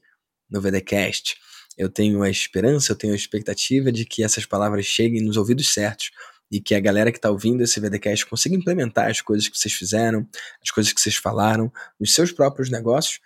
no 0.49 0.60
VDcast. 0.60 1.38
Eu 1.77 1.90
tenho 1.90 2.22
a 2.22 2.30
esperança, 2.30 2.91
eu 2.91 2.95
tenho 2.95 3.14
a 3.14 3.15
expectativa 3.15 3.91
de 3.91 4.06
que 4.06 4.23
essas 4.23 4.45
palavras 4.45 4.86
cheguem 4.86 5.22
nos 5.22 5.38
ouvidos 5.38 5.73
certos 5.73 6.11
e 6.51 6.59
que 6.59 6.73
a 6.73 6.80
galera 6.80 7.11
que 7.11 7.17
está 7.17 7.30
ouvindo 7.30 7.61
esse 7.63 7.80
VDcast 7.80 8.26
consiga 8.26 8.55
implementar 8.55 9.09
as 9.09 9.21
coisas 9.21 9.47
que 9.47 9.57
vocês 9.57 9.73
fizeram, 9.73 10.27
as 10.61 10.71
coisas 10.71 10.91
que 10.91 10.99
vocês 10.99 11.15
falaram 11.15 11.71
nos 11.99 12.13
seus 12.13 12.31
próprios 12.31 12.69
negócios 12.69 13.19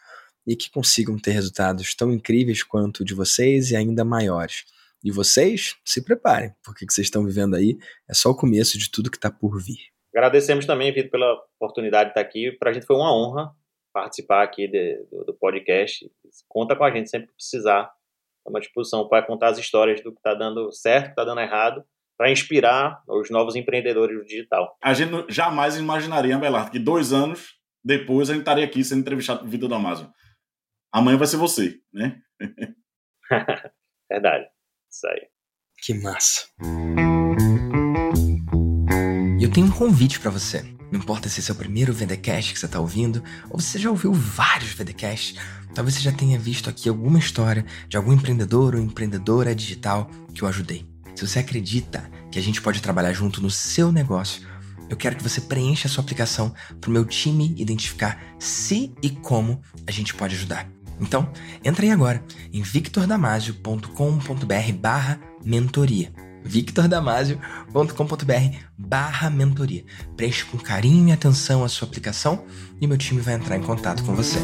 e 0.45 0.56
que 0.56 0.70
consigam 0.70 1.18
ter 1.18 1.32
resultados 1.32 1.95
tão 1.95 2.12
incríveis 2.12 2.64
quanto 2.64 3.02
o 3.02 3.06
de 3.06 3.14
vocês 3.14 3.72
e 3.72 3.76
ainda 3.76 4.04
maiores. 4.04 4.66
E 5.04 5.12
vocês, 5.12 5.76
se 5.84 6.04
preparem, 6.04 6.54
porque 6.64 6.86
o 6.86 6.88
que 6.88 6.94
vocês 6.94 7.08
estão 7.08 7.26
vivendo 7.26 7.56
aí 7.56 7.78
é 8.10 8.14
só 8.14 8.30
o 8.30 8.36
começo 8.36 8.78
de 8.78 8.90
tudo 8.90 9.12
que 9.12 9.18
está 9.18 9.32
por 9.32 9.62
vir. 9.62 9.91
Agradecemos 10.16 10.66
também, 10.66 10.94
Vitor, 10.94 11.12
pela 11.12 11.34
oportunidade 11.60 12.06
de 12.06 12.12
estar 12.12 12.22
aqui. 12.22 12.52
Para 12.54 12.70
a 12.70 12.74
gente 12.74 12.86
foi 12.86 12.95
uma 12.95 13.14
honra 13.14 13.52
participar 13.91 14.44
aqui 14.44 14.68
de, 14.68 15.06
do, 15.12 15.26
do, 15.26 15.34
podcast. 15.34 16.10
Conta 16.48 16.76
com 16.76 16.84
a 16.84 16.91
gente 16.91 17.10
sempre 17.10 17.28
que 17.28 17.36
precisar. 17.36 17.91
Estamos 18.40 18.58
à 18.58 18.60
disposição 18.62 19.08
para 19.08 19.26
contar 19.26 19.50
as 19.50 19.58
histórias 19.58 20.02
do 20.02 20.12
que 20.12 20.20
está 20.20 20.34
dando 20.34 20.72
certo, 20.72 21.06
que 21.06 21.12
está 21.12 21.24
dando 21.24 21.41
errado, 21.41 21.84
para 22.18 22.31
inspirar 22.31 23.02
os 23.07 23.30
novos 23.30 23.56
empreendedores 23.56 24.18
do 24.18 24.26
digital. 24.26 24.77
A 24.81 24.94
gente 24.94 25.26
jamais 25.30 25.77
imaginaria, 25.77 26.38
Belardo, 26.38 26.72
que 26.72 26.80
dois 26.80 27.11
anos 27.11 27.57
depois 27.84 28.30
a 28.30 28.34
gente 28.34 28.44
estaria 28.44 28.64
aqui 28.64 28.84
sendo 28.84 29.02
entrevistado 29.02 29.40
por 29.40 29.49
Vitor 29.49 29.68
Damasio. 29.68 30.10
Amanhã 30.91 31.18
vai 31.18 31.27
ser 31.27 31.38
você, 31.38 31.80
né? 31.91 32.22
Verdade. 34.10 34.45
Isso 34.90 35.07
aí. 35.07 35.27
Que 35.84 35.94
massa. 35.95 36.48
E 39.40 39.44
eu 39.44 39.52
tenho 39.52 39.68
um 39.68 39.72
convite 39.72 40.19
para 40.19 40.31
você. 40.31 40.64
Não 40.91 40.99
importa 40.99 41.27
se 41.27 41.40
esse 41.40 41.49
é 41.49 41.53
o 41.53 41.57
primeiro 41.57 41.91
VDcast 41.91 42.53
que 42.53 42.60
você 42.60 42.68
está 42.68 42.80
ouvindo, 42.80 43.23
ou 43.49 43.60
você 43.60 43.80
já 43.80 43.90
ouviu 43.90 44.14
vários 44.14 44.73
VDcasts, 44.73 45.35
talvez 45.73 45.95
você 45.95 46.02
já 46.02 46.11
tenha 46.11 46.38
visto 46.38 46.69
aqui 46.69 46.88
alguma 46.88 47.18
história 47.18 47.65
de 47.90 47.98
algum 47.98 48.14
empreendedor 48.14 48.76
ou 48.76 48.81
empreendedora 48.81 49.56
digital 49.56 50.07
que 50.35 50.44
eu 50.44 50.48
ajudei. 50.48 50.93
Se 51.15 51.27
você 51.27 51.40
acredita 51.40 52.10
que 52.31 52.40
a 52.40 52.41
gente 52.41 52.61
pode 52.61 52.81
trabalhar 52.81 53.14
junto 53.14 53.41
no 53.41 53.49
seu 53.49 53.91
negócio, 53.91 54.41
eu 54.90 54.98
quero 54.98 55.15
que 55.15 55.23
você 55.23 55.40
preencha 55.41 55.88
a 55.88 55.91
sua 55.91 56.03
aplicação 56.03 56.53
para 56.80 56.90
o 56.90 56.94
meu 56.94 57.06
time 57.06 57.56
identificar 57.57 58.22
se 58.38 58.94
e 59.02 59.10
como 59.10 59.61
a 59.88 59.91
gente 59.91 60.14
pode 60.14 60.35
ajudar. 60.35 60.69
Então, 60.99 61.31
entra 61.64 61.85
aí 61.85 61.91
agora 61.91 62.23
em 62.52 62.61
victordamasio.com.br 62.61 64.73
barra 64.80 65.19
mentoria. 65.44 66.14
victordamasio.com.br 66.44 68.57
barra 68.77 69.30
mentoria. 69.30 69.85
Preencha 70.15 70.45
com 70.45 70.57
carinho 70.57 71.10
e 71.10 71.11
atenção 71.11 71.64
a 71.64 71.69
sua 71.69 71.88
aplicação 71.88 72.45
e 72.80 72.88
meu 72.88 72.98
time 72.98 73.22
vai 73.22 73.35
entrar 73.35 73.57
em 73.57 73.64
contato 73.64 74.03
com 74.03 74.15
você. 74.15 74.40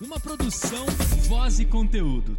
Uma 0.00 0.20
produção, 0.20 0.86
voz 1.28 1.58
e 1.58 1.64
conteúdo. 1.64 2.36